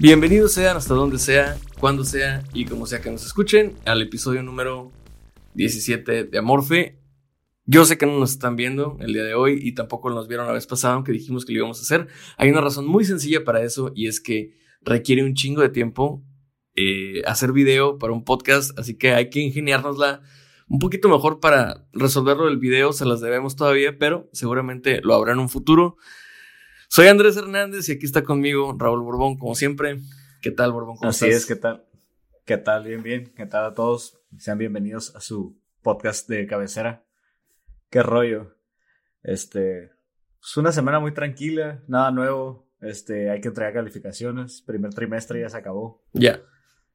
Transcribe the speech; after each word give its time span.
Bienvenidos 0.00 0.52
sean 0.52 0.78
hasta 0.78 0.94
donde 0.94 1.18
sea, 1.18 1.58
cuando 1.78 2.04
sea 2.04 2.42
y 2.54 2.64
como 2.64 2.86
sea 2.86 3.02
que 3.02 3.10
nos 3.10 3.26
escuchen 3.26 3.74
al 3.84 4.00
episodio 4.00 4.42
número 4.42 4.92
17 5.52 6.24
de 6.24 6.38
Amorfe. 6.38 6.98
Yo 7.66 7.84
sé 7.84 7.98
que 7.98 8.06
no 8.06 8.18
nos 8.18 8.30
están 8.30 8.56
viendo 8.56 8.96
el 9.00 9.12
día 9.12 9.24
de 9.24 9.34
hoy 9.34 9.60
y 9.62 9.72
tampoco 9.72 10.08
nos 10.08 10.26
vieron 10.26 10.46
la 10.46 10.54
vez 10.54 10.66
pasada, 10.66 10.94
aunque 10.94 11.12
dijimos 11.12 11.44
que 11.44 11.52
lo 11.52 11.58
íbamos 11.58 11.80
a 11.80 11.82
hacer. 11.82 12.08
Hay 12.38 12.48
una 12.48 12.62
razón 12.62 12.86
muy 12.86 13.04
sencilla 13.04 13.44
para 13.44 13.62
eso 13.62 13.92
y 13.94 14.08
es 14.08 14.22
que 14.22 14.56
requiere 14.80 15.22
un 15.22 15.34
chingo 15.34 15.60
de 15.60 15.68
tiempo 15.68 16.24
eh, 16.76 17.20
hacer 17.26 17.52
video 17.52 17.98
para 17.98 18.14
un 18.14 18.24
podcast, 18.24 18.78
así 18.78 18.96
que 18.96 19.12
hay 19.12 19.28
que 19.28 19.40
ingeniárnosla 19.40 20.22
un 20.70 20.78
poquito 20.78 21.08
mejor 21.08 21.40
para 21.40 21.84
resolverlo 21.92 22.46
del 22.46 22.58
video, 22.58 22.92
se 22.92 23.04
las 23.04 23.20
debemos 23.20 23.56
todavía, 23.56 23.98
pero 23.98 24.30
seguramente 24.32 25.00
lo 25.02 25.14
habrá 25.14 25.32
en 25.32 25.40
un 25.40 25.48
futuro. 25.48 25.96
Soy 26.88 27.08
Andrés 27.08 27.36
Hernández 27.36 27.88
y 27.88 27.92
aquí 27.92 28.06
está 28.06 28.22
conmigo 28.22 28.76
Raúl 28.78 29.02
Borbón, 29.02 29.36
como 29.36 29.56
siempre. 29.56 29.98
¿Qué 30.40 30.52
tal, 30.52 30.72
Borbón? 30.72 30.96
¿Cómo 30.96 31.10
Así 31.10 31.26
estás? 31.26 31.42
es, 31.42 31.46
¿qué 31.46 31.56
tal? 31.56 31.84
¿Qué 32.44 32.56
tal? 32.56 32.84
Bien, 32.84 33.02
bien. 33.02 33.32
¿Qué 33.36 33.46
tal 33.46 33.64
a 33.64 33.74
todos? 33.74 34.20
Sean 34.38 34.58
bienvenidos 34.58 35.14
a 35.16 35.20
su 35.20 35.58
podcast 35.82 36.28
de 36.28 36.46
cabecera. 36.46 37.02
¿Qué 37.90 38.04
rollo? 38.04 38.54
Este, 39.24 39.86
es 40.40 40.56
una 40.56 40.70
semana 40.70 41.00
muy 41.00 41.12
tranquila, 41.12 41.82
nada 41.88 42.12
nuevo. 42.12 42.68
Este, 42.80 43.28
hay 43.30 43.40
que 43.40 43.48
entregar 43.48 43.74
calificaciones. 43.74 44.62
Primer 44.62 44.94
trimestre 44.94 45.40
ya 45.40 45.48
se 45.48 45.56
acabó. 45.56 46.04
Ya. 46.12 46.40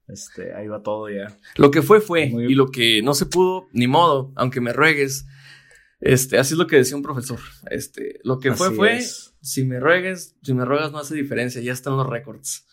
Este, 0.08 0.54
ahí 0.54 0.68
va 0.68 0.84
todo 0.84 1.10
ya. 1.10 1.36
Lo 1.56 1.72
que 1.72 1.82
fue, 1.82 2.00
fue. 2.02 2.28
Muy- 2.28 2.46
Y 2.52 2.56
lo 2.56 2.70
que 2.70 3.02
no 3.02 3.14
se 3.14 3.26
pudo, 3.26 3.68
ni 3.74 3.88
modo, 3.88 4.32
aunque 4.36 4.62
me 4.62 4.72
ruegues. 4.74 5.26
Este, 6.00 6.38
así 6.38 6.54
es 6.54 6.58
lo 6.60 6.68
que 6.68 6.76
decía 6.76 6.96
un 6.96 7.02
profesor. 7.04 7.40
Este, 7.72 8.20
lo 8.24 8.40
que 8.40 8.54
fue, 8.54 8.68
Así 8.68 8.76
fue. 8.76 8.98
es. 8.98 9.36
Si 9.42 9.64
me 9.64 9.80
ruegues, 9.80 10.36
si 10.44 10.54
me 10.54 10.66
ruegas 10.66 10.92
no 10.92 11.00
hace 11.00 11.16
diferencia, 11.16 11.62
ya 11.62 11.74
están 11.74 11.98
los 11.98 12.08
récords. 12.08 12.68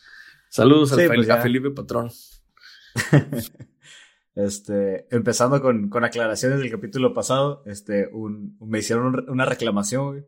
Saludos 0.50 0.92
al 0.92 1.00
Sí, 1.00 1.06
pues 1.14 1.30
a. 1.30 1.40
Felipe 1.40 1.70
Patrón. 1.70 2.10
Este, 4.34 5.06
empezando 5.14 5.60
con, 5.60 5.90
con 5.90 6.04
aclaraciones 6.04 6.58
del 6.58 6.70
capítulo 6.70 7.12
pasado, 7.12 7.62
este, 7.66 8.08
un, 8.12 8.56
me 8.60 8.78
hicieron 8.78 9.06
un- 9.06 9.28
una 9.30 9.44
reclamación, 9.44 10.06
güey, 10.08 10.24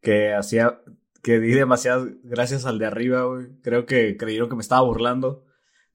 que 0.00 0.34
hacía, 0.34 0.80
que 1.22 1.38
di 1.38 1.52
demasiadas 1.52 2.08
gracias 2.24 2.66
al 2.66 2.80
de 2.80 2.86
arriba, 2.86 3.22
güey. 3.24 3.46
Creo 3.62 3.86
que 3.86 4.16
creyeron 4.16 4.48
que 4.48 4.56
me 4.56 4.62
estaba 4.62 4.82
burlando. 4.82 5.44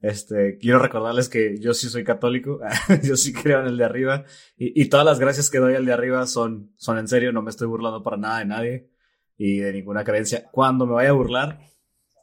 Este, 0.01 0.57
quiero 0.59 0.79
recordarles 0.79 1.29
que 1.29 1.57
yo 1.59 1.73
sí 1.73 1.87
soy 1.89 2.03
católico, 2.03 2.59
yo 3.03 3.15
sí 3.15 3.33
creo 3.33 3.59
en 3.61 3.67
el 3.67 3.77
de 3.77 3.83
arriba, 3.85 4.25
y, 4.57 4.81
y 4.81 4.85
todas 4.89 5.05
las 5.05 5.19
gracias 5.19 5.49
que 5.49 5.59
doy 5.59 5.75
al 5.75 5.85
de 5.85 5.93
arriba 5.93 6.25
son, 6.25 6.71
son 6.77 6.97
en 6.97 7.07
serio, 7.07 7.31
no 7.31 7.41
me 7.43 7.51
estoy 7.51 7.67
burlando 7.67 8.01
para 8.01 8.17
nada 8.17 8.39
de 8.39 8.45
nadie, 8.45 8.89
y 9.37 9.57
de 9.57 9.73
ninguna 9.73 10.03
creencia. 10.03 10.45
Cuando 10.51 10.85
me 10.85 10.93
vaya 10.93 11.09
a 11.09 11.13
burlar, 11.13 11.59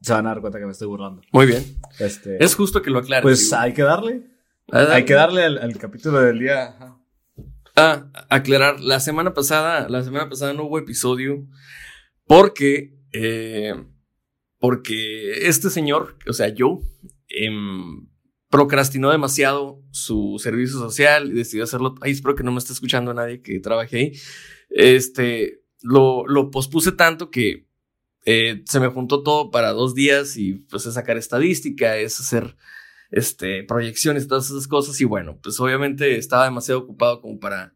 se 0.03 0.13
van 0.13 0.27
a 0.27 0.31
dar 0.31 0.41
cuenta 0.41 0.59
que 0.61 0.67
me 0.67 0.73
estoy 0.73 0.87
burlando. 0.89 1.23
Muy 1.33 1.47
bien. 1.47 1.65
Este, 1.99 2.43
Es 2.43 2.55
justo 2.55 2.81
que 2.83 2.91
lo 2.91 2.99
aclares. 3.01 3.23
pues 3.23 3.53
hay 3.53 3.73
que 3.73 3.83
darle. 3.83 4.23
Ah, 4.71 4.87
Hay 4.91 5.05
que 5.05 5.15
darle 5.15 5.45
al, 5.45 5.59
al 5.59 5.77
capítulo 5.79 6.21
del 6.21 6.39
día. 6.39 6.65
ajá. 6.69 6.95
Ah, 7.75 8.11
aclarar, 8.29 8.81
la 8.81 8.99
semana 9.01 9.35
pasada, 9.35 9.89
la 9.89 10.03
semana 10.03 10.29
pasada 10.29 10.53
no 10.53 10.65
hubo 10.65 10.79
episodio 10.81 11.47
porque, 12.27 12.99
eh, 13.13 13.73
porque 14.59 15.47
este 15.49 15.71
señor, 15.71 16.17
o 16.29 16.33
sea, 16.33 16.49
yo, 16.49 16.81
em, 17.29 18.09
procrastinó 18.51 19.11
demasiado 19.11 19.83
su 19.91 20.39
servicio 20.43 20.79
social 20.79 21.31
y 21.31 21.35
decidió 21.35 21.65
hacerlo. 21.65 21.95
Ay, 22.01 22.13
espero 22.13 22.35
que 22.35 22.43
no 22.43 22.53
me 22.53 22.59
esté 22.59 22.73
escuchando 22.73 23.13
nadie 23.15 23.43
que 23.43 23.61
trabaje 23.61 23.97
ahí. 23.97 24.13
Este, 24.71 25.63
lo, 25.83 26.27
lo 26.27 26.51
pospuse 26.51 26.93
tanto 26.93 27.31
que 27.31 27.69
eh, 28.25 28.63
se 28.67 28.81
me 28.81 28.89
juntó 28.89 29.23
todo 29.23 29.51
para 29.51 29.73
dos 29.73 29.95
días 29.95 30.37
y 30.37 30.55
pues 30.55 30.87
es 30.87 30.95
sacar 30.95 31.17
estadística, 31.17 31.97
es 31.97 32.21
hacer 32.21 32.57
este, 33.11 33.65
proyecciones 33.65 34.29
todas 34.29 34.51
esas 34.51 34.69
cosas. 34.69 35.01
Y 35.01 35.05
bueno, 35.05 35.39
pues 35.43 35.59
obviamente 35.61 36.17
estaba 36.19 36.45
demasiado 36.45 36.81
ocupado 36.81 37.21
como 37.21 37.39
para 37.39 37.75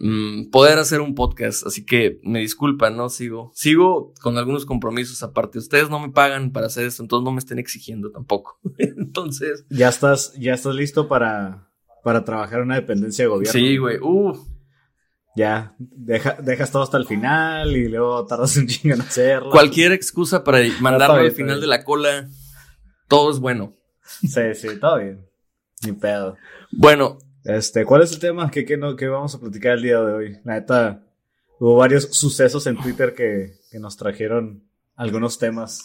mm, 0.00 0.50
poder 0.50 0.78
hacer 0.78 1.00
un 1.00 1.14
podcast. 1.14 1.66
Así 1.66 1.84
que 1.86 2.18
me 2.24 2.40
disculpan, 2.40 2.96
¿no? 2.96 3.08
Sigo, 3.08 3.52
sigo 3.54 4.12
con 4.20 4.36
algunos 4.38 4.66
compromisos 4.66 5.22
aparte. 5.22 5.58
Ustedes 5.58 5.88
no 5.90 6.00
me 6.00 6.10
pagan 6.10 6.50
para 6.52 6.66
hacer 6.66 6.86
esto, 6.86 7.02
entonces 7.02 7.24
no 7.24 7.32
me 7.32 7.38
estén 7.38 7.58
exigiendo 7.58 8.10
tampoco. 8.10 8.58
entonces, 8.78 9.64
Ya 9.70 9.88
estás, 9.88 10.32
ya 10.38 10.54
estás 10.54 10.74
listo 10.74 11.06
para, 11.06 11.70
para 12.02 12.24
trabajar 12.24 12.58
en 12.60 12.64
una 12.66 12.74
dependencia 12.76 13.24
de 13.24 13.28
gobierno. 13.28 13.52
sí, 13.52 13.76
güey. 13.76 13.98
Uh, 14.00 14.36
Ya, 15.36 15.76
deja- 15.78 16.38
dejas 16.42 16.72
todo 16.72 16.82
hasta 16.82 16.96
el 16.98 17.06
final 17.06 17.76
y 17.76 17.88
luego 17.88 18.26
tardas 18.26 18.56
un 18.56 18.66
chingo 18.66 18.96
en 18.96 19.02
hacerlo. 19.02 19.50
cualquier 19.50 19.92
excusa 19.92 20.42
para 20.42 20.58
mandarlo 20.80 21.16
al 21.20 21.30
final 21.32 21.56
bien. 21.56 21.60
de 21.60 21.66
la 21.68 21.84
cola, 21.84 22.28
todo 23.06 23.30
es 23.30 23.38
bueno. 23.38 23.76
Sí, 24.02 24.54
sí, 24.54 24.68
todo 24.80 24.98
bien. 24.98 25.24
Ni 25.82 25.92
pedo. 25.92 26.36
Bueno, 26.72 27.18
Este, 27.44 27.84
¿cuál 27.84 28.02
es 28.02 28.12
el 28.12 28.18
tema 28.18 28.50
que, 28.50 28.64
que, 28.64 28.76
no, 28.76 28.96
que 28.96 29.08
vamos 29.08 29.34
a 29.34 29.40
platicar 29.40 29.72
el 29.72 29.82
día 29.82 30.00
de 30.00 30.12
hoy? 30.12 30.36
La 30.44 30.54
neta, 30.54 31.06
hubo 31.58 31.76
varios 31.76 32.04
sucesos 32.04 32.66
en 32.66 32.76
Twitter 32.76 33.14
que, 33.14 33.54
que 33.70 33.78
nos 33.78 33.96
trajeron 33.96 34.64
algunos 34.96 35.38
temas. 35.38 35.82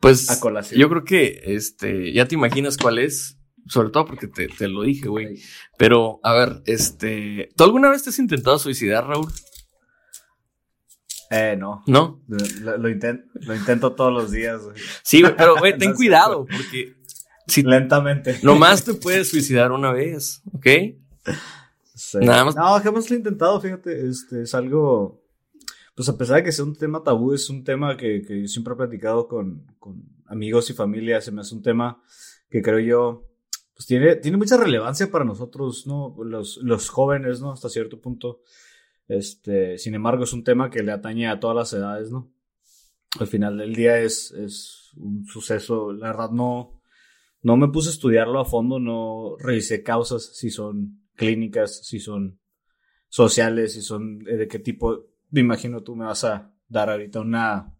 pues 0.00 0.28
A 0.30 0.40
colación. 0.40 0.80
yo 0.80 0.88
creo 0.88 1.04
que 1.04 1.40
este, 1.44 2.12
ya 2.12 2.26
te 2.26 2.34
imaginas 2.34 2.76
cuál 2.76 2.98
es. 2.98 3.36
Sobre 3.66 3.90
todo 3.90 4.06
porque 4.06 4.28
te, 4.28 4.48
te 4.48 4.66
lo 4.66 4.82
dije, 4.82 5.08
güey. 5.08 5.42
Pero, 5.76 6.20
a 6.22 6.32
ver, 6.32 6.62
este. 6.64 7.50
¿Tú 7.54 7.64
alguna 7.64 7.90
vez 7.90 8.02
te 8.02 8.08
has 8.08 8.18
intentado 8.18 8.58
suicidar, 8.58 9.06
Raúl? 9.06 9.30
Eh, 11.30 11.54
no. 11.58 11.82
¿No? 11.86 12.22
Lo, 12.28 12.78
lo 12.78 12.88
lo 12.88 13.54
intento 13.54 13.92
todos 13.92 14.12
los 14.12 14.30
días, 14.30 14.62
güey. 14.62 14.76
Sí, 15.02 15.22
pero, 15.36 15.56
güey, 15.58 15.76
ten 15.78 15.92
cuidado, 15.92 16.46
porque 16.46 16.94
si 17.48 17.62
Lentamente. 17.62 18.38
nomás 18.42 18.84
te 18.84 18.94
puedes 18.94 19.30
suicidar 19.30 19.72
una 19.72 19.92
vez, 19.92 20.42
¿ok? 20.52 20.66
Sí. 21.94 22.18
Nada 22.20 22.44
más- 22.44 22.56
No, 22.56 22.78
jamás 22.80 23.08
lo 23.10 23.16
he 23.16 23.18
intentado, 23.18 23.60
fíjate. 23.60 24.06
Este, 24.08 24.42
es 24.42 24.54
algo. 24.54 25.22
Pues 25.96 26.08
a 26.08 26.16
pesar 26.16 26.36
de 26.36 26.44
que 26.44 26.52
sea 26.52 26.64
un 26.64 26.76
tema 26.76 27.02
tabú, 27.02 27.34
es 27.34 27.50
un 27.50 27.64
tema 27.64 27.96
que, 27.96 28.22
que 28.22 28.42
yo 28.42 28.46
siempre 28.46 28.74
he 28.74 28.76
platicado 28.76 29.26
con, 29.26 29.66
con 29.80 30.04
amigos 30.26 30.70
y 30.70 30.74
familia. 30.74 31.20
Se 31.20 31.32
me 31.32 31.40
hace 31.40 31.54
un 31.56 31.62
tema 31.62 32.00
que 32.48 32.62
creo 32.62 32.78
yo, 32.78 33.26
pues 33.74 33.86
tiene, 33.86 34.14
tiene 34.16 34.36
mucha 34.36 34.56
relevancia 34.56 35.10
para 35.10 35.24
nosotros, 35.24 35.86
¿no? 35.88 36.14
Los, 36.24 36.58
los 36.62 36.88
jóvenes, 36.88 37.40
¿no? 37.40 37.50
Hasta 37.50 37.68
cierto 37.68 38.00
punto. 38.00 38.42
Este, 39.08 39.76
sin 39.78 39.94
embargo, 39.94 40.22
es 40.24 40.32
un 40.32 40.44
tema 40.44 40.70
que 40.70 40.82
le 40.84 40.92
atañe 40.92 41.26
a 41.28 41.40
todas 41.40 41.56
las 41.56 41.72
edades, 41.72 42.10
¿no? 42.12 42.30
Al 43.18 43.26
final 43.26 43.56
del 43.58 43.74
día 43.74 43.98
es, 43.98 44.30
es 44.32 44.92
un 44.96 45.26
suceso, 45.26 45.92
la 45.92 46.08
verdad 46.08 46.30
no, 46.30 46.77
no 47.42 47.56
me 47.56 47.68
puse 47.68 47.88
a 47.88 47.92
estudiarlo 47.92 48.40
a 48.40 48.44
fondo, 48.44 48.78
no 48.78 49.36
revisé 49.38 49.82
causas, 49.82 50.36
si 50.36 50.50
son 50.50 51.08
clínicas, 51.14 51.84
si 51.84 52.00
son 52.00 52.40
sociales, 53.08 53.72
si 53.72 53.82
son 53.82 54.18
de 54.18 54.48
qué 54.48 54.58
tipo, 54.58 55.06
me 55.30 55.40
imagino 55.40 55.82
tú 55.82 55.96
me 55.96 56.04
vas 56.04 56.24
a 56.24 56.52
dar 56.68 56.90
ahorita 56.90 57.20
una, 57.20 57.74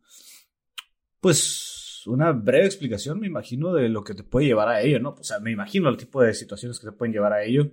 pues, 1.20 2.02
una 2.06 2.32
breve 2.32 2.66
explicación, 2.66 3.20
me 3.20 3.26
imagino, 3.26 3.72
de 3.72 3.88
lo 3.88 4.02
que 4.02 4.14
te 4.14 4.24
puede 4.24 4.46
llevar 4.46 4.68
a 4.68 4.80
ello, 4.80 5.00
¿no? 5.00 5.10
O 5.10 5.22
sea, 5.22 5.40
me 5.40 5.50
imagino 5.50 5.88
el 5.88 5.96
tipo 5.96 6.22
de 6.22 6.34
situaciones 6.34 6.78
que 6.78 6.86
te 6.86 6.92
pueden 6.92 7.12
llevar 7.12 7.32
a 7.32 7.42
ello, 7.42 7.70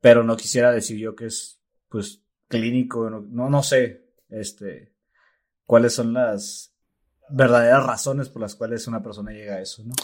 pero 0.00 0.24
no 0.24 0.36
quisiera 0.36 0.72
decir 0.72 0.98
yo 0.98 1.14
que 1.14 1.26
es, 1.26 1.60
pues, 1.88 2.24
clínico, 2.48 3.08
no, 3.10 3.50
no, 3.50 3.62
sé, 3.62 4.12
este, 4.28 4.94
cuáles 5.64 5.94
son 5.94 6.12
las 6.12 6.74
verdaderas 7.30 7.86
razones 7.86 8.28
por 8.28 8.42
las 8.42 8.54
cuales 8.54 8.86
una 8.86 9.02
persona 9.02 9.32
llega 9.32 9.56
a 9.56 9.60
eso, 9.60 9.84
¿no? 9.84 9.94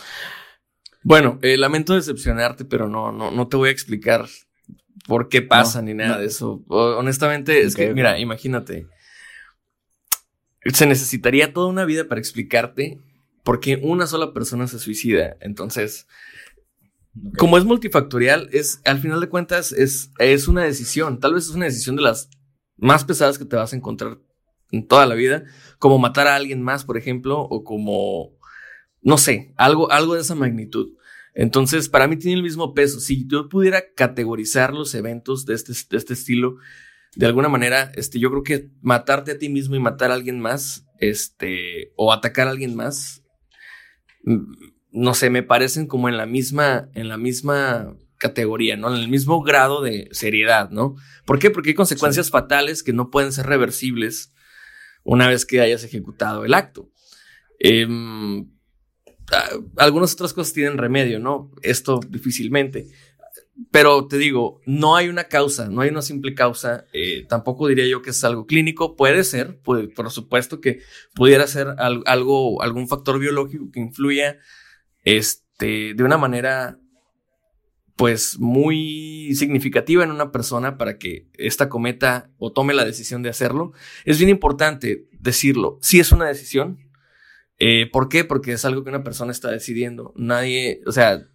Bueno, 1.05 1.39
eh, 1.43 1.59
lamento 1.59 1.95
decepcionarte, 1.95 2.65
pero 2.65 2.89
no, 2.89 3.13
no, 3.13 3.31
no 3.31 3.47
te 3.47 3.59
voy 3.59 3.69
a 3.69 3.73
explicar 3.73 4.27
por 5.07 5.29
qué 5.29 5.43
pasa 5.43 5.83
ni 5.83 5.93
nada 5.93 6.19
de 6.19 6.27
eso. 6.27 6.65
honestamente, 6.69 7.61
es 7.61 7.77
que, 7.77 7.93
mira, 7.93 8.19
imagínate. 8.19 8.87
Se 10.73 10.87
necesitaría 10.87 11.53
toda 11.53 11.69
una 11.69 11.85
vida 11.85 12.09
para 12.09 12.21
explicarte 12.21 12.99
por 13.43 13.61
qué 13.61 13.79
una 13.83 14.07
sola 14.07 14.33
persona 14.33 14.67
se 14.67 14.79
suicida. 14.79 15.37
Entonces, 15.41 16.07
como 17.37 17.59
es 17.59 17.65
multifactorial, 17.65 18.49
es, 18.51 18.81
al 18.87 18.99
final 18.99 19.21
de 19.21 19.29
cuentas, 19.29 19.73
es, 19.73 20.11
es 20.19 20.49
una 20.49 20.65
decisión. 20.65 21.21
Tal 21.21 21.35
vez 21.35 21.45
es 21.45 21.51
una 21.51 21.67
decisión 21.67 21.97
de 21.97 22.03
las 22.03 22.31
más 22.79 23.05
pesadas 23.05 23.39
que 23.39 23.45
te 23.45 23.57
vas 23.57 23.75
a 23.75 23.77
encontrar 23.77 24.19
en 24.71 24.87
toda 24.87 25.05
la 25.05 25.15
vida. 25.15 25.45
Como 25.79 25.99
matar 25.99 26.29
a 26.29 26.35
alguien 26.35 26.63
más, 26.63 26.87
por 26.87 26.97
ejemplo, 26.97 27.41
o 27.41 27.63
como, 27.63 28.39
no 29.05 29.19
sé, 29.19 29.53
algo, 29.57 29.93
algo 29.93 30.15
de 30.15 30.23
esa 30.23 30.35
magnitud. 30.35 30.95
Entonces, 31.35 31.89
para 31.89 32.09
mí 32.09 32.17
tiene 32.17 32.39
el 32.39 32.43
mismo 32.43 32.75
peso. 32.75 33.01
Si 33.01 33.27
yo 33.27 33.49
pudiera 33.49 33.93
categorizar 33.95 34.73
los 34.73 34.95
eventos 34.95 35.45
de 35.45 35.55
este, 35.55 35.73
de 35.91 35.97
este 35.99 36.15
estilo, 36.15 36.57
de 37.15 37.27
alguna 37.27 37.49
manera, 37.49 37.93
este, 37.97 38.19
yo 38.19 38.31
creo 38.31 38.43
que 38.43 38.71
matarte 38.81 39.33
a 39.33 39.39
ti 39.39 39.49
mismo 39.51 39.77
y 39.77 39.81
matar 39.81 40.11
a 40.11 40.15
alguien 40.15 40.41
más, 40.41 40.87
este, 40.99 41.93
o 41.97 42.13
atacar 42.13 42.49
a 42.49 42.51
alguien 42.51 42.75
más, 42.75 43.23
mm, 44.25 44.53
no 44.93 45.15
sé, 45.15 45.29
me 45.29 45.43
parecen 45.43 45.87
como 45.87 46.09
en 46.09 46.17
la 46.17 46.27
misma, 46.27 46.89
en 46.95 47.09
la 47.09 47.19
misma 47.19 47.95
categoría, 48.17 48.77
¿no? 48.77 48.95
En 48.95 49.01
el 49.01 49.09
mismo 49.09 49.43
grado 49.43 49.83
de 49.83 50.09
seriedad, 50.13 50.71
¿no? 50.71 50.95
¿Por 51.27 51.39
qué? 51.39 51.51
Porque 51.51 51.71
hay 51.71 51.75
consecuencias 51.75 52.31
fatales 52.31 52.83
que 52.83 52.95
no 52.95 53.11
pueden 53.11 53.33
ser 53.33 53.47
reversibles 53.47 54.33
una 55.03 55.29
vez 55.29 55.45
que 55.45 55.61
hayas 55.61 55.85
ejecutado 55.85 56.45
el 56.45 56.55
acto. 56.55 56.91
Eh, 57.59 57.87
Ah, 57.87 58.54
algunas 59.77 60.15
otras 60.15 60.33
cosas 60.33 60.53
tienen 60.53 60.79
remedio, 60.79 61.19
¿no? 61.19 61.51
Esto 61.63 62.01
difícilmente. 62.09 62.89
Pero 63.71 64.09
te 64.09 64.19
digo, 64.19 64.61
no 64.67 64.97
hay 64.97 65.09
una 65.09 65.25
causa, 65.25 65.69
no 65.69 65.81
hay 65.81 65.91
una 65.91 66.03
simple 66.03 66.35
causa. 66.35 66.87
Eh, 66.93 67.25
tampoco 67.29 67.69
diría 67.69 67.87
yo 67.87 68.03
que 68.03 68.11
es 68.11 68.25
algo 68.25 68.47
clínico. 68.47 68.97
Puede 68.97 69.23
ser, 69.25 69.61
por 69.61 70.11
supuesto 70.11 70.61
que 70.61 70.81
pudiera 71.15 71.47
ser 71.47 71.69
algo, 71.79 72.63
algún 72.63 72.89
factor 72.89 73.19
biológico 73.19 73.71
que 73.71 73.81
influya 73.81 74.39
este, 75.05 75.95
de 75.95 76.03
una 76.03 76.19
manera, 76.19 76.81
pues, 77.95 78.41
muy 78.41 79.35
significativa 79.35 80.03
en 80.03 80.11
una 80.11 80.33
persona 80.33 80.77
para 80.77 80.99
que 80.99 81.29
ésta 81.35 81.69
cometa 81.69 82.31
o 82.39 82.53
tome 82.53 82.75
la 82.75 82.85
decisión 82.85 83.23
de 83.23 83.29
hacerlo. 83.29 83.73
Es 84.05 84.19
bien 84.19 84.31
importante 84.31 85.09
decirlo. 85.13 85.79
Si 85.81 86.01
es 86.01 86.11
una 86.11 86.27
decisión, 86.27 86.84
eh, 87.67 87.89
¿Por 87.91 88.11
qué? 88.11 88.25
Porque 88.25 88.53
es 88.53 88.65
algo 88.67 88.85
que 88.85 88.91
una 88.91 89.03
persona 89.03 89.33
está 89.33 89.51
decidiendo. 89.51 90.13
Nadie, 90.17 90.83
o 90.87 90.93
sea, 90.93 91.27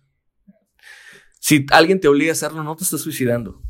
si 1.40 1.66
alguien 1.72 2.00
te 2.00 2.08
obliga 2.08 2.32
a 2.32 2.34
hacerlo, 2.34 2.64
no 2.64 2.76
te 2.76 2.84
estás 2.84 3.02
suicidando. 3.02 3.64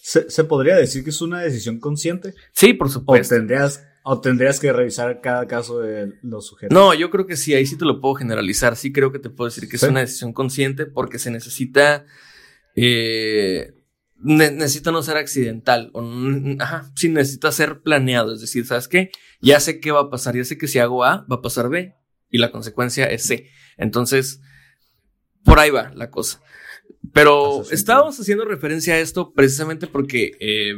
¿Se, 0.00 0.44
podría 0.44 0.76
decir 0.76 1.04
que 1.04 1.10
es 1.10 1.20
una 1.20 1.42
decisión 1.42 1.78
consciente? 1.78 2.34
Sí, 2.54 2.72
por 2.72 2.88
supuesto. 2.88 3.34
¿O 3.34 3.38
tendrías, 3.38 3.86
o 4.02 4.20
tendrías 4.22 4.58
que 4.58 4.72
revisar 4.72 5.20
cada 5.20 5.46
caso 5.46 5.80
de 5.80 6.14
los 6.22 6.46
sujetos? 6.46 6.74
No, 6.74 6.94
yo 6.94 7.10
creo 7.10 7.26
que 7.26 7.36
sí, 7.36 7.52
ahí 7.52 7.66
sí 7.66 7.76
te 7.76 7.84
lo 7.84 8.00
puedo 8.00 8.14
generalizar. 8.14 8.74
Sí 8.74 8.90
creo 8.90 9.12
que 9.12 9.18
te 9.18 9.28
puedo 9.28 9.50
decir 9.50 9.68
que 9.68 9.76
es 9.76 9.82
una 9.82 10.00
decisión 10.00 10.32
consciente 10.32 10.86
porque 10.86 11.18
se 11.18 11.30
necesita 11.30 12.06
eh, 12.76 13.74
necesita 14.20 14.90
no 14.90 15.02
ser 15.02 15.16
accidental, 15.16 15.90
o, 15.94 16.02
ajá, 16.58 16.90
sí 16.96 17.08
necesita 17.08 17.52
ser 17.52 17.82
planeado, 17.82 18.34
es 18.34 18.40
decir, 18.40 18.66
¿sabes 18.66 18.88
qué? 18.88 19.10
Ya 19.40 19.60
sé 19.60 19.80
qué 19.80 19.92
va 19.92 20.00
a 20.00 20.10
pasar, 20.10 20.36
ya 20.36 20.44
sé 20.44 20.58
que 20.58 20.68
si 20.68 20.78
hago 20.78 21.04
A, 21.04 21.26
va 21.30 21.36
a 21.36 21.42
pasar 21.42 21.68
B, 21.68 21.94
y 22.30 22.38
la 22.38 22.50
consecuencia 22.50 23.06
es 23.06 23.24
C. 23.24 23.48
Entonces, 23.76 24.40
por 25.44 25.58
ahí 25.58 25.70
va 25.70 25.92
la 25.94 26.10
cosa. 26.10 26.42
Pero 27.12 27.62
estábamos 27.70 28.18
haciendo 28.18 28.44
referencia 28.44 28.94
a 28.94 28.98
esto 28.98 29.32
precisamente 29.32 29.86
porque 29.86 30.32
eh, 30.40 30.74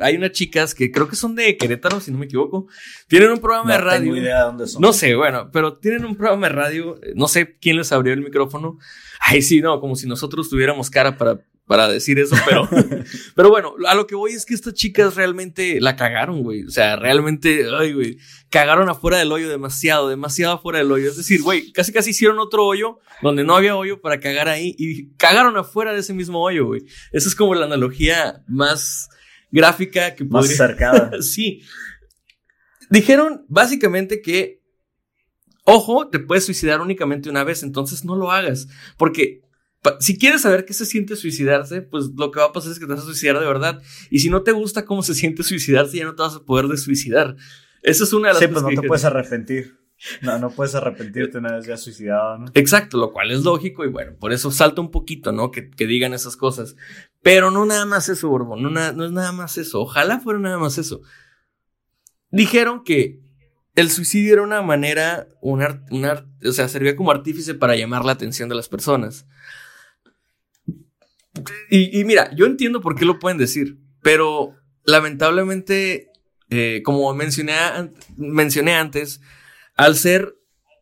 hay 0.00 0.16
unas 0.16 0.32
chicas 0.32 0.74
que 0.74 0.90
creo 0.90 1.08
que 1.08 1.16
son 1.16 1.34
de 1.34 1.56
Querétaro, 1.56 2.00
si 2.00 2.10
no 2.10 2.18
me 2.18 2.26
equivoco, 2.26 2.66
tienen 3.08 3.30
un 3.30 3.38
programa 3.38 3.72
de 3.72 3.78
radio. 3.78 4.12
Tengo 4.12 4.16
idea 4.16 4.38
de 4.38 4.44
dónde 4.44 4.66
son. 4.66 4.80
No 4.80 4.92
sé, 4.92 5.14
bueno, 5.14 5.50
pero 5.52 5.78
tienen 5.78 6.04
un 6.04 6.16
programa 6.16 6.48
de 6.48 6.54
radio, 6.54 7.00
no 7.14 7.28
sé 7.28 7.56
quién 7.60 7.76
les 7.76 7.92
abrió 7.92 8.12
el 8.12 8.22
micrófono. 8.22 8.78
Ay, 9.20 9.42
sí, 9.42 9.60
no, 9.60 9.80
como 9.80 9.96
si 9.96 10.06
nosotros 10.06 10.48
tuviéramos 10.48 10.90
cara 10.90 11.16
para 11.16 11.40
para 11.68 11.86
decir 11.86 12.18
eso, 12.18 12.34
pero, 12.46 12.66
pero 13.36 13.50
bueno, 13.50 13.74
a 13.86 13.94
lo 13.94 14.06
que 14.06 14.14
voy 14.14 14.32
es 14.32 14.46
que 14.46 14.54
estas 14.54 14.72
chicas 14.72 15.14
realmente 15.16 15.82
la 15.82 15.96
cagaron, 15.96 16.42
güey. 16.42 16.64
O 16.64 16.70
sea, 16.70 16.96
realmente, 16.96 17.66
ay, 17.78 17.92
güey, 17.92 18.16
cagaron 18.48 18.88
afuera 18.88 19.18
del 19.18 19.30
hoyo 19.30 19.50
demasiado, 19.50 20.08
demasiado 20.08 20.54
afuera 20.54 20.78
del 20.78 20.90
hoyo. 20.90 21.10
Es 21.10 21.18
decir, 21.18 21.42
güey, 21.42 21.70
casi 21.72 21.92
casi 21.92 22.10
hicieron 22.10 22.38
otro 22.38 22.64
hoyo 22.64 22.98
donde 23.20 23.44
no 23.44 23.54
había 23.54 23.76
hoyo 23.76 24.00
para 24.00 24.18
cagar 24.18 24.48
ahí 24.48 24.74
y 24.78 25.10
cagaron 25.16 25.58
afuera 25.58 25.92
de 25.92 26.00
ese 26.00 26.14
mismo 26.14 26.42
hoyo, 26.42 26.64
güey. 26.64 26.86
Esa 27.12 27.28
es 27.28 27.34
como 27.34 27.54
la 27.54 27.66
analogía 27.66 28.42
más 28.48 29.10
gráfica 29.50 30.14
que 30.14 30.24
podría. 30.24 30.48
Más 30.48 30.56
cercada. 30.56 31.10
sí. 31.22 31.60
Dijeron 32.88 33.44
básicamente 33.48 34.22
que, 34.22 34.62
ojo, 35.64 36.08
te 36.08 36.18
puedes 36.18 36.46
suicidar 36.46 36.80
únicamente 36.80 37.28
una 37.28 37.44
vez, 37.44 37.62
entonces 37.62 38.06
no 38.06 38.16
lo 38.16 38.30
hagas. 38.30 38.68
Porque 38.96 39.42
si 40.00 40.18
quieres 40.18 40.42
saber 40.42 40.64
qué 40.64 40.74
se 40.74 40.86
siente 40.86 41.16
suicidarse, 41.16 41.82
pues 41.82 42.10
lo 42.16 42.30
que 42.30 42.40
va 42.40 42.46
a 42.46 42.52
pasar 42.52 42.72
es 42.72 42.78
que 42.78 42.86
te 42.86 42.92
vas 42.92 43.02
a 43.02 43.06
suicidar 43.06 43.38
de 43.38 43.46
verdad. 43.46 43.80
Y 44.10 44.20
si 44.20 44.30
no 44.30 44.42
te 44.42 44.52
gusta 44.52 44.84
cómo 44.84 45.02
se 45.02 45.14
siente 45.14 45.42
suicidarse, 45.42 45.98
ya 45.98 46.04
no 46.04 46.14
te 46.14 46.22
vas 46.22 46.36
a 46.36 46.44
poder 46.44 46.66
de 46.66 46.76
suicidar. 46.76 47.36
Esa 47.82 48.04
es 48.04 48.12
una 48.12 48.28
de 48.28 48.34
las 48.34 48.42
cosas. 48.42 48.48
Sí, 48.48 48.52
pues 48.52 48.74
no 48.74 48.82
te 48.82 48.88
puedes 48.88 49.04
arrepentir. 49.04 49.78
No, 50.22 50.38
no 50.38 50.50
puedes 50.50 50.74
arrepentirte 50.76 51.38
una 51.38 51.56
vez 51.56 51.66
ya 51.66 51.76
suicidado, 51.76 52.38
¿no? 52.38 52.46
Exacto, 52.54 52.98
lo 52.98 53.12
cual 53.12 53.32
es 53.32 53.42
lógico 53.42 53.84
y 53.84 53.88
bueno, 53.88 54.12
por 54.18 54.32
eso 54.32 54.52
salta 54.52 54.80
un 54.80 54.92
poquito, 54.92 55.32
¿no? 55.32 55.50
Que, 55.50 55.70
que 55.70 55.86
digan 55.86 56.14
esas 56.14 56.36
cosas. 56.36 56.76
Pero 57.20 57.50
no 57.50 57.66
nada 57.66 57.84
más 57.84 58.08
eso, 58.08 58.28
Borbón, 58.28 58.62
no, 58.62 58.70
no 58.70 59.04
es 59.04 59.12
nada 59.12 59.32
más 59.32 59.58
eso. 59.58 59.80
Ojalá 59.80 60.20
fuera 60.20 60.38
nada 60.38 60.58
más 60.58 60.78
eso. 60.78 61.02
Dijeron 62.30 62.84
que 62.84 63.20
el 63.74 63.90
suicidio 63.90 64.34
era 64.34 64.42
una 64.42 64.62
manera, 64.62 65.28
una, 65.40 65.84
una, 65.90 66.26
o 66.44 66.52
sea, 66.52 66.68
servía 66.68 66.94
como 66.94 67.10
artífice 67.10 67.54
para 67.54 67.76
llamar 67.76 68.04
la 68.04 68.12
atención 68.12 68.48
de 68.48 68.54
las 68.54 68.68
personas. 68.68 69.26
Y, 71.70 72.04
mira, 72.04 72.34
yo 72.34 72.46
entiendo 72.46 72.80
por 72.80 72.94
qué 72.94 73.04
lo 73.04 73.18
pueden 73.18 73.38
decir, 73.38 73.78
pero 74.02 74.54
lamentablemente, 74.84 76.10
eh, 76.50 76.82
como 76.84 77.12
mencioné, 77.14 77.54
mencioné 78.16 78.74
antes, 78.74 79.20
al 79.76 79.96
ser 79.96 80.36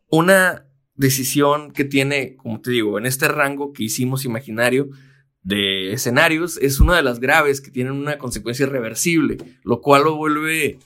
una 0.09 0.65
decisión 0.95 1.71
que 1.71 1.83
tiene, 1.83 2.35
como 2.35 2.61
te 2.61 2.71
digo, 2.71 2.97
en 2.97 3.05
este 3.05 3.27
rango 3.27 3.73
que 3.73 3.83
hicimos 3.83 4.25
imaginario 4.25 4.89
de 5.43 5.93
escenarios, 5.93 6.57
es 6.57 6.79
una 6.79 6.95
de 6.95 7.03
las 7.03 7.19
graves 7.19 7.61
que 7.61 7.71
tienen 7.71 7.93
una 7.93 8.17
consecuencia 8.17 8.65
irreversible, 8.65 9.37
lo 9.63 9.81
cual 9.81 10.03
lo 10.03 10.15
vuelve, 10.15 10.79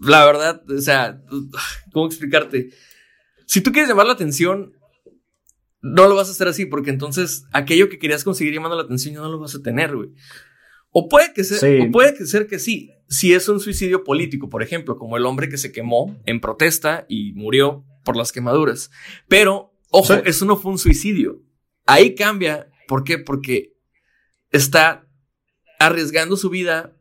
la 0.00 0.24
verdad, 0.24 0.62
o 0.70 0.80
sea, 0.80 1.22
¿cómo 1.92 2.06
explicarte? 2.06 2.70
Si 3.46 3.60
tú 3.60 3.72
quieres 3.72 3.88
llamar 3.88 4.06
la 4.06 4.12
atención, 4.12 4.74
no 5.82 6.08
lo 6.08 6.14
vas 6.14 6.28
a 6.28 6.32
hacer 6.32 6.48
así, 6.48 6.66
porque 6.66 6.90
entonces 6.90 7.44
aquello 7.52 7.88
que 7.88 7.98
querías 7.98 8.24
conseguir 8.24 8.54
llamando 8.54 8.76
la 8.76 8.82
atención 8.82 9.14
ya 9.14 9.20
no 9.20 9.30
lo 9.30 9.38
vas 9.38 9.54
a 9.54 9.62
tener, 9.62 9.94
güey. 9.96 10.10
O 10.92 11.08
puede 11.08 11.32
que 11.32 11.44
sea, 11.44 11.58
o 11.84 11.90
puede 11.90 12.14
que 12.14 12.26
ser 12.26 12.46
que 12.46 12.58
sí, 12.58 12.90
si 13.08 13.32
es 13.32 13.48
un 13.48 13.60
suicidio 13.60 14.02
político, 14.02 14.48
por 14.48 14.62
ejemplo, 14.62 14.96
como 14.96 15.16
el 15.16 15.24
hombre 15.24 15.48
que 15.48 15.56
se 15.56 15.72
quemó 15.72 16.20
en 16.26 16.40
protesta 16.40 17.06
y 17.08 17.32
murió 17.32 17.84
por 18.04 18.16
las 18.16 18.32
quemaduras. 18.32 18.90
Pero, 19.28 19.72
ojo, 19.90 20.14
eso 20.14 20.44
no 20.46 20.56
fue 20.56 20.72
un 20.72 20.78
suicidio. 20.78 21.42
Ahí 21.86 22.14
cambia. 22.14 22.70
¿Por 22.88 23.04
qué? 23.04 23.18
Porque 23.18 23.76
está 24.50 25.06
arriesgando 25.78 26.36
su 26.36 26.50
vida 26.50 26.96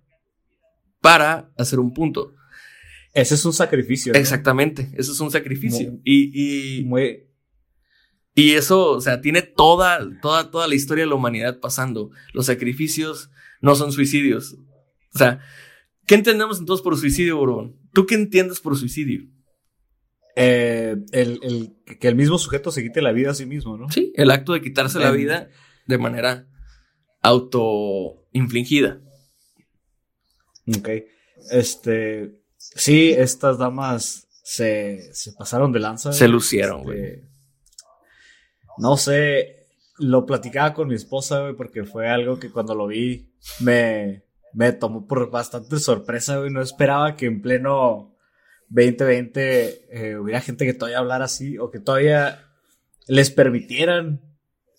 para 1.02 1.52
hacer 1.58 1.80
un 1.80 1.94
punto. 1.94 2.36
Ese 3.14 3.36
es 3.36 3.44
un 3.44 3.54
sacrificio. 3.54 4.14
Exactamente, 4.14 4.90
ese 4.94 5.12
es 5.12 5.20
un 5.20 5.32
sacrificio. 5.32 6.00
y, 6.04 6.80
y, 6.80 6.86
muy, 6.86 7.29
Y 8.36 8.54
eso, 8.54 8.92
o 8.92 9.02
sea, 9.02 9.22
tiene 9.22 9.42
toda, 9.42 10.00
toda, 10.22 10.52
toda 10.52 10.68
la 10.68 10.76
historia 10.76 11.04
de 11.04 11.10
la 11.10 11.16
humanidad 11.16 11.60
pasando. 11.60 12.12
Los 12.34 12.46
sacrificios 12.46 13.32
no 13.62 13.76
son 13.76 13.92
suicidios. 13.92 14.56
O 15.14 15.18
sea, 15.18 15.40
¿qué 16.06 16.16
entendemos 16.16 16.60
entonces 16.60 16.84
por 16.84 16.98
suicidio, 16.98 17.38
Borbón? 17.38 17.78
¿Tú 17.94 18.06
qué 18.06 18.16
entiendes 18.16 18.60
por 18.60 18.78
suicidio? 18.78 19.28
Eh, 20.36 20.96
el, 21.12 21.40
el, 21.44 21.98
que 21.98 22.08
el 22.08 22.16
mismo 22.16 22.38
sujeto 22.38 22.72
se 22.72 22.84
quite 22.84 23.02
la 23.02 23.12
vida 23.12 23.32
a 23.32 23.36
sí 23.36 23.46
mismo, 23.46 23.78
¿no? 23.78 23.90
Sí, 23.90 24.14
el 24.16 24.32
acto 24.32 24.54
de 24.54 24.62
quitarse 24.62 25.00
la 25.00 25.12
vida 25.12 25.50
de 25.86 25.98
manera 25.98 26.48
autoinfligida. 27.22 29.02
Ok. 30.78 30.90
Este. 31.52 32.40
Sí, 32.58 33.12
estas 33.12 33.58
damas 33.58 34.28
se, 34.44 35.14
se 35.14 35.34
pasaron 35.34 35.72
de 35.72 35.80
lanza. 35.80 36.14
Se 36.14 36.28
lucieron, 36.28 36.84
güey. 36.84 37.00
Este, 37.00 37.29
no 38.80 38.98
sé, 38.98 39.68
lo 39.98 40.26
platicaba 40.26 40.74
con 40.74 40.88
mi 40.88 40.96
esposa, 40.96 41.42
güey, 41.42 41.56
porque 41.56 41.84
fue 41.84 42.08
algo 42.08 42.40
que 42.40 42.52
cuando 42.52 42.74
lo 42.74 42.88
vi 42.88 43.34
me, 43.60 44.24
me 44.54 44.72
tomó 44.72 45.08
por 45.08 45.30
bastante 45.30 45.80
sorpresa, 45.80 46.38
güey. 46.38 46.50
No 46.50 46.62
esperaba 46.62 47.16
que 47.16 47.26
en 47.26 47.42
pleno 47.42 48.16
2020 48.70 49.88
eh, 49.92 50.18
hubiera 50.18 50.42
gente 50.42 50.66
que 50.66 50.74
todavía 50.74 51.00
hablara 51.00 51.26
así 51.26 51.58
o 51.58 51.70
que 51.70 51.80
todavía 51.80 52.46
les 53.08 53.32
permitieran 53.32 54.22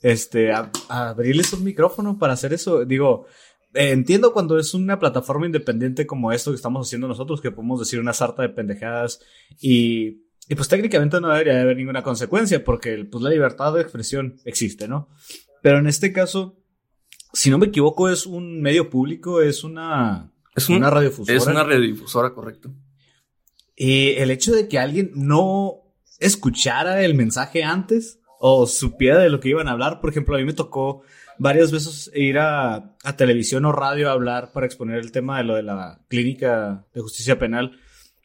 este, 0.02 0.52
abrirles 0.88 1.52
un 1.52 1.64
micrófono 1.64 2.19
para 2.19 2.33
hacer 2.33 2.52
eso. 2.52 2.85
Digo, 2.85 3.26
eh, 3.75 3.90
entiendo 3.90 4.33
cuando 4.33 4.59
es 4.59 4.75
una 4.75 4.99
plataforma 4.99 5.47
independiente 5.47 6.07
como 6.07 6.33
esto 6.33 6.50
que 6.50 6.57
estamos 6.57 6.87
haciendo 6.87 7.09
nosotros, 7.09 7.40
que 7.40 7.50
podemos 7.50 7.80
decir 7.80 8.00
una 8.00 8.12
sarta 8.12 8.42
de 8.42 8.49
pendejadas 8.49 9.21
y, 9.61 10.30
y 10.50 10.57
pues 10.57 10.66
técnicamente 10.66 11.21
no 11.21 11.28
debería 11.28 11.61
haber 11.61 11.76
ninguna 11.76 12.02
consecuencia 12.02 12.64
porque 12.64 13.04
pues 13.04 13.23
la 13.23 13.30
libertad 13.30 13.73
de 13.73 13.83
expresión 13.83 14.40
existe, 14.45 14.88
¿no? 14.88 15.09
Pero 15.62 15.78
en 15.78 15.87
este 15.87 16.12
caso, 16.12 16.59
si 17.33 17.50
no 17.50 17.59
me 17.59 17.66
equivoco, 17.66 18.09
es 18.09 18.26
un 18.26 18.61
medio 18.61 18.90
público, 18.90 19.40
es 19.42 19.62
una, 19.62 20.33
es 20.57 20.69
una 20.69 20.90
radiodifusora. 20.90 21.38
Es 21.38 21.47
una 21.47 21.62
radiodifusora, 21.62 22.35
correcto. 22.35 22.75
Y 23.76 24.09
el 24.16 24.33
hecho 24.33 24.52
de 24.52 24.66
que 24.66 24.80
alguien 24.80 25.12
no 25.14 25.83
escuchara 26.19 27.04
el 27.04 27.14
mensaje 27.14 27.62
antes 27.62 28.19
o 28.40 28.66
supiera 28.66 29.21
de 29.21 29.30
lo 29.30 29.38
que 29.38 29.50
iban 29.50 29.69
a 29.69 29.71
hablar, 29.71 30.00
por 30.00 30.11
ejemplo, 30.11 30.35
a 30.35 30.38
mí 30.38 30.45
me 30.45 30.52
tocó 30.52 31.02
varias 31.38 31.71
veces 31.71 32.11
ir 32.12 32.38
a, 32.40 32.97
televisión 33.16 33.66
o 33.66 33.73
radio 33.73 34.09
a 34.09 34.14
hablar 34.14 34.50
para 34.50 34.66
exponer 34.66 34.99
el 34.99 35.12
tema 35.12 35.38
de 35.38 35.45
lo 35.45 35.54
de 35.54 35.62
la 35.62 36.00
clínica 36.09 36.87
de 36.92 37.02
justicia 37.02 37.38
penal 37.38 37.78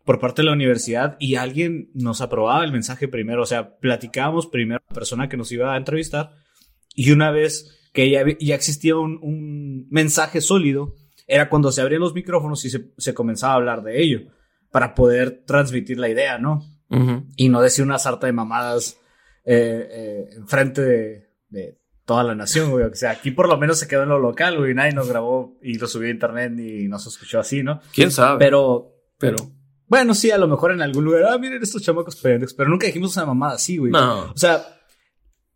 por 0.06 0.20
parte 0.20 0.42
de 0.42 0.48
la 0.48 0.54
universidad 0.54 1.18
y 1.20 1.36
alguien 1.36 1.90
nos 1.94 2.22
aprobaba 2.22 2.64
el 2.64 2.72
mensaje 2.72 3.08
primero, 3.08 3.42
o 3.42 3.46
sea, 3.46 3.78
platicábamos 3.78 4.48
primero 4.48 4.80
a 4.80 4.90
la 4.90 4.96
persona 4.96 5.28
que 5.28 5.38
nos 5.38 5.52
iba 5.52 5.74
a 5.74 5.78
entrevistar 5.78 6.32
y 6.94 7.12
una 7.12 7.32
vez 7.32 7.90
que 7.92 8.10
ya, 8.10 8.24
ya 8.40 8.56
existía 8.56 8.96
un, 8.96 9.88
mensaje 9.90 10.42
sólido, 10.42 10.96
era 11.28 11.50
cuando 11.50 11.72
se 11.72 11.82
abrían 11.82 12.02
los 12.02 12.14
micrófonos 12.14 12.64
y 12.66 12.70
se, 12.70 13.14
comenzaba 13.14 13.54
a 13.54 13.56
hablar 13.58 13.84
de 13.84 14.02
ello 14.02 14.22
para 14.72 14.94
poder 14.94 15.44
transmitir 15.46 16.00
la 16.00 16.10
idea, 16.10 16.38
¿no? 16.38 16.64
Y 17.36 17.50
no 17.50 17.62
decir 17.62 17.84
una 17.84 18.00
sarta 18.00 18.28
de 18.28 18.34
mamadas 18.34 18.98
eh, 19.44 19.88
eh, 19.92 20.30
enfrente 20.38 20.82
de 21.50 21.78
toda 22.06 22.24
la 22.24 22.36
nación, 22.36 22.72
güey. 22.72 22.86
O 22.86 22.96
sea, 22.96 23.12
aquí 23.12 23.32
por 23.32 23.50
lo 23.50 23.58
menos 23.58 23.80
se 23.80 23.88
quedó 23.88 24.04
en 24.04 24.10
lo 24.10 24.20
local, 24.20 24.58
güey. 24.58 24.74
Nadie 24.74 24.94
nos 24.94 25.10
grabó 25.10 25.58
y 25.62 25.78
lo 25.78 25.88
subió 25.88 26.08
a 26.08 26.12
internet 26.12 26.54
y 26.58 26.88
nos 26.88 27.06
escuchó 27.08 27.40
así, 27.40 27.64
¿no? 27.64 27.82
¿Quién 27.94 28.12
sabe? 28.12 28.40
Pero, 28.40 28.94
pero, 29.18 29.36
bueno, 29.88 30.16
sí, 30.16 30.32
a 30.32 30.38
lo 30.38 30.48
mejor 30.48 30.72
en 30.72 30.82
algún 30.82 31.06
lugar, 31.06 31.26
ah, 31.26 31.38
miren 31.38 31.62
estos 31.62 31.84
chamacos 31.84 32.16
pendejos, 32.16 32.54
pero 32.54 32.70
nunca 32.70 32.88
dijimos 32.88 33.16
una 33.18 33.28
mamada 33.28 33.56
así, 33.56 33.78
güey. 33.78 33.92
No. 33.92 34.32
O 34.32 34.38
sea, 34.38 34.80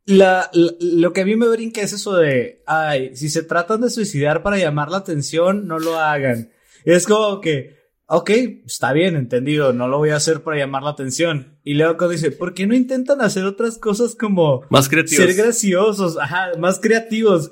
la, 0.05 0.49
lo 0.53 1.13
que 1.13 1.21
a 1.21 1.25
mí 1.25 1.35
me 1.35 1.47
brinca 1.47 1.81
es 1.81 1.93
eso 1.93 2.15
de, 2.15 2.63
ay, 2.67 3.15
si 3.15 3.29
se 3.29 3.43
tratan 3.43 3.81
de 3.81 3.89
suicidar 3.89 4.43
para 4.43 4.57
llamar 4.57 4.89
la 4.89 4.97
atención, 4.97 5.67
no 5.67 5.79
lo 5.79 5.99
hagan. 5.99 6.51
Es 6.85 7.07
como 7.07 7.41
que, 7.41 7.77
ok, 8.05 8.29
está 8.65 8.93
bien, 8.93 9.15
entendido, 9.15 9.73
no 9.73 9.87
lo 9.87 9.97
voy 9.97 10.09
a 10.09 10.17
hacer 10.17 10.41
para 10.41 10.57
llamar 10.57 10.83
la 10.83 10.91
atención. 10.91 11.59
Y 11.63 11.73
luego 11.73 12.07
dice, 12.07 12.31
¿por 12.31 12.53
qué 12.53 12.67
no 12.67 12.75
intentan 12.75 13.21
hacer 13.21 13.45
otras 13.45 13.77
cosas 13.77 14.15
como... 14.15 14.63
Más 14.69 14.89
creativos. 14.89 15.25
Ser 15.25 15.35
graciosos, 15.35 16.17
ajá, 16.17 16.51
más 16.59 16.79
creativos. 16.79 17.51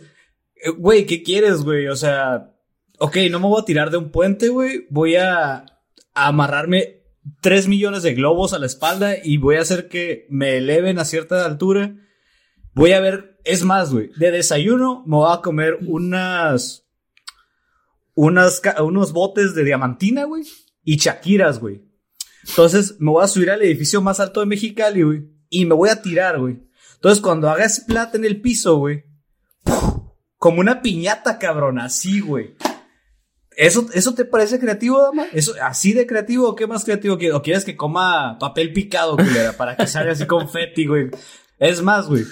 Eh, 0.55 0.69
güey, 0.69 1.05
¿qué 1.05 1.23
quieres, 1.23 1.61
güey? 1.63 1.87
O 1.87 1.95
sea, 1.95 2.55
ok, 2.99 3.17
no 3.29 3.39
me 3.39 3.47
voy 3.47 3.61
a 3.61 3.65
tirar 3.65 3.91
de 3.91 3.97
un 3.97 4.09
puente, 4.09 4.49
güey, 4.49 4.87
voy 4.89 5.15
a, 5.15 5.65
amarrarme 6.25 7.03
tres 7.41 7.67
millones 7.67 8.03
de 8.03 8.13
globos 8.13 8.53
a 8.53 8.59
la 8.59 8.65
espalda 8.65 9.15
y 9.21 9.37
voy 9.37 9.57
a 9.57 9.61
hacer 9.61 9.87
que 9.87 10.25
me 10.29 10.57
eleven 10.57 10.99
a 10.99 11.05
cierta 11.05 11.45
altura. 11.45 11.95
Voy 12.73 12.93
a 12.93 12.99
ver, 12.99 13.39
es 13.43 13.63
más, 13.63 13.91
güey, 13.91 14.11
de 14.17 14.31
desayuno 14.31 15.03
me 15.05 15.17
voy 15.17 15.33
a 15.33 15.41
comer 15.41 15.77
unas 15.85 16.87
unas, 18.17 18.61
unos 18.79 19.13
botes 19.13 19.53
de 19.53 19.63
diamantina, 19.63 20.23
güey, 20.23 20.43
y 20.83 20.97
chaquiras, 20.97 21.59
güey. 21.59 21.83
Entonces 22.47 22.95
me 22.99 23.11
voy 23.11 23.23
a 23.23 23.27
subir 23.27 23.51
al 23.51 23.61
edificio 23.61 24.01
más 24.01 24.19
alto 24.19 24.39
de 24.39 24.47
Mexicali, 24.47 25.03
güey, 25.03 25.27
y 25.49 25.65
me 25.65 25.75
voy 25.75 25.89
a 25.89 26.01
tirar, 26.01 26.39
güey. 26.39 26.59
Entonces 26.95 27.21
cuando 27.21 27.49
haga 27.49 27.65
ese 27.65 27.83
plata 27.83 28.17
en 28.17 28.25
el 28.25 28.41
piso, 28.41 28.77
güey, 28.77 29.03
como 30.37 30.61
una 30.61 30.81
piñata, 30.81 31.37
cabrón, 31.37 31.79
así, 31.79 32.19
güey. 32.19 32.55
¿Eso, 33.57 33.87
¿Eso 33.91 34.13
te 34.13 34.23
parece 34.23 34.59
creativo, 34.59 35.01
dama? 35.01 35.25
¿Eso, 35.33 35.51
¿Así 35.63 35.91
de 35.91 36.05
creativo 36.05 36.47
o 36.47 36.55
qué 36.55 36.67
más 36.67 36.85
creativo? 36.85 37.17
¿O 37.33 37.41
quieres 37.41 37.65
que 37.65 37.75
coma 37.75 38.37
papel 38.39 38.71
picado, 38.71 39.17
culera, 39.17 39.53
para 39.53 39.75
que 39.75 39.87
salga 39.87 40.11
así 40.11 40.27
confeti, 40.27 40.85
güey? 40.85 41.07
Es 41.57 41.81
más, 41.81 42.07
güey, 42.07 42.23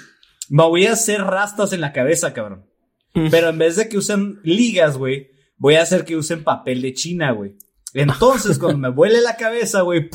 me 0.50 0.64
voy 0.64 0.86
a 0.86 0.94
hacer 0.94 1.22
rastas 1.22 1.74
en 1.74 1.82
la 1.82 1.94
cabeza, 1.94 2.32
cabrón. 2.32 2.70
Mm. 3.16 3.30
Pero 3.32 3.50
en 3.50 3.58
vez 3.58 3.76
de 3.76 3.90
que 3.90 3.98
usen 3.98 4.40
ligas, 4.44 4.98
güey, 4.98 5.32
voy 5.58 5.76
a 5.76 5.82
hacer 5.82 6.06
que 6.06 6.16
usen 6.16 6.44
papel 6.44 6.84
de 6.84 6.94
China, 6.94 7.32
güey. 7.32 7.56
Entonces, 7.96 8.60
cuando 8.60 8.78
me 8.78 8.90
vuele 8.90 9.20
la 9.22 9.36
cabeza, 9.36 9.82
güey, 9.82 10.10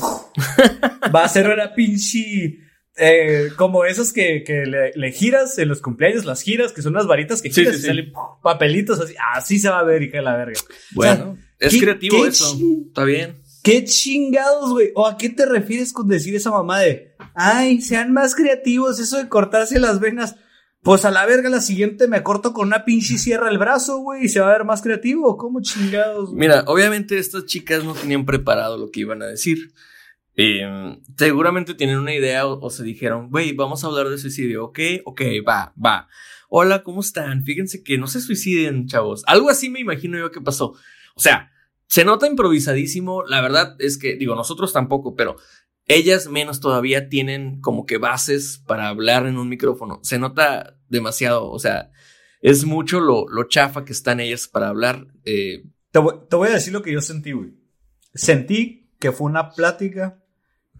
va 1.13 1.25
a 1.25 1.29
ser 1.29 1.49
una 1.49 1.73
pinche. 1.73 2.57
Eh, 2.97 3.49
como 3.55 3.85
esas 3.85 4.11
que, 4.11 4.43
que 4.43 4.65
le, 4.65 5.11
giras 5.11 5.57
en 5.57 5.69
los 5.69 5.81
cumpleaños, 5.81 6.25
las 6.25 6.41
giras, 6.41 6.73
que 6.73 6.81
son 6.81 6.93
unas 6.93 7.07
varitas 7.07 7.41
que 7.41 7.49
giras 7.49 7.77
y 7.77 7.81
salen 7.81 8.11
papelitos 8.43 8.99
así. 8.99 9.15
Así 9.33 9.59
se 9.59 9.69
va 9.69 9.79
a 9.79 9.83
ver, 9.83 10.03
hija 10.03 10.17
de 10.17 10.23
la 10.23 10.35
verga. 10.35 10.59
Bueno, 10.93 11.37
es 11.59 11.79
creativo 11.79 12.25
eso. 12.25 12.57
Está 12.87 13.03
bien. 13.05 13.41
¿Qué 13.63 13.83
chingados, 13.85 14.71
güey? 14.71 14.91
¿O 14.95 15.05
a 15.07 15.17
qué 15.17 15.29
te 15.29 15.45
refieres 15.45 15.93
con 15.93 16.07
decir 16.07 16.35
esa 16.35 16.49
mamá 16.49 16.79
de, 16.79 17.15
ay, 17.35 17.81
sean 17.81 18.11
más 18.11 18.33
creativos, 18.35 18.99
eso 18.99 19.17
de 19.17 19.29
cortarse 19.29 19.79
las 19.79 19.99
venas? 19.99 20.35
Pues 20.81 21.05
a 21.05 21.11
la 21.11 21.27
verga, 21.27 21.47
la 21.49 21.61
siguiente 21.61 22.07
me 22.07 22.23
corto 22.23 22.53
con 22.53 22.67
una 22.67 22.85
pinche 22.85 23.19
sierra 23.19 23.51
el 23.51 23.59
brazo, 23.59 23.99
güey, 23.99 24.25
y 24.25 24.29
se 24.29 24.39
va 24.39 24.49
a 24.49 24.57
ver 24.57 24.65
más 24.65 24.81
creativo. 24.81 25.37
¿Cómo 25.37 25.61
chingados? 25.61 26.33
Mira, 26.33 26.63
obviamente 26.65 27.19
estas 27.19 27.45
chicas 27.45 27.83
no 27.83 27.93
tenían 27.93 28.25
preparado 28.25 28.79
lo 28.79 28.89
que 28.89 29.01
iban 29.01 29.21
a 29.21 29.27
decir. 29.27 29.73
Em, 30.41 30.99
seguramente 31.17 31.75
tienen 31.75 31.97
una 31.97 32.15
idea 32.15 32.47
o, 32.47 32.69
se 32.69 32.83
dijeron, 32.83 33.29
güey, 33.29 33.53
vamos 33.53 33.83
a 33.83 33.87
hablar 33.87 34.09
de 34.09 34.17
suicidio, 34.17 34.65
¿ok? 34.65 34.79
Ok, 35.05 35.21
va, 35.47 35.73
va. 35.83 36.07
Hola, 36.49 36.81
¿cómo 36.81 37.01
están? 37.01 37.43
Fíjense 37.43 37.83
que 37.83 37.97
no 37.97 38.07
se 38.07 38.21
suiciden, 38.21 38.87
chavos. 38.87 39.23
Algo 39.27 39.49
así 39.49 39.69
me 39.69 39.79
imagino 39.79 40.17
yo 40.17 40.31
que 40.31 40.41
pasó. 40.41 40.73
O 41.15 41.19
sea, 41.19 41.51
se 41.87 42.05
nota 42.05 42.25
improvisadísimo. 42.25 43.23
La 43.23 43.41
verdad 43.41 43.75
es 43.79 43.97
que, 43.97 44.15
digo, 44.15 44.35
nosotros 44.35 44.73
tampoco, 44.73 45.15
pero 45.15 45.35
ellas 45.85 46.27
menos 46.27 46.59
todavía 46.59 47.07
tienen 47.07 47.61
como 47.61 47.85
que 47.85 47.99
bases 47.99 48.63
para 48.65 48.87
hablar 48.87 49.27
en 49.27 49.37
un 49.37 49.47
micrófono. 49.47 49.99
Se 50.01 50.17
nota 50.17 50.77
demasiado, 50.89 51.51
o 51.51 51.59
sea, 51.59 51.91
es 52.41 52.65
mucho 52.65 52.99
lo, 52.99 53.27
lo 53.27 53.47
chafa 53.47 53.85
que 53.85 53.93
están 53.93 54.19
ellas 54.19 54.47
para 54.47 54.69
hablar. 54.69 55.07
Eh. 55.23 55.63
Te, 55.91 55.99
voy, 55.99 56.47
a 56.49 56.53
decir 56.53 56.73
lo 56.73 56.81
que 56.81 56.93
yo 56.93 57.01
sentí, 57.01 57.33
güey. 57.33 57.53
Sentí 58.13 58.89
que 58.99 59.11
fue 59.11 59.29
una 59.29 59.51
plática 59.51 60.20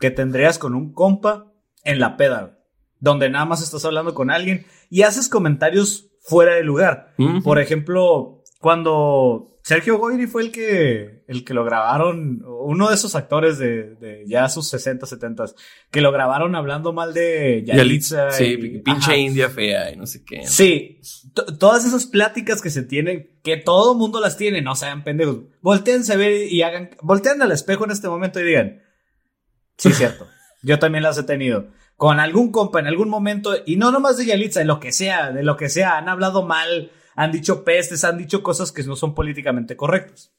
que 0.02 0.12
tendrías 0.12 0.58
con 0.58 0.76
un 0.76 0.92
compa 0.92 1.54
en 1.86 2.00
la 2.00 2.18
peda, 2.18 2.60
donde 3.00 3.30
nada 3.30 3.46
más 3.46 3.62
estás 3.62 3.86
hablando 3.86 4.14
con 4.14 4.30
alguien 4.30 4.66
y 4.90 5.04
haces 5.04 5.30
comentarios 5.30 6.10
fuera 6.20 6.56
de 6.56 6.64
lugar. 6.64 7.14
Por 7.44 7.60
ejemplo, 7.60 8.44
cuando 8.60 9.60
Sergio 9.64 10.00
Goyri 10.00 10.26
fue 10.26 10.42
el 10.42 10.52
que, 10.52 11.24
el 11.28 11.46
que 11.46 11.54
lo 11.54 11.64
grabaron, 11.64 12.44
uno 12.46 12.90
de 12.90 12.96
esos 12.96 13.16
actores 13.16 13.60
de, 13.60 13.96
de 13.96 14.24
ya 14.28 14.50
sus 14.50 14.68
60, 14.70 15.06
70, 15.06 15.46
que 15.92 16.02
lo 16.02 16.12
grabaron 16.12 16.56
hablando 16.56 16.94
mal 16.94 17.14
de 17.14 17.64
Yalitza. 17.66 18.32
Sí, 18.32 18.58
pinche 18.84 19.18
india 19.18 19.50
fea 19.50 19.92
y 19.92 19.98
no 19.98 20.08
sé 20.08 20.24
qué. 20.26 20.48
Sí, 20.48 21.00
todas 21.60 21.86
esas 21.86 22.08
pláticas 22.08 22.62
que 22.62 22.72
se 22.72 22.82
tienen, 22.82 23.40
que 23.44 23.58
todo 23.58 23.94
mundo 23.94 24.20
las 24.20 24.36
tiene, 24.36 24.62
no 24.62 24.76
sean 24.76 25.04
pendejos. 25.04 25.42
Volteense 25.62 26.14
a 26.14 26.18
ver 26.18 26.52
y 26.52 26.64
hagan, 26.64 26.90
voltean 27.02 27.42
al 27.44 27.52
espejo 27.52 27.86
en 27.86 27.92
este 27.92 28.10
momento 28.10 28.40
y 28.40 28.44
digan, 28.44 28.81
sí, 29.78 29.94
cierto, 29.94 30.28
yo 30.62 30.80
también 30.80 31.04
las 31.04 31.18
he 31.18 31.24
tenido. 31.24 31.68
Con 31.96 32.20
algún 32.20 32.52
compa 32.52 32.80
en 32.80 32.88
algún 32.88 33.10
momento, 33.10 33.54
y 33.66 33.76
no 33.76 33.92
nomás 33.92 34.18
de 34.18 34.26
Yalitza, 34.26 34.60
de 34.60 34.66
lo 34.66 34.80
que 34.80 34.92
sea, 34.92 35.32
de 35.32 35.44
lo 35.44 35.56
que 35.56 35.70
sea, 35.70 35.98
han 35.98 36.10
hablado 36.10 36.44
mal 36.44 36.92
han 37.16 37.32
dicho 37.32 37.64
pestes, 37.64 38.04
han 38.04 38.18
dicho 38.18 38.44
cosas 38.44 38.72
que 38.72 38.84
no 38.84 38.96
son 38.96 39.14
políticamente 39.14 39.76
correctas. 39.76 40.34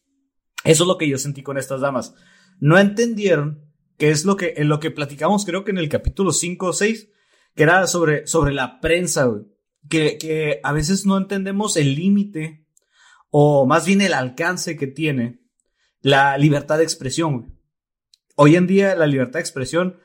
Eso 0.64 0.84
es 0.84 0.88
lo 0.88 0.98
que 0.98 1.08
yo 1.08 1.18
sentí 1.18 1.42
con 1.42 1.58
estas 1.58 1.80
damas. 1.80 2.14
No 2.60 2.78
entendieron 2.78 3.72
que 3.98 4.10
es 4.10 4.24
lo 4.24 4.36
que, 4.36 4.54
en 4.56 4.68
lo 4.68 4.80
que 4.80 4.90
platicamos 4.90 5.44
creo 5.44 5.64
que 5.64 5.70
en 5.70 5.78
el 5.78 5.88
capítulo 5.88 6.32
5 6.32 6.66
o 6.66 6.72
6, 6.72 7.08
que 7.54 7.62
era 7.62 7.86
sobre, 7.86 8.26
sobre 8.26 8.52
la 8.52 8.80
prensa, 8.80 9.24
güey. 9.24 9.42
Que, 9.88 10.16
que 10.16 10.60
a 10.62 10.72
veces 10.72 11.06
no 11.06 11.18
entendemos 11.18 11.76
el 11.76 11.96
límite 11.96 12.68
o 13.30 13.66
más 13.66 13.84
bien 13.84 14.00
el 14.00 14.14
alcance 14.14 14.76
que 14.76 14.86
tiene 14.86 15.40
la 16.00 16.38
libertad 16.38 16.78
de 16.78 16.84
expresión. 16.84 17.38
Güey. 17.40 17.51
Hoy 18.36 18.56
en 18.56 18.66
día 18.66 18.94
la 18.94 19.06
libertad 19.06 19.34
de 19.34 19.40
expresión 19.40 20.00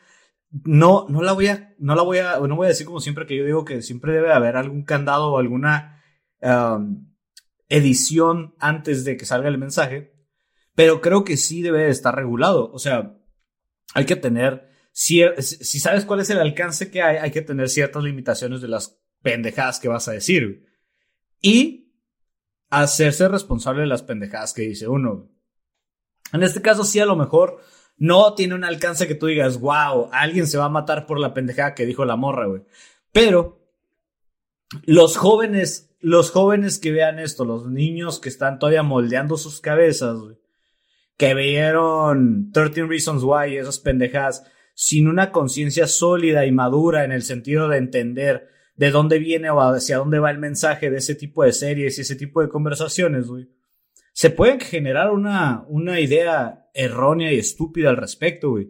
no, 0.49 1.07
no 1.09 1.21
la 1.21 1.33
voy 1.33 1.47
a, 1.47 1.75
no 1.79 1.95
la 1.95 2.03
voy 2.03 2.19
a, 2.19 2.39
no 2.39 2.55
voy 2.55 2.65
a 2.65 2.69
decir 2.69 2.85
como 2.85 2.99
siempre 2.99 3.25
que 3.25 3.35
yo 3.35 3.45
digo 3.45 3.65
que 3.65 3.81
siempre 3.81 4.13
debe 4.13 4.31
haber 4.31 4.55
algún 4.55 4.83
candado 4.83 5.31
o 5.31 5.37
alguna 5.37 6.01
um, 6.41 7.13
edición 7.69 8.55
antes 8.59 9.03
de 9.03 9.17
que 9.17 9.25
salga 9.25 9.49
el 9.49 9.57
mensaje, 9.57 10.13
pero 10.73 11.01
creo 11.01 11.23
que 11.23 11.37
sí 11.37 11.61
debe 11.61 11.89
estar 11.89 12.15
regulado. 12.15 12.71
O 12.71 12.79
sea, 12.79 13.17
hay 13.93 14.05
que 14.05 14.15
tener, 14.15 14.69
si, 14.91 15.21
si 15.39 15.79
sabes 15.79 16.05
cuál 16.05 16.21
es 16.21 16.29
el 16.29 16.39
alcance 16.39 16.89
que 16.91 17.01
hay, 17.01 17.17
hay 17.17 17.31
que 17.31 17.41
tener 17.41 17.69
ciertas 17.69 18.03
limitaciones 18.03 18.61
de 18.61 18.67
las 18.67 19.01
pendejadas 19.21 19.79
que 19.79 19.89
vas 19.89 20.07
a 20.07 20.13
decir. 20.13 20.65
Y 21.41 21.93
hacerse 22.69 23.27
responsable 23.27 23.81
de 23.81 23.87
las 23.87 24.03
pendejadas 24.03 24.53
que 24.53 24.63
dice 24.63 24.87
uno. 24.87 25.29
En 26.33 26.43
este 26.43 26.61
caso 26.61 26.83
sí 26.83 26.99
a 26.99 27.05
lo 27.05 27.15
mejor 27.15 27.61
no 27.97 28.33
tiene 28.35 28.55
un 28.55 28.63
alcance 28.63 29.07
que 29.07 29.15
tú 29.15 29.25
digas, 29.25 29.59
wow, 29.59 30.09
alguien 30.11 30.47
se 30.47 30.57
va 30.57 30.65
a 30.65 30.69
matar 30.69 31.05
por 31.05 31.19
la 31.19 31.33
pendejada 31.33 31.73
que 31.75 31.85
dijo 31.85 32.05
la 32.05 32.15
morra, 32.15 32.45
güey. 32.45 32.61
Pero 33.11 33.59
los 34.85 35.17
jóvenes, 35.17 35.95
los 35.99 36.31
jóvenes 36.31 36.79
que 36.79 36.91
vean 36.91 37.19
esto, 37.19 37.45
los 37.45 37.67
niños 37.67 38.19
que 38.19 38.29
están 38.29 38.59
todavía 38.59 38.83
moldeando 38.83 39.37
sus 39.37 39.61
cabezas, 39.61 40.17
güey, 40.19 40.37
que 41.17 41.33
vieron 41.33 42.51
13 42.51 42.85
Reasons 42.85 43.23
Why 43.23 43.57
esas 43.57 43.79
pendejadas, 43.79 44.43
sin 44.75 45.07
una 45.07 45.31
conciencia 45.31 45.87
sólida 45.87 46.45
y 46.45 46.51
madura 46.51 47.03
en 47.03 47.11
el 47.11 47.23
sentido 47.23 47.67
de 47.67 47.77
entender 47.77 48.49
de 48.75 48.91
dónde 48.91 49.17
viene 49.17 49.49
o 49.49 49.59
hacia 49.59 49.97
dónde 49.97 50.19
va 50.19 50.29
el 50.29 50.37
mensaje 50.37 50.91
de 50.91 50.97
ese 50.97 51.15
tipo 51.15 51.43
de 51.43 51.51
series 51.51 51.97
y 51.97 52.01
ese 52.01 52.15
tipo 52.15 52.41
de 52.41 52.49
conversaciones, 52.49 53.27
güey, 53.27 53.49
se 54.13 54.29
puede 54.29 54.59
generar 54.59 55.11
una, 55.11 55.65
una 55.67 55.99
idea 55.99 56.66
errónea 56.77 57.33
y 57.33 57.39
estúpida 57.39 57.89
al 57.89 57.97
respecto, 57.97 58.51
güey. 58.51 58.69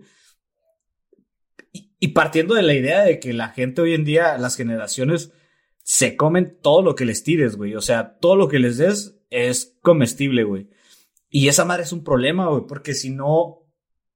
Y, 2.00 2.10
partiendo 2.10 2.56
de 2.56 2.64
la 2.64 2.74
idea 2.74 3.04
de 3.04 3.20
que 3.20 3.34
la 3.34 3.50
gente 3.50 3.82
hoy 3.82 3.94
en 3.94 4.06
día, 4.06 4.38
las 4.38 4.56
generaciones, 4.56 5.34
se 5.84 6.16
comen 6.16 6.58
todo 6.62 6.82
lo 6.82 6.96
que 6.96 7.06
les 7.06 7.24
tires, 7.24 7.58
güey. 7.58 7.76
O 7.76 7.82
sea, 7.82 8.18
todo 8.20 8.36
lo 8.36 8.48
que 8.48 8.60
les 8.60 8.78
des 8.78 9.20
es 9.30 9.78
comestible, 9.82 10.44
güey. 10.44 10.70
Y 11.30 11.50
esa 11.50 11.66
madre 11.66 11.84
es 11.84 11.92
un 11.92 12.04
problema, 12.04 12.48
güey, 12.48 12.64
porque 12.68 12.94
si 12.94 13.10
no, 13.10 13.68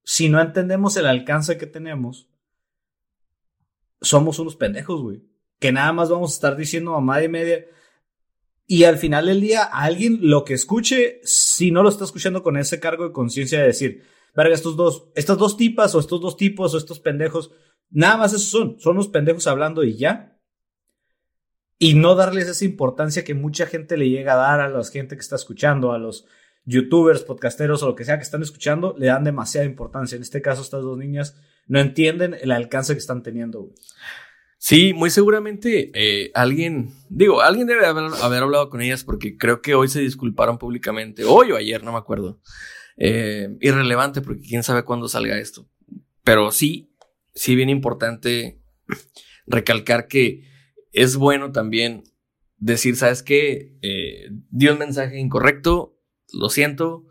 si 0.04 0.30
no 0.30 0.40
entendemos 0.42 0.96
el 0.96 1.08
alcance 1.08 1.58
que 1.58 1.68
tenemos, 1.68 2.30
somos 4.00 4.40
unos 4.40 4.56
pendejos, 4.56 5.02
güey. 5.02 5.24
Que 5.60 5.72
nada 5.72 5.92
más 5.92 6.10
vamos 6.10 6.32
a 6.32 6.36
estar 6.36 6.56
diciendo 6.56 6.92
mamá 6.92 7.22
y 7.24 7.30
media. 7.30 7.66
Y 8.72 8.86
al 8.86 8.98
final 8.98 9.26
del 9.26 9.42
día, 9.42 9.64
alguien 9.64 10.20
lo 10.22 10.46
que 10.46 10.54
escuche, 10.54 11.20
si 11.26 11.72
no 11.72 11.84
lo 11.84 11.90
está 11.90 12.06
escuchando 12.06 12.42
con 12.42 12.56
ese 12.56 12.80
cargo 12.80 13.04
de 13.04 13.12
conciencia 13.12 13.60
de 13.60 13.66
decir, 13.66 14.08
verga, 14.34 14.56
estos 14.56 14.78
dos, 14.78 15.10
estas 15.14 15.38
dos 15.38 15.58
tipas 15.58 15.94
o 15.94 16.00
estos 16.00 16.22
dos 16.22 16.38
tipos 16.38 16.74
o 16.74 16.78
estos 16.78 17.02
pendejos, 17.02 17.52
nada 17.90 18.16
más 18.16 18.32
esos 18.32 18.48
son, 18.48 18.80
son 18.80 18.96
los 18.96 19.10
pendejos 19.10 19.46
hablando 19.46 19.84
y 19.84 19.98
ya. 19.98 20.40
Y 21.80 21.96
no 21.96 22.16
darles 22.16 22.48
esa 22.48 22.64
importancia 22.64 23.26
que 23.26 23.34
mucha 23.34 23.66
gente 23.66 23.98
le 23.98 24.08
llega 24.08 24.36
a 24.36 24.38
dar 24.38 24.62
a 24.62 24.70
la 24.70 24.86
gente 24.86 25.18
que 25.18 25.22
está 25.22 25.36
escuchando, 25.36 25.92
a 25.92 26.00
los 26.00 26.26
youtubers, 26.64 27.24
podcasteros 27.24 27.84
o 27.84 27.88
lo 27.88 27.96
que 27.98 28.06
sea 28.06 28.16
que 28.16 28.24
están 28.24 28.42
escuchando, 28.42 28.96
le 28.98 29.08
dan 29.08 29.26
demasiada 29.26 29.68
importancia. 29.68 30.16
En 30.16 30.22
este 30.22 30.42
caso, 30.42 30.62
estas 30.62 30.82
dos 30.82 30.98
niñas 30.98 31.36
no 31.68 31.82
entienden 31.82 32.38
el 32.40 32.54
alcance 32.54 32.94
que 32.94 33.00
están 33.00 33.22
teniendo. 33.22 33.74
Sí, 34.64 34.94
muy 34.94 35.10
seguramente 35.10 35.90
eh, 35.96 36.30
alguien, 36.36 36.94
digo, 37.10 37.42
alguien 37.42 37.66
debe 37.66 37.88
haber, 37.88 38.12
haber, 38.22 38.44
hablado 38.44 38.70
con 38.70 38.80
ellas 38.80 39.04
porque 39.04 39.36
creo 39.36 39.60
que 39.60 39.74
hoy 39.74 39.88
se 39.88 40.02
disculparon 40.02 40.60
públicamente, 40.60 41.24
hoy 41.24 41.52
o 41.52 41.58
ayer, 41.58 41.84
no 41.84 41.92
me 41.92 41.98
acuerdo. 41.98 42.40
Eh, 42.96 43.58
irrelevante 43.60 44.22
porque 44.22 44.44
quién 44.44 44.62
sabe 44.62 44.84
cuándo 44.84 45.08
salga 45.08 45.40
esto. 45.40 45.68
Pero 46.24 46.52
sí, 46.52 46.94
sí 47.34 47.56
bien 47.56 47.70
importante 47.70 48.62
recalcar 49.48 50.08
que 50.08 50.48
es 50.92 51.16
bueno 51.16 51.52
también 51.52 52.04
decir, 52.58 52.98
¿sabes 52.98 53.24
qué? 53.24 53.80
Eh, 53.82 54.30
dio 54.52 54.74
un 54.74 54.78
mensaje 54.78 55.18
incorrecto, 55.20 55.98
lo 56.34 56.50
siento, 56.50 57.08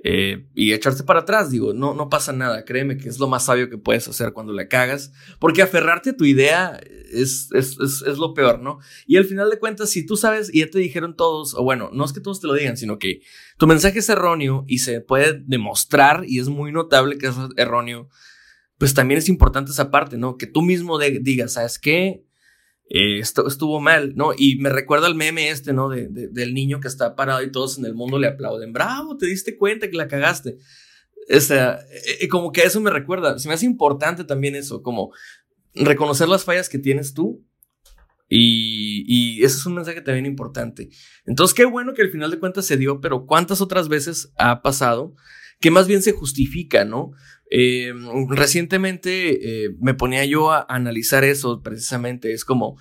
eh, 0.00 0.46
y 0.54 0.72
echarse 0.72 1.02
para 1.02 1.20
atrás, 1.20 1.50
digo, 1.50 1.74
no, 1.74 1.92
no 1.92 2.08
pasa 2.08 2.32
nada, 2.32 2.64
créeme 2.64 2.96
que 2.96 3.08
es 3.08 3.18
lo 3.18 3.26
más 3.26 3.46
sabio 3.46 3.68
que 3.68 3.78
puedes 3.78 4.06
hacer 4.06 4.32
cuando 4.32 4.52
la 4.52 4.68
cagas, 4.68 5.12
porque 5.40 5.60
aferrarte 5.60 6.10
a 6.10 6.16
tu 6.16 6.24
idea 6.24 6.78
es, 7.12 7.48
es, 7.52 7.76
es, 7.80 8.02
es, 8.02 8.18
lo 8.18 8.32
peor, 8.32 8.60
¿no? 8.60 8.78
Y 9.06 9.16
al 9.16 9.24
final 9.24 9.50
de 9.50 9.58
cuentas, 9.58 9.90
si 9.90 10.06
tú 10.06 10.16
sabes 10.16 10.54
y 10.54 10.60
ya 10.60 10.70
te 10.70 10.78
dijeron 10.78 11.16
todos, 11.16 11.54
o 11.54 11.64
bueno, 11.64 11.90
no 11.92 12.04
es 12.04 12.12
que 12.12 12.20
todos 12.20 12.40
te 12.40 12.46
lo 12.46 12.54
digan, 12.54 12.76
sino 12.76 12.98
que 13.00 13.22
tu 13.56 13.66
mensaje 13.66 13.98
es 13.98 14.08
erróneo 14.08 14.64
y 14.68 14.78
se 14.78 15.00
puede 15.00 15.42
demostrar 15.46 16.22
y 16.26 16.38
es 16.38 16.48
muy 16.48 16.70
notable 16.70 17.18
que 17.18 17.26
es 17.26 17.34
erróneo, 17.56 18.08
pues 18.78 18.94
también 18.94 19.18
es 19.18 19.28
importante 19.28 19.72
esa 19.72 19.90
parte, 19.90 20.16
¿no? 20.16 20.36
Que 20.36 20.46
tú 20.46 20.62
mismo 20.62 21.00
digas, 21.00 21.54
¿sabes 21.54 21.80
qué? 21.80 22.24
Eh, 22.90 23.18
estuvo 23.20 23.80
mal, 23.80 24.14
¿no? 24.16 24.30
Y 24.36 24.56
me 24.56 24.70
recuerda 24.70 25.06
al 25.06 25.14
meme 25.14 25.50
este, 25.50 25.72
¿no? 25.74 25.90
De, 25.90 26.08
de, 26.08 26.28
del 26.28 26.54
niño 26.54 26.80
que 26.80 26.88
está 26.88 27.14
parado 27.14 27.42
y 27.42 27.52
todos 27.52 27.78
en 27.78 27.84
el 27.84 27.94
mundo 27.94 28.18
le 28.18 28.28
aplauden. 28.28 28.72
Bravo, 28.72 29.16
te 29.18 29.26
diste 29.26 29.58
cuenta 29.58 29.90
que 29.90 29.96
la 29.96 30.08
cagaste. 30.08 30.56
O 31.30 31.40
sea, 31.40 31.80
eh, 32.20 32.28
como 32.28 32.50
que 32.50 32.62
eso 32.62 32.80
me 32.80 32.90
recuerda. 32.90 33.38
Se 33.38 33.48
me 33.48 33.54
hace 33.54 33.66
importante 33.66 34.24
también 34.24 34.56
eso, 34.56 34.82
como 34.82 35.12
reconocer 35.74 36.28
las 36.28 36.44
fallas 36.44 36.68
que 36.68 36.78
tienes 36.78 37.12
tú. 37.12 37.44
Y, 38.30 39.04
y 39.06 39.42
ese 39.44 39.56
es 39.56 39.66
un 39.66 39.74
mensaje 39.74 40.00
también 40.00 40.26
importante. 40.26 40.88
Entonces, 41.24 41.54
qué 41.54 41.64
bueno 41.64 41.94
que 41.94 42.02
al 42.02 42.10
final 42.10 42.30
de 42.30 42.38
cuentas 42.38 42.66
se 42.66 42.76
dio, 42.76 43.00
pero 43.00 43.26
¿cuántas 43.26 43.60
otras 43.60 43.88
veces 43.88 44.32
ha 44.36 44.62
pasado? 44.62 45.14
Que 45.60 45.70
más 45.70 45.86
bien 45.88 46.02
se 46.02 46.12
justifica, 46.12 46.84
¿no? 46.84 47.12
Eh, 47.50 47.92
recientemente 48.28 49.64
eh, 49.64 49.70
me 49.80 49.94
ponía 49.94 50.24
yo 50.24 50.50
a, 50.50 50.66
analizar 50.68 51.24
eso 51.24 51.62
precisamente. 51.62 52.32
Es 52.32 52.44
como, 52.44 52.76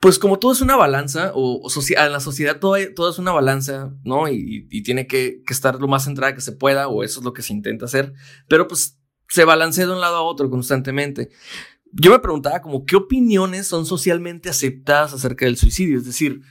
pues 0.00 0.18
como 0.18 0.38
todo 0.38 0.52
es 0.52 0.60
una 0.60 0.76
balanza, 0.76 1.32
o, 1.34 1.68
en 1.88 2.12
la 2.12 2.20
sociedad 2.20 2.60
todo, 2.60 2.76
es 2.76 3.18
una 3.18 3.32
balanza, 3.32 3.92
¿no? 4.04 4.28
Y, 4.28 4.66
y, 4.70 4.82
tiene 4.82 5.06
que, 5.06 5.42
que, 5.44 5.52
estar 5.52 5.80
lo 5.80 5.88
más 5.88 6.04
centrada 6.04 6.34
que 6.34 6.40
se 6.40 6.52
pueda, 6.52 6.88
o 6.88 7.02
eso 7.02 7.20
es 7.20 7.24
lo 7.24 7.32
que 7.32 7.42
se 7.42 7.52
intenta 7.52 7.86
hacer. 7.86 8.12
Pero 8.48 8.68
pues 8.68 8.98
se 9.28 9.44
balancea 9.44 9.86
de 9.86 9.92
un 9.92 10.00
lado 10.00 10.16
a 10.16 10.22
otro 10.22 10.48
constantemente. 10.50 11.30
Yo 11.92 12.10
me 12.10 12.18
preguntaba 12.18 12.60
como, 12.60 12.84
¿qué 12.84 12.96
opiniones 12.96 13.66
son 13.66 13.86
socialmente 13.86 14.48
aceptadas 14.48 15.12
acerca 15.14 15.46
del 15.46 15.56
suicidio? 15.56 15.98
Es 15.98 16.04
decir, 16.04 16.42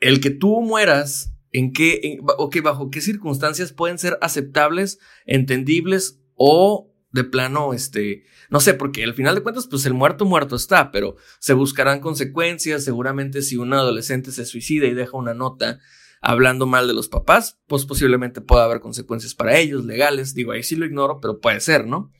el 0.00 0.20
que 0.20 0.30
tú 0.30 0.60
mueras 0.62 1.32
en 1.56 1.72
qué, 1.72 2.00
en, 2.02 2.20
okay, 2.36 2.60
bajo 2.60 2.90
qué 2.90 3.00
circunstancias 3.00 3.72
pueden 3.72 3.98
ser 3.98 4.18
aceptables, 4.20 4.98
entendibles 5.24 6.20
o 6.34 6.92
de 7.12 7.24
plano, 7.24 7.72
este, 7.72 8.24
no 8.50 8.60
sé, 8.60 8.74
porque 8.74 9.02
al 9.02 9.14
final 9.14 9.34
de 9.34 9.42
cuentas, 9.42 9.66
pues 9.66 9.86
el 9.86 9.94
muerto 9.94 10.26
muerto 10.26 10.54
está, 10.54 10.90
pero 10.90 11.16
se 11.38 11.54
buscarán 11.54 12.00
consecuencias. 12.00 12.84
Seguramente 12.84 13.40
si 13.40 13.56
un 13.56 13.72
adolescente 13.72 14.32
se 14.32 14.44
suicida 14.44 14.86
y 14.86 14.92
deja 14.92 15.16
una 15.16 15.32
nota 15.32 15.78
hablando 16.20 16.66
mal 16.66 16.86
de 16.88 16.92
los 16.92 17.08
papás, 17.08 17.58
pues 17.66 17.86
posiblemente 17.86 18.42
pueda 18.42 18.64
haber 18.64 18.80
consecuencias 18.80 19.34
para 19.34 19.56
ellos, 19.56 19.86
legales. 19.86 20.34
Digo, 20.34 20.52
ahí 20.52 20.62
sí 20.62 20.76
lo 20.76 20.84
ignoro, 20.84 21.20
pero 21.22 21.40
puede 21.40 21.60
ser, 21.60 21.86
¿no? 21.86 22.12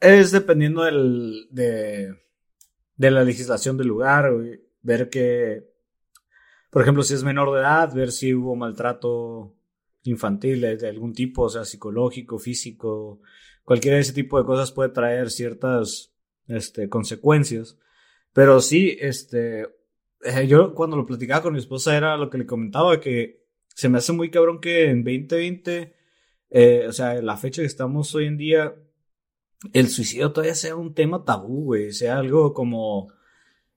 Es 0.00 0.32
dependiendo 0.32 0.82
del, 0.82 1.46
de, 1.50 2.14
de 2.96 3.10
la 3.10 3.24
legislación 3.24 3.78
del 3.78 3.86
lugar, 3.86 4.30
ver 4.82 5.08
que 5.08 5.73
por 6.74 6.82
ejemplo, 6.82 7.04
si 7.04 7.14
es 7.14 7.22
menor 7.22 7.54
de 7.54 7.60
edad, 7.60 7.94
ver 7.94 8.10
si 8.10 8.34
hubo 8.34 8.56
maltrato 8.56 9.54
infantil 10.02 10.60
de 10.60 10.88
algún 10.88 11.12
tipo, 11.12 11.42
o 11.42 11.48
sea, 11.48 11.64
psicológico, 11.64 12.40
físico, 12.40 13.20
cualquiera 13.62 13.94
de 13.94 14.00
ese 14.00 14.12
tipo 14.12 14.40
de 14.40 14.44
cosas 14.44 14.72
puede 14.72 14.88
traer 14.88 15.30
ciertas 15.30 16.12
este, 16.48 16.88
consecuencias. 16.88 17.78
Pero 18.32 18.60
sí, 18.60 18.98
este, 19.00 19.68
eh, 20.24 20.48
yo 20.48 20.74
cuando 20.74 20.96
lo 20.96 21.06
platicaba 21.06 21.42
con 21.42 21.52
mi 21.52 21.60
esposa 21.60 21.96
era 21.96 22.16
lo 22.16 22.28
que 22.28 22.38
le 22.38 22.46
comentaba, 22.46 22.98
que 22.98 23.44
se 23.68 23.88
me 23.88 23.98
hace 23.98 24.12
muy 24.12 24.32
cabrón 24.32 24.60
que 24.60 24.90
en 24.90 25.04
2020, 25.04 25.94
eh, 26.50 26.86
o 26.88 26.92
sea, 26.92 27.22
la 27.22 27.36
fecha 27.36 27.62
que 27.62 27.66
estamos 27.66 28.12
hoy 28.16 28.26
en 28.26 28.36
día, 28.36 28.74
el 29.72 29.86
suicidio 29.86 30.32
todavía 30.32 30.56
sea 30.56 30.74
un 30.74 30.92
tema 30.92 31.24
tabú, 31.24 31.66
güey, 31.66 31.92
sea 31.92 32.18
algo 32.18 32.52
como 32.52 33.12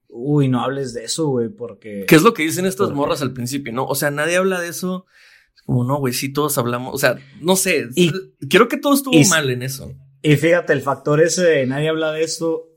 uy, 0.08 0.48
no 0.48 0.62
hables 0.62 0.93
de 0.93 1.06
eso, 1.06 1.28
güey, 1.28 1.50
porque... 1.50 2.06
¿Qué 2.08 2.15
es 2.15 2.24
lo 2.24 2.34
que 2.34 2.43
dicen 2.43 2.65
estas 2.65 2.91
morras 2.91 3.22
al 3.22 3.34
principio, 3.34 3.74
no? 3.74 3.86
O 3.86 3.96
sea, 3.96 4.12
nadie 4.12 4.38
habla 4.38 4.60
de 4.60 4.70
eso. 4.70 5.06
como, 5.65 5.84
no, 5.84 5.98
güey, 5.98 6.13
sí, 6.13 6.32
todos 6.32 6.58
hablamos. 6.58 6.93
O 6.93 6.98
sea, 6.98 7.17
no 7.41 7.56
sé. 7.56 7.88
Y, 7.96 8.12
creo 8.50 8.67
que 8.67 8.78
todo 8.78 8.93
estuvo 8.93 9.15
y, 9.15 9.26
mal 9.26 9.50
en 9.50 9.63
eso. 9.63 9.93
Y 10.22 10.36
fíjate, 10.36 10.74
el 10.74 10.82
factor 10.82 11.22
ese 11.22 11.43
de 11.43 11.65
nadie 11.65 11.89
habla 11.89 12.12
de 12.12 12.24
eso, 12.24 12.70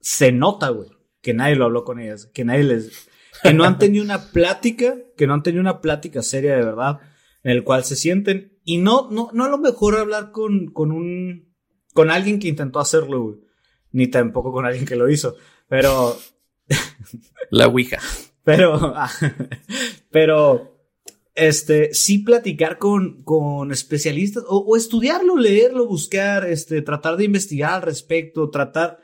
se 0.00 0.32
nota, 0.32 0.70
güey, 0.70 0.88
que 1.20 1.34
nadie 1.34 1.56
lo 1.56 1.66
habló 1.66 1.84
con 1.84 2.00
ellas, 2.00 2.26
que 2.26 2.44
nadie 2.44 2.64
les... 2.64 3.08
Que 3.42 3.52
no 3.52 3.64
han 3.64 3.78
tenido 3.78 4.04
una 4.04 4.30
plática, 4.30 4.96
que 5.16 5.26
no 5.26 5.34
han 5.34 5.42
tenido 5.42 5.60
una 5.60 5.80
plática 5.80 6.22
seria 6.22 6.54
de 6.54 6.64
verdad, 6.64 7.00
en 7.42 7.50
el 7.50 7.64
cual 7.64 7.84
se 7.84 7.96
sienten. 7.96 8.56
Y 8.62 8.78
no, 8.78 9.10
no, 9.10 9.30
no 9.32 9.44
a 9.44 9.48
lo 9.48 9.58
mejor 9.58 9.96
hablar 9.96 10.30
con, 10.30 10.66
con 10.66 10.92
un... 10.92 11.52
Con 11.92 12.10
alguien 12.10 12.38
que 12.38 12.48
intentó 12.48 12.78
hacerlo, 12.78 13.20
güey 13.22 13.38
ni 13.92 14.08
tampoco 14.08 14.52
con 14.52 14.66
alguien 14.66 14.86
que 14.86 14.96
lo 14.96 15.08
hizo. 15.08 15.36
Pero. 15.68 16.18
La 17.50 17.68
Ouija. 17.68 17.98
Pero. 18.44 18.94
pero. 20.10 20.68
Este, 21.34 21.94
sí 21.94 22.18
platicar 22.18 22.76
con, 22.76 23.22
con 23.22 23.72
especialistas 23.72 24.44
o, 24.46 24.58
o, 24.58 24.76
estudiarlo, 24.76 25.38
leerlo, 25.38 25.86
buscar, 25.86 26.44
este, 26.44 26.82
tratar 26.82 27.16
de 27.16 27.24
investigar 27.24 27.72
al 27.72 27.80
respecto, 27.80 28.50
tratar 28.50 28.98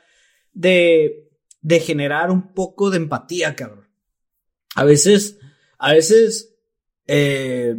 de, 0.53 1.27
de 1.61 1.79
generar 1.79 2.29
un 2.29 2.53
poco 2.53 2.91
de 2.91 2.97
empatía, 2.97 3.55
cabrón. 3.55 3.89
A 4.75 4.83
veces, 4.83 5.39
a 5.77 5.93
veces, 5.93 6.55
eh, 7.07 7.75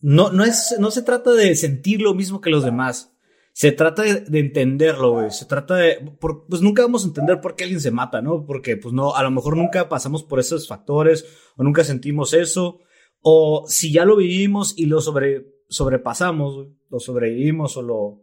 no, 0.00 0.30
no, 0.30 0.44
es, 0.44 0.76
no 0.78 0.90
se 0.90 1.02
trata 1.02 1.32
de 1.32 1.54
sentir 1.56 2.00
lo 2.00 2.14
mismo 2.14 2.40
que 2.40 2.50
los 2.50 2.64
demás. 2.64 3.12
Se 3.52 3.72
trata 3.72 4.02
de, 4.02 4.38
entenderlo, 4.38 5.12
güey. 5.12 5.30
Se 5.30 5.44
trata 5.44 5.76
de. 5.76 6.16
pues 6.20 6.62
nunca 6.62 6.82
vamos 6.82 7.04
a 7.04 7.08
entender 7.08 7.40
por 7.40 7.56
qué 7.56 7.64
alguien 7.64 7.80
se 7.80 7.90
mata, 7.90 8.22
¿no? 8.22 8.46
Porque, 8.46 8.76
pues 8.76 8.94
no, 8.94 9.14
a 9.14 9.22
lo 9.22 9.30
mejor 9.30 9.56
nunca 9.56 9.88
pasamos 9.88 10.22
por 10.22 10.40
esos 10.40 10.68
factores 10.68 11.26
o 11.56 11.62
nunca 11.62 11.84
sentimos 11.84 12.32
eso. 12.32 12.80
O 13.20 13.64
si 13.66 13.92
ya 13.92 14.04
lo 14.04 14.16
vivimos 14.16 14.74
y 14.76 14.86
lo 14.86 15.00
sobre, 15.00 15.46
sobrepasamos, 15.68 16.68
lo 16.88 17.00
sobrevivimos 17.00 17.76
o 17.76 17.82
lo, 17.82 18.22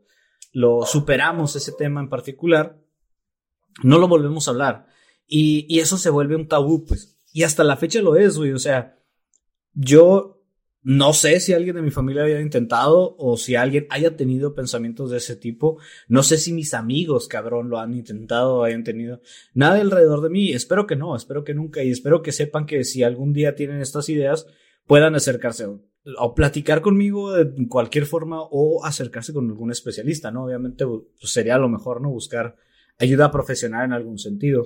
lo 0.54 0.86
superamos 0.86 1.56
ese 1.56 1.72
tema 1.72 2.02
en 2.02 2.10
particular, 2.10 2.82
no 3.84 4.00
lo 4.00 4.08
volvemos 4.08 4.48
a 4.48 4.52
hablar. 4.52 4.88
Y, 5.28 5.66
y 5.70 5.82
eso 5.82 5.98
se 5.98 6.10
vuelve 6.10 6.36
un 6.36 6.48
tabú, 6.48 6.86
pues. 6.86 7.20
Y 7.32 7.44
hasta 7.44 7.64
la 7.64 7.78
fecha 7.78 8.02
lo 8.02 8.16
es, 8.16 8.38
güey. 8.38 8.54
O 8.54 8.60
sea, 8.60 8.98
yo 9.74 10.37
no 10.88 11.12
sé 11.12 11.42
si 11.42 11.52
alguien 11.52 11.76
de 11.76 11.82
mi 11.82 11.92
familia 11.92 12.24
haya 12.24 12.40
intentado 12.40 13.14
o 13.18 13.36
si 13.36 13.58
alguien 13.58 13.88
haya 13.90 14.16
tenido 14.16 14.56
pensamientos 14.56 15.12
de 15.12 15.18
ese 15.18 15.36
tipo. 15.36 15.80
No 16.08 16.24
sé 16.24 16.38
si 16.38 16.54
mis 16.54 16.74
amigos, 16.74 17.28
cabrón, 17.28 17.68
lo 17.68 17.78
han 17.78 17.94
intentado 17.94 18.60
o 18.60 18.64
hayan 18.64 18.86
tenido. 18.86 19.20
Nada 19.54 19.82
alrededor 19.82 20.22
de 20.22 20.30
mí. 20.30 20.54
Espero 20.54 20.88
que 20.88 20.96
no, 20.96 21.14
espero 21.18 21.44
que 21.44 21.54
nunca. 21.54 21.84
Y 21.84 21.92
espero 21.92 22.22
que 22.22 22.32
sepan 22.32 22.66
que 22.66 22.86
si 22.86 23.04
algún 23.04 23.34
día 23.34 23.54
tienen 23.54 23.82
estas 23.82 24.08
ideas, 24.08 24.48
puedan 24.86 25.14
acercarse 25.14 25.66
o, 25.66 26.36
platicar 26.36 26.80
conmigo 26.80 27.34
de 27.34 27.68
cualquier 27.68 28.06
forma 28.06 28.40
o 28.44 28.86
acercarse 28.86 29.34
con 29.34 29.50
algún 29.50 29.72
especialista, 29.72 30.32
¿no? 30.32 30.46
Obviamente 30.46 30.86
pues, 30.86 31.04
sería 31.20 31.58
lo 31.58 31.68
mejor, 31.68 32.00
¿no? 32.00 32.12
Buscar 32.12 32.56
ayuda 32.98 33.30
profesional 33.30 33.84
en 33.84 33.92
algún 33.92 34.20
sentido. 34.20 34.64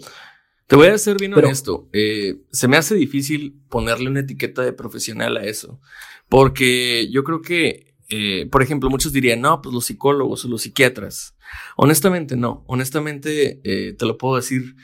Te 0.72 0.78
voy 0.78 0.88
a 0.88 0.98
ser 0.98 1.18
bien 1.18 1.34
honesto. 1.34 1.90
Eh, 1.92 2.44
se 2.50 2.70
me 2.70 2.78
hace 2.78 2.96
difícil 2.96 3.62
ponerle 3.68 4.10
una 4.10 4.22
etiqueta 4.22 4.62
de 4.62 4.72
profesional 4.72 5.36
a 5.36 5.44
eso. 5.44 5.82
Porque 6.30 7.10
yo 7.12 7.26
creo 7.26 7.42
que, 7.42 7.94
eh, 8.08 8.48
por 8.50 8.64
ejemplo, 8.64 8.90
muchos 8.90 9.12
dirían, 9.12 9.42
no, 9.42 9.62
pues 9.62 9.76
los 9.76 9.84
psicólogos 9.84 10.46
o 10.46 10.48
los 10.48 10.62
psiquiatras. 10.62 11.36
Honestamente, 11.76 12.38
no. 12.38 12.64
Honestamente, 12.68 13.60
eh, 13.66 13.92
te 13.92 14.06
lo 14.06 14.18
puedo 14.18 14.38
decir. 14.38 14.78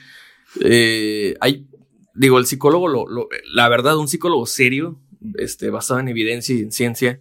hay, 1.40 1.66
digo, 2.14 2.38
el 2.38 2.44
psicólogo, 2.44 2.86
lo, 2.86 3.06
la 3.54 3.70
verdad, 3.70 3.96
un 3.96 4.08
psicólogo 4.08 4.44
serio, 4.44 5.00
este, 5.38 5.70
basado 5.70 6.00
en 6.00 6.08
evidencia 6.08 6.54
y 6.54 6.60
en 6.60 6.70
ciencia, 6.70 7.20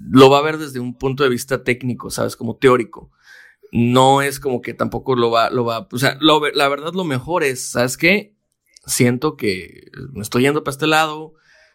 lo 0.00 0.30
va 0.30 0.38
a 0.38 0.42
ver 0.42 0.58
desde 0.58 0.78
un 0.78 0.96
punto 0.96 1.24
de 1.24 1.30
vista 1.30 1.64
técnico, 1.64 2.08
¿sabes? 2.10 2.36
Como 2.36 2.54
teórico 2.54 3.10
no 3.72 4.22
es 4.22 4.40
como 4.40 4.60
que 4.60 4.74
tampoco 4.74 5.14
lo 5.14 5.30
va, 5.30 5.50
lo 5.50 5.64
va, 5.64 5.88
o 5.90 5.98
sea, 5.98 6.18
la 6.20 6.68
verdad 6.68 6.92
lo 6.92 7.04
mejor 7.04 7.44
es, 7.44 7.70
¿sabes 7.70 7.96
qué? 7.96 8.34
Siento 8.86 9.36
que 9.36 9.90
me 10.12 10.22
estoy 10.22 10.42
yendo 10.42 10.64
para 10.64 10.72
este 10.72 10.86
lado, 10.86 11.34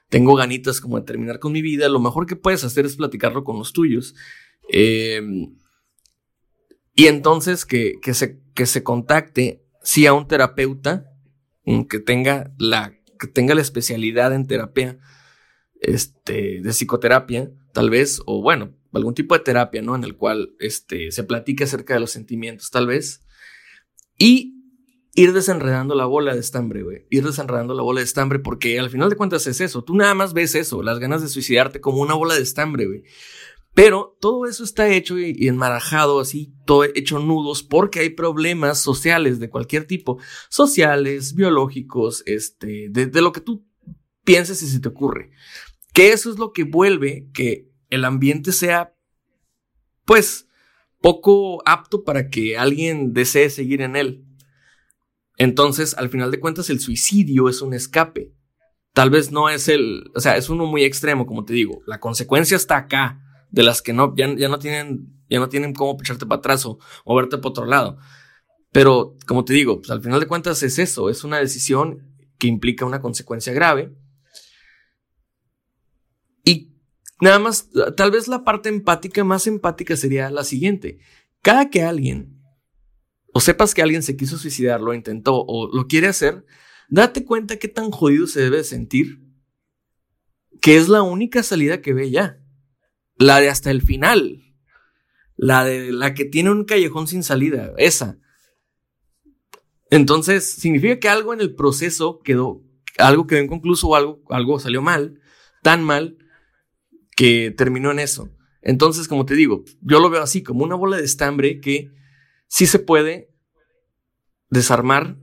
tengo 0.09 0.35
ganitas 0.35 0.81
como 0.81 0.99
de 0.99 1.05
terminar 1.05 1.39
con 1.39 1.51
mi 1.51 1.61
vida, 1.61 1.89
lo 1.89 1.99
mejor 1.99 2.25
que 2.25 2.35
puedes 2.35 2.63
hacer 2.63 2.85
es 2.85 2.95
platicarlo 2.95 3.43
con 3.43 3.57
los 3.57 3.73
tuyos. 3.73 4.15
Em, 4.69 5.55
y 6.93 7.07
entonces 7.07 7.65
que, 7.65 7.95
que, 8.01 8.13
se, 8.13 8.41
que 8.53 8.65
se 8.65 8.83
contacte, 8.83 9.63
sí, 9.83 10.05
a 10.05 10.13
un 10.13 10.27
terapeuta 10.27 11.05
que 11.89 11.99
tenga 11.99 12.53
la, 12.57 12.93
que 13.19 13.27
tenga 13.27 13.55
la 13.55 13.61
especialidad 13.61 14.33
en 14.33 14.47
terapia, 14.47 14.99
este, 15.81 16.61
de 16.61 16.69
psicoterapia, 16.69 17.51
tal 17.73 17.89
vez, 17.89 18.21
o 18.25 18.41
bueno, 18.41 18.73
algún 18.97 19.13
tipo 19.13 19.35
de 19.35 19.43
terapia, 19.43 19.81
¿no? 19.81 19.95
En 19.95 20.03
el 20.03 20.15
cual 20.15 20.55
este, 20.59 21.11
se 21.11 21.23
platique 21.23 21.65
acerca 21.65 21.93
de 21.93 21.99
los 21.99 22.11
sentimientos, 22.11 22.71
tal 22.71 22.87
vez. 22.87 23.25
Y 24.17 24.55
ir 25.15 25.33
desenredando 25.33 25.95
la 25.95 26.05
bola 26.05 26.33
de 26.33 26.39
estambre, 26.39 26.83
güey. 26.83 27.05
Ir 27.09 27.23
desenredando 27.23 27.73
la 27.73 27.83
bola 27.83 28.01
de 28.01 28.05
estambre 28.05 28.39
porque 28.39 28.77
al 28.79 28.89
final 28.89 29.09
de 29.09 29.15
cuentas 29.15 29.47
es 29.47 29.61
eso. 29.61 29.83
Tú 29.83 29.95
nada 29.95 30.13
más 30.13 30.33
ves 30.33 30.55
eso, 30.55 30.83
las 30.83 30.99
ganas 30.99 31.21
de 31.21 31.29
suicidarte 31.29 31.81
como 31.81 32.01
una 32.01 32.13
bola 32.13 32.35
de 32.35 32.41
estambre, 32.41 32.85
güey. 32.85 33.03
Pero 33.73 34.17
todo 34.21 34.45
eso 34.45 34.63
está 34.63 34.89
hecho 34.89 35.19
y, 35.19 35.47
enmarajado 35.47 36.21
así, 36.21 36.53
todo 36.65 36.85
hecho 36.85 37.19
nudos 37.19 37.61
porque 37.61 37.99
hay 37.99 38.09
problemas 38.09 38.79
sociales 38.79 39.39
de 39.39 39.49
cualquier 39.49 39.85
tipo, 39.85 40.17
sociales, 40.49 41.35
biológicos, 41.35 42.23
este, 42.25 42.87
de, 42.89 43.07
de 43.07 43.21
lo 43.21 43.33
que 43.33 43.41
tú 43.41 43.67
pienses 44.23 44.61
y 44.61 44.67
se 44.67 44.79
te 44.79 44.87
ocurre. 44.87 45.31
Que 45.93 46.13
eso 46.13 46.31
es 46.31 46.39
lo 46.39 46.53
que 46.53 46.63
vuelve 46.63 47.29
que 47.33 47.69
el 47.95 48.05
ambiente 48.05 48.51
sea, 48.51 48.95
pues, 50.05 50.47
poco 51.01 51.61
apto 51.67 52.03
para 52.03 52.29
que 52.29 52.57
alguien 52.57 53.13
desee 53.13 53.49
seguir 53.49 53.81
en 53.81 53.95
él. 53.95 54.25
Entonces, 55.37 55.93
al 55.95 56.09
final 56.09 56.31
de 56.31 56.39
cuentas, 56.39 56.69
el 56.69 56.79
suicidio 56.79 57.49
es 57.49 57.61
un 57.61 57.73
escape. 57.73 58.33
Tal 58.93 59.09
vez 59.09 59.31
no 59.31 59.49
es 59.49 59.67
el, 59.67 60.09
o 60.15 60.19
sea, 60.19 60.37
es 60.37 60.49
uno 60.49 60.65
muy 60.65 60.83
extremo, 60.83 61.25
como 61.25 61.43
te 61.43 61.53
digo. 61.53 61.81
La 61.85 61.99
consecuencia 61.99 62.55
está 62.55 62.77
acá, 62.77 63.21
de 63.51 63.63
las 63.63 63.81
que 63.81 63.93
no, 63.93 64.15
ya, 64.15 64.27
no 64.27 64.59
tienen, 64.59 65.23
ya 65.29 65.39
no 65.39 65.49
tienen 65.49 65.73
cómo 65.73 65.97
echarte 65.99 66.25
para 66.25 66.39
atrás 66.39 66.65
o 66.65 66.79
moverte 67.05 67.37
para 67.37 67.49
otro 67.49 67.65
lado. 67.65 67.97
Pero, 68.71 69.15
como 69.27 69.45
te 69.45 69.53
digo, 69.53 69.79
pues 69.79 69.91
al 69.91 70.01
final 70.01 70.19
de 70.19 70.27
cuentas 70.27 70.63
es 70.63 70.79
eso, 70.79 71.09
es 71.09 71.23
una 71.23 71.37
decisión 71.37 72.15
que 72.37 72.47
implica 72.47 72.85
una 72.85 73.01
consecuencia 73.01 73.53
grave. 73.53 73.93
Y 76.43 76.73
Nada 77.21 77.39
más, 77.39 77.69
tal 77.95 78.11
vez 78.11 78.27
la 78.27 78.43
parte 78.43 78.69
empática 78.69 79.23
más 79.23 79.47
empática 79.47 79.95
sería 79.95 80.29
la 80.29 80.43
siguiente. 80.43 80.99
Cada 81.41 81.69
que 81.69 81.83
alguien, 81.83 82.41
o 83.33 83.39
sepas 83.39 83.73
que 83.73 83.81
alguien 83.81 84.03
se 84.03 84.17
quiso 84.17 84.37
suicidar, 84.37 84.81
lo 84.81 84.93
intentó 84.93 85.43
o 85.47 85.73
lo 85.73 85.87
quiere 85.87 86.07
hacer, 86.07 86.45
date 86.89 87.23
cuenta 87.23 87.57
qué 87.57 87.67
tan 87.67 87.91
jodido 87.91 88.27
se 88.27 88.41
debe 88.41 88.63
sentir, 88.63 89.21
que 90.61 90.77
es 90.77 90.89
la 90.89 91.03
única 91.03 91.43
salida 91.43 91.81
que 91.81 91.93
ve 91.93 92.11
ya. 92.11 92.41
La 93.17 93.39
de 93.39 93.49
hasta 93.49 93.71
el 93.71 93.81
final. 93.81 94.41
La 95.37 95.63
de 95.63 95.91
la 95.91 96.13
que 96.13 96.25
tiene 96.25 96.51
un 96.51 96.65
callejón 96.65 97.07
sin 97.07 97.23
salida, 97.23 97.73
esa. 97.77 98.17
Entonces, 99.89 100.49
significa 100.49 100.99
que 100.99 101.09
algo 101.09 101.33
en 101.33 101.41
el 101.41 101.55
proceso 101.55 102.19
quedó, 102.19 102.63
algo 102.97 103.27
quedó 103.27 103.41
inconcluso 103.41 103.89
o 103.89 103.95
algo, 103.95 104.21
algo 104.29 104.59
salió 104.59 104.81
mal, 104.81 105.19
tan 105.61 105.83
mal, 105.83 106.17
que 107.15 107.53
terminó 107.55 107.91
en 107.91 107.99
eso. 107.99 108.29
Entonces, 108.61 109.07
como 109.07 109.25
te 109.25 109.35
digo, 109.35 109.63
yo 109.81 109.99
lo 109.99 110.09
veo 110.09 110.21
así, 110.21 110.43
como 110.43 110.63
una 110.63 110.75
bola 110.75 110.97
de 110.97 111.03
estambre 111.03 111.59
que 111.59 111.91
sí 112.47 112.65
se 112.65 112.79
puede 112.79 113.29
desarmar 114.49 115.17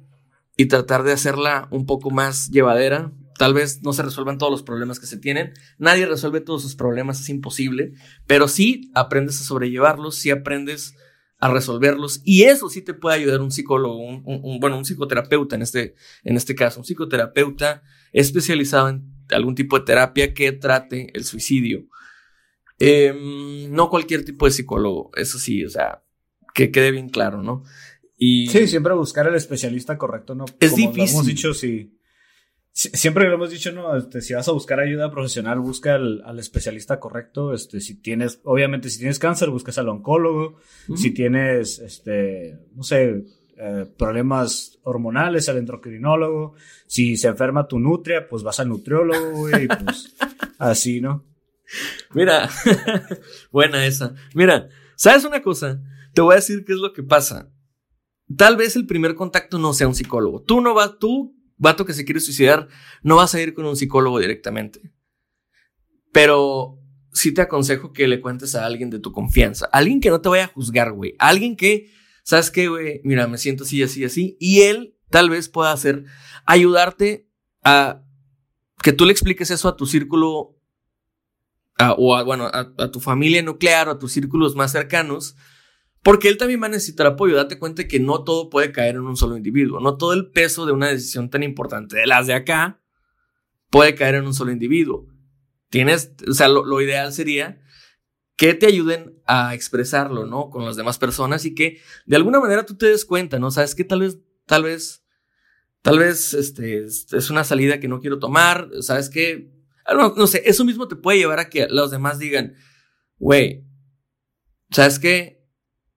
y 0.56 0.66
tratar 0.66 1.02
de 1.02 1.12
hacerla 1.12 1.68
un 1.70 1.86
poco 1.86 2.10
más 2.10 2.50
llevadera. 2.50 3.12
Tal 3.38 3.54
vez 3.54 3.82
no 3.82 3.92
se 3.92 4.02
resuelvan 4.02 4.38
todos 4.38 4.52
los 4.52 4.62
problemas 4.62 5.00
que 5.00 5.06
se 5.06 5.16
tienen. 5.16 5.52
Nadie 5.78 6.06
resuelve 6.06 6.40
todos 6.40 6.62
sus 6.62 6.76
problemas, 6.76 7.20
es 7.20 7.28
imposible. 7.28 7.94
Pero 8.26 8.46
sí 8.46 8.90
aprendes 8.94 9.40
a 9.40 9.44
sobrellevarlos, 9.44 10.16
sí 10.16 10.30
aprendes 10.30 10.94
a 11.38 11.48
resolverlos. 11.48 12.20
Y 12.24 12.44
eso 12.44 12.68
sí 12.68 12.82
te 12.82 12.94
puede 12.94 13.16
ayudar 13.16 13.40
un 13.40 13.50
psicólogo, 13.50 13.98
un, 13.98 14.60
bueno, 14.60 14.78
un 14.78 14.84
psicoterapeuta 14.84 15.56
en 15.56 15.62
este, 15.62 15.96
en 16.22 16.36
este 16.36 16.54
caso, 16.54 16.78
un 16.78 16.84
psicoterapeuta 16.84 17.82
especializado 18.12 18.90
en 18.90 19.11
algún 19.32 19.54
tipo 19.54 19.78
de 19.78 19.84
terapia 19.84 20.34
que 20.34 20.52
trate 20.52 21.10
el 21.14 21.24
suicidio. 21.24 21.86
Em, 22.78 23.70
no 23.70 23.88
cualquier 23.88 24.24
tipo 24.24 24.46
de 24.46 24.52
psicólogo, 24.52 25.10
eso 25.14 25.38
sí, 25.38 25.64
o 25.64 25.70
sea, 25.70 26.02
que 26.54 26.70
quede 26.70 26.90
bien 26.90 27.08
claro, 27.08 27.42
¿no? 27.42 27.62
Y 28.16 28.48
sí, 28.48 28.66
siempre 28.68 28.94
buscar 28.94 29.26
el 29.26 29.34
especialista 29.34 29.98
correcto, 29.98 30.34
¿no? 30.34 30.44
Es 30.60 30.76
difícil. 30.76 31.14
hemos 31.14 31.26
dicho, 31.26 31.54
sí. 31.54 31.98
Siempre 32.74 33.28
lo 33.28 33.34
hemos 33.34 33.50
dicho, 33.50 33.70
¿no? 33.70 33.94
Este, 33.96 34.22
si 34.22 34.32
vas 34.32 34.48
a 34.48 34.52
buscar 34.52 34.80
ayuda 34.80 35.10
profesional, 35.10 35.60
busca 35.60 35.96
al, 35.96 36.38
especialista 36.38 36.98
correcto. 36.98 37.52
Este, 37.52 37.80
si 37.80 38.00
tienes, 38.00 38.40
obviamente, 38.44 38.88
si 38.88 38.98
tienes 38.98 39.18
cáncer, 39.18 39.50
buscas 39.50 39.76
al 39.78 39.88
oncólogo. 39.88 40.56
Si 40.96 41.10
tienes, 41.10 41.80
este, 41.80 42.58
no 42.74 42.82
sé, 42.82 43.24
eh, 43.56 43.86
problemas 43.98 44.78
hormonales, 44.82 45.48
al 45.48 45.58
endocrinólogo. 45.58 46.54
Si 46.86 47.16
se 47.16 47.28
enferma 47.28 47.68
tu 47.68 47.78
nutria, 47.78 48.28
pues 48.28 48.42
vas 48.42 48.60
al 48.60 48.68
nutriólogo, 48.68 49.48
y 49.50 49.68
pues 49.68 50.14
así, 50.58 51.00
¿no? 51.00 51.24
Mira, 52.14 52.48
buena 53.52 53.86
esa. 53.86 54.14
Mira, 54.34 54.68
¿sabes 54.96 55.24
una 55.24 55.42
cosa? 55.42 55.80
Te 56.14 56.20
voy 56.20 56.32
a 56.32 56.36
decir 56.36 56.64
qué 56.64 56.72
es 56.72 56.78
lo 56.78 56.92
que 56.92 57.02
pasa. 57.02 57.50
Tal 58.36 58.56
vez 58.56 58.76
el 58.76 58.86
primer 58.86 59.14
contacto 59.14 59.58
no 59.58 59.72
sea 59.72 59.88
un 59.88 59.94
psicólogo. 59.94 60.42
Tú 60.42 60.60
no 60.60 60.74
vas, 60.74 60.98
tú, 60.98 61.36
vato 61.56 61.84
que 61.84 61.94
se 61.94 62.04
quiere 62.04 62.20
suicidar, 62.20 62.68
no 63.02 63.16
vas 63.16 63.34
a 63.34 63.40
ir 63.40 63.54
con 63.54 63.66
un 63.66 63.76
psicólogo 63.76 64.18
directamente. 64.18 64.92
Pero 66.12 66.78
sí 67.12 67.32
te 67.32 67.42
aconsejo 67.42 67.92
que 67.92 68.08
le 68.08 68.20
cuentes 68.20 68.54
a 68.54 68.66
alguien 68.66 68.90
de 68.90 68.98
tu 68.98 69.12
confianza. 69.12 69.66
Alguien 69.72 70.00
que 70.00 70.10
no 70.10 70.20
te 70.20 70.28
vaya 70.28 70.44
a 70.44 70.48
juzgar, 70.48 70.92
güey. 70.92 71.14
Alguien 71.18 71.56
que 71.56 71.90
¿sabes 72.22 72.50
qué, 72.50 72.68
güey? 72.68 73.00
Mira, 73.04 73.26
me 73.26 73.38
siento 73.38 73.64
así, 73.64 73.82
así, 73.82 74.04
así. 74.04 74.36
Y 74.40 74.62
él 74.62 74.96
tal 75.10 75.30
vez 75.30 75.48
pueda 75.48 75.72
hacer, 75.72 76.04
ayudarte 76.46 77.28
a 77.62 78.02
que 78.82 78.92
tú 78.92 79.04
le 79.04 79.12
expliques 79.12 79.50
eso 79.50 79.68
a 79.68 79.76
tu 79.76 79.86
círculo, 79.86 80.58
o 81.96 82.16
a, 82.16 82.22
bueno, 82.22 82.50
a, 82.52 82.90
tu 82.90 83.00
familia 83.00 83.42
nuclear 83.42 83.88
o 83.88 83.92
a 83.92 83.98
tus 83.98 84.12
círculos 84.12 84.54
más 84.56 84.72
cercanos, 84.72 85.36
porque 86.02 86.28
él 86.28 86.36
también 86.36 86.60
va 86.60 86.66
a 86.66 86.70
necesitar 86.70 87.06
apoyo. 87.06 87.36
Date 87.36 87.58
cuenta 87.58 87.86
que 87.86 88.00
no 88.00 88.24
todo 88.24 88.50
puede 88.50 88.72
caer 88.72 88.96
en 88.96 89.02
un 89.02 89.16
solo 89.16 89.36
individuo, 89.36 89.80
no 89.80 89.96
todo 89.96 90.12
el 90.12 90.30
peso 90.30 90.66
de 90.66 90.72
una 90.72 90.88
decisión 90.88 91.30
tan 91.30 91.42
importante 91.42 91.96
de 91.96 92.06
las 92.06 92.26
de 92.26 92.34
acá 92.34 92.80
puede 93.70 93.94
caer 93.94 94.16
en 94.16 94.26
un 94.26 94.34
solo 94.34 94.52
individuo. 94.52 95.06
Tienes, 95.70 96.12
o 96.28 96.34
sea, 96.34 96.48
lo, 96.48 96.64
lo 96.64 96.80
ideal 96.80 97.12
sería 97.12 97.61
que 98.42 98.54
te 98.54 98.66
ayuden 98.66 99.22
a 99.24 99.54
expresarlo, 99.54 100.26
¿no? 100.26 100.50
Con 100.50 100.64
las 100.64 100.74
demás 100.74 100.98
personas 100.98 101.44
y 101.44 101.54
que 101.54 101.80
de 102.06 102.16
alguna 102.16 102.40
manera 102.40 102.66
tú 102.66 102.76
te 102.76 102.86
des 102.86 103.04
cuenta, 103.04 103.38
¿no? 103.38 103.52
Sabes 103.52 103.76
que 103.76 103.84
tal 103.84 104.00
vez, 104.00 104.18
tal 104.46 104.64
vez, 104.64 105.04
tal 105.80 106.00
vez 106.00 106.34
este, 106.34 106.84
es 106.84 107.30
una 107.30 107.44
salida 107.44 107.78
que 107.78 107.86
no 107.86 108.00
quiero 108.00 108.18
tomar, 108.18 108.68
¿sabes? 108.80 109.12
Ah, 109.86 109.94
no, 109.94 110.26
sé, 110.26 110.42
eso 110.44 110.64
mismo 110.64 110.88
te 110.88 110.96
puede 110.96 111.18
llevar 111.18 111.38
a 111.38 111.50
que 111.50 111.68
los 111.68 111.92
demás 111.92 112.18
digan, 112.18 112.56
güey, 113.16 113.64
¿sabes 114.72 114.98
qué? 114.98 115.46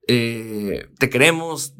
Eh, 0.08 0.88
te 0.99 1.10
queremos, 1.10 1.73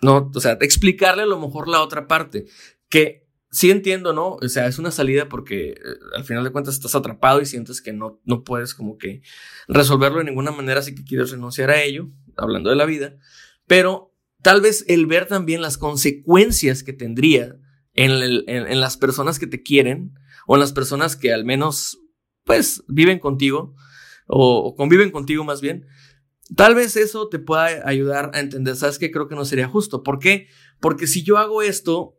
¿no? 0.00 0.30
O 0.34 0.40
sea, 0.40 0.56
explicarle 0.62 1.24
a 1.24 1.26
lo 1.26 1.38
mejor 1.38 1.68
la 1.68 1.82
otra 1.82 2.08
parte, 2.08 2.46
que 2.88 3.27
sí 3.50 3.70
entiendo, 3.70 4.12
¿no? 4.12 4.34
O 4.34 4.48
sea, 4.48 4.66
es 4.66 4.78
una 4.78 4.90
salida 4.90 5.28
porque 5.28 5.70
eh, 5.70 5.76
al 6.16 6.24
final 6.24 6.44
de 6.44 6.50
cuentas 6.50 6.74
estás 6.74 6.94
atrapado 6.94 7.40
y 7.40 7.46
sientes 7.46 7.80
que 7.80 7.92
no, 7.92 8.20
no 8.24 8.44
puedes 8.44 8.74
como 8.74 8.98
que 8.98 9.22
resolverlo 9.66 10.18
de 10.18 10.24
ninguna 10.24 10.50
manera, 10.50 10.80
así 10.80 10.94
que 10.94 11.04
quieres 11.04 11.30
renunciar 11.30 11.70
a 11.70 11.82
ello, 11.82 12.10
hablando 12.36 12.70
de 12.70 12.76
la 12.76 12.84
vida, 12.84 13.16
pero 13.66 14.14
tal 14.42 14.60
vez 14.60 14.84
el 14.88 15.06
ver 15.06 15.26
también 15.26 15.62
las 15.62 15.78
consecuencias 15.78 16.82
que 16.82 16.92
tendría 16.92 17.56
en, 17.94 18.12
en, 18.46 18.80
las 18.80 18.96
personas 18.96 19.40
que 19.40 19.48
te 19.48 19.62
quieren 19.62 20.14
o 20.46 20.54
en 20.54 20.60
las 20.60 20.72
personas 20.72 21.16
que 21.16 21.32
al 21.32 21.44
menos, 21.44 21.98
pues, 22.44 22.84
viven 22.86 23.18
contigo 23.18 23.74
o, 24.28 24.58
o 24.58 24.76
conviven 24.76 25.10
contigo 25.10 25.42
más 25.42 25.60
bien, 25.60 25.86
Tal 26.56 26.74
vez 26.74 26.96
eso 26.96 27.28
te 27.28 27.38
pueda 27.38 27.86
ayudar 27.86 28.30
a 28.32 28.40
entender, 28.40 28.74
sabes 28.74 28.98
que 28.98 29.10
creo 29.10 29.28
que 29.28 29.34
no 29.34 29.44
sería 29.44 29.68
justo. 29.68 30.02
¿Por 30.02 30.18
qué? 30.18 30.48
Porque 30.80 31.06
si 31.06 31.22
yo 31.22 31.36
hago 31.36 31.60
esto, 31.60 32.17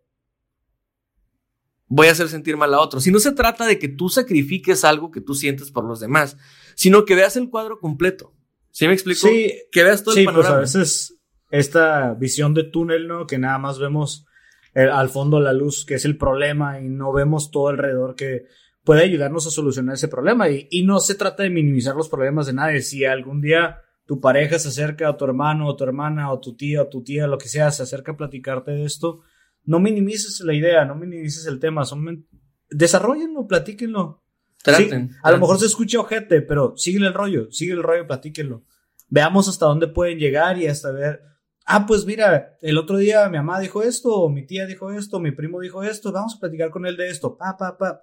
voy 1.89 2.07
a 2.07 2.11
hacer 2.11 2.29
sentir 2.29 2.55
mal 2.55 2.73
a 2.73 2.79
otro. 2.79 3.01
Si 3.01 3.11
no 3.11 3.19
se 3.19 3.33
trata 3.33 3.65
de 3.65 3.77
que 3.77 3.89
tú 3.89 4.07
sacrifiques 4.09 4.85
algo 4.85 5.11
que 5.11 5.21
tú 5.21 5.33
sientes 5.33 5.71
por 5.71 5.83
los 5.83 5.99
demás, 5.99 6.37
sino 6.75 7.03
que 7.03 7.15
veas 7.15 7.35
el 7.35 7.49
cuadro 7.49 7.79
completo. 7.79 8.33
¿Sí 8.71 8.87
me 8.87 8.93
explico? 8.93 9.27
Sí, 9.27 9.53
que 9.71 9.83
veas 9.83 10.03
todo 10.03 10.13
sí, 10.13 10.21
el 10.21 10.25
pues 10.25 10.35
panorama. 10.37 10.57
a 10.57 10.61
veces 10.61 11.17
esta 11.49 12.13
visión 12.13 12.53
de 12.53 12.63
túnel, 12.63 13.07
¿no? 13.07 13.25
Que 13.25 13.39
nada 13.39 13.57
más 13.57 13.79
vemos 13.79 14.25
al 14.73 15.09
fondo 15.09 15.39
la 15.39 15.51
luz, 15.51 15.83
que 15.83 15.95
es 15.95 16.05
el 16.05 16.15
problema, 16.15 16.79
y 16.79 16.87
no 16.87 17.11
vemos 17.11 17.49
todo 17.49 17.69
alrededor 17.69 18.15
que 18.15 18.45
puede 18.83 19.03
ayudarnos 19.03 19.47
a 19.47 19.49
solucionar 19.49 19.95
ese 19.95 20.07
problema. 20.07 20.47
Y, 20.49 20.67
y 20.69 20.83
no 20.83 20.99
se 20.99 21.15
trata 21.15 21.43
de 21.43 21.49
minimizar 21.49 21.95
los 21.95 22.07
problemas 22.07 22.45
de 22.45 22.53
nadie. 22.53 22.81
Si 22.81 23.03
algún 23.03 23.41
día 23.41 23.81
tu 24.05 24.19
pareja 24.19 24.59
se 24.59 24.69
acerca 24.69 25.09
a 25.09 25.17
tu 25.17 25.25
hermano 25.25 25.67
o 25.67 25.75
tu 25.75 25.83
hermana 25.83 26.31
o 26.31 26.39
tu 26.39 26.55
tía 26.55 26.83
o 26.83 26.87
tu 26.87 27.03
tía, 27.03 27.27
lo 27.27 27.39
que 27.39 27.49
sea, 27.49 27.71
se 27.71 27.83
acerca 27.83 28.11
a 28.11 28.17
platicarte 28.17 28.71
de 28.71 28.85
esto, 28.85 29.21
no 29.69 29.79
minimices 29.79 30.39
la 30.39 30.55
idea, 30.55 30.83
no 30.83 30.95
minimices 30.95 31.45
el 31.45 31.59
tema, 31.59 31.85
son 31.85 32.25
desarrollenlo, 32.71 33.45
platíquenlo. 33.45 34.23
Traten, 34.63 35.11
A 35.21 35.31
lo 35.31 35.37
mejor 35.37 35.59
se 35.59 35.67
escucha 35.67 35.99
ojete, 35.99 36.41
pero 36.41 36.75
sigue 36.75 36.97
el 37.05 37.13
rollo, 37.13 37.51
sigue 37.51 37.73
el 37.73 37.83
rollo, 37.83 38.07
platíquenlo. 38.07 38.63
Veamos 39.09 39.47
hasta 39.47 39.67
dónde 39.67 39.87
pueden 39.87 40.17
llegar 40.17 40.57
y 40.57 40.65
hasta 40.65 40.91
ver, 40.91 41.21
ah, 41.65 41.85
pues 41.85 42.03
mira, 42.07 42.57
el 42.61 42.79
otro 42.79 42.97
día 42.97 43.29
mi 43.29 43.37
mamá 43.37 43.59
dijo 43.59 43.83
esto, 43.83 44.09
o 44.09 44.27
mi 44.27 44.43
tía 44.43 44.65
dijo 44.65 44.91
esto, 44.91 45.19
mi 45.19 45.33
primo 45.33 45.59
dijo 45.59 45.83
esto, 45.83 46.11
vamos 46.11 46.35
a 46.35 46.39
platicar 46.39 46.71
con 46.71 46.87
él 46.87 46.97
de 46.97 47.09
esto, 47.09 47.37
pa, 47.37 47.55
pa, 47.55 47.77
pa. 47.77 48.01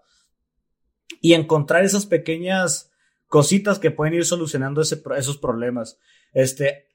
Y 1.20 1.34
encontrar 1.34 1.84
esas 1.84 2.06
pequeñas 2.06 2.92
cositas 3.26 3.80
que 3.80 3.90
pueden 3.90 4.14
ir 4.14 4.24
solucionando 4.24 4.82
esos 4.82 5.38
problemas. 5.38 5.98
Este, 6.32 6.86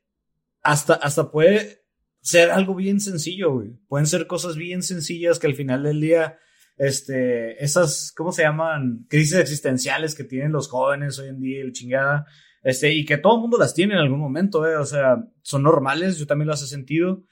hasta, 0.63 0.93
hasta 0.93 1.29
puede 1.29 1.80
ser 2.21 2.51
algo 2.51 2.75
bien 2.75 2.99
sencillo, 2.99 3.53
güey. 3.53 3.71
Pueden 3.87 4.07
ser 4.07 4.27
cosas 4.27 4.55
bien 4.55 4.83
sencillas 4.83 5.39
que 5.39 5.47
al 5.47 5.55
final 5.55 5.83
del 5.83 5.99
día, 5.99 6.37
este, 6.77 7.63
esas, 7.63 8.13
¿cómo 8.15 8.31
se 8.31 8.43
llaman? 8.43 9.05
Crisis 9.09 9.37
existenciales 9.37 10.15
que 10.15 10.23
tienen 10.23 10.51
los 10.51 10.67
jóvenes 10.67 11.17
hoy 11.19 11.29
en 11.29 11.39
día, 11.39 11.61
el 11.61 11.73
chingada, 11.73 12.25
este, 12.63 12.93
y 12.93 13.05
que 13.05 13.17
todo 13.17 13.35
el 13.35 13.41
mundo 13.41 13.57
las 13.57 13.73
tiene 13.73 13.95
en 13.95 13.99
algún 13.99 14.19
momento, 14.19 14.65
eh. 14.67 14.77
O 14.77 14.85
sea, 14.85 15.17
son 15.41 15.63
normales, 15.63 16.17
yo 16.17 16.27
también 16.27 16.47
las 16.47 16.61
he 16.61 16.67
sentido, 16.67 17.23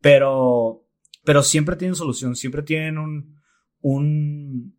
pero, 0.00 0.86
pero 1.24 1.42
siempre 1.42 1.76
tienen 1.76 1.94
solución, 1.94 2.36
siempre 2.36 2.62
tienen 2.62 2.98
un, 2.98 3.40
un, 3.80 4.76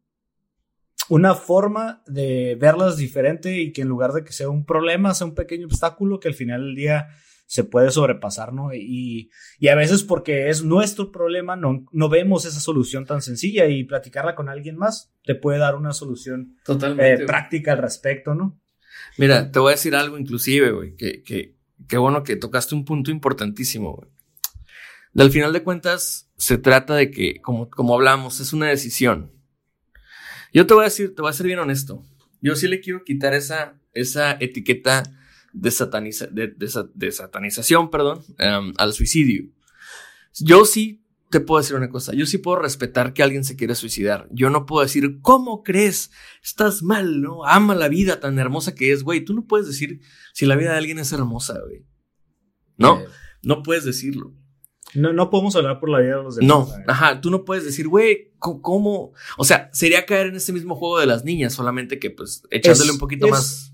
una 1.10 1.34
forma 1.34 2.04
de 2.06 2.56
verlas 2.60 2.98
diferente 2.98 3.60
y 3.60 3.72
que 3.72 3.82
en 3.82 3.88
lugar 3.88 4.14
de 4.14 4.24
que 4.24 4.34
sea 4.34 4.50
un 4.50 4.66
problema, 4.66 5.16
sea 5.16 5.26
un 5.26 5.36
pequeño 5.36 5.66
obstáculo 5.66 6.20
que 6.20 6.28
al 6.28 6.36
final 6.36 6.62
del 6.62 6.76
día 6.76 7.08
se 7.48 7.64
puede 7.64 7.92
sobrepasar, 7.92 8.54
¿no? 8.54 8.74
Y, 8.74 9.32
y 9.58 9.70
a 9.70 9.76
veces 9.76 10.04
porque 10.04 10.50
es 10.50 10.64
nuestro 10.64 11.12
problema, 11.12 11.56
no, 11.56 11.86
no 11.92 12.10
vemos 12.10 12.46
esa 12.46 12.60
solución 12.60 13.06
tan 13.06 13.22
sencilla 13.22 13.68
y 13.68 13.86
platicarla 13.86 14.36
con 14.36 14.50
alguien 14.50 14.78
más 14.78 15.12
te 15.24 15.34
puede 15.34 15.58
dar 15.58 15.76
una 15.76 15.94
solución 15.94 16.58
Totalmente, 16.64 17.24
eh, 17.24 17.26
práctica 17.26 17.72
al 17.72 17.80
respecto, 17.80 18.36
¿no? 18.36 18.60
Mira, 19.18 19.52
te 19.52 19.60
voy 19.60 19.72
a 19.72 19.76
decir 19.76 19.96
algo 19.96 20.18
inclusive, 20.18 20.72
güey, 20.72 20.96
que, 20.96 21.24
que, 21.24 21.56
que 21.88 21.98
bueno 21.98 22.24
que 22.24 22.36
tocaste 22.36 22.76
un 22.76 22.86
punto 22.86 23.12
importantísimo, 23.12 23.94
güey. 23.94 24.10
Al 25.18 25.32
final 25.32 25.52
de 25.52 25.64
cuentas, 25.64 26.30
se 26.38 26.58
trata 26.58 26.96
de 26.96 27.10
que, 27.10 27.42
como, 27.42 27.70
como 27.70 27.96
hablamos, 27.96 28.40
es 28.40 28.54
una 28.54 28.68
decisión. 28.68 29.32
Yo 30.54 30.68
te 30.68 30.74
voy 30.74 30.84
a 30.84 30.86
decir, 30.86 31.16
te 31.16 31.22
voy 31.22 31.30
a 31.30 31.34
ser 31.34 31.48
bien 31.48 31.60
honesto. 31.60 32.04
Yo 32.42 32.56
sí 32.56 32.68
le 32.68 32.82
quiero 32.82 33.04
quitar 33.04 33.34
esa, 33.34 33.80
esa 33.94 34.38
etiqueta 34.40 35.04
de, 35.60 35.72
sataniza, 35.72 36.28
de, 36.28 36.48
de, 36.48 37.12
satanización 37.12 37.90
perdón, 37.90 38.24
um, 38.40 38.74
al 38.78 38.94
suicidio. 38.94 39.50
Yo 40.40 40.66
sí 40.66 41.04
te 41.30 41.40
puedo 41.42 41.60
decir 41.60 41.76
una 41.76 41.90
cosa, 41.90 42.14
yo 42.14 42.26
sí 42.26 42.38
puedo 42.38 42.58
respetar 42.58 43.14
que 43.14 43.24
alguien 43.24 43.44
se 43.44 43.56
quiera 43.56 43.76
suicidar. 43.76 44.28
Yo 44.32 44.50
no 44.50 44.66
puedo 44.66 44.84
decir, 44.84 45.20
¿cómo 45.22 45.64
crees? 45.64 46.12
Estás 46.44 46.84
mal, 46.84 47.22
¿no? 47.22 47.44
Ama 47.44 47.76
la 47.76 47.90
vida 47.90 48.20
tan 48.20 48.40
hermosa 48.40 48.76
que 48.76 48.92
es, 48.92 49.04
güey. 49.04 49.26
Tú 49.26 49.34
no 49.34 49.46
puedes 49.46 49.68
decir 49.68 50.00
si 50.34 50.46
la 50.46 50.56
vida 50.56 50.72
de 50.72 50.78
alguien 50.78 51.00
es 51.00 51.12
hermosa, 51.12 51.60
güey. 51.60 51.86
No, 52.78 53.00
eh. 53.00 53.08
no 53.42 53.64
puedes 53.64 53.84
decirlo. 53.84 54.34
No, 54.94 55.12
no 55.12 55.30
podemos 55.30 55.56
hablar 55.58 55.82
por 55.82 55.90
la 55.90 56.00
vida 56.00 56.18
de 56.18 56.24
los 56.24 56.36
demás. 56.38 56.48
No, 56.48 56.70
ajá, 56.88 57.20
tú 57.20 57.30
no 57.30 57.44
puedes 57.44 57.66
decir, 57.66 57.90
güey, 57.90 58.32
¿cómo? 58.40 59.12
O 59.38 59.44
sea, 59.44 59.70
sería 59.74 60.06
caer 60.06 60.28
en 60.28 60.36
ese 60.36 60.54
mismo 60.54 60.76
juego 60.76 61.00
de 61.00 61.08
las 61.08 61.26
niñas, 61.26 61.54
solamente 61.54 62.00
que 62.00 62.10
pues 62.10 62.44
echándole 62.52 62.92
un 62.92 62.98
poquito 63.00 63.28
más 63.28 63.74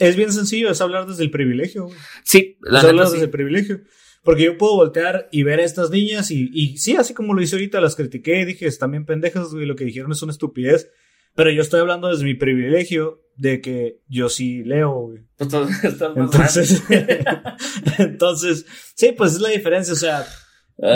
es 0.00 0.16
bien 0.16 0.32
sencillo, 0.32 0.70
es 0.70 0.80
hablar 0.80 1.06
desde 1.06 1.22
el 1.22 1.30
privilegio. 1.30 1.88
Sí, 2.24 2.58
la 2.62 2.80
es 2.80 2.84
hablar 2.86 3.08
desde 3.08 3.24
el 3.24 3.30
privilegio. 3.30 3.82
Porque 4.24 4.44
yo 4.44 4.58
puedo 4.58 4.74
voltear 4.76 5.28
y 5.30 5.44
ver 5.44 5.60
a 5.60 5.64
estas 5.64 5.90
niñas 5.90 6.30
y, 6.30 6.50
y 6.52 6.76
sí, 6.76 6.96
así 6.96 7.14
como 7.14 7.32
lo 7.32 7.40
hice 7.40 7.56
ahorita, 7.56 7.80
las 7.80 7.96
critiqué, 7.96 8.44
dije, 8.44 8.66
están 8.66 8.90
bien 8.90 9.06
pendejas, 9.06 9.52
güey, 9.52 9.64
lo 9.64 9.76
que 9.76 9.84
dijeron 9.84 10.12
es 10.12 10.22
una 10.22 10.32
estupidez. 10.32 10.90
Pero 11.34 11.50
yo 11.50 11.62
estoy 11.62 11.80
hablando 11.80 12.08
desde 12.08 12.24
mi 12.24 12.34
privilegio 12.34 13.22
de 13.36 13.60
que 13.60 14.00
yo 14.08 14.28
sí 14.28 14.64
leo, 14.64 14.90
güey. 14.92 15.22
Entonces, 15.38 16.82
entonces, 17.98 18.66
sí, 18.94 19.12
pues 19.16 19.34
es 19.34 19.40
la 19.40 19.50
diferencia, 19.50 19.94
o 19.94 19.96
sea, 19.96 20.26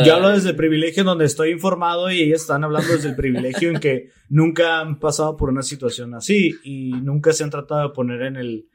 yo 0.04 0.14
hablo 0.14 0.30
desde 0.30 0.50
el 0.50 0.56
privilegio 0.56 1.02
en 1.02 1.06
donde 1.06 1.26
estoy 1.26 1.50
informado 1.50 2.10
y 2.10 2.22
ellas 2.22 2.42
están 2.42 2.64
hablando 2.64 2.92
desde 2.92 3.10
el 3.10 3.16
privilegio 3.16 3.70
en 3.70 3.80
que 3.80 4.08
nunca 4.28 4.80
han 4.80 4.98
pasado 4.98 5.36
por 5.36 5.50
una 5.50 5.62
situación 5.62 6.14
así 6.14 6.54
y 6.64 6.92
nunca 6.92 7.32
se 7.32 7.44
han 7.44 7.50
tratado 7.50 7.88
de 7.88 7.94
poner 7.94 8.22
en 8.22 8.36
el, 8.36 8.68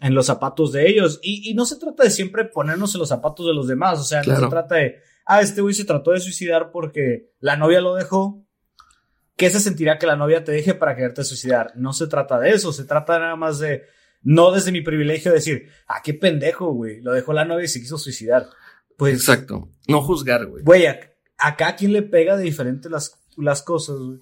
en 0.00 0.14
los 0.14 0.26
zapatos 0.26 0.72
de 0.72 0.88
ellos. 0.88 1.18
Y, 1.22 1.50
y, 1.50 1.54
no 1.54 1.64
se 1.64 1.76
trata 1.76 2.04
de 2.04 2.10
siempre 2.10 2.44
ponernos 2.44 2.94
en 2.94 3.00
los 3.00 3.08
zapatos 3.08 3.46
de 3.46 3.54
los 3.54 3.66
demás. 3.66 3.98
O 3.98 4.04
sea, 4.04 4.22
no 4.22 4.36
se 4.36 4.46
trata 4.46 4.76
de, 4.76 4.96
ah, 5.26 5.40
este 5.40 5.60
güey 5.60 5.74
se 5.74 5.84
trató 5.84 6.12
de 6.12 6.20
suicidar 6.20 6.70
porque 6.70 7.32
la 7.40 7.56
novia 7.56 7.80
lo 7.80 7.94
dejó. 7.94 8.44
¿Qué 9.36 9.50
se 9.50 9.60
sentirá 9.60 9.98
que 9.98 10.06
la 10.06 10.16
novia 10.16 10.42
te 10.42 10.52
deje 10.52 10.74
para 10.74 10.96
quererte 10.96 11.24
suicidar? 11.24 11.72
No 11.76 11.92
se 11.92 12.08
trata 12.08 12.38
de 12.40 12.50
eso. 12.50 12.72
Se 12.72 12.84
trata 12.84 13.18
nada 13.18 13.36
más 13.36 13.58
de, 13.58 13.84
no 14.22 14.50
desde 14.50 14.72
mi 14.72 14.80
privilegio 14.80 15.32
decir, 15.32 15.68
ah, 15.86 16.00
qué 16.02 16.14
pendejo, 16.14 16.72
güey. 16.72 17.00
Lo 17.02 17.12
dejó 17.12 17.32
la 17.32 17.44
novia 17.44 17.64
y 17.64 17.68
se 17.68 17.80
quiso 17.80 17.98
suicidar. 17.98 18.48
Pues. 18.96 19.14
Exacto. 19.14 19.68
No 19.86 20.02
juzgar, 20.02 20.46
güey. 20.46 20.64
Güey, 20.64 20.86
acá 21.38 21.68
a 21.68 21.76
quien 21.76 21.92
le 21.92 22.02
pega 22.02 22.36
de 22.36 22.42
diferente 22.44 22.90
las, 22.90 23.20
las 23.36 23.62
cosas, 23.62 23.96
güey. 23.98 24.18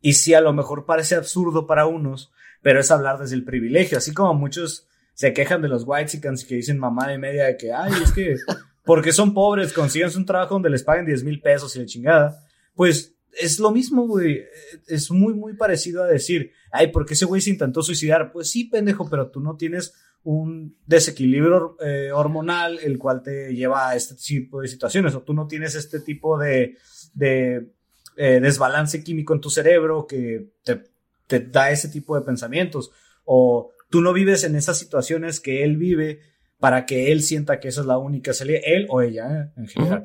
Y 0.00 0.14
si 0.14 0.34
a 0.34 0.42
lo 0.42 0.52
mejor 0.52 0.84
parece 0.84 1.14
absurdo 1.14 1.66
para 1.66 1.86
unos, 1.86 2.30
pero 2.60 2.80
es 2.80 2.90
hablar 2.90 3.18
desde 3.18 3.36
el 3.36 3.44
privilegio. 3.44 3.96
Así 3.96 4.12
como 4.12 4.34
muchos 4.34 4.86
se 5.14 5.32
quejan 5.32 5.62
de 5.62 5.68
los 5.68 5.84
white 5.86 6.16
y 6.16 6.20
que 6.20 6.54
dicen 6.56 6.78
mamá 6.78 7.08
de 7.08 7.18
media 7.18 7.46
de 7.46 7.56
que, 7.56 7.72
ay, 7.72 7.92
es 8.02 8.12
que, 8.12 8.36
porque 8.84 9.12
son 9.12 9.32
pobres, 9.32 9.72
consiguen 9.72 10.10
un 10.16 10.26
trabajo 10.26 10.54
donde 10.54 10.70
les 10.70 10.82
paguen 10.82 11.06
10 11.06 11.24
mil 11.24 11.40
pesos 11.40 11.74
y 11.74 11.78
la 11.78 11.86
chingada. 11.86 12.38
Pues 12.74 13.14
es 13.40 13.58
lo 13.58 13.70
mismo, 13.70 14.06
güey. 14.06 14.42
Es 14.86 15.10
muy, 15.10 15.34
muy 15.34 15.54
parecido 15.54 16.02
a 16.02 16.08
decir, 16.08 16.52
ay, 16.72 16.88
¿por 16.88 17.06
qué 17.06 17.14
ese 17.14 17.24
güey 17.24 17.40
se 17.40 17.50
intentó 17.50 17.82
suicidar? 17.82 18.32
Pues 18.32 18.50
sí, 18.50 18.64
pendejo, 18.64 19.08
pero 19.08 19.30
tú 19.30 19.40
no 19.40 19.56
tienes 19.56 19.94
un 20.24 20.76
desequilibrio 20.86 21.76
eh, 21.80 22.10
hormonal 22.10 22.78
el 22.82 22.98
cual 22.98 23.22
te 23.22 23.54
lleva 23.54 23.90
a 23.90 23.96
este 23.96 24.14
tipo 24.14 24.62
de 24.62 24.68
situaciones 24.68 25.14
o 25.14 25.22
tú 25.22 25.34
no 25.34 25.46
tienes 25.46 25.74
este 25.74 26.00
tipo 26.00 26.38
de, 26.38 26.78
de 27.12 27.74
eh, 28.16 28.40
desbalance 28.40 29.04
químico 29.04 29.34
en 29.34 29.40
tu 29.42 29.50
cerebro 29.50 30.06
que 30.06 30.54
te, 30.64 30.82
te 31.26 31.40
da 31.40 31.70
ese 31.70 31.88
tipo 31.88 32.18
de 32.18 32.24
pensamientos 32.24 32.90
o 33.26 33.70
tú 33.94 34.00
no 34.00 34.12
vives 34.12 34.42
en 34.42 34.56
esas 34.56 34.76
situaciones 34.76 35.38
que 35.38 35.62
él 35.62 35.76
vive 35.76 36.18
para 36.58 36.84
que 36.84 37.12
él 37.12 37.22
sienta 37.22 37.60
que 37.60 37.68
esa 37.68 37.82
es 37.82 37.86
la 37.86 37.96
única 37.96 38.32
salida, 38.32 38.58
él 38.64 38.86
o 38.88 39.02
ella, 39.02 39.28
¿eh? 39.30 39.52
en 39.56 39.68
general. 39.68 40.02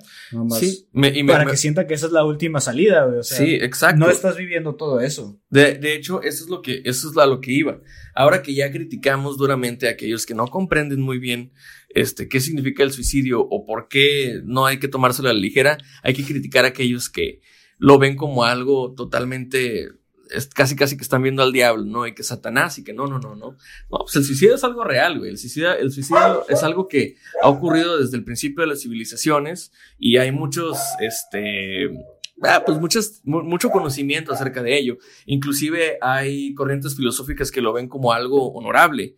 sí, 0.59 0.87
para 1.25 1.47
que 1.47 1.57
sienta 1.57 1.87
que 1.87 1.95
esa 1.95 2.05
es 2.05 2.11
la 2.11 2.23
última 2.23 2.61
salida, 2.61 3.07
O 3.07 3.23
sea, 3.23 3.39
sí, 3.39 3.55
exacto. 3.55 3.97
No 3.97 4.11
estás 4.11 4.37
viviendo 4.37 4.75
todo 4.75 4.99
eso. 4.99 5.41
De, 5.49 5.73
de, 5.73 5.95
hecho, 5.95 6.21
eso 6.21 6.43
es 6.43 6.51
lo 6.51 6.61
que, 6.61 6.83
eso 6.85 7.09
es 7.09 7.17
a 7.17 7.25
lo 7.25 7.41
que 7.41 7.51
iba. 7.51 7.81
Ahora 8.13 8.43
que 8.43 8.53
ya 8.53 8.71
criticamos 8.71 9.39
duramente 9.39 9.87
a 9.87 9.91
aquellos 9.93 10.27
que 10.27 10.35
no 10.35 10.45
comprenden 10.45 11.01
muy 11.01 11.17
bien 11.17 11.51
este, 11.89 12.27
qué 12.27 12.39
significa 12.39 12.83
el 12.83 12.91
suicidio 12.91 13.41
o 13.41 13.65
por 13.65 13.87
qué 13.87 14.39
no 14.43 14.67
hay 14.67 14.77
que 14.77 14.87
tomárselo 14.87 15.29
a 15.29 15.33
la 15.33 15.39
ligera, 15.39 15.79
hay 16.03 16.13
que 16.13 16.25
criticar 16.25 16.65
a 16.65 16.67
aquellos 16.67 17.09
que 17.09 17.41
lo 17.79 17.97
ven 17.97 18.15
como 18.15 18.43
algo 18.43 18.93
totalmente 18.93 19.87
es 20.29 20.47
casi 20.47 20.75
casi 20.75 20.97
que 20.97 21.03
están 21.03 21.21
viendo 21.21 21.43
al 21.43 21.51
diablo, 21.51 21.83
¿no? 21.83 22.07
Y 22.07 22.13
que 22.13 22.23
Satanás 22.23 22.77
y 22.77 22.83
que 22.83 22.93
no, 22.93 23.07
no, 23.07 23.19
no, 23.19 23.35
no. 23.35 23.57
No, 23.89 23.97
pues 23.99 24.15
el 24.15 24.23
suicidio 24.23 24.55
es 24.55 24.63
algo 24.63 24.83
real, 24.83 25.19
güey. 25.19 25.31
El 25.31 25.37
suicidio, 25.37 25.73
el 25.73 25.91
suicidio 25.91 26.45
es 26.47 26.63
algo 26.63 26.87
que 26.87 27.15
ha 27.41 27.49
ocurrido 27.49 27.97
desde 27.97 28.17
el 28.17 28.23
principio 28.23 28.61
de 28.61 28.67
las 28.67 28.81
civilizaciones 28.81 29.71
y 29.97 30.17
hay 30.17 30.31
muchos, 30.31 30.77
este, 30.99 31.89
ah, 32.43 32.63
pues 32.65 32.79
muchas, 32.79 33.21
mucho 33.23 33.69
conocimiento 33.69 34.33
acerca 34.33 34.63
de 34.63 34.77
ello. 34.77 34.97
Inclusive 35.25 35.97
hay 36.01 36.53
corrientes 36.53 36.95
filosóficas 36.95 37.51
que 37.51 37.61
lo 37.61 37.73
ven 37.73 37.87
como 37.87 38.13
algo 38.13 38.51
honorable. 38.53 39.17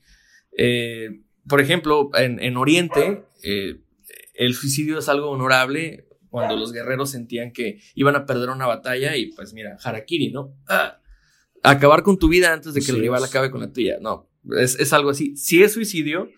Eh, 0.57 1.21
por 1.47 1.61
ejemplo, 1.61 2.09
en, 2.13 2.41
en 2.41 2.57
Oriente, 2.57 3.23
eh, 3.43 3.81
el 4.35 4.53
suicidio 4.53 4.99
es 4.99 5.09
algo 5.09 5.29
honorable 5.29 6.07
cuando 6.31 6.55
los 6.55 6.71
guerreros 6.71 7.11
sentían 7.11 7.51
que 7.51 7.81
iban 7.93 8.15
a 8.15 8.25
perder 8.25 8.49
una 8.49 8.65
batalla 8.65 9.17
y 9.17 9.33
pues 9.33 9.53
mira, 9.53 9.77
harakiri, 9.83 10.31
¿no? 10.31 10.55
Ah, 10.67 11.00
acabar 11.63 12.03
con 12.03 12.17
tu 12.17 12.27
vida 12.27 12.53
antes 12.53 12.73
de 12.73 12.81
que 12.81 12.91
el 12.91 12.99
rival 12.99 13.23
acabe 13.23 13.51
con 13.51 13.61
la 13.61 13.71
tuya. 13.71 13.97
No, 14.01 14.29
es, 14.57 14.79
es, 14.79 14.93
algo 14.93 15.09
así. 15.09 15.35
Sí 15.35 15.63
es 15.63 15.73
suicidio 15.73 16.29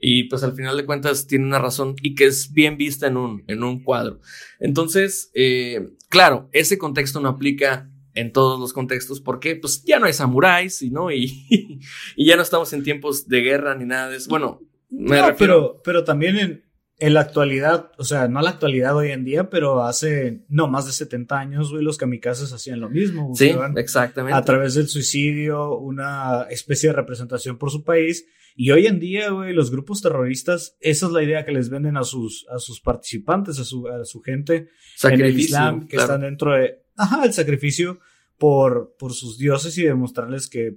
y 0.00 0.24
pues 0.24 0.42
al 0.42 0.54
final 0.54 0.76
de 0.76 0.84
cuentas 0.84 1.26
tiene 1.26 1.46
una 1.46 1.58
razón 1.58 1.96
y 2.02 2.14
que 2.14 2.26
es 2.26 2.52
bien 2.52 2.76
vista 2.76 3.06
en 3.06 3.16
un, 3.16 3.44
en 3.46 3.62
un 3.62 3.82
cuadro. 3.82 4.20
Entonces, 4.60 5.30
eh, 5.34 5.88
claro, 6.08 6.48
ese 6.52 6.78
contexto 6.78 7.20
no 7.20 7.28
aplica 7.28 7.90
en 8.14 8.32
todos 8.32 8.58
los 8.58 8.72
contextos 8.72 9.20
porque 9.20 9.56
pues 9.56 9.84
ya 9.84 9.98
no 9.98 10.06
hay 10.06 10.12
samuráis 10.12 10.82
¿no? 10.90 11.10
y, 11.10 11.46
y 12.16 12.26
ya 12.26 12.36
no 12.36 12.42
estamos 12.42 12.72
en 12.72 12.82
tiempos 12.82 13.28
de 13.28 13.40
guerra 13.40 13.74
ni 13.74 13.84
nada 13.84 14.10
de 14.10 14.16
eso. 14.16 14.28
Bueno, 14.28 14.60
me 14.90 15.20
refiero... 15.20 15.36
pero, 15.36 15.82
pero 15.84 16.04
también 16.04 16.36
en, 16.36 16.65
en 16.98 17.14
la 17.14 17.20
actualidad, 17.20 17.92
o 17.98 18.04
sea, 18.04 18.26
no 18.28 18.40
la 18.40 18.50
actualidad 18.50 18.96
hoy 18.96 19.10
en 19.10 19.24
día, 19.24 19.50
pero 19.50 19.84
hace, 19.84 20.44
no, 20.48 20.66
más 20.66 20.86
de 20.86 20.92
70 20.92 21.38
años, 21.38 21.70
güey, 21.70 21.84
los 21.84 21.98
kamikazes 21.98 22.52
hacían 22.52 22.80
lo 22.80 22.88
mismo. 22.88 23.32
Sí, 23.34 23.52
exactamente. 23.76 24.36
A 24.36 24.42
través 24.42 24.74
del 24.74 24.88
suicidio, 24.88 25.76
una 25.76 26.46
especie 26.48 26.88
de 26.88 26.96
representación 26.96 27.58
por 27.58 27.70
su 27.70 27.84
país. 27.84 28.26
Y 28.54 28.70
hoy 28.70 28.86
en 28.86 28.98
día, 28.98 29.28
güey, 29.30 29.52
los 29.52 29.70
grupos 29.70 30.00
terroristas, 30.00 30.76
esa 30.80 31.06
es 31.06 31.12
la 31.12 31.22
idea 31.22 31.44
que 31.44 31.52
les 31.52 31.68
venden 31.68 31.98
a 31.98 32.04
sus, 32.04 32.46
a 32.50 32.58
sus 32.58 32.80
participantes, 32.80 33.58
a 33.58 33.64
su, 33.64 33.86
a 33.88 34.06
su 34.06 34.22
gente 34.22 34.70
en 35.02 35.20
el 35.20 35.38
Islam, 35.38 35.86
que 35.86 35.96
están 35.96 36.22
dentro 36.22 36.54
de, 36.54 36.82
ajá, 36.96 37.26
el 37.26 37.34
sacrificio 37.34 38.00
por, 38.38 38.96
por 38.98 39.12
sus 39.12 39.36
dioses 39.36 39.76
y 39.76 39.82
demostrarles 39.84 40.48
que 40.48 40.76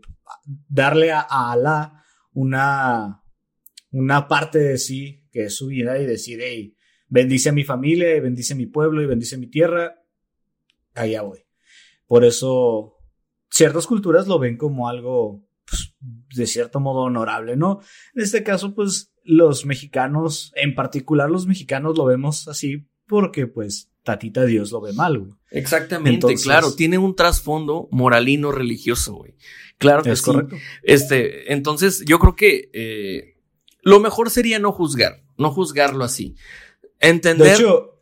darle 0.67 1.11
a, 1.13 1.21
a 1.21 1.53
Alá 1.53 2.03
una, 2.33 3.18
una 3.91 4.27
parte 4.27 4.59
de 4.59 4.77
sí 4.77 5.23
que 5.31 5.45
es 5.45 5.55
su 5.55 5.67
vida 5.67 5.99
y 5.99 6.05
decir, 6.05 6.39
hey, 6.41 6.75
bendice 7.07 7.49
a 7.49 7.53
mi 7.53 7.63
familia, 7.63 8.19
bendice 8.21 8.53
a 8.53 8.57
mi 8.57 8.65
pueblo 8.65 9.01
y 9.01 9.05
bendice 9.05 9.35
a 9.35 9.39
mi 9.39 9.47
tierra, 9.47 10.03
allá 10.95 11.21
voy. 11.21 11.39
Por 12.07 12.25
eso 12.25 12.95
ciertas 13.49 13.87
culturas 13.87 14.27
lo 14.27 14.39
ven 14.39 14.57
como 14.57 14.87
algo, 14.87 15.45
pues, 15.65 15.95
de 16.35 16.47
cierto 16.47 16.79
modo 16.79 17.01
honorable, 17.01 17.55
¿no? 17.55 17.79
En 18.15 18.23
este 18.23 18.43
caso, 18.43 18.73
pues 18.73 19.11
los 19.23 19.65
mexicanos, 19.65 20.51
en 20.55 20.75
particular 20.75 21.29
los 21.29 21.45
mexicanos 21.45 21.97
lo 21.97 22.05
vemos 22.05 22.47
así 22.47 22.87
porque 23.07 23.47
pues 23.47 23.91
tatita 24.03 24.45
Dios 24.45 24.71
lo 24.71 24.81
ve 24.81 24.93
mal, 24.93 25.19
güey. 25.19 25.31
Exactamente, 25.51 26.33
claro, 26.35 26.73
tiene 26.73 26.97
un 26.97 27.15
trasfondo 27.15 27.87
moralino 27.91 28.51
religioso, 28.51 29.15
güey. 29.15 29.35
Claro 29.77 30.03
que 30.03 30.11
es 30.11 30.21
correcto. 30.21 30.55
Este, 30.83 31.53
entonces 31.53 32.03
yo 32.05 32.19
creo 32.19 32.35
que 32.35 32.69
eh, 32.73 33.38
lo 33.81 33.99
mejor 33.99 34.29
sería 34.29 34.59
no 34.59 34.71
juzgar, 34.71 35.23
no 35.37 35.51
juzgarlo 35.51 36.03
así. 36.03 36.35
Entender. 36.99 37.47
De 37.47 37.53
hecho, 37.53 37.99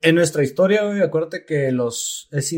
en 0.00 0.14
nuestra 0.14 0.42
historia, 0.42 0.84
güey, 0.84 1.00
acuérdate 1.02 1.44
que 1.44 1.72
los. 1.72 2.28
Es 2.32 2.54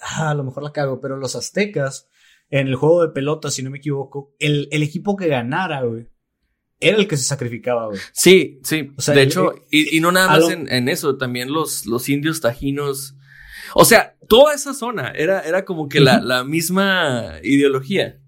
ah, 0.00 0.30
a 0.30 0.34
lo 0.34 0.44
mejor 0.44 0.62
la 0.62 0.72
cago, 0.72 1.00
pero 1.00 1.16
los 1.16 1.36
aztecas, 1.36 2.08
en 2.48 2.68
el 2.68 2.76
juego 2.76 3.02
de 3.02 3.12
pelota, 3.12 3.50
si 3.50 3.62
no 3.62 3.70
me 3.70 3.78
equivoco, 3.78 4.34
el, 4.38 4.68
el 4.72 4.82
equipo 4.82 5.16
que 5.16 5.28
ganara, 5.28 5.82
güey, 5.82 6.08
era 6.80 6.96
el 6.96 7.06
que 7.06 7.16
se 7.16 7.24
sacrificaba, 7.24 7.86
güey. 7.86 8.00
Sí, 8.12 8.60
sí. 8.64 8.90
de 9.14 9.22
hecho, 9.22 9.54
y, 9.70 9.96
y, 9.96 10.00
no 10.00 10.12
nada 10.12 10.28
más 10.28 10.50
en, 10.50 10.70
en, 10.72 10.88
eso, 10.88 11.16
también 11.16 11.52
los, 11.52 11.86
los 11.86 12.08
indios 12.08 12.40
tajinos. 12.40 13.14
O 13.74 13.84
sea, 13.84 14.16
toda 14.28 14.54
esa 14.54 14.74
zona 14.74 15.12
era, 15.14 15.40
era 15.42 15.64
como 15.64 15.88
que 15.88 16.00
la, 16.00 16.20
la 16.20 16.42
misma 16.42 17.34
ideología. 17.42 18.19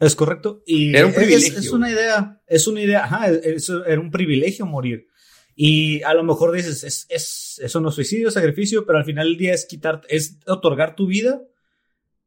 Es 0.00 0.16
correcto. 0.16 0.62
Y 0.66 0.96
era 0.96 1.06
un 1.06 1.12
privilegio. 1.12 1.58
Es, 1.58 1.70
una 1.70 1.90
idea, 1.90 2.42
es 2.46 2.66
una 2.66 2.80
idea, 2.80 3.04
ajá, 3.04 3.28
eso 3.28 3.84
era 3.84 4.00
un 4.00 4.10
privilegio 4.10 4.64
morir. 4.64 5.06
Y 5.54 6.02
a 6.04 6.14
lo 6.14 6.24
mejor 6.24 6.52
dices, 6.52 6.82
es, 6.84 7.06
es, 7.10 7.60
eso 7.62 7.80
no 7.80 7.90
es 7.90 7.94
suicidio, 7.94 8.30
sacrificio, 8.30 8.86
pero 8.86 8.98
al 8.98 9.04
final 9.04 9.28
del 9.28 9.36
día 9.36 9.52
es 9.52 9.66
quitar, 9.66 10.00
es 10.08 10.38
otorgar 10.46 10.96
tu 10.96 11.06
vida 11.06 11.42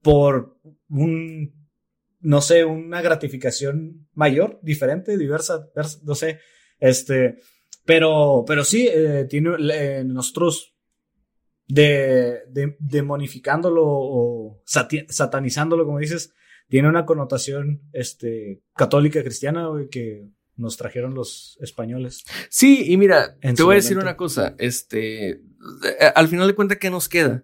por 0.03 0.59
un, 0.87 1.67
no 2.19 2.41
sé, 2.41 2.63
una 2.63 3.01
gratificación 3.01 4.07
mayor, 4.13 4.59
diferente, 4.61 5.17
diversa, 5.17 5.69
no 6.03 6.13
sé, 6.13 6.41
este, 6.79 7.39
pero, 7.85 8.43
pero 8.45 8.63
sí, 8.63 8.87
eh, 8.91 9.25
tiene, 9.27 10.03
nosotros 10.05 10.75
de, 11.67 12.41
de, 12.49 12.75
demonificándolo 12.79 13.83
o 13.83 14.61
satanizándolo, 14.63 15.85
como 15.85 15.97
dices, 15.97 16.33
tiene 16.67 16.89
una 16.89 17.05
connotación 17.05 17.81
este, 17.93 18.61
católica 18.75 19.21
cristiana, 19.21 19.67
que 19.91 20.27
nos 20.55 20.77
trajeron 20.77 21.13
los 21.13 21.57
españoles. 21.61 22.23
Sí, 22.49 22.91
y 22.91 22.97
mira, 22.97 23.37
te 23.39 23.63
voy 23.63 23.73
a 23.73 23.75
decir 23.77 23.97
una 23.97 24.15
cosa, 24.15 24.55
este, 24.59 25.29
eh, 25.31 25.39
al 26.15 26.27
final 26.27 26.47
de 26.47 26.55
cuentas, 26.55 26.77
¿qué 26.77 26.89
nos 26.89 27.09
queda? 27.09 27.43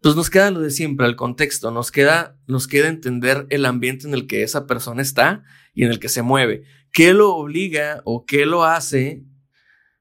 Pues 0.00 0.14
nos 0.14 0.30
queda 0.30 0.50
lo 0.50 0.60
de 0.60 0.70
siempre, 0.70 1.06
el 1.06 1.16
contexto, 1.16 1.70
nos 1.70 1.90
queda, 1.90 2.38
nos 2.46 2.68
queda 2.68 2.88
entender 2.88 3.46
el 3.50 3.64
ambiente 3.64 4.06
en 4.06 4.14
el 4.14 4.26
que 4.26 4.42
esa 4.42 4.66
persona 4.66 5.02
está 5.02 5.42
y 5.74 5.84
en 5.84 5.90
el 5.90 5.98
que 5.98 6.08
se 6.08 6.22
mueve. 6.22 6.64
¿Qué 6.92 7.12
lo 7.12 7.34
obliga 7.34 8.02
o 8.04 8.24
qué 8.24 8.46
lo 8.46 8.64
hace? 8.64 9.24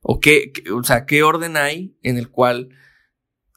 O 0.02 0.20
qué, 0.20 0.52
o 0.72 0.84
sea, 0.84 1.06
qué 1.06 1.24
orden 1.24 1.58
hay 1.58 1.98
en 2.04 2.18
el 2.18 2.30
cual 2.30 2.70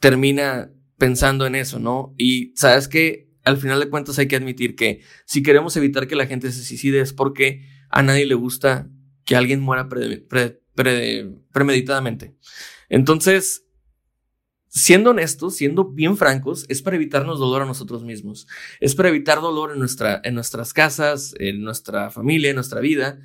termina 0.01 0.73
pensando 0.97 1.47
en 1.47 1.55
eso, 1.55 1.79
¿no? 1.79 2.15
Y 2.17 2.53
sabes 2.57 2.89
que 2.89 3.28
al 3.49 3.57
final 3.57 3.81
de 3.81 3.89
cuentas 3.89 4.19
hay 4.19 4.29
que 4.29 4.37
admitir 4.37 4.77
que 4.77 5.01
si 5.25 5.43
queremos 5.43 5.77
evitar 5.77 6.07
que 6.07 6.17
la 6.17 6.27
gente 6.27 6.53
se 6.53 6.63
suicide 6.63 7.01
es 7.01 7.13
porque 7.13 7.67
a 7.89 8.03
nadie 8.03 8.27
le 8.27 8.35
gusta 8.35 8.91
que 9.25 9.37
alguien 9.37 9.61
muera 9.61 9.89
premeditadamente. 11.53 12.37
Entonces, 12.89 13.67
siendo 14.69 15.11
honestos, 15.11 15.57
siendo 15.57 15.87
bien 15.93 16.17
francos, 16.17 16.67
es 16.69 16.83
para 16.83 16.97
evitarnos 16.97 17.39
dolor 17.39 17.63
a 17.63 17.67
nosotros 17.67 18.05
mismos. 18.05 18.47
Es 18.81 18.95
para 18.95 19.09
evitar 19.09 19.41
dolor 19.41 19.73
en, 19.73 19.79
nuestra, 19.79 20.21
en 20.25 20.35
nuestras 20.35 20.73
casas, 20.73 21.35
en 21.39 21.63
nuestra 21.63 22.11
familia, 22.11 22.51
en 22.51 22.57
nuestra 22.57 22.81
vida. 22.81 23.19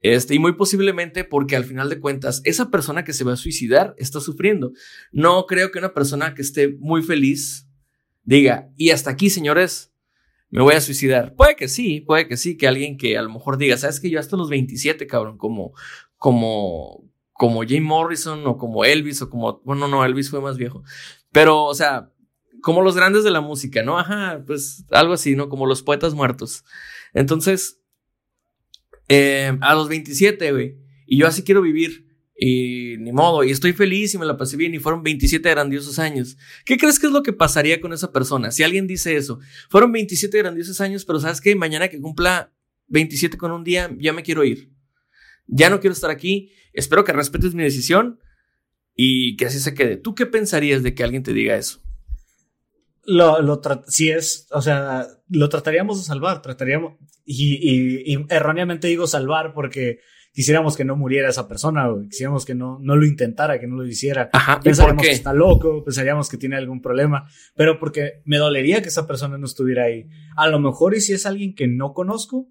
Este, 0.00 0.36
y 0.36 0.38
muy 0.38 0.52
posiblemente 0.52 1.24
porque 1.24 1.56
al 1.56 1.64
final 1.64 1.88
de 1.88 2.00
cuentas, 2.00 2.40
esa 2.44 2.70
persona 2.70 3.04
que 3.04 3.12
se 3.12 3.24
va 3.24 3.32
a 3.32 3.36
suicidar 3.36 3.94
está 3.98 4.20
sufriendo. 4.20 4.72
No 5.10 5.46
creo 5.46 5.72
que 5.72 5.80
una 5.80 5.94
persona 5.94 6.34
que 6.34 6.42
esté 6.42 6.76
muy 6.78 7.02
feliz 7.02 7.67
diga, 8.28 8.70
y 8.76 8.90
hasta 8.90 9.10
aquí, 9.10 9.30
señores, 9.30 9.90
me 10.50 10.60
voy 10.60 10.74
a 10.74 10.82
suicidar. 10.82 11.34
Puede 11.34 11.56
que 11.56 11.66
sí, 11.66 12.02
puede 12.02 12.28
que 12.28 12.36
sí, 12.36 12.58
que 12.58 12.68
alguien 12.68 12.98
que 12.98 13.16
a 13.16 13.22
lo 13.22 13.30
mejor 13.30 13.56
diga, 13.56 13.78
sabes 13.78 14.00
que 14.00 14.10
yo 14.10 14.20
hasta 14.20 14.36
los 14.36 14.50
27, 14.50 15.06
cabrón, 15.06 15.38
como, 15.38 15.72
como, 16.18 17.10
como 17.32 17.62
Jim 17.62 17.84
Morrison 17.84 18.46
o 18.46 18.58
como 18.58 18.84
Elvis 18.84 19.22
o 19.22 19.30
como, 19.30 19.62
bueno, 19.64 19.88
no, 19.88 20.04
Elvis 20.04 20.28
fue 20.28 20.42
más 20.42 20.58
viejo, 20.58 20.82
pero, 21.32 21.64
o 21.64 21.74
sea, 21.74 22.12
como 22.60 22.82
los 22.82 22.96
grandes 22.96 23.24
de 23.24 23.30
la 23.30 23.40
música, 23.40 23.82
¿no? 23.82 23.98
Ajá, 23.98 24.42
pues 24.46 24.84
algo 24.90 25.14
así, 25.14 25.34
¿no? 25.34 25.48
Como 25.48 25.64
los 25.64 25.82
poetas 25.82 26.12
muertos. 26.12 26.64
Entonces, 27.14 27.80
eh, 29.08 29.56
a 29.62 29.74
los 29.74 29.88
27, 29.88 30.52
güey, 30.52 30.76
y 31.06 31.18
yo 31.18 31.26
así 31.26 31.44
quiero 31.44 31.62
vivir. 31.62 32.07
Y 32.40 32.98
ni 32.98 33.10
modo, 33.10 33.42
y 33.42 33.50
estoy 33.50 33.72
feliz 33.72 34.14
y 34.14 34.18
me 34.18 34.24
la 34.24 34.36
pasé 34.36 34.56
bien 34.56 34.72
y 34.72 34.78
fueron 34.78 35.02
27 35.02 35.50
grandiosos 35.50 35.98
años. 35.98 36.38
¿Qué 36.64 36.76
crees 36.76 37.00
que 37.00 37.06
es 37.06 37.12
lo 37.12 37.24
que 37.24 37.32
pasaría 37.32 37.80
con 37.80 37.92
esa 37.92 38.12
persona? 38.12 38.52
Si 38.52 38.62
alguien 38.62 38.86
dice 38.86 39.16
eso, 39.16 39.40
fueron 39.68 39.90
27 39.90 40.38
grandiosos 40.38 40.80
años, 40.80 41.04
pero 41.04 41.18
sabes 41.18 41.40
que 41.40 41.56
mañana 41.56 41.88
que 41.88 42.00
cumpla 42.00 42.52
27 42.86 43.36
con 43.36 43.50
un 43.50 43.64
día, 43.64 43.90
ya 43.98 44.12
me 44.12 44.22
quiero 44.22 44.44
ir. 44.44 44.70
ya 45.48 45.68
no 45.68 45.80
quiero 45.80 45.94
estar 45.94 46.10
aquí, 46.10 46.52
espero 46.72 47.04
que 47.04 47.12
respetes 47.12 47.54
mi 47.54 47.64
decisión 47.64 48.20
y 48.94 49.36
que 49.36 49.46
así 49.46 49.58
se 49.58 49.74
quede. 49.74 49.96
¿Tú 49.96 50.14
qué 50.14 50.26
pensarías 50.26 50.84
de 50.84 50.94
que 50.94 51.02
alguien 51.02 51.24
te 51.24 51.32
diga 51.32 51.56
eso? 51.56 51.80
Lo, 53.04 53.40
lo 53.42 53.60
si 53.88 54.10
es, 54.10 54.46
o 54.52 54.62
sea, 54.62 55.08
lo 55.28 55.48
trataríamos 55.48 55.98
de 55.98 56.04
salvar, 56.04 56.42
trataríamos, 56.42 56.98
y, 57.24 58.12
y, 58.12 58.26
erróneamente 58.28 58.86
digo 58.86 59.06
salvar 59.06 59.54
porque 59.54 60.00
quisiéramos 60.38 60.76
que 60.76 60.84
no 60.84 60.94
muriera 60.94 61.28
esa 61.28 61.48
persona, 61.48 61.90
o 61.90 62.04
quisiéramos 62.04 62.44
que 62.44 62.54
no, 62.54 62.78
no 62.80 62.94
lo 62.94 63.04
intentara, 63.04 63.58
que 63.58 63.66
no 63.66 63.74
lo 63.74 63.84
hiciera. 63.84 64.30
Ajá, 64.32 64.60
pensaríamos 64.60 65.02
que 65.02 65.10
está 65.10 65.32
loco, 65.32 65.82
pensaríamos 65.82 66.28
que 66.28 66.36
tiene 66.36 66.54
algún 66.54 66.80
problema, 66.80 67.28
pero 67.56 67.80
porque 67.80 68.22
me 68.24 68.36
dolería 68.36 68.80
que 68.80 68.86
esa 68.86 69.04
persona 69.04 69.36
no 69.36 69.46
estuviera 69.46 69.86
ahí. 69.86 70.06
A 70.36 70.46
lo 70.46 70.60
mejor 70.60 70.94
y 70.94 71.00
si 71.00 71.12
es 71.12 71.26
alguien 71.26 71.56
que 71.56 71.66
no 71.66 71.92
conozco, 71.92 72.46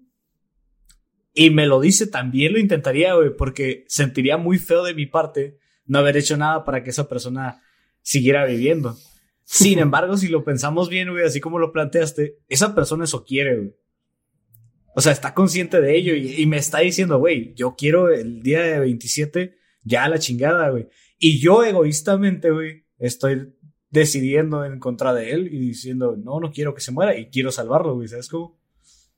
y 1.32 1.48
me 1.48 1.64
lo 1.64 1.80
dice, 1.80 2.06
también 2.06 2.52
lo 2.52 2.58
intentaría, 2.58 3.14
güey, 3.14 3.34
porque 3.34 3.86
sentiría 3.88 4.36
muy 4.36 4.58
feo 4.58 4.84
de 4.84 4.92
mi 4.92 5.06
parte 5.06 5.56
no 5.86 6.00
haber 6.00 6.18
hecho 6.18 6.36
nada 6.36 6.66
para 6.66 6.84
que 6.84 6.90
esa 6.90 7.08
persona 7.08 7.62
siguiera 8.02 8.44
viviendo. 8.44 8.98
Sin 9.44 9.78
embargo, 9.78 10.18
si 10.18 10.28
lo 10.28 10.44
pensamos 10.44 10.90
bien, 10.90 11.08
güey, 11.08 11.24
así 11.24 11.40
como 11.40 11.58
lo 11.58 11.72
planteaste, 11.72 12.36
esa 12.50 12.74
persona 12.74 13.04
eso 13.04 13.24
quiere, 13.24 13.56
güey. 13.56 13.74
O 14.98 15.00
sea, 15.00 15.12
está 15.12 15.32
consciente 15.32 15.80
de 15.80 15.96
ello 15.96 16.12
y, 16.16 16.44
me 16.46 16.56
está 16.56 16.80
diciendo, 16.80 17.20
güey, 17.20 17.54
yo 17.54 17.76
quiero 17.78 18.12
el 18.12 18.42
día 18.42 18.62
de 18.62 18.80
27 18.80 19.56
ya 19.84 20.08
la 20.08 20.18
chingada, 20.18 20.70
güey. 20.70 20.88
Y 21.20 21.38
yo 21.38 21.62
egoístamente, 21.62 22.50
güey, 22.50 22.84
estoy 22.98 23.54
decidiendo 23.90 24.64
en 24.64 24.80
contra 24.80 25.14
de 25.14 25.30
él 25.30 25.54
y 25.54 25.58
diciendo, 25.60 26.16
no, 26.20 26.40
no 26.40 26.50
quiero 26.50 26.74
que 26.74 26.80
se 26.80 26.90
muera 26.90 27.16
y 27.16 27.30
quiero 27.30 27.52
salvarlo, 27.52 27.94
güey, 27.94 28.08
¿sabes 28.08 28.28
cómo? 28.28 28.58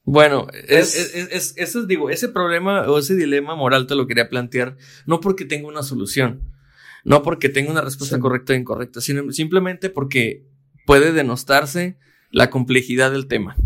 Bueno, 0.02 0.48
es, 0.68 1.14
es, 1.14 1.54
eso 1.56 1.86
digo, 1.86 2.10
ese 2.10 2.28
problema 2.28 2.82
o 2.82 2.98
ese 2.98 3.16
dilema 3.16 3.54
moral 3.54 3.86
te 3.86 3.94
lo 3.94 4.06
quería 4.06 4.28
plantear, 4.28 4.76
no 5.06 5.20
porque 5.20 5.46
tenga 5.46 5.66
una 5.66 5.82
solución, 5.82 6.42
no 7.04 7.22
porque 7.22 7.48
tenga 7.48 7.70
una 7.70 7.80
respuesta 7.80 8.20
correcta 8.20 8.52
o 8.52 8.56
incorrecta, 8.56 9.00
sino 9.00 9.32
simplemente 9.32 9.88
porque 9.88 10.46
puede 10.84 11.12
denostarse 11.12 11.96
la 12.30 12.50
complejidad 12.50 13.12
del 13.12 13.28
tema. 13.28 13.56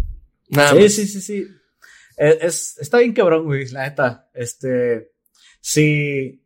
sí, 0.49 0.89
sí, 0.89 1.07
sí, 1.09 1.21
sí. 1.21 1.49
E, 2.17 2.39
es, 2.43 2.79
está 2.79 2.99
bien 2.99 3.13
cabrón, 3.13 3.45
güey, 3.45 3.67
la 3.69 3.89
neta. 3.89 4.31
Este, 4.35 5.13
si 5.61 6.45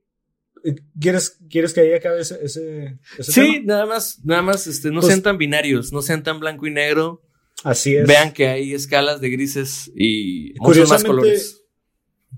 ¿Quieres, 1.01 1.39
¿Quieres 1.49 1.73
que 1.73 1.81
ahí 1.81 1.93
acabe 1.93 2.21
ese, 2.21 2.39
ese, 2.43 2.99
sí, 3.21 3.63
nada 3.65 3.87
más, 3.87 4.21
nada 4.25 4.43
más, 4.43 4.67
este, 4.67 4.91
no 4.91 5.01
pues 5.01 5.07
sean 5.07 5.23
tan 5.23 5.39
binarios, 5.39 5.93
no 5.93 6.03
sean 6.03 6.23
tan 6.23 6.41
blanco 6.41 6.67
y 6.67 6.71
negro. 6.71 7.23
Así 7.65 7.97
es. 7.97 8.07
Vean 8.07 8.33
que 8.33 8.49
hay 8.49 8.75
escalas 8.75 9.21
de 9.21 9.31
grises 9.31 9.91
y 9.97 10.55
muchos 10.59 10.89
más 10.89 11.05
colores. 11.05 11.63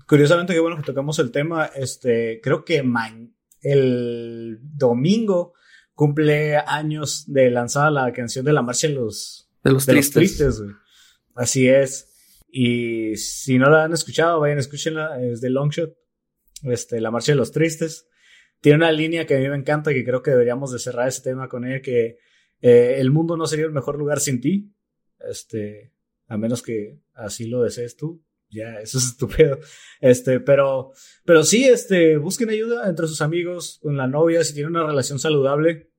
Curiosamente, 0.07 0.53
qué 0.53 0.59
bueno 0.59 0.77
que 0.77 0.83
tocamos 0.83 1.19
el 1.19 1.31
tema. 1.31 1.65
Este, 1.75 2.39
creo 2.41 2.63
que 2.65 2.83
el 3.61 4.59
domingo 4.61 5.53
cumple 5.93 6.57
años 6.57 7.25
de 7.27 7.51
lanzada 7.51 7.91
la 7.91 8.11
canción 8.13 8.45
de 8.45 8.53
la 8.53 8.61
marcha 8.61 8.87
de 8.87 8.93
los, 8.93 9.49
de 9.63 9.71
los 9.71 9.85
tristes. 9.85 10.61
Así 11.35 11.67
es. 11.67 12.10
Y 12.51 13.15
si 13.15 13.57
no 13.57 13.69
la 13.69 13.85
han 13.85 13.93
escuchado, 13.93 14.41
vayan, 14.41 14.59
escúchenla. 14.59 15.23
Es 15.23 15.39
de 15.39 15.49
Longshot. 15.49 15.95
Este, 16.63 16.99
la 16.99 17.11
marcha 17.11 17.31
de 17.31 17.37
los 17.37 17.51
tristes. 17.51 18.07
Tiene 18.59 18.77
una 18.77 18.91
línea 18.91 19.25
que 19.25 19.37
a 19.37 19.39
mí 19.39 19.49
me 19.49 19.55
encanta, 19.55 19.93
que 19.93 20.03
creo 20.03 20.21
que 20.21 20.31
deberíamos 20.31 20.71
de 20.71 20.79
cerrar 20.79 21.07
ese 21.07 21.21
tema 21.21 21.47
con 21.47 21.65
ella, 21.65 21.81
que 21.81 22.17
eh, 22.61 22.95
el 22.99 23.09
mundo 23.09 23.37
no 23.37 23.47
sería 23.47 23.65
el 23.65 23.71
mejor 23.71 23.97
lugar 23.97 24.19
sin 24.19 24.41
ti. 24.41 24.75
Este, 25.19 25.93
a 26.27 26.37
menos 26.37 26.61
que 26.61 26.99
así 27.13 27.47
lo 27.47 27.63
desees 27.63 27.95
tú. 27.95 28.23
Ya, 28.49 28.81
eso 28.81 28.97
es 28.97 29.05
estúpido. 29.11 29.59
Este, 30.01 30.41
pero, 30.41 30.91
pero 31.25 31.43
sí, 31.43 31.63
este, 31.63 32.17
busquen 32.17 32.49
ayuda 32.49 32.87
entre 32.89 33.07
sus 33.07 33.21
amigos, 33.21 33.79
con 33.81 33.95
la 33.95 34.07
novia, 34.07 34.43
si 34.43 34.53
tienen 34.53 34.75
una 34.75 34.85
relación 34.85 35.19
saludable. 35.19 35.89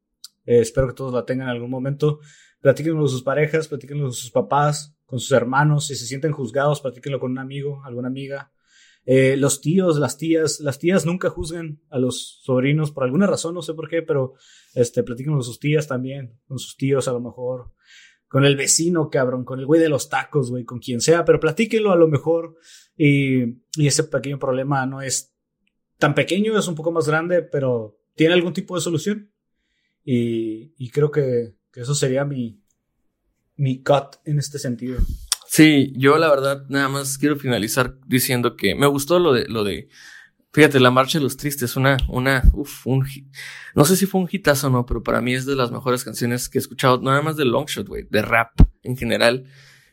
Eh, 0.44 0.61
espero 0.61 0.88
que 0.88 0.94
todos 0.94 1.14
la 1.14 1.24
tengan 1.24 1.48
en 1.48 1.55
algún 1.55 1.70
momento. 1.70 2.20
Platíquenlo 2.62 3.00
con 3.00 3.08
sus 3.10 3.22
parejas, 3.22 3.68
platíquenlo 3.68 4.04
con 4.04 4.12
sus 4.12 4.30
papás, 4.30 4.96
con 5.04 5.20
sus 5.20 5.32
hermanos. 5.32 5.88
Si 5.88 5.94
se 5.94 6.06
sienten 6.06 6.32
juzgados, 6.32 6.80
platíquenlo 6.80 7.20
con 7.20 7.32
un 7.32 7.38
amigo, 7.38 7.82
alguna 7.84 8.08
amiga. 8.08 8.52
Eh, 9.04 9.36
los 9.36 9.60
tíos, 9.60 9.98
las 9.98 10.16
tías, 10.16 10.60
las 10.60 10.78
tías 10.78 11.04
nunca 11.04 11.28
juzgan 11.28 11.82
a 11.90 11.98
los 11.98 12.40
sobrinos 12.42 12.92
por 12.92 13.04
alguna 13.04 13.26
razón, 13.26 13.54
no 13.54 13.60
sé 13.60 13.74
por 13.74 13.88
qué, 13.88 14.00
pero 14.00 14.34
este, 14.74 15.02
platíquenlo 15.02 15.38
con 15.38 15.44
sus 15.44 15.58
tías 15.58 15.86
también, 15.88 16.38
con 16.46 16.58
sus 16.58 16.76
tíos 16.76 17.08
a 17.08 17.12
lo 17.12 17.20
mejor 17.20 17.72
con 18.32 18.46
el 18.46 18.56
vecino, 18.56 19.10
cabrón, 19.10 19.44
con 19.44 19.60
el 19.60 19.66
güey 19.66 19.78
de 19.78 19.90
los 19.90 20.08
tacos, 20.08 20.50
güey, 20.50 20.64
con 20.64 20.78
quien 20.78 21.02
sea, 21.02 21.22
pero 21.22 21.38
platíquenlo 21.38 21.92
a 21.92 21.96
lo 21.96 22.08
mejor 22.08 22.56
y, 22.96 23.42
y, 23.76 23.86
ese 23.86 24.04
pequeño 24.04 24.38
problema 24.38 24.86
no 24.86 25.02
es 25.02 25.34
tan 25.98 26.14
pequeño, 26.14 26.58
es 26.58 26.66
un 26.66 26.74
poco 26.74 26.92
más 26.92 27.06
grande, 27.06 27.42
pero 27.42 28.00
tiene 28.14 28.32
algún 28.32 28.54
tipo 28.54 28.74
de 28.74 28.80
solución. 28.80 29.32
Y, 30.02 30.74
y 30.78 30.90
creo 30.90 31.10
que, 31.10 31.54
que, 31.72 31.80
eso 31.80 31.94
sería 31.94 32.24
mi, 32.24 32.60
mi 33.56 33.82
cut 33.82 34.16
en 34.24 34.38
este 34.38 34.58
sentido. 34.58 34.98
Sí, 35.48 35.92
yo 35.96 36.16
la 36.18 36.30
verdad 36.30 36.64
nada 36.68 36.88
más 36.88 37.18
quiero 37.18 37.36
finalizar 37.36 37.98
diciendo 38.06 38.56
que 38.56 38.74
me 38.74 38.86
gustó 38.86 39.18
lo 39.18 39.32
de, 39.32 39.46
lo 39.48 39.64
de 39.64 39.88
Fíjate, 40.54 40.80
La 40.80 40.90
Marcha 40.90 41.18
de 41.18 41.24
los 41.24 41.38
Tristes, 41.38 41.76
una, 41.76 41.96
una, 42.08 42.42
uff, 42.52 42.86
un, 42.86 43.06
no 43.74 43.86
sé 43.86 43.96
si 43.96 44.04
fue 44.04 44.20
un 44.20 44.28
hitazo 44.30 44.66
o 44.66 44.70
no, 44.70 44.84
pero 44.84 45.02
para 45.02 45.22
mí 45.22 45.32
es 45.32 45.46
de 45.46 45.56
las 45.56 45.72
mejores 45.72 46.04
canciones 46.04 46.50
que 46.50 46.58
he 46.58 46.60
escuchado, 46.60 47.00
nada 47.00 47.22
más 47.22 47.38
de 47.38 47.46
Longshot, 47.46 47.88
güey, 47.88 48.06
de 48.10 48.20
rap 48.20 48.50
en 48.82 48.98
general. 48.98 49.46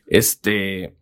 Este, 0.06 0.98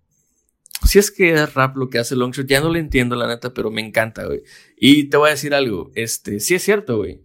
si 0.86 1.00
es 1.00 1.10
que 1.10 1.32
es 1.32 1.54
rap 1.54 1.76
lo 1.76 1.88
que 1.88 1.98
hace 1.98 2.14
Longshot, 2.14 2.46
ya 2.46 2.60
no 2.60 2.68
lo 2.68 2.78
entiendo 2.78 3.16
la 3.16 3.26
neta, 3.26 3.52
pero 3.52 3.72
me 3.72 3.80
encanta, 3.80 4.26
güey. 4.26 4.44
Y 4.76 5.08
te 5.08 5.16
voy 5.16 5.26
a 5.28 5.32
decir 5.32 5.52
algo, 5.54 5.90
este, 5.96 6.38
sí 6.38 6.54
es 6.54 6.62
cierto, 6.62 6.98
güey. 6.98 7.24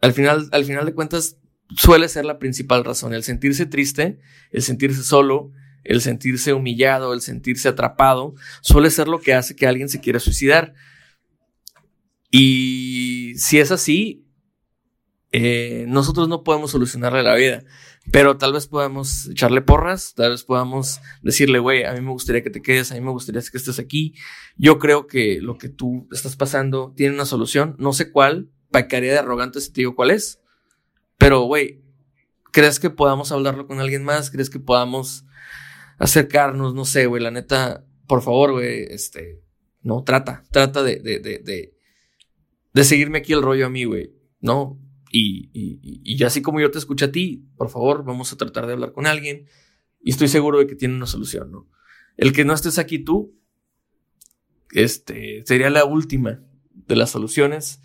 Al 0.00 0.12
final, 0.12 0.48
al 0.52 0.64
final 0.64 0.86
de 0.86 0.94
cuentas, 0.94 1.40
suele 1.74 2.08
ser 2.08 2.24
la 2.24 2.38
principal 2.38 2.84
razón, 2.84 3.14
el 3.14 3.22
sentirse 3.22 3.66
triste, 3.66 4.18
el 4.50 4.62
sentirse 4.62 5.02
solo, 5.02 5.52
el 5.84 6.00
sentirse 6.00 6.52
humillado, 6.52 7.12
el 7.14 7.20
sentirse 7.20 7.68
atrapado, 7.68 8.34
suele 8.60 8.90
ser 8.90 9.08
lo 9.08 9.20
que 9.20 9.34
hace 9.34 9.56
que 9.56 9.66
alguien 9.66 9.88
se 9.88 10.00
quiera 10.00 10.20
suicidar. 10.20 10.74
Y 12.30 13.34
si 13.36 13.58
es 13.58 13.70
así, 13.70 14.26
eh, 15.32 15.86
nosotros 15.88 16.28
no 16.28 16.44
podemos 16.44 16.70
solucionarle 16.70 17.22
la 17.22 17.34
vida, 17.34 17.64
pero 18.12 18.36
tal 18.36 18.52
vez 18.52 18.66
podamos 18.66 19.28
echarle 19.28 19.60
porras, 19.60 20.14
tal 20.14 20.30
vez 20.30 20.44
podamos 20.44 21.00
decirle, 21.22 21.58
güey, 21.58 21.84
a 21.84 21.92
mí 21.92 22.00
me 22.00 22.10
gustaría 22.10 22.42
que 22.42 22.50
te 22.50 22.62
quedes, 22.62 22.90
a 22.90 22.94
mí 22.94 23.00
me 23.00 23.10
gustaría 23.10 23.40
que 23.40 23.58
estés 23.58 23.78
aquí. 23.78 24.14
Yo 24.56 24.78
creo 24.78 25.06
que 25.06 25.40
lo 25.40 25.58
que 25.58 25.68
tú 25.68 26.08
estás 26.12 26.36
pasando 26.36 26.92
tiene 26.96 27.14
una 27.14 27.26
solución, 27.26 27.76
no 27.78 27.92
sé 27.92 28.10
cuál, 28.10 28.50
pecaría 28.70 29.12
de 29.12 29.18
arrogante 29.18 29.60
si 29.60 29.72
te 29.72 29.82
digo 29.82 29.94
cuál 29.94 30.10
es, 30.10 30.40
pero, 31.18 31.42
güey, 31.42 31.82
¿crees 32.52 32.80
que 32.80 32.90
podamos 32.90 33.32
hablarlo 33.32 33.66
con 33.66 33.80
alguien 33.80 34.04
más? 34.04 34.30
¿Crees 34.30 34.50
que 34.50 34.60
podamos 34.60 35.24
acercarnos? 35.98 36.74
No 36.74 36.84
sé, 36.84 37.06
güey, 37.06 37.22
la 37.22 37.30
neta, 37.30 37.84
por 38.06 38.22
favor, 38.22 38.52
güey, 38.52 38.84
este, 38.90 39.42
no, 39.82 40.02
trata, 40.02 40.44
trata 40.50 40.82
de, 40.82 41.00
de, 41.00 41.20
de 41.20 41.76
de 42.76 42.84
seguirme 42.84 43.16
aquí 43.16 43.32
el 43.32 43.40
rollo 43.40 43.64
a 43.64 43.70
mí, 43.70 43.84
güey, 43.84 44.12
¿no? 44.42 44.78
Y, 45.10 45.48
y, 45.54 46.02
y 46.04 46.22
así 46.24 46.42
como 46.42 46.60
yo 46.60 46.70
te 46.70 46.76
escucho 46.76 47.06
a 47.06 47.10
ti, 47.10 47.48
por 47.56 47.70
favor, 47.70 48.04
vamos 48.04 48.34
a 48.34 48.36
tratar 48.36 48.66
de 48.66 48.74
hablar 48.74 48.92
con 48.92 49.06
alguien 49.06 49.46
y 50.02 50.10
estoy 50.10 50.28
seguro 50.28 50.58
de 50.58 50.66
que 50.66 50.74
tiene 50.74 50.94
una 50.94 51.06
solución, 51.06 51.50
¿no? 51.50 51.70
El 52.18 52.34
que 52.34 52.44
no 52.44 52.52
estés 52.52 52.78
aquí 52.78 52.98
tú, 52.98 53.34
este, 54.72 55.42
sería 55.46 55.70
la 55.70 55.86
última 55.86 56.44
de 56.74 56.96
las 56.96 57.08
soluciones 57.08 57.80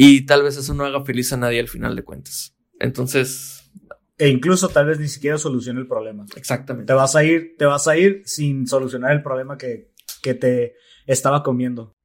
y 0.00 0.26
tal 0.26 0.44
vez 0.44 0.56
eso 0.56 0.74
no 0.74 0.84
haga 0.84 1.04
feliz 1.04 1.32
a 1.32 1.36
nadie 1.36 1.58
al 1.58 1.66
final 1.66 1.96
de 1.96 2.04
cuentas. 2.04 2.54
Entonces... 2.78 3.68
E 4.16 4.28
incluso 4.28 4.68
tal 4.68 4.86
vez 4.86 5.00
ni 5.00 5.08
siquiera 5.08 5.38
solucione 5.38 5.80
el 5.80 5.88
problema. 5.88 6.24
Exactamente. 6.36 6.86
Te 6.86 6.92
vas 6.92 7.16
a 7.16 7.24
ir, 7.24 7.56
te 7.58 7.64
vas 7.64 7.88
a 7.88 7.96
ir 7.96 8.22
sin 8.24 8.68
solucionar 8.68 9.10
el 9.10 9.24
problema 9.24 9.58
que, 9.58 9.90
que 10.22 10.34
te 10.34 10.76
estaba 11.04 11.42
comiendo. 11.42 11.96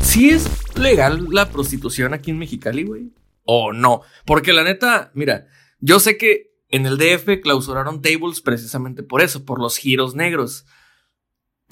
¿Sí 0.00 0.30
es 0.30 0.48
legal 0.78 1.26
la 1.30 1.50
prostitución 1.50 2.14
aquí 2.14 2.30
en 2.30 2.38
Mexicali, 2.38 2.84
güey? 2.84 3.12
¿O 3.44 3.74
no? 3.74 4.00
Porque 4.24 4.54
la 4.54 4.64
neta, 4.64 5.10
mira, 5.12 5.46
yo 5.78 6.00
sé 6.00 6.16
que 6.16 6.54
en 6.70 6.86
el 6.86 6.96
DF 6.96 7.42
clausuraron 7.42 8.00
tables 8.00 8.40
precisamente 8.40 9.02
por 9.02 9.20
eso, 9.20 9.44
por 9.44 9.60
los 9.60 9.76
giros 9.76 10.14
negros. 10.14 10.64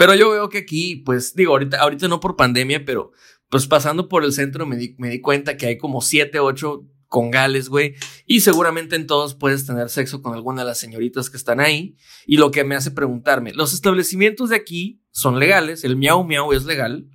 Pero 0.00 0.14
yo 0.14 0.30
veo 0.30 0.48
que 0.48 0.56
aquí, 0.56 0.96
pues 0.96 1.34
digo, 1.34 1.52
ahorita, 1.52 1.78
ahorita 1.78 2.08
no 2.08 2.20
por 2.20 2.34
pandemia, 2.34 2.86
pero 2.86 3.12
pues 3.50 3.66
pasando 3.66 4.08
por 4.08 4.24
el 4.24 4.32
centro 4.32 4.64
me 4.64 4.78
di, 4.78 4.94
me 4.96 5.10
di 5.10 5.20
cuenta 5.20 5.58
que 5.58 5.66
hay 5.66 5.76
como 5.76 6.00
7, 6.00 6.40
8 6.40 6.86
congales, 7.06 7.68
güey. 7.68 7.96
Y 8.24 8.40
seguramente 8.40 8.96
en 8.96 9.06
todos 9.06 9.34
puedes 9.34 9.66
tener 9.66 9.90
sexo 9.90 10.22
con 10.22 10.32
alguna 10.32 10.62
de 10.62 10.68
las 10.68 10.78
señoritas 10.78 11.28
que 11.28 11.36
están 11.36 11.60
ahí. 11.60 11.98
Y 12.24 12.38
lo 12.38 12.50
que 12.50 12.64
me 12.64 12.76
hace 12.76 12.92
preguntarme, 12.92 13.52
los 13.52 13.74
establecimientos 13.74 14.48
de 14.48 14.56
aquí 14.56 15.02
son 15.10 15.38
legales, 15.38 15.84
el 15.84 15.96
miau 15.96 16.24
miau 16.24 16.54
es 16.54 16.64
legal. 16.64 17.06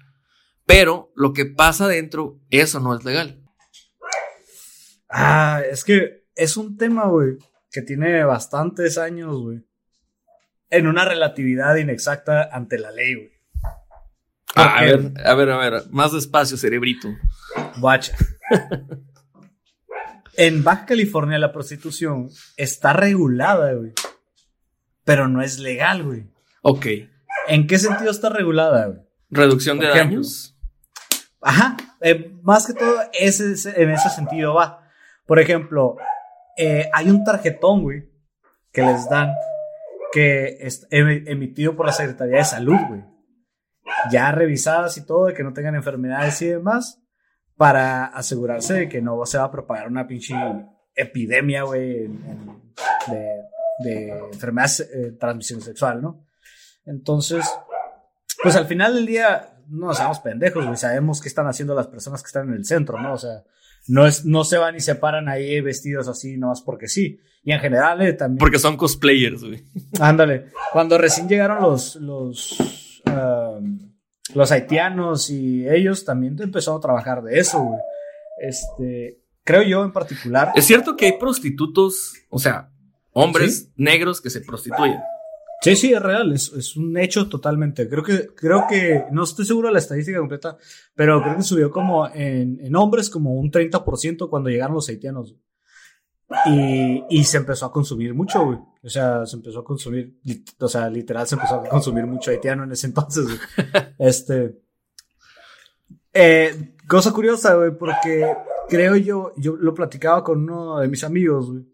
Pero 0.68 1.12
lo 1.16 1.34
que 1.34 1.48
pasa 1.48 1.88
dentro, 1.88 2.40
eso 2.52 2.80
no 2.80 2.96
es 2.96 3.04
legal. 3.04 3.42
Ah, 5.10 5.64
es 5.72 5.84
que 5.84 6.28
es 6.36 6.56
un 6.56 6.78
tema, 6.78 7.08
güey, 7.08 7.38
que 7.72 7.82
tiene 7.82 8.24
bastantes 8.26 9.00
años, 9.00 9.42
güey. 9.42 9.64
En 10.78 10.88
una 10.88 11.06
relatividad 11.06 11.76
inexacta 11.76 12.50
ante 12.52 12.78
la 12.80 12.92
ley, 12.92 13.16
güey. 13.16 13.32
Ah, 14.56 14.78
a 14.80 14.82
ver, 14.84 15.12
a 15.26 15.36
ver, 15.36 15.50
a 15.52 15.58
ver, 15.58 15.84
más 15.92 16.14
despacio, 16.14 16.56
cerebrito. 16.58 17.10
Guacha. 17.78 18.16
en 20.38 20.64
Baja 20.64 20.86
California 20.86 21.40
la 21.40 21.52
prostitución 21.52 22.30
está 22.58 22.94
regulada, 22.94 23.74
güey. 23.74 23.94
Pero 25.04 25.28
no 25.28 25.42
es 25.42 25.60
legal, 25.60 26.04
güey. 26.04 26.28
Ok. 26.62 26.86
¿En 27.48 27.68
qué 27.68 27.78
sentido 27.78 28.12
está 28.12 28.30
regulada, 28.30 28.88
güey? 28.88 29.00
Reducción 29.30 29.78
de 29.80 29.86
ejemplo, 29.90 30.16
daños. 30.16 30.56
Ajá, 31.42 31.78
eh, 32.02 32.34
más 32.42 32.66
que 32.66 32.74
todo 32.74 32.96
ese, 33.20 33.52
ese- 33.52 33.82
en 33.82 33.92
ese 33.92 34.10
sentido 34.10 34.54
va. 34.56 34.88
Por 35.26 35.40
ejemplo, 35.40 35.98
eh, 36.58 36.90
hay 36.94 37.10
un 37.10 37.24
tarjetón, 37.24 37.84
güey, 37.84 38.10
que 38.72 38.82
les 38.82 39.08
dan, 39.10 39.32
que 40.16 40.60
es 40.62 40.88
em- 40.92 41.28
emitido 41.28 41.76
por 41.76 41.86
la 41.86 41.92
Secretaría 41.92 42.38
de 42.38 42.46
Salud, 42.46 42.78
güey. 42.88 43.04
Ya 44.10 44.32
revisadas 44.32 44.96
y 44.96 45.06
todo, 45.06 45.26
de 45.26 45.34
que 45.34 45.44
no 45.44 45.52
tengan 45.52 45.76
enfermedades 45.76 46.42
y 46.42 46.48
demás, 46.48 47.02
para 47.58 48.06
asegurarse 48.06 48.74
de 48.76 48.88
que 48.88 49.02
no 49.02 49.26
se 49.26 49.38
va 49.38 49.44
a 49.44 49.52
propagar 49.52 49.90
una 49.90 50.08
pinche 50.08 50.34
epidemia, 50.96 51.64
güey, 51.64 52.08
de, 53.08 53.44
de 53.80 54.10
enfermedades 54.32 54.80
eh, 54.80 54.98
de 54.98 55.12
transmisión 55.12 55.60
sexual, 55.60 56.02
¿no? 56.02 56.26
Entonces, 56.86 57.44
pues 58.42 58.56
al 58.56 58.68
final 58.68 58.96
del 58.96 59.06
día 59.08 59.50
no 59.68 59.88
nos 59.88 60.00
hagamos 60.00 60.20
pendejos, 60.20 60.64
güey. 60.64 60.78
Sabemos 60.78 61.20
qué 61.20 61.28
están 61.28 61.48
haciendo 61.48 61.76
las 61.76 61.88
personas 61.88 62.24
que 62.24 62.28
están 62.28 62.48
en 62.48 62.54
el 62.54 62.64
centro, 62.64 62.98
¿no? 63.02 63.16
O 63.16 63.18
sea, 63.18 63.44
no, 63.88 64.06
es, 64.06 64.26
no 64.26 64.44
se 64.44 64.58
van 64.58 64.76
y 64.76 64.80
se 64.80 64.96
paran 64.96 65.30
ahí 65.30 65.62
vestidos 65.62 66.08
así 66.08 66.38
nomás 66.38 66.62
porque 66.62 66.88
sí. 66.88 67.20
Y 67.44 67.52
en 67.52 67.60
general 67.60 68.02
eh, 68.02 68.14
también. 68.14 68.40
Porque 68.40 68.58
son 68.58 68.76
cosplayers, 68.76 69.44
güey. 69.44 69.64
Ándale. 70.00 70.48
Cuando 70.74 70.98
recién 70.98 71.30
llegaron 71.30 71.62
los, 71.62 71.96
los, 71.98 73.02
um, 73.06 73.94
los 74.34 74.52
haitianos 74.52 75.30
y 75.30 75.68
ellos 75.70 76.04
también 76.06 76.36
empezaron 76.42 76.80
a 76.80 76.82
trabajar 76.82 77.22
de 77.22 77.40
eso, 77.40 77.62
güey. 77.62 77.80
Este, 78.42 79.22
creo 79.44 79.62
yo 79.62 79.84
en 79.84 79.94
particular. 79.94 80.52
Es 80.56 80.66
cierto 80.66 80.98
que 80.98 81.06
hay 81.06 81.20
prostitutos, 81.20 82.14
o 82.30 82.40
sea, 82.40 82.72
hombres 83.12 83.72
negros 83.76 84.22
que 84.22 84.32
se 84.32 84.42
prostituyen. 84.42 85.00
Sí, 85.62 85.76
sí, 85.76 85.94
es 85.94 86.02
real, 86.02 86.32
es, 86.32 86.52
es 86.54 86.76
un 86.76 86.98
hecho 86.98 87.28
totalmente. 87.28 87.90
Creo 87.90 88.04
que, 88.04 88.28
creo 88.36 88.66
que, 88.70 89.06
no 89.12 89.24
estoy 89.24 89.46
seguro 89.46 89.70
de 89.70 89.74
la 89.74 89.80
estadística 89.80 90.20
completa, 90.20 90.58
pero 90.94 91.22
creo 91.22 91.38
que 91.38 91.44
subió 91.44 91.72
como 91.72 92.08
en, 92.08 92.60
en 92.62 92.76
hombres 92.76 93.10
como 93.10 93.34
un 93.34 93.52
30% 93.52 94.30
cuando 94.30 94.50
llegaron 94.50 94.76
los 94.76 94.90
haitianos. 94.90 95.36
Y, 96.48 97.04
y 97.10 97.24
se 97.24 97.38
empezó 97.38 97.68
a 97.68 97.72
consumir 97.72 98.14
mucho, 98.14 98.46
güey. 98.46 98.58
O 98.84 98.90
sea, 98.90 99.26
se 99.26 99.36
empezó 99.36 99.60
a 99.60 99.64
consumir, 99.64 100.20
o 100.60 100.68
sea, 100.68 100.90
literal 100.90 101.28
se 101.28 101.36
empezó 101.36 101.56
a 101.56 101.70
consumir 101.70 102.06
mucho 102.06 102.32
haitiano 102.32 102.64
en 102.64 102.72
ese 102.72 102.88
entonces, 102.88 103.26
güey. 103.26 103.40
Este. 104.00 104.60
Eh, 106.14 106.76
cosa 106.88 107.12
curiosa, 107.12 107.56
güey, 107.56 107.72
porque 107.78 108.36
creo 108.70 108.96
yo, 108.96 109.34
yo 109.38 109.56
lo 109.56 109.74
platicaba 109.74 110.24
con 110.24 110.44
uno 110.44 110.80
de 110.80 110.88
mis 110.88 111.04
amigos, 111.04 111.52
güey. 111.52 111.66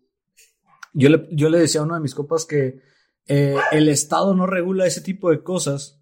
Yo 0.94 1.10
le, 1.10 1.28
yo 1.32 1.50
le 1.50 1.60
decía 1.60 1.82
a 1.82 1.84
uno 1.86 1.96
de 1.96 2.02
mis 2.02 2.16
copas 2.16 2.46
que 2.46 2.82
eh, 3.28 3.56
el 3.72 3.88
Estado 3.90 4.34
no 4.36 4.46
regula 4.48 4.86
ese 4.86 5.02
tipo 5.02 5.30
de 5.32 5.44
cosas 5.44 6.02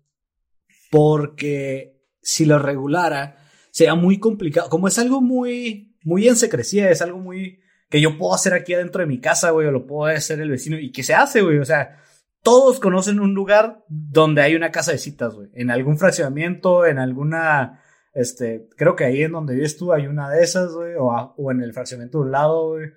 porque 0.91 2.01
si 2.21 2.45
lo 2.45 2.59
regulara 2.59 3.37
sería 3.71 3.95
muy 3.95 4.19
complicado. 4.19 4.69
Como 4.69 4.87
es 4.87 4.97
algo 4.99 5.21
muy, 5.21 5.95
muy 6.03 6.27
en 6.27 6.35
secrecía, 6.35 6.89
es 6.89 7.01
algo 7.01 7.19
muy 7.19 7.59
que 7.89 8.01
yo 8.01 8.17
puedo 8.17 8.33
hacer 8.35 8.53
aquí 8.53 8.73
adentro 8.73 9.01
de 9.01 9.07
mi 9.07 9.19
casa, 9.19 9.49
güey, 9.51 9.67
o 9.67 9.71
lo 9.71 9.87
puedo 9.87 10.11
hacer 10.13 10.39
el 10.41 10.49
vecino 10.51 10.77
y 10.77 10.91
que 10.91 11.03
se 11.03 11.13
hace, 11.15 11.41
güey. 11.41 11.57
O 11.57 11.65
sea, 11.65 11.97
todos 12.43 12.79
conocen 12.79 13.19
un 13.19 13.33
lugar 13.33 13.83
donde 13.87 14.41
hay 14.41 14.55
una 14.55 14.71
casa 14.71 14.91
de 14.91 14.97
citas, 14.99 15.33
güey. 15.33 15.49
En 15.53 15.71
algún 15.71 15.97
fraccionamiento, 15.97 16.85
en 16.85 16.99
alguna, 16.99 17.81
este, 18.13 18.67
creo 18.77 18.95
que 18.95 19.05
ahí 19.05 19.23
en 19.23 19.31
donde 19.31 19.55
vives 19.55 19.75
tú 19.77 19.91
hay 19.91 20.05
una 20.07 20.29
de 20.29 20.43
esas, 20.43 20.71
güey, 20.73 20.93
o, 20.99 21.07
o 21.35 21.51
en 21.51 21.61
el 21.61 21.73
fraccionamiento 21.73 22.19
de 22.19 22.25
un 22.25 22.31
lado, 22.31 22.69
güey. 22.73 22.89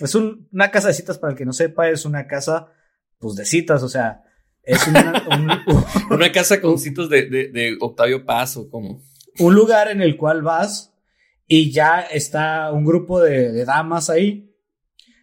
Es 0.00 0.14
un- 0.14 0.48
una 0.52 0.70
casa 0.70 0.88
de 0.88 0.94
citas, 0.94 1.18
para 1.18 1.32
el 1.32 1.38
que 1.38 1.44
no 1.44 1.52
sepa, 1.52 1.88
es 1.90 2.04
una 2.06 2.26
casa, 2.26 2.68
pues, 3.18 3.34
de 3.36 3.44
citas, 3.44 3.82
o 3.82 3.88
sea, 3.88 4.22
es 4.62 4.86
una- 4.86 5.22
un, 5.30 5.50
Una 6.14 6.30
casa 6.32 6.60
con 6.60 6.78
citos 6.78 7.08
de, 7.08 7.26
de, 7.28 7.48
de 7.48 7.76
Octavio 7.80 8.24
Paz 8.24 8.56
o 8.56 8.68
como. 8.70 9.02
un 9.38 9.54
lugar 9.54 9.88
en 9.90 10.02
el 10.02 10.16
cual 10.16 10.42
vas 10.42 10.92
y 11.46 11.70
ya 11.70 12.00
está 12.00 12.70
un 12.72 12.84
grupo 12.84 13.20
de, 13.20 13.52
de 13.52 13.64
damas 13.64 14.10
ahí, 14.10 14.54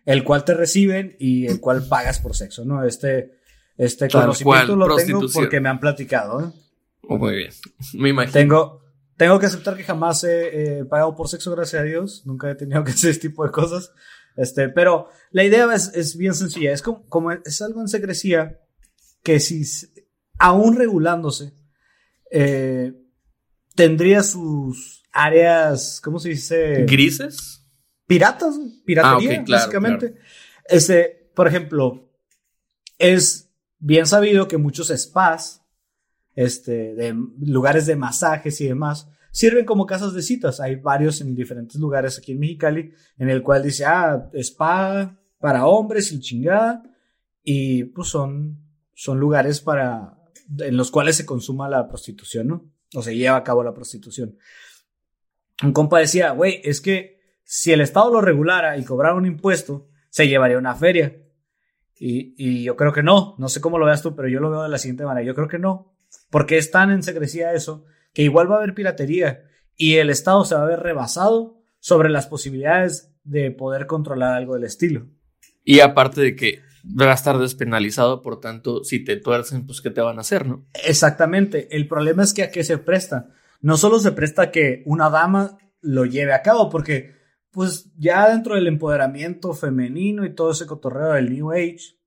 el 0.05 0.23
cual 0.23 0.43
te 0.45 0.53
reciben 0.53 1.15
y 1.19 1.45
el 1.47 1.59
cual 1.59 1.87
pagas 1.87 2.19
por 2.19 2.35
sexo, 2.35 2.65
¿no? 2.65 2.83
Este, 2.83 3.31
este 3.77 4.07
Tal 4.07 4.21
conocimiento 4.21 4.75
cual, 4.77 4.89
lo 4.89 4.95
tengo 4.95 5.21
porque 5.33 5.59
me 5.59 5.69
han 5.69 5.79
platicado, 5.79 6.41
¿eh? 6.41 6.51
Oh, 7.07 7.17
muy 7.17 7.35
bien. 7.35 7.51
Me 7.93 8.09
imagino. 8.09 8.33
Tengo, 8.33 8.81
tengo 9.17 9.37
que 9.39 9.45
aceptar 9.45 9.77
que 9.77 9.83
jamás 9.83 10.23
he 10.23 10.79
eh, 10.79 10.85
pagado 10.85 11.15
por 11.15 11.27
sexo, 11.27 11.51
gracias 11.55 11.81
a 11.81 11.85
Dios. 11.85 12.23
Nunca 12.25 12.49
he 12.49 12.55
tenido 12.55 12.83
que 12.83 12.91
hacer 12.91 13.11
este 13.11 13.29
tipo 13.29 13.45
de 13.45 13.51
cosas. 13.51 13.91
Este, 14.35 14.69
pero 14.69 15.09
la 15.31 15.43
idea 15.43 15.73
es, 15.73 15.91
es 15.93 16.17
bien 16.17 16.33
sencilla. 16.33 16.71
Es 16.71 16.81
como, 16.81 17.07
como 17.07 17.31
es 17.31 17.61
algo 17.61 17.81
en 17.81 17.87
secrecía 17.87 18.59
que 19.23 19.39
si, 19.39 19.63
aún 20.37 20.75
regulándose, 20.75 21.53
eh, 22.31 22.93
tendría 23.75 24.23
sus 24.23 25.03
áreas, 25.11 26.01
¿cómo 26.01 26.19
se 26.19 26.29
dice? 26.29 26.85
¿Grises? 26.87 27.65
piratas, 28.07 28.55
piratería, 28.85 29.39
Ah, 29.39 29.43
claro, 29.43 29.61
básicamente. 29.61 30.15
Este, 30.65 31.31
por 31.35 31.47
ejemplo, 31.47 32.11
es 32.97 33.51
bien 33.79 34.05
sabido 34.05 34.47
que 34.47 34.57
muchos 34.57 34.89
spas, 34.89 35.63
este, 36.35 36.95
de 36.95 37.15
lugares 37.39 37.85
de 37.85 37.95
masajes 37.95 38.59
y 38.61 38.67
demás, 38.67 39.07
sirven 39.35 39.65
como 39.65 39.85
casas 39.85 40.13
de 40.13 40.21
citas. 40.21 40.61
Hay 40.61 40.77
varios 40.77 41.19
en 41.19 41.35
diferentes 41.35 41.75
lugares 41.75 42.17
aquí 42.17 42.31
en 42.31 42.39
Mexicali, 42.39 42.93
en 43.17 43.29
el 43.29 43.43
cual 43.43 43.63
dice, 43.63 43.83
ah, 43.83 44.29
spa 44.33 45.19
para 45.39 45.65
hombres 45.67 46.13
y 46.13 46.21
chingada, 46.21 46.81
y 47.43 47.83
pues 47.83 48.07
son, 48.07 48.57
son 48.93 49.19
lugares 49.19 49.59
para, 49.59 50.17
en 50.57 50.77
los 50.77 50.89
cuales 50.89 51.17
se 51.17 51.25
consuma 51.25 51.67
la 51.67 51.85
prostitución, 51.89 52.47
¿no? 52.47 52.71
O 52.93 53.01
se 53.01 53.17
lleva 53.17 53.35
a 53.35 53.43
cabo 53.43 53.61
la 53.61 53.73
prostitución. 53.73 54.37
Un 55.61 55.73
compa 55.73 55.99
decía, 55.99 56.31
güey, 56.31 56.61
es 56.63 56.79
que 56.79 57.19
si 57.43 57.73
el 57.73 57.81
Estado 57.81 58.13
lo 58.13 58.21
regulara 58.21 58.77
y 58.77 58.85
cobrara 58.85 59.15
un 59.15 59.25
impuesto, 59.25 59.89
se 60.09 60.29
llevaría 60.29 60.57
una 60.57 60.75
feria. 60.75 61.13
Y, 61.99 62.35
y 62.37 62.63
yo 62.63 62.77
creo 62.77 62.93
que 62.93 63.03
no, 63.03 63.35
no 63.37 63.49
sé 63.49 63.59
cómo 63.59 63.79
lo 63.79 63.85
veas 63.85 64.01
tú, 64.01 64.15
pero 64.15 64.29
yo 64.29 64.39
lo 64.39 64.49
veo 64.49 64.63
de 64.63 64.69
la 64.69 64.77
siguiente 64.77 65.03
manera, 65.03 65.27
yo 65.27 65.35
creo 65.35 65.49
que 65.49 65.59
no, 65.59 65.93
porque 66.29 66.57
es 66.57 66.71
tan 66.71 66.91
en 66.91 67.03
secrecía 67.03 67.51
eso, 67.51 67.85
que 68.15 68.23
igual 68.23 68.49
va 68.49 68.55
a 68.55 68.57
haber 68.59 68.73
piratería 68.73 69.43
y 69.75 69.95
el 69.95 70.09
Estado 70.09 70.43
se 70.45 70.55
va 70.55 70.63
a 70.63 70.67
ver 70.67 70.79
rebasado 70.79 71.61
sobre 71.79 72.09
las 72.09 72.25
posibilidades 72.25 73.13
de 73.23 73.51
poder 73.51 73.85
controlar 73.85 74.33
algo 74.33 74.55
del 74.55 74.63
estilo. 74.63 75.07
Y 75.63 75.81
aparte 75.81 76.21
de 76.21 76.35
que 76.35 76.61
va 76.85 77.11
a 77.11 77.13
estar 77.13 77.37
despenalizado, 77.37 78.21
por 78.21 78.39
tanto, 78.39 78.83
si 78.83 79.03
te 79.03 79.17
tuercen, 79.17 79.65
pues 79.65 79.81
¿qué 79.81 79.89
te 79.89 80.01
van 80.01 80.17
a 80.17 80.21
hacer, 80.21 80.47
no? 80.47 80.65
Exactamente. 80.85 81.75
El 81.75 81.87
problema 81.87 82.23
es 82.23 82.33
que 82.33 82.43
a 82.43 82.51
qué 82.51 82.63
se 82.63 82.77
presta. 82.77 83.29
No 83.61 83.75
solo 83.75 83.99
se 83.99 84.13
presta 84.13 84.49
que 84.49 84.83
una 84.85 85.09
dama 85.09 85.57
lo 85.81 86.05
lleve 86.05 86.33
a 86.33 86.41
cabo, 86.41 86.69
porque 86.69 87.15
pues 87.51 87.91
ya 87.97 88.29
dentro 88.29 88.55
del 88.55 88.67
empoderamiento 88.67 89.53
femenino 89.53 90.25
y 90.25 90.33
todo 90.33 90.51
ese 90.51 90.65
cotorreo 90.65 91.13
del 91.13 91.33
New 91.33 91.51
Age, 91.51 91.97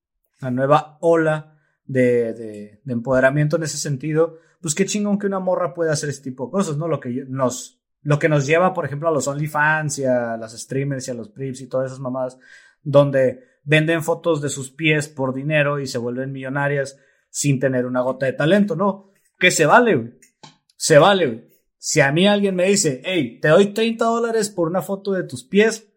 la 0.40 0.50
nueva 0.50 0.98
ola 1.00 1.58
de, 1.84 2.32
de, 2.32 2.80
de 2.82 2.92
empoderamiento 2.92 3.56
en 3.56 3.64
ese 3.64 3.76
sentido, 3.76 4.38
pues 4.60 4.74
qué 4.74 4.84
chingón 4.84 5.18
que 5.18 5.26
una 5.26 5.40
morra 5.40 5.74
puede 5.74 5.90
hacer 5.90 6.08
este 6.08 6.30
tipo 6.30 6.46
de 6.46 6.52
cosas, 6.52 6.76
¿no? 6.76 6.88
Lo 6.88 7.00
que 7.00 7.24
nos, 7.28 7.80
lo 8.02 8.18
que 8.18 8.28
nos 8.28 8.46
lleva, 8.46 8.74
por 8.74 8.84
ejemplo, 8.84 9.08
a 9.08 9.12
los 9.12 9.28
OnlyFans 9.28 9.98
y 10.00 10.04
a 10.04 10.36
las 10.36 10.58
streamers 10.58 11.06
y 11.08 11.10
a 11.10 11.14
los 11.14 11.28
Prips 11.30 11.60
y 11.60 11.68
todas 11.68 11.86
esas 11.86 12.00
mamadas, 12.00 12.38
donde 12.82 13.44
venden 13.64 14.02
fotos 14.02 14.40
de 14.40 14.48
sus 14.48 14.70
pies 14.70 15.08
por 15.08 15.34
dinero 15.34 15.78
y 15.78 15.86
se 15.86 15.98
vuelven 15.98 16.32
millonarias 16.32 16.98
sin 17.30 17.60
tener 17.60 17.86
una 17.86 18.00
gota 18.00 18.26
de 18.26 18.32
talento, 18.32 18.74
¿no? 18.74 19.12
Que 19.38 19.50
se 19.50 19.66
vale, 19.66 19.94
güey. 19.94 20.18
Se 20.76 20.98
vale, 20.98 21.26
güey. 21.26 21.48
Si 21.76 22.00
a 22.00 22.10
mí 22.10 22.26
alguien 22.26 22.56
me 22.56 22.64
dice, 22.64 23.02
hey, 23.04 23.38
te 23.40 23.48
doy 23.48 23.72
30 23.72 24.04
dólares 24.04 24.50
por 24.50 24.68
una 24.68 24.82
foto 24.82 25.12
de 25.12 25.22
tus 25.22 25.44
pies, 25.44 25.88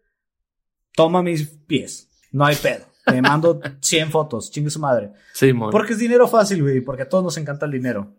toma 0.94 1.22
mis 1.22 1.48
pies. 1.48 2.10
No 2.30 2.44
hay 2.44 2.56
pedo. 2.56 2.84
Te 3.04 3.20
mando 3.20 3.60
100 3.80 4.10
fotos, 4.10 4.50
chingue 4.50 4.70
su 4.70 4.78
madre. 4.78 5.12
Sí, 5.32 5.52
mon. 5.52 5.70
Porque 5.70 5.94
es 5.94 5.98
dinero 5.98 6.28
fácil, 6.28 6.62
güey, 6.62 6.80
porque 6.80 7.02
a 7.02 7.08
todos 7.08 7.24
nos 7.24 7.36
encanta 7.36 7.66
el 7.66 7.72
dinero. 7.72 8.14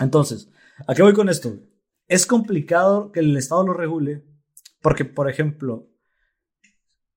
Entonces, 0.00 0.50
¿a 0.86 0.94
qué 0.94 1.02
voy 1.02 1.12
con 1.12 1.28
esto? 1.28 1.58
Es 2.08 2.26
complicado 2.26 3.12
que 3.12 3.20
el 3.20 3.36
Estado 3.36 3.66
lo 3.66 3.74
regule, 3.74 4.24
porque, 4.80 5.04
por 5.04 5.30
ejemplo, 5.30 5.88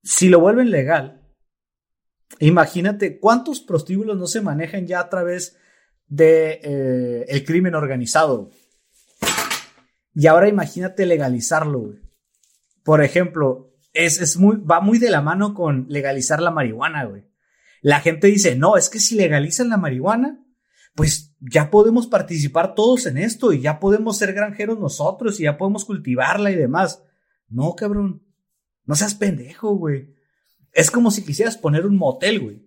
si 0.03 0.29
lo 0.29 0.39
vuelven 0.39 0.71
legal, 0.71 1.21
imagínate 2.39 3.19
cuántos 3.19 3.59
prostíbulos 3.59 4.17
no 4.17 4.27
se 4.27 4.41
manejan 4.41 4.87
ya 4.87 4.99
a 4.99 5.09
través 5.09 5.57
de 6.07 6.59
eh, 6.63 7.25
el 7.27 7.43
crimen 7.43 7.75
organizado. 7.75 8.51
Y 10.13 10.27
ahora 10.27 10.47
imagínate 10.47 11.05
legalizarlo, 11.05 11.79
güey. 11.79 11.99
Por 12.83 13.03
ejemplo, 13.03 13.73
es, 13.93 14.21
es 14.21 14.37
muy, 14.37 14.57
va 14.57 14.79
muy 14.79 14.99
de 14.99 15.09
la 15.09 15.21
mano 15.21 15.53
con 15.53 15.87
legalizar 15.89 16.41
la 16.41 16.51
marihuana, 16.51 17.05
güey. 17.05 17.25
La 17.81 17.99
gente 17.99 18.27
dice, 18.27 18.55
no, 18.55 18.77
es 18.77 18.89
que 18.89 18.99
si 18.99 19.15
legalizan 19.15 19.69
la 19.69 19.77
marihuana, 19.77 20.44
pues 20.95 21.35
ya 21.41 21.69
podemos 21.69 22.07
participar 22.07 22.73
todos 22.73 23.05
en 23.05 23.17
esto 23.17 23.51
y 23.51 23.61
ya 23.61 23.79
podemos 23.79 24.17
ser 24.17 24.33
granjeros 24.33 24.79
nosotros 24.79 25.39
y 25.39 25.43
ya 25.43 25.57
podemos 25.57 25.83
cultivarla 25.83 26.51
y 26.51 26.55
demás. 26.55 27.03
No, 27.49 27.75
cabrón. 27.75 28.23
No 28.85 28.95
seas 28.95 29.13
pendejo, 29.13 29.75
güey. 29.75 30.15
Es 30.71 30.89
como 30.89 31.11
si 31.11 31.23
quisieras 31.23 31.57
poner 31.57 31.85
un 31.85 31.97
motel, 31.97 32.39
güey. 32.39 32.65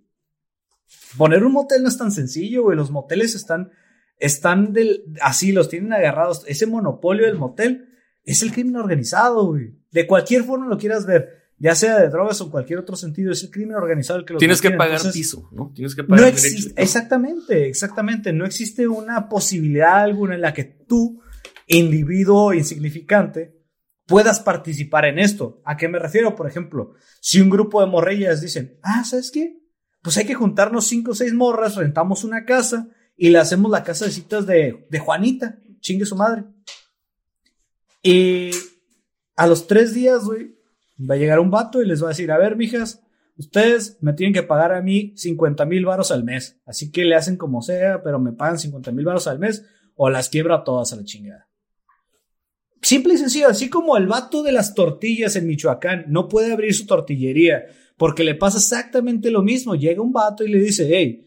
Poner 1.16 1.43
un 1.43 1.53
motel 1.53 1.83
no 1.83 1.89
es 1.89 1.97
tan 1.97 2.12
sencillo, 2.12 2.64
güey. 2.64 2.76
Los 2.76 2.91
moteles 2.91 3.35
están, 3.35 3.70
están 4.18 4.74
del, 4.74 5.05
así, 5.22 5.53
los 5.53 5.70
tienen 5.70 5.95
agarrados. 5.95 6.45
Ese 6.47 6.66
monopolio 6.66 7.26
del 7.26 7.37
motel 7.37 7.89
es 8.24 8.43
el 8.43 8.53
crimen 8.53 8.76
organizado, 8.76 9.47
güey. 9.47 9.74
De 9.91 10.07
cualquier 10.07 10.45
forma 10.45 10.66
lo 10.66 10.76
quieras 10.76 11.07
ver 11.07 11.47
ya 11.59 11.75
sea 11.75 11.99
de 11.99 12.09
drogas 12.09 12.41
o 12.41 12.51
cualquier 12.51 12.79
otro 12.79 12.95
sentido, 12.95 13.33
es 13.33 13.43
el 13.43 13.51
crimen 13.51 13.77
organizado 13.77 14.21
el 14.21 14.25
que 14.25 14.35
lo 14.35 14.39
Tienes 14.39 14.61
que 14.61 14.71
pagar 14.71 15.01
piso, 15.13 15.49
¿no? 15.53 15.73
Tienes 15.75 15.95
que 15.95 16.05
pagar 16.05 16.23
no 16.23 16.29
existe, 16.29 16.81
Exactamente, 16.81 17.69
exactamente. 17.69 18.33
No 18.33 18.45
existe 18.45 18.87
una 18.87 19.29
posibilidad 19.29 19.99
alguna 19.99 20.37
en 20.37 20.43
la 20.43 20.55
que 20.55 20.65
tú, 20.65 21.21
individuo 21.67 22.55
insignificante, 22.55 23.57
puedas 24.07 24.41
participar 24.41 25.07
en 25.07 25.19
esto. 25.19 25.61
¿A 25.65 25.77
qué 25.77 25.89
me 25.89 25.99
refiero? 25.99 26.37
Por 26.37 26.47
ejemplo, 26.47 26.95
si 27.21 27.41
un 27.41 27.51
grupo 27.51 27.81
de 27.81 27.89
morrillas 27.89 28.41
dicen, 28.41 28.79
ah, 28.83 29.05
¿sabes 29.05 29.31
qué? 29.33 29.59
Pues 30.01 30.17
hay 30.17 30.27
que 30.27 30.35
juntarnos 30.35 30.87
cinco 30.87 31.11
o 31.11 31.15
seis 31.15 31.35
morras, 31.35 31.75
rentamos 31.75 32.23
una 32.23 32.45
casa 32.45 32.89
y 33.17 33.31
le 33.31 33.39
hacemos 33.39 33.71
la 33.71 33.83
casa 33.83 34.05
de 34.05 34.13
citas 34.13 34.47
de, 34.47 34.87
de 34.89 34.99
Juanita, 35.01 35.59
chingue 35.81 36.07
su 36.07 36.15
madre. 36.15 36.45
Y 38.01 38.51
a 39.35 39.49
los 39.49 39.67
tres 39.67 39.93
días, 39.93 40.25
güey, 40.25 40.58
va 40.99 41.14
a 41.14 41.18
llegar 41.18 41.40
un 41.40 41.51
vato 41.51 41.82
y 41.82 41.86
les 41.86 42.03
va 42.03 42.07
a 42.07 42.11
decir, 42.11 42.30
a 42.30 42.38
ver, 42.38 42.57
mijas, 42.57 43.03
ustedes 43.36 43.99
me 44.01 44.12
tienen 44.12 44.34
que 44.34 44.42
pagar 44.42 44.72
a 44.72 44.82
mí 44.82 45.12
50 45.16 45.64
mil 45.64 45.84
varos 45.84 46.11
al 46.11 46.24
mes. 46.24 46.61
Así 46.66 46.90
que 46.90 47.05
le 47.05 47.14
hacen 47.14 47.36
como 47.36 47.62
sea, 47.62 48.03
pero 48.03 48.18
me 48.18 48.32
pagan 48.32 48.59
50 48.59 48.92
mil 48.92 49.05
varos 49.05 49.26
al 49.26 49.38
mes 49.38 49.64
o 49.94 50.11
las 50.11 50.28
quiebro 50.28 50.55
a 50.55 50.64
todas 50.64 50.92
a 50.92 50.96
la 50.96 51.05
chingada. 51.05 51.49
Simple 52.80 53.14
y 53.14 53.18
sencillo, 53.18 53.49
así 53.49 53.68
como 53.68 53.96
el 53.96 54.07
vato 54.07 54.42
de 54.42 54.53
las 54.53 54.74
tortillas 54.74 55.34
en 55.34 55.46
Michoacán 55.46 56.05
no 56.09 56.28
puede 56.28 56.53
abrir 56.53 56.72
su 56.74 56.86
tortillería 56.86 57.66
porque 57.96 58.22
le 58.22 58.36
pasa 58.36 58.59
exactamente 58.59 59.30
lo 59.30 59.42
mismo. 59.42 59.74
Llega 59.74 60.01
un 60.01 60.12
vato 60.12 60.44
y 60.44 60.49
le 60.49 60.59
dice, 60.59 60.88
hey, 60.92 61.26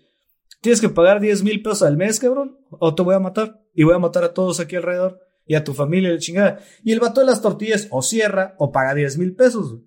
tienes 0.61 0.79
que 0.79 0.89
pagar 0.89 1.19
10 1.19 1.43
mil 1.43 1.61
pesos 1.61 1.83
al 1.83 1.97
mes, 1.97 2.19
cabrón, 2.19 2.57
o 2.69 2.95
te 2.95 3.01
voy 3.01 3.15
a 3.15 3.19
matar 3.19 3.61
y 3.73 3.83
voy 3.83 3.95
a 3.95 3.99
matar 3.99 4.23
a 4.23 4.33
todos 4.33 4.59
aquí 4.59 4.77
alrededor 4.77 5.19
y 5.45 5.55
a 5.55 5.63
tu 5.63 5.73
familia, 5.73 6.11
la 6.11 6.19
chingada. 6.19 6.59
Y 6.83 6.91
el 6.91 6.99
vato 6.99 7.21
de 7.21 7.27
las 7.27 7.41
tortillas 7.41 7.87
o 7.89 8.01
cierra 8.01 8.55
o 8.57 8.71
paga 8.71 8.93
10 8.93 9.17
mil 9.17 9.35
pesos. 9.35 9.79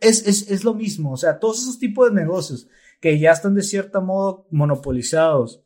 Es, 0.00 0.26
es, 0.26 0.50
es 0.50 0.64
lo 0.64 0.74
mismo. 0.74 1.12
O 1.12 1.16
sea, 1.16 1.38
todos 1.38 1.62
esos 1.62 1.78
tipos 1.78 2.08
de 2.08 2.20
negocios 2.20 2.68
que 3.00 3.18
ya 3.18 3.32
están 3.32 3.54
de 3.54 3.62
cierto 3.62 4.00
modo 4.00 4.46
monopolizados 4.50 5.62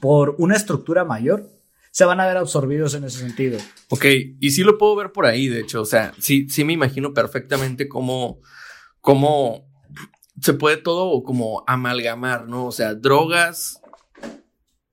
por 0.00 0.36
una 0.38 0.56
estructura 0.56 1.04
mayor, 1.04 1.50
se 1.90 2.06
van 2.06 2.20
a 2.20 2.26
ver 2.26 2.38
absorbidos 2.38 2.94
en 2.94 3.04
ese 3.04 3.18
sentido. 3.18 3.58
Ok, 3.90 4.06
y 4.40 4.50
sí 4.50 4.62
lo 4.64 4.78
puedo 4.78 4.96
ver 4.96 5.12
por 5.12 5.26
ahí, 5.26 5.48
de 5.48 5.60
hecho, 5.60 5.82
o 5.82 5.84
sea, 5.84 6.14
sí, 6.18 6.48
sí 6.48 6.64
me 6.64 6.72
imagino 6.72 7.12
perfectamente 7.12 7.86
cómo, 7.86 8.40
cómo 9.00 9.70
se 10.40 10.54
puede 10.54 10.78
todo 10.78 11.22
como 11.22 11.64
amalgamar, 11.66 12.48
¿no? 12.48 12.66
O 12.66 12.72
sea, 12.72 12.94
drogas, 12.94 13.82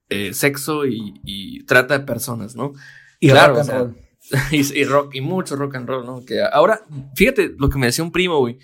eh, 0.10 0.34
sexo 0.34 0.86
y, 0.86 1.22
y, 1.24 1.64
trata 1.64 1.98
de 1.98 2.06
personas, 2.06 2.56
¿no? 2.56 2.74
Y 3.20 3.30
claro, 3.30 3.56
rock 3.56 3.70
and 3.70 3.80
roll. 3.80 3.96
Y, 4.52 4.84
rock, 4.84 5.16
y 5.16 5.22
mucho 5.22 5.56
rock 5.56 5.76
and 5.76 5.88
roll, 5.88 6.06
¿no? 6.06 6.24
Que 6.24 6.42
ahora, 6.42 6.82
fíjate 7.16 7.56
lo 7.58 7.70
que 7.70 7.80
me 7.80 7.88
decía 7.88 8.04
un 8.04 8.12
primo, 8.12 8.40
güey. 8.40 8.60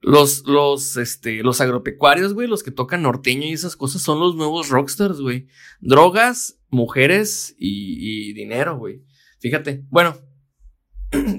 Los, 0.00 0.46
los, 0.46 0.96
este, 0.96 1.42
los 1.42 1.60
agropecuarios, 1.60 2.32
güey, 2.32 2.48
los 2.48 2.62
que 2.62 2.70
tocan 2.70 3.02
norteño 3.02 3.46
y 3.46 3.52
esas 3.52 3.76
cosas 3.76 4.02
son 4.02 4.18
los 4.18 4.34
nuevos 4.34 4.70
rockstars, 4.70 5.20
güey. 5.20 5.46
Drogas, 5.80 6.58
mujeres 6.70 7.54
y, 7.58 8.32
dinero, 8.32 8.78
güey. 8.78 9.04
Fíjate. 9.38 9.84
Bueno, 9.90 10.16
un, 11.12 11.38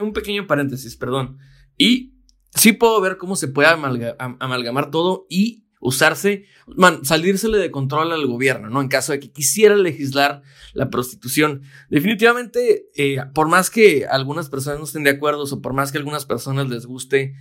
un, 0.00 0.12
pequeño 0.12 0.46
paréntesis, 0.46 0.96
perdón. 0.96 1.38
Y 1.76 2.14
sí 2.54 2.72
puedo 2.72 3.00
ver 3.00 3.18
cómo 3.18 3.36
se 3.36 3.48
puede 3.48 3.68
amalgamar 3.68 4.90
todo 4.90 5.26
y 5.28 5.66
usarse, 5.80 6.44
man, 6.66 7.04
salírsele 7.04 7.58
de 7.58 7.70
control 7.70 8.12
al 8.12 8.26
gobierno, 8.26 8.68
¿no? 8.68 8.82
En 8.82 8.88
caso 8.88 9.12
de 9.12 9.20
que 9.20 9.32
quisiera 9.32 9.74
legislar 9.74 10.42
la 10.74 10.90
prostitución. 10.90 11.62
Definitivamente, 11.88 12.90
eh, 12.94 13.18
por 13.34 13.48
más 13.48 13.70
que 13.70 14.06
algunas 14.06 14.50
personas 14.50 14.78
no 14.78 14.84
estén 14.84 15.04
de 15.04 15.10
acuerdo 15.10 15.44
o 15.44 15.62
por 15.62 15.72
más 15.72 15.90
que 15.90 15.98
algunas 15.98 16.26
personas 16.26 16.68
les 16.68 16.84
guste 16.84 17.34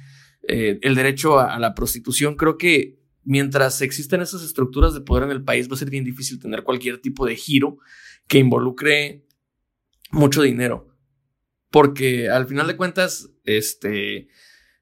eh, 0.48 0.80
el 0.82 0.96
derecho 0.96 1.38
a, 1.38 1.60
la 1.60 1.76
prostitución, 1.76 2.36
creo 2.36 2.58
que 2.58 2.98
mientras 3.24 3.82
existen 3.82 4.22
esas 4.22 4.42
estructuras 4.42 4.94
de 4.94 5.02
poder 5.02 5.26
en 5.26 5.32
el 5.32 5.44
país 5.44 5.70
va 5.70 5.76
a 5.76 5.78
ser 5.78 5.90
bien 5.90 6.06
difícil 6.06 6.40
tener 6.40 6.64
cualquier 6.64 7.00
tipo 7.00 7.26
de 7.26 7.36
giro 7.36 7.78
que 8.28 8.40
involucre 8.40 9.26
mucho 10.12 10.42
dinero. 10.42 10.88
Porque 11.72 12.30
al 12.30 12.48
final 12.48 12.68
de 12.68 12.78
cuentas, 12.78 13.30
este, 13.44 14.30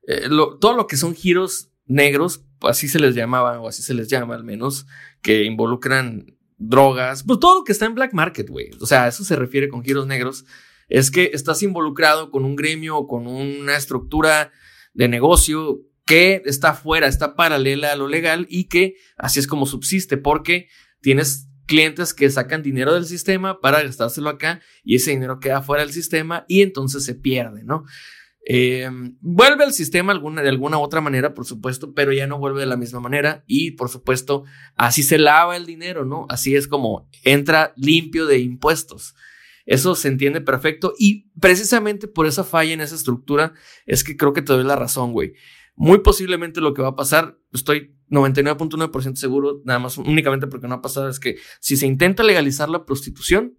eh, 0.08 0.30
todo 0.62 0.74
lo 0.76 0.86
que 0.86 0.96
son 0.96 1.16
giros 1.16 1.72
negros 1.86 2.47
así 2.62 2.88
se 2.88 3.00
les 3.00 3.16
llamaba, 3.16 3.60
o 3.60 3.68
así 3.68 3.82
se 3.82 3.94
les 3.94 4.08
llama 4.08 4.36
al 4.36 4.44
menos, 4.44 4.86
que 5.22 5.44
involucran 5.44 6.38
drogas, 6.58 7.24
pues 7.24 7.40
todo 7.40 7.60
lo 7.60 7.64
que 7.64 7.72
está 7.72 7.86
en 7.86 7.96
black 7.96 8.14
market, 8.14 8.50
güey. 8.50 8.72
O 8.82 8.86
sea, 8.86 9.08
eso 9.08 9.24
se 9.24 9.36
refiere 9.36 9.70
con 9.70 9.84
giros 9.84 10.08
negros. 10.08 10.46
Es 10.90 11.12
que 11.12 11.32
estás 11.34 11.62
involucrado 11.64 12.32
con 12.32 12.46
un 12.46 12.56
gremio 12.56 12.98
o 12.98 13.08
con 13.08 13.28
una 13.28 13.76
estructura 13.76 14.52
de 14.94 15.08
negocio 15.08 15.82
que 16.06 16.42
está 16.46 16.74
fuera, 16.74 17.08
está 17.08 17.36
paralela 17.36 17.92
a 17.92 17.96
lo 17.96 18.08
legal 18.08 18.48
y 18.50 18.70
que 18.70 18.96
así 19.18 19.40
es 19.40 19.48
como 19.48 19.66
subsiste, 19.66 20.18
porque 20.18 20.70
tienes 21.02 21.50
clientes 21.68 22.14
que 22.14 22.30
sacan 22.30 22.64
dinero 22.64 22.94
del 22.94 23.06
sistema 23.06 23.60
para 23.60 23.84
gastárselo 23.84 24.30
acá 24.30 24.62
y 24.84 24.96
ese 24.96 25.12
dinero 25.12 25.40
queda 25.40 25.62
fuera 25.62 25.84
del 25.84 25.92
sistema 25.92 26.46
y 26.48 26.62
entonces 26.62 27.04
se 27.04 27.14
pierde, 27.14 27.64
¿no? 27.64 27.84
Eh, 28.50 28.90
vuelve 29.20 29.66
al 29.66 29.74
sistema 29.74 30.14
de 30.14 30.48
alguna 30.48 30.80
otra 30.80 31.02
manera, 31.02 31.34
por 31.34 31.46
supuesto, 31.46 31.94
pero 31.94 32.14
ya 32.14 32.28
no 32.28 32.40
vuelve 32.40 32.62
de 32.62 32.66
la 32.66 32.78
misma 32.78 33.02
manera 33.02 33.44
y, 33.46 33.72
por 33.72 33.90
supuesto, 33.90 34.46
así 34.78 35.04
se 35.04 35.18
lava 35.18 35.58
el 35.58 35.66
dinero, 35.66 36.06
¿no? 36.06 36.26
Así 36.30 36.56
es 36.56 36.70
como 36.70 37.10
entra 37.24 37.74
limpio 37.76 38.26
de 38.26 38.40
impuestos. 38.40 39.16
Eso 39.66 39.96
se 39.96 40.08
entiende 40.08 40.40
perfecto 40.40 40.94
y 40.98 41.30
precisamente 41.42 42.08
por 42.08 42.26
esa 42.26 42.46
falla 42.46 42.72
en 42.72 42.80
esa 42.80 42.96
estructura 42.96 43.54
es 43.86 44.06
que 44.06 44.16
creo 44.16 44.32
que 44.32 44.42
te 44.42 44.54
doy 44.54 44.64
la 44.64 44.78
razón, 44.78 45.12
güey. 45.12 45.34
Muy 45.76 45.98
posiblemente 45.98 46.62
lo 46.62 46.74
que 46.74 46.82
va 46.82 46.90
a 46.90 46.96
pasar, 46.96 47.38
estoy 47.52 47.98
99.9% 48.10 49.16
seguro, 49.18 49.62
nada 49.66 49.80
más 49.80 49.98
únicamente 49.98 50.48
porque 50.48 50.70
no 50.70 50.76
ha 50.76 50.82
pasado, 50.82 51.10
es 51.10 51.20
que 51.20 51.36
si 51.60 51.76
se 51.76 51.86
intenta 51.86 52.24
legalizar 52.24 52.70
la 52.70 52.86
prostitución, 52.86 53.58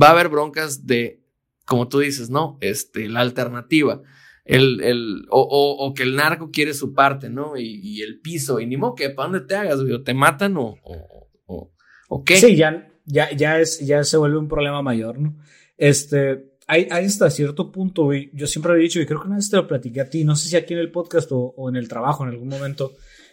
va 0.00 0.06
a 0.06 0.12
haber 0.12 0.28
broncas 0.28 0.86
de 0.86 1.25
como 1.66 1.88
tú 1.88 1.98
dices, 1.98 2.30
¿no? 2.30 2.58
Este, 2.60 3.08
la 3.08 3.20
alternativa. 3.20 4.02
El, 4.44 4.80
el, 4.80 5.26
o, 5.28 5.40
o, 5.80 5.92
que 5.92 6.04
el 6.04 6.14
narco 6.14 6.50
quiere 6.52 6.72
su 6.72 6.94
parte, 6.94 7.28
¿no? 7.28 7.56
Y, 7.56 7.80
y 7.82 8.02
el 8.02 8.20
piso, 8.20 8.60
y 8.60 8.66
ni 8.66 8.76
modo 8.76 8.94
que 8.94 9.10
para 9.10 9.28
dónde 9.28 9.44
te 9.44 9.56
hagas, 9.56 9.80
güey, 9.82 9.92
o 9.92 10.02
te 10.04 10.14
matan 10.14 10.56
o, 10.56 10.76
o, 10.84 11.72
o, 12.08 12.24
qué. 12.24 12.36
Sí, 12.36 12.54
ya, 12.54 12.88
ya, 13.04 13.32
ya, 13.32 13.58
es, 13.58 13.84
ya 13.84 14.04
se 14.04 14.16
vuelve 14.16 14.38
un 14.38 14.46
problema 14.46 14.82
mayor, 14.82 15.18
¿no? 15.18 15.36
Este, 15.76 16.52
hay, 16.68 16.86
hasta 16.90 17.28
cierto 17.28 17.72
punto, 17.72 18.12
yo 18.12 18.46
siempre 18.46 18.74
he 18.74 18.78
dicho, 18.78 19.00
y 19.00 19.06
creo 19.06 19.20
que 19.20 19.26
una 19.26 19.36
vez 19.36 19.50
te 19.50 19.56
lo 19.56 19.66
platiqué 19.66 20.00
a 20.00 20.08
ti, 20.08 20.22
no 20.22 20.36
sé 20.36 20.48
si 20.48 20.56
aquí 20.56 20.74
en 20.74 20.80
el 20.80 20.92
podcast 20.92 21.30
o, 21.32 21.52
o 21.56 21.68
en 21.68 21.74
el 21.74 21.88
trabajo 21.88 22.22
en 22.22 22.30
algún 22.30 22.48
momento, 22.48 22.92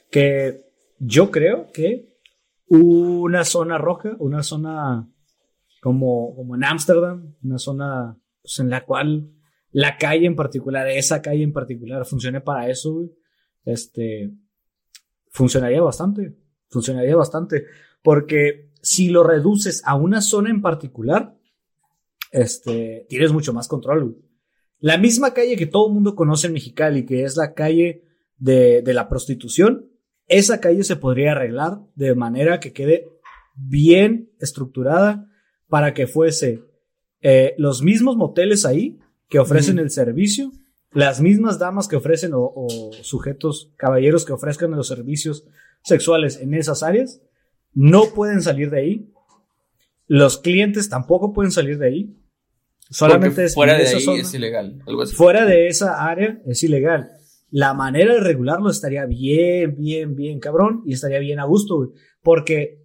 que 0.09 0.65
yo 0.97 1.29
creo 1.29 1.67
que 1.71 2.13
una 2.67 3.45
zona 3.45 3.77
roja, 3.77 4.15
una 4.17 4.41
zona 4.41 5.07
como, 5.79 6.33
como 6.35 6.55
en 6.55 6.63
Ámsterdam, 6.63 7.35
una 7.43 7.57
zona 7.59 8.17
pues, 8.43 8.59
en 8.59 8.69
la 8.69 8.85
cual 8.85 9.31
la 9.71 9.97
calle 9.97 10.27
en 10.27 10.35
particular, 10.35 10.87
esa 10.87 11.21
calle 11.21 11.43
en 11.43 11.53
particular, 11.53 12.05
funcione 12.05 12.41
para 12.41 12.69
eso, 12.69 13.09
este, 13.65 14.31
funcionaría 15.31 15.81
bastante, 15.81 16.35
funcionaría 16.69 17.15
bastante, 17.15 17.65
porque 18.03 18.69
si 18.81 19.09
lo 19.09 19.23
reduces 19.23 19.81
a 19.85 19.95
una 19.95 20.21
zona 20.21 20.51
en 20.51 20.61
particular, 20.61 21.35
este, 22.31 23.07
tienes 23.09 23.31
mucho 23.31 23.53
más 23.53 23.67
control. 23.67 24.17
La 24.79 24.97
misma 24.97 25.33
calle 25.33 25.55
que 25.55 25.65
todo 25.65 25.87
el 25.87 25.93
mundo 25.93 26.15
conoce 26.15 26.47
en 26.47 26.53
Mexicali, 26.53 27.05
que 27.05 27.23
es 27.23 27.37
la 27.37 27.53
calle 27.53 28.03
de, 28.37 28.81
de 28.81 28.93
la 28.93 29.07
prostitución, 29.07 29.89
esa 30.27 30.59
calle 30.59 30.83
se 30.83 30.97
podría 30.97 31.31
arreglar 31.31 31.79
de 31.95 32.13
manera 32.15 32.59
que 32.59 32.73
quede 32.73 33.07
bien 33.55 34.31
estructurada 34.39 35.29
para 35.67 35.93
que 35.93 36.05
fuese 36.05 36.63
eh, 37.23 37.55
los 37.57 37.81
mismos 37.81 38.17
moteles 38.17 38.65
ahí 38.65 38.99
que 39.29 39.39
ofrecen 39.39 39.79
el 39.79 39.89
servicio, 39.89 40.51
las 40.91 41.21
mismas 41.21 41.57
damas 41.57 41.87
que 41.87 41.95
ofrecen 41.95 42.31
o, 42.35 42.67
sujetos, 43.01 43.71
caballeros 43.77 44.25
que 44.25 44.33
ofrezcan 44.33 44.71
los 44.71 44.89
servicios 44.89 45.47
sexuales 45.83 46.39
en 46.41 46.53
esas 46.53 46.83
áreas, 46.83 47.21
no 47.73 48.13
pueden 48.13 48.41
salir 48.41 48.69
de 48.69 48.79
ahí. 48.79 49.09
Los 50.05 50.37
clientes 50.37 50.89
tampoco 50.89 51.31
pueden 51.31 51.51
salir 51.51 51.77
de 51.77 51.87
ahí. 51.87 52.17
Solamente 52.89 53.47
fuera 53.47 53.77
de 53.77 53.87
ahí 53.87 54.19
es 54.19 54.33
ilegal. 54.33 54.83
Fuera 55.15 55.45
de 55.45 55.67
esa 55.67 56.05
área 56.05 56.41
es 56.45 56.61
ilegal. 56.61 57.09
la 57.49 57.73
manera 57.73 58.13
de 58.15 58.19
regularlo 58.19 58.69
estaría 58.69 59.05
bien, 59.05 59.77
bien, 59.77 60.15
bien 60.15 60.39
cabrón 60.39 60.81
y 60.85 60.93
estaría 60.93 61.19
bien 61.19 61.39
a 61.39 61.45
gusto, 61.45 61.77
güey. 61.77 61.89
Porque, 62.21 62.83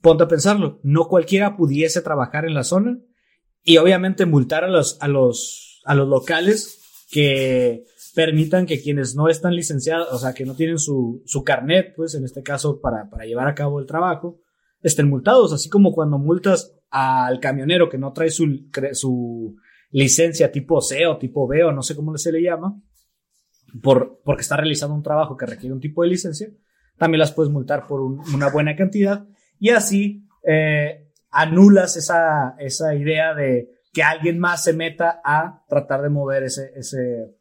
ponte 0.00 0.24
a 0.24 0.28
pensarlo, 0.28 0.80
no 0.82 1.06
cualquiera 1.06 1.56
pudiese 1.56 2.02
trabajar 2.02 2.44
en 2.44 2.54
la 2.54 2.64
zona 2.64 2.98
y 3.64 3.76
obviamente 3.76 4.26
multar 4.26 4.64
a 4.64 4.68
los, 4.68 4.98
a 5.00 5.08
los, 5.08 5.80
a 5.84 5.94
los 5.94 6.08
locales 6.08 6.80
que 7.10 7.84
permitan 8.14 8.66
que 8.66 8.80
quienes 8.80 9.14
no 9.14 9.28
están 9.28 9.54
licenciados, 9.54 10.08
o 10.12 10.18
sea, 10.18 10.34
que 10.34 10.44
no 10.44 10.54
tienen 10.54 10.78
su, 10.78 11.22
su 11.24 11.44
carnet, 11.44 11.94
pues 11.96 12.14
en 12.14 12.24
este 12.24 12.42
caso 12.42 12.80
para, 12.80 13.08
para 13.08 13.24
llevar 13.24 13.48
a 13.48 13.54
cabo 13.54 13.80
el 13.80 13.86
trabajo, 13.86 14.40
estén 14.82 15.08
multados, 15.08 15.52
así 15.52 15.68
como 15.68 15.92
cuando 15.92 16.18
multas 16.18 16.74
al 16.90 17.40
camionero 17.40 17.88
que 17.88 17.98
no 17.98 18.12
trae 18.12 18.30
su, 18.30 18.68
su 18.92 19.56
licencia 19.90 20.52
tipo 20.52 20.80
C 20.80 21.06
o 21.06 21.16
tipo 21.16 21.46
B 21.46 21.64
o 21.64 21.72
no 21.72 21.82
sé 21.82 21.94
cómo 21.96 22.16
se 22.18 22.32
le 22.32 22.42
llama, 22.42 22.78
por, 23.82 24.20
porque 24.24 24.42
está 24.42 24.56
realizando 24.56 24.94
un 24.94 25.02
trabajo 25.02 25.36
que 25.36 25.46
requiere 25.46 25.72
un 25.72 25.80
tipo 25.80 26.02
de 26.02 26.08
licencia, 26.08 26.48
también 26.98 27.20
las 27.20 27.32
puedes 27.32 27.50
multar 27.50 27.86
por 27.86 28.00
una 28.00 28.50
buena 28.50 28.76
cantidad. 28.76 29.26
Y 29.58 29.70
así 29.70 30.26
eh, 30.46 31.01
anulas 31.32 31.96
esa, 31.96 32.54
esa 32.58 32.94
idea 32.94 33.34
de 33.34 33.70
que 33.92 34.02
alguien 34.02 34.38
más 34.38 34.64
se 34.64 34.72
meta 34.72 35.20
a 35.24 35.64
tratar 35.68 36.02
de 36.02 36.08
mover 36.08 36.44
ese, 36.44 36.70
ese, 36.76 37.34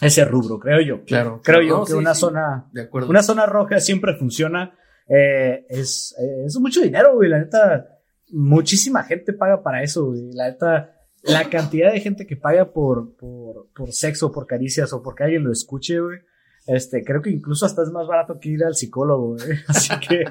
ese 0.00 0.24
rubro, 0.24 0.58
creo 0.58 0.80
yo. 0.80 1.04
Claro. 1.04 1.40
Creo 1.42 1.62
yo 1.62 1.84
que 1.84 1.94
una 1.94 2.14
zona, 2.14 2.68
de 2.72 2.82
acuerdo. 2.82 3.08
una 3.08 3.22
zona 3.22 3.46
roja 3.46 3.78
siempre 3.80 4.14
funciona. 4.14 4.76
Eh, 5.08 5.64
es, 5.68 6.14
es 6.18 6.58
mucho 6.58 6.80
dinero, 6.80 7.14
güey. 7.14 7.30
La 7.30 7.38
neta, 7.38 7.86
muchísima 8.30 9.04
gente 9.04 9.32
paga 9.32 9.62
para 9.62 9.82
eso, 9.82 10.06
güey. 10.06 10.32
La 10.32 10.48
neta, 10.48 10.94
la 11.22 11.48
cantidad 11.48 11.92
de 11.92 12.00
gente 12.00 12.26
que 12.26 12.36
paga 12.36 12.72
por, 12.72 13.16
por, 13.16 13.68
por 13.74 13.92
sexo, 13.92 14.32
por 14.32 14.46
caricias 14.46 14.92
o 14.92 15.02
porque 15.02 15.24
alguien 15.24 15.44
lo 15.44 15.52
escuche, 15.52 16.00
güey. 16.00 16.18
Este, 16.66 17.04
creo 17.04 17.20
que 17.20 17.30
incluso 17.30 17.66
hasta 17.66 17.82
es 17.82 17.90
más 17.90 18.06
barato 18.06 18.38
que 18.40 18.48
ir 18.48 18.64
al 18.64 18.74
psicólogo, 18.74 19.36
güey. 19.36 19.58
Así 19.68 19.92
que. 20.00 20.24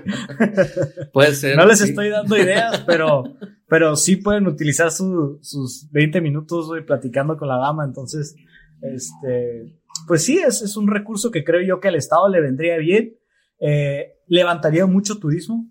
Puede 1.14 1.36
ser. 1.36 1.56
No 1.56 1.66
les 1.66 1.82
estoy 1.82 2.10
dando 2.10 2.36
ideas, 2.38 2.84
pero, 2.88 3.24
pero 3.68 3.96
sí 3.96 4.16
pueden 4.16 4.48
utilizar 4.48 4.92
su, 4.92 5.40
sus 5.42 5.90
20 5.92 6.22
minutos, 6.22 6.68
güey, 6.68 6.86
platicando 6.86 7.38
con 7.38 7.48
la 7.48 7.58
dama. 7.58 7.86
Entonces, 7.86 8.36
este, 8.82 9.80
pues 10.08 10.26
sí, 10.26 10.40
es, 10.40 10.62
es 10.62 10.76
un 10.76 10.88
recurso 10.88 11.30
que 11.30 11.44
creo 11.44 11.62
yo 11.62 11.80
que 11.80 11.90
al 11.90 11.96
Estado 11.96 12.28
le 12.30 12.42
vendría 12.42 12.78
bien. 12.78 13.16
Eh, 13.60 14.18
levantaría 14.28 14.86
mucho 14.86 15.20
turismo. 15.20 15.70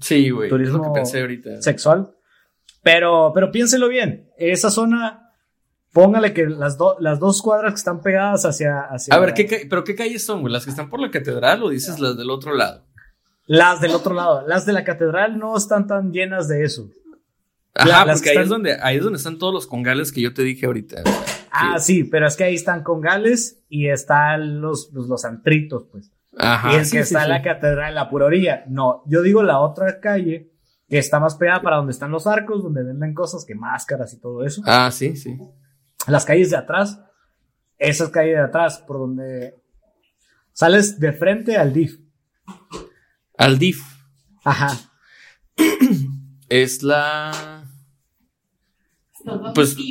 Sí, 0.00 0.28
güey. 0.30 0.50
Turismo 0.50 0.76
es 0.76 0.86
lo 0.86 0.92
que 0.92 0.98
pensé 0.98 1.20
ahorita. 1.20 1.62
Sexual. 1.62 2.14
Pero, 2.82 3.32
pero 3.34 3.50
piénselo 3.50 3.88
bien. 3.88 4.30
Esa 4.36 4.70
zona, 4.70 5.23
póngale 5.94 6.34
que 6.34 6.44
las, 6.44 6.76
las 6.98 7.20
dos 7.20 7.40
cuadras 7.40 7.72
que 7.72 7.78
están 7.78 8.02
pegadas 8.02 8.44
hacia. 8.44 8.80
hacia 8.80 9.14
a 9.14 9.18
ver, 9.20 9.32
¿qué 9.32 9.66
¿pero 9.70 9.84
qué 9.84 9.94
calles 9.94 10.26
son, 10.26 10.42
güey? 10.42 10.52
¿Las 10.52 10.64
que 10.64 10.70
están 10.70 10.90
por 10.90 11.00
la 11.00 11.10
catedral 11.10 11.62
o 11.62 11.70
dices 11.70 11.98
las 12.00 12.18
del 12.18 12.28
otro 12.28 12.54
lado? 12.54 12.84
Las 13.46 13.80
del 13.80 13.92
otro 13.92 14.12
lado. 14.12 14.46
Las 14.46 14.66
de 14.66 14.72
la 14.72 14.84
catedral 14.84 15.38
no 15.38 15.56
están 15.56 15.86
tan 15.86 16.12
llenas 16.12 16.48
de 16.48 16.64
eso. 16.64 16.90
Ajá, 17.74 18.06
porque 18.12 18.30
ahí, 18.30 18.38
es 18.38 18.48
donde, 18.48 18.76
ahí 18.80 18.98
es 18.98 19.02
donde 19.02 19.16
están 19.16 19.38
todos 19.38 19.54
los 19.54 19.66
congales 19.66 20.12
que 20.12 20.20
yo 20.20 20.34
te 20.34 20.42
dije 20.42 20.66
ahorita. 20.66 21.02
Ah, 21.50 21.78
sí, 21.78 22.04
pero 22.04 22.26
es 22.26 22.36
que 22.36 22.44
ahí 22.44 22.54
están 22.54 22.82
congales 22.82 23.62
y 23.68 23.88
están 23.88 24.60
los, 24.60 24.90
los, 24.92 25.08
los 25.08 25.24
antritos, 25.24 25.86
pues. 25.90 26.12
Ajá. 26.36 26.72
Y 26.72 26.76
es 26.76 26.90
sí, 26.90 26.96
que 26.96 27.04
sí, 27.04 27.14
está 27.14 27.24
sí. 27.24 27.30
la 27.30 27.42
catedral 27.42 27.90
en 27.90 27.94
la 27.94 28.10
pura 28.10 28.26
orilla. 28.26 28.64
No, 28.68 29.02
yo 29.06 29.22
digo 29.22 29.42
la 29.42 29.60
otra 29.60 30.00
calle 30.00 30.50
que 30.88 30.98
está 30.98 31.20
más 31.20 31.36
pegada 31.36 31.62
para 31.62 31.76
donde 31.76 31.92
están 31.92 32.10
los 32.10 32.26
arcos, 32.26 32.62
donde 32.62 32.82
venden 32.82 33.14
cosas 33.14 33.44
que 33.44 33.54
máscaras 33.54 34.12
y 34.14 34.20
todo 34.20 34.44
eso. 34.44 34.62
Ah, 34.66 34.90
sí, 34.92 35.16
sí. 35.16 35.36
Las 36.06 36.24
calles 36.24 36.50
de 36.50 36.56
atrás, 36.56 37.00
esas 37.78 38.10
calles 38.10 38.34
de 38.34 38.42
atrás, 38.42 38.78
por 38.78 38.98
donde 38.98 39.54
sales 40.52 41.00
de 41.00 41.12
frente 41.12 41.56
al 41.56 41.72
DIF. 41.72 41.98
Al 43.36 43.58
DIF. 43.58 43.82
Ajá. 44.44 44.78
Es 46.48 46.82
la. 46.82 47.64
Pues. 49.54 49.76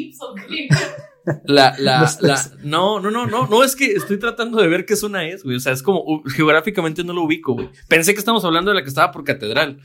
La, 1.46 1.74
la, 1.80 2.12
la, 2.20 2.52
no, 2.64 3.00
no, 3.00 3.10
no, 3.10 3.26
no, 3.26 3.48
no, 3.48 3.64
es 3.64 3.78
que 3.78 3.94
estoy 3.94 4.20
tratando 4.20 4.62
de 4.62 4.68
ver 4.68 4.86
qué 4.86 4.98
zona 4.98 5.26
es, 5.26 5.46
güey. 5.46 5.56
O 5.56 5.60
sea, 5.62 5.72
es 5.72 5.82
como, 5.82 6.02
uh, 6.02 6.22
geográficamente 6.26 7.02
no 7.06 7.14
lo 7.14 7.24
ubico, 7.24 7.54
güey. 7.54 7.70
Pensé 7.88 8.14
que 8.14 8.20
estamos 8.20 8.44
hablando 8.44 8.72
de 8.72 8.76
la 8.76 8.84
que 8.84 8.90
estaba 8.90 9.10
por 9.10 9.24
catedral. 9.24 9.80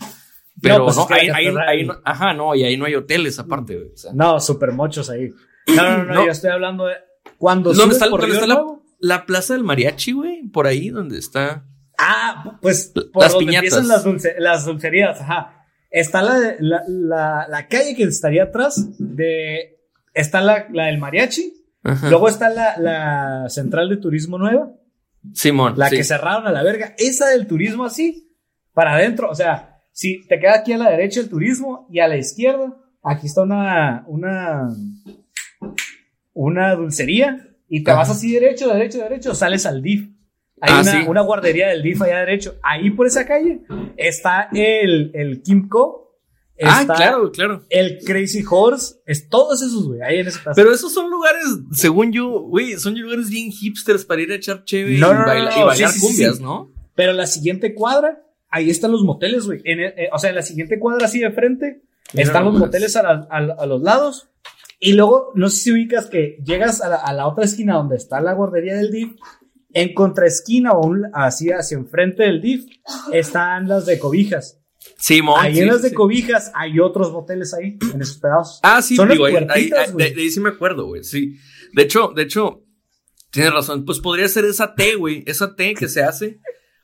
Pero 0.60 0.78
no, 0.78 0.84
pues 0.86 0.96
es 0.98 1.06
que 1.06 1.84
no, 1.84 1.94
ajá, 2.04 2.34
no, 2.34 2.56
y 2.56 2.64
ahí 2.64 2.76
no 2.76 2.86
hay 2.86 2.96
hoteles 2.96 3.38
aparte, 3.38 3.76
güey. 3.76 3.92
O 3.92 3.96
sea, 3.96 4.12
No, 4.12 4.40
super 4.40 4.72
mochos 4.72 5.10
ahí. 5.10 5.32
No, 5.76 5.98
no, 5.98 6.04
no, 6.04 6.14
No. 6.14 6.24
yo 6.26 6.30
estoy 6.32 6.50
hablando 6.50 6.86
de 6.86 6.94
cuando 7.38 7.72
¿Dónde 7.72 7.94
está, 7.94 8.08
por 8.08 8.20
dónde 8.20 8.36
Río 8.36 8.44
está 8.44 8.64
la, 9.00 9.26
plaza 9.26 9.54
del 9.54 9.64
mariachi, 9.64 10.12
güey? 10.12 10.42
Por 10.48 10.66
ahí 10.66 10.88
donde 10.90 11.18
está. 11.18 11.64
Ah, 11.98 12.58
pues 12.62 12.92
por 13.12 13.22
Las 13.22 13.32
donde 13.32 13.46
piñatas. 13.46 13.64
empiezan 13.78 13.88
las, 13.88 14.04
dulce- 14.04 14.34
las 14.38 14.64
dulcerías, 14.64 15.20
ajá. 15.20 15.64
Está 15.90 16.22
la, 16.22 16.54
la, 16.60 17.46
la, 17.48 17.66
calle 17.68 17.94
que 17.96 18.02
estaría 18.04 18.44
atrás 18.44 18.88
de... 18.98 19.78
Está 20.14 20.40
la, 20.40 20.66
la 20.72 20.86
del 20.86 20.98
mariachi, 20.98 21.52
Ajá. 21.82 22.10
luego 22.10 22.28
está 22.28 22.50
la, 22.50 22.76
la 22.78 23.48
central 23.48 23.88
de 23.88 23.96
turismo 23.98 24.36
nueva, 24.36 24.70
Simón. 25.32 25.74
la 25.76 25.88
sí. 25.88 25.96
que 25.96 26.04
cerraron 26.04 26.46
a 26.46 26.52
la 26.52 26.62
verga. 26.62 26.94
Esa 26.98 27.28
del 27.28 27.46
turismo 27.46 27.84
así, 27.84 28.34
para 28.74 28.94
adentro, 28.94 29.30
o 29.30 29.34
sea, 29.34 29.78
si 29.92 30.26
te 30.26 30.38
queda 30.40 30.56
aquí 30.56 30.72
a 30.72 30.78
la 30.78 30.90
derecha 30.90 31.20
el 31.20 31.28
turismo 31.28 31.86
y 31.90 32.00
a 32.00 32.08
la 32.08 32.16
izquierda, 32.16 32.76
aquí 33.02 33.26
está 33.28 33.42
una, 33.42 34.04
una, 34.08 34.68
una 36.40 36.72
dulcería 36.76 37.48
y 37.68 37.82
te 37.82 37.90
Ajá. 37.90 38.00
vas 38.00 38.10
así 38.10 38.32
derecho, 38.32 38.72
derecho, 38.72 38.98
derecho, 38.98 39.34
sales 39.34 39.66
al 39.66 39.82
DIF. 39.82 40.08
Hay 40.60 40.72
Ah, 40.72 40.80
una, 40.82 40.92
sí. 40.92 40.98
una 41.08 41.20
guardería 41.22 41.68
del 41.68 41.82
DIF 41.82 42.00
allá 42.02 42.20
derecho. 42.20 42.54
Ahí 42.62 42.90
por 42.90 43.06
esa 43.08 43.26
calle 43.26 43.60
está 43.96 44.48
el, 44.52 45.10
el 45.14 45.42
Kimco. 45.42 46.16
Ah, 46.62 46.80
está 46.82 46.94
claro, 46.94 47.30
claro. 47.32 47.64
El 47.70 47.98
Crazy 48.04 48.44
Horse. 48.48 48.96
Es 49.06 49.28
todos 49.28 49.62
esos, 49.62 49.86
güey. 49.88 50.00
Ahí 50.02 50.18
en 50.18 50.26
pedazo. 50.26 50.52
Pero 50.54 50.72
esos 50.72 50.92
son 50.94 51.10
lugares, 51.10 51.42
según 51.72 52.12
yo, 52.12 52.40
güey, 52.42 52.76
son 52.76 52.98
lugares 53.00 53.30
bien 53.30 53.50
hipsters 53.50 54.04
para 54.04 54.22
ir 54.22 54.30
a 54.32 54.36
echar 54.36 54.64
chévere 54.64 54.98
No, 54.98 55.10
y, 55.10 55.14
no, 55.14 55.18
no, 55.20 55.26
baila- 55.26 55.50
no, 55.56 55.60
y 55.62 55.66
bailar 55.66 55.90
sí, 55.90 56.00
cumbias, 56.00 56.36
sí. 56.36 56.42
¿no? 56.42 56.72
Pero 56.94 57.12
la 57.12 57.26
siguiente 57.26 57.74
cuadra, 57.74 58.22
ahí 58.48 58.70
están 58.70 58.90
los 58.92 59.02
moteles, 59.02 59.46
güey. 59.46 59.60
Eh, 59.64 60.08
o 60.12 60.18
sea, 60.18 60.30
en 60.30 60.36
la 60.36 60.42
siguiente 60.42 60.78
cuadra 60.78 61.06
así 61.06 61.18
de 61.20 61.30
frente, 61.32 61.82
están 62.14 62.44
los 62.44 62.54
moteles 62.58 62.94
a, 62.96 63.02
la- 63.02 63.28
a- 63.30 63.56
a 63.62 63.66
los 63.66 63.82
lados. 63.82 64.28
Y 64.80 64.92
luego, 64.92 65.32
no 65.34 65.50
sé 65.50 65.56
si 65.56 65.72
ubicas 65.72 66.06
que 66.06 66.38
llegas 66.44 66.80
a 66.80 66.88
la, 66.88 66.96
a 66.96 67.12
la 67.12 67.26
otra 67.26 67.44
esquina 67.44 67.74
donde 67.74 67.96
está 67.96 68.20
la 68.20 68.32
guardería 68.34 68.76
del 68.76 68.90
DIF. 68.90 69.12
En 69.74 69.92
contraesquina 69.92 70.72
o 70.72 70.86
un- 70.86 71.10
así 71.12 71.50
hacia 71.50 71.76
enfrente 71.76 72.22
del 72.22 72.40
DIF 72.40 72.64
están 73.12 73.68
las 73.68 73.86
de 73.86 73.98
cobijas. 73.98 74.60
Simón. 74.96 75.36
ahí 75.38 75.54
sí, 75.54 75.60
en 75.60 75.66
las 75.68 75.82
de 75.82 75.90
sí. 75.90 75.94
cobijas 75.94 76.50
hay 76.54 76.78
otros 76.80 77.12
moteles 77.12 77.52
ahí, 77.52 77.76
en 77.92 78.00
esos 78.00 78.18
pedazos. 78.18 78.60
Ah, 78.62 78.80
sí, 78.80 78.96
Son 78.96 79.08
digo, 79.08 79.26
ahí, 79.26 79.34
ahí- 79.50 79.70
de, 79.96 80.10
de 80.14 80.20
ahí 80.22 80.30
sí 80.30 80.40
me 80.40 80.48
acuerdo, 80.50 80.86
güey, 80.86 81.04
sí. 81.04 81.36
De 81.74 81.82
hecho, 81.82 82.12
de 82.14 82.22
hecho, 82.22 82.64
tienes 83.30 83.52
razón. 83.52 83.84
Pues 83.84 83.98
podría 84.00 84.26
ser 84.28 84.44
esa 84.46 84.74
T, 84.74 84.94
güey, 84.94 85.22
esa 85.26 85.54
T 85.54 85.74
que 85.74 85.88
se 85.88 86.02
hace. 86.02 86.38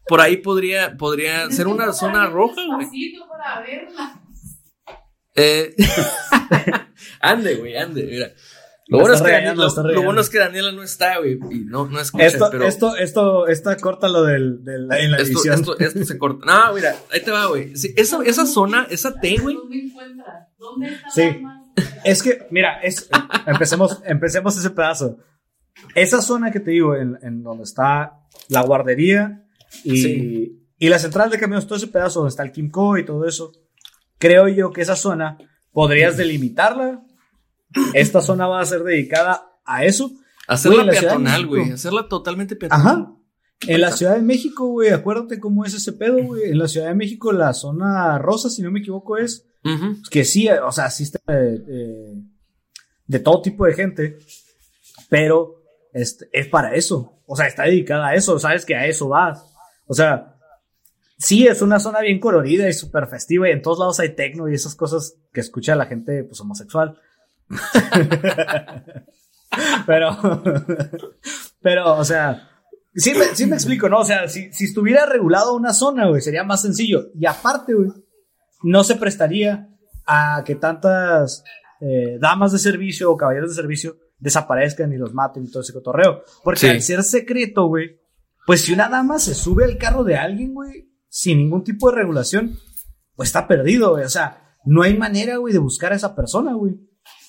Por 0.07 0.21
ahí 0.21 0.37
podría, 0.37 0.97
podría 0.99 1.51
ser 1.51 1.67
una 1.67 1.93
zona 1.93 2.27
roja, 2.27 2.61
güey. 2.75 2.87
para 3.29 3.63
verla. 3.63 4.21
Eh, 5.35 5.74
ande, 7.20 7.57
güey, 7.57 7.76
ande, 7.76 8.05
mira. 8.05 8.32
Lo 8.87 8.99
bueno, 8.99 9.14
es 9.14 9.20
está 9.20 9.30
que 9.30 9.37
regañando, 9.37 9.66
Daniela, 9.66 9.95
lo, 9.95 10.03
bueno 10.05 10.20
es 10.20 10.28
que 10.28 10.39
Daniela 10.39 10.72
no 10.72 10.82
está, 10.82 11.18
güey, 11.18 11.39
y 11.51 11.64
no, 11.64 11.87
no 11.87 12.01
escucha, 12.01 12.26
Esto, 12.26 12.49
pero 12.51 12.66
esto, 12.66 12.97
esto, 12.97 13.47
esta 13.47 13.76
corta 13.78 14.09
lo 14.09 14.24
del, 14.24 14.62
del 14.62 14.82
en 14.93 15.11
la 15.11 15.16
esto, 15.16 15.39
edición. 15.39 15.55
esto, 15.55 15.78
esto 15.78 16.05
se 16.05 16.18
corta. 16.18 16.45
No, 16.45 16.74
mira, 16.74 16.95
ahí 17.11 17.22
te 17.22 17.30
va, 17.30 17.47
güey. 17.47 17.74
Sí, 17.76 17.95
esa, 17.97 18.22
esa 18.24 18.45
zona, 18.45 18.87
esa 18.91 19.14
T, 19.18 19.39
güey. 19.39 19.57
¿Dónde 19.57 19.76
encuentras? 19.78 20.49
¿Dónde 20.59 20.89
está 20.89 21.11
Sí. 21.11 21.43
Es 22.05 22.22
que, 22.22 22.47
mira, 22.51 22.80
es, 22.82 23.09
empecemos, 23.47 24.01
empecemos 24.05 24.57
ese 24.57 24.70
pedazo. 24.70 25.18
Esa 25.95 26.20
zona 26.22 26.53
que 26.53 26.61
te 26.61 26.70
digo, 26.70 26.95
en, 26.95 27.18
en 27.22 27.43
donde 27.43 27.64
está 27.64 28.20
la 28.49 28.61
guardería 28.61 29.45
y, 29.82 29.97
Sí. 30.03 30.68
y 30.78 30.89
la 30.91 30.99
central 30.99 31.30
de 31.30 31.39
camiones, 31.39 31.66
todo 31.66 31.78
ese 31.78 31.89
pedazo 31.89 32.20
donde 32.20 32.30
está 32.30 32.43
el 32.45 32.53
Kimco 32.53 32.97
y 32.99 33.05
todo 33.05 33.26
eso, 33.26 33.51
creo 34.25 34.49
yo 34.49 34.72
que 34.72 34.81
esa 34.81 34.97
zona 34.97 35.37
podrías 35.70 36.16
delimitarla. 36.16 37.03
Esta 37.93 38.22
zona 38.22 38.47
va 38.47 38.62
a 38.62 38.64
ser 38.64 38.83
dedicada 38.83 39.51
a 39.66 39.85
eso. 39.85 40.12
Hacerla 40.49 40.85
Güey, 40.85 40.99
peatonal, 40.99 41.47
güey. 41.47 41.70
Hacerla 41.72 42.09
totalmente 42.09 42.57
peatonal. 42.57 42.87
Ajá. 42.87 43.12
En 43.66 43.81
la 43.83 43.93
Ciudad 43.93 44.16
de 44.16 44.22
México, 44.22 44.66
güey, 44.68 44.91
acuérdate 44.91 45.39
cómo 45.39 45.66
es 45.66 45.75
ese 45.75 45.93
pedo, 45.93 46.22
güey. 46.22 46.45
En 46.45 46.59
la 46.59 46.68
Ciudad 46.68 46.89
de 46.89 46.95
México, 46.95 47.33
la 47.33 47.53
zona 47.53 48.18
rosa, 48.18 48.49
si 48.49 48.62
no 48.62 48.70
me 48.70 48.81
equivoco, 48.81 49.18
es 49.18 49.47
Ujú. 49.62 49.97
que 50.11 50.25
sí, 50.25 50.49
o 50.49 50.72
sea, 50.72 50.89
sí 50.89 51.03
está 51.03 51.18
eh, 51.29 51.62
eh, 51.68 52.14
de 53.07 53.18
todo 53.18 53.43
tipo 53.43 53.66
de 53.66 53.75
gente, 53.75 54.18
pero 55.11 55.62
este, 55.93 56.29
es 56.33 56.49
para 56.49 56.75
eso. 56.75 57.20
O 57.27 57.37
sea, 57.37 57.47
está 57.47 57.64
dedicada 57.64 58.09
a 58.09 58.14
eso, 58.14 58.39
sabes 58.39 58.64
que 58.64 58.75
a 58.75 58.87
eso 58.87 59.09
vas. 59.09 59.45
O 59.87 59.93
sea, 59.93 60.34
sí, 61.25 61.47
es 61.47 61.62
una 61.62 61.81
zona 61.81 62.01
bien 62.01 62.20
colorida 62.20 62.68
y 62.68 62.72
súper 62.72 63.07
festiva 63.07 63.49
y 63.49 63.53
en 63.53 63.62
todos 63.62 63.79
lados 63.79 64.01
hay 64.01 64.14
tecno 64.14 64.49
y 64.49 64.55
esas 64.55 64.75
cosas 64.75 65.16
que 65.33 65.41
escucha 65.41 65.75
la 65.75 65.87
gente 65.87 66.25
pues 66.25 66.41
homosexual. 66.41 66.99
pero, 69.87 70.43
Pero, 71.61 71.97
o 71.97 72.05
sea, 72.05 72.49
sí 72.95 73.12
me, 73.14 73.25
sí 73.35 73.47
me 73.47 73.57
explico, 73.57 73.89
¿no? 73.89 74.01
O 74.01 74.05
sea, 74.05 74.29
si, 74.29 74.53
si 74.53 74.64
estuviera 74.64 75.07
regulado 75.07 75.55
una 75.55 75.72
zona, 75.72 76.09
güey, 76.09 76.20
sería 76.20 76.45
más 76.45 76.62
sencillo. 76.62 77.09
Y 77.14 77.27
aparte, 77.27 77.75
güey, 77.75 77.91
no 78.62 78.85
se 78.85 78.97
prestaría 78.97 79.68
a 80.07 80.43
que 80.45 80.55
tantas 80.57 81.45
eh, 81.81 82.18
damas 82.20 82.53
de 82.53 82.59
servicio 82.59 83.11
o 83.11 83.16
caballeros 83.16 83.51
de 83.51 83.57
servicio 83.57 83.97
desaparezcan 84.18 84.93
y 84.93 84.97
los 84.97 85.12
maten 85.14 85.45
y 85.45 85.51
todo 85.51 85.62
ese 85.62 85.72
cotorreo. 85.72 86.22
Porque 86.43 86.61
Sí. 86.61 86.68
al 86.68 86.83
ser 86.83 87.03
secreto, 87.03 87.66
güey, 87.66 88.01
pues 88.47 88.62
si 88.62 88.72
una 88.72 88.89
dama 88.89 89.18
se 89.18 89.35
sube 89.35 89.64
al 89.64 89.79
carro 89.79 90.05
de 90.05 90.16
alguien, 90.16 90.55
güey, 90.55 90.89
sin 91.15 91.39
ningún 91.39 91.62
tipo 91.62 91.89
de 91.89 91.97
regulación, 91.99 92.59
pues 93.15 93.29
está 93.29 93.47
perdido, 93.47 93.93
güey. 93.93 94.05
O 94.05 94.09
sea, 94.09 94.57
no 94.65 94.83
hay 94.83 94.99
manera, 94.99 95.37
güey, 95.37 95.53
de 95.53 95.61
buscar 95.61 95.93
a 95.93 95.95
esa 95.95 96.17
persona, 96.17 96.55
güey. 96.55 96.75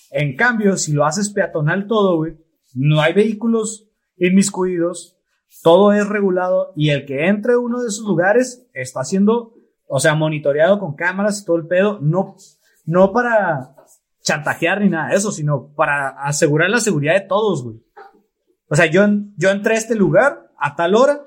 En 0.09 0.35
cambio, 0.35 0.75
si 0.75 0.91
lo 0.91 1.05
haces 1.05 1.29
peatonal 1.29 1.85
todo, 1.85 2.15
güey, 2.15 2.35
no 2.73 2.99
hay 2.99 3.13
vehículos 3.13 3.87
inmiscuidos, 4.17 5.19
todo 5.61 5.93
es 5.93 6.09
regulado 6.09 6.73
y 6.75 6.89
el 6.89 7.05
que 7.05 7.27
entre 7.27 7.53
a 7.53 7.59
uno 7.59 7.79
de 7.79 7.89
esos 7.89 8.07
lugares 8.07 8.67
está 8.73 9.03
siendo, 9.03 9.53
o 9.87 9.99
sea, 9.99 10.15
monitoreado 10.15 10.79
con 10.79 10.95
cámaras 10.95 11.39
y 11.39 11.45
todo 11.45 11.57
el 11.57 11.67
pedo, 11.67 11.99
no, 12.01 12.37
no 12.85 13.13
para 13.13 13.75
chantajear 14.23 14.81
ni 14.81 14.89
nada 14.89 15.09
de 15.09 15.17
eso, 15.17 15.31
sino 15.31 15.75
para 15.75 16.09
asegurar 16.23 16.71
la 16.71 16.79
seguridad 16.79 17.13
de 17.13 17.27
todos, 17.27 17.63
güey. 17.63 17.77
O 18.67 18.75
sea, 18.75 18.87
yo, 18.87 19.05
yo 19.37 19.51
entré 19.51 19.75
a 19.75 19.77
este 19.77 19.93
lugar 19.93 20.51
a 20.57 20.75
tal 20.75 20.95
hora 20.95 21.21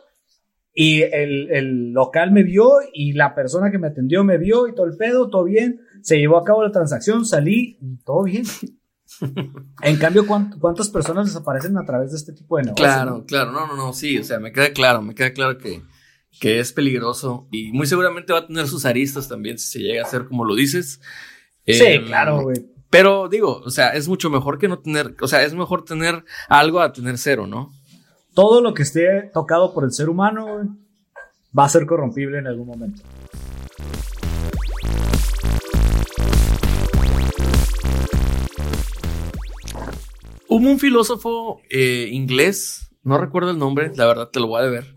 y 0.80 1.02
el, 1.02 1.50
el 1.50 1.92
local 1.92 2.30
me 2.30 2.44
vio 2.44 2.70
y 2.92 3.12
la 3.14 3.34
persona 3.34 3.70
que 3.72 3.78
me 3.78 3.88
atendió 3.88 4.22
me 4.22 4.38
vio 4.38 4.68
y 4.68 4.74
todo 4.76 4.86
el 4.86 4.96
pedo, 4.96 5.28
todo 5.28 5.42
bien. 5.44 5.80
Se 6.02 6.18
llevó 6.18 6.38
a 6.38 6.44
cabo 6.44 6.62
la 6.62 6.70
transacción, 6.70 7.24
salí 7.26 7.76
y 7.80 7.96
todo 8.04 8.22
bien. 8.22 8.44
En 9.82 9.96
cambio, 9.96 10.24
¿cuánt- 10.26 10.58
¿cuántas 10.60 10.88
personas 10.90 11.26
desaparecen 11.26 11.76
a 11.78 11.84
través 11.84 12.10
de 12.10 12.18
este 12.18 12.32
tipo 12.32 12.56
de 12.58 12.64
negocios? 12.64 12.86
Claro, 12.88 13.24
claro, 13.26 13.52
no, 13.52 13.66
no, 13.66 13.74
no, 13.76 13.92
sí, 13.92 14.18
o 14.18 14.22
sea, 14.24 14.38
me 14.38 14.52
queda 14.52 14.72
claro, 14.72 15.00
me 15.02 15.14
queda 15.14 15.32
claro 15.32 15.58
que, 15.58 15.82
que 16.38 16.60
es 16.60 16.72
peligroso 16.72 17.48
y 17.50 17.72
muy 17.72 17.86
seguramente 17.86 18.32
va 18.32 18.40
a 18.40 18.46
tener 18.46 18.66
sus 18.68 18.84
aristas 18.84 19.26
también 19.28 19.58
si 19.58 19.66
se 19.66 19.78
llega 19.80 20.02
a 20.02 20.06
hacer 20.06 20.26
como 20.26 20.44
lo 20.44 20.54
dices. 20.54 21.00
Sí, 21.66 21.82
Em, 21.82 22.04
claro, 22.06 22.42
güey. 22.42 22.66
Pero 22.90 23.28
digo, 23.28 23.60
o 23.64 23.70
sea, 23.70 23.88
es 23.90 24.08
mucho 24.08 24.30
mejor 24.30 24.58
que 24.58 24.68
no 24.68 24.78
tener, 24.78 25.14
o 25.20 25.26
sea, 25.26 25.42
es 25.42 25.54
mejor 25.54 25.84
tener 25.84 26.24
algo 26.48 26.80
a 26.80 26.92
tener 26.92 27.18
cero, 27.18 27.46
¿no? 27.46 27.72
Todo 28.38 28.60
lo 28.60 28.72
que 28.72 28.84
esté 28.84 29.22
tocado 29.34 29.74
por 29.74 29.82
el 29.82 29.90
ser 29.90 30.08
humano, 30.08 30.78
va 31.58 31.64
a 31.64 31.68
ser 31.68 31.86
corrompible 31.86 32.38
en 32.38 32.46
algún 32.46 32.68
momento. 32.68 33.02
Hubo 40.46 40.70
un 40.70 40.78
filósofo 40.78 41.60
eh, 41.68 42.10
inglés, 42.12 42.92
no 43.02 43.18
recuerdo 43.18 43.50
el 43.50 43.58
nombre, 43.58 43.90
la 43.96 44.06
verdad 44.06 44.28
te 44.28 44.38
lo 44.38 44.46
voy 44.46 44.60
a 44.60 44.66
deber, 44.66 44.94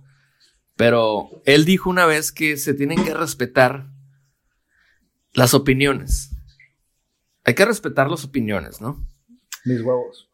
pero 0.76 1.42
él 1.46 1.66
dijo 1.66 1.90
una 1.90 2.06
vez 2.06 2.32
que 2.32 2.58
se 2.58 2.76
tienen 2.76 3.04
que 3.04 3.16
respetar 3.16 3.88
las 5.34 5.56
opiniones. 5.56 6.30
Hay 7.44 7.56
que 7.56 7.66
respetar 7.66 8.08
las 8.08 8.24
opiniones, 8.24 8.82
¿no? 8.82 9.04
Mis 9.66 9.82
huevos. 9.82 10.31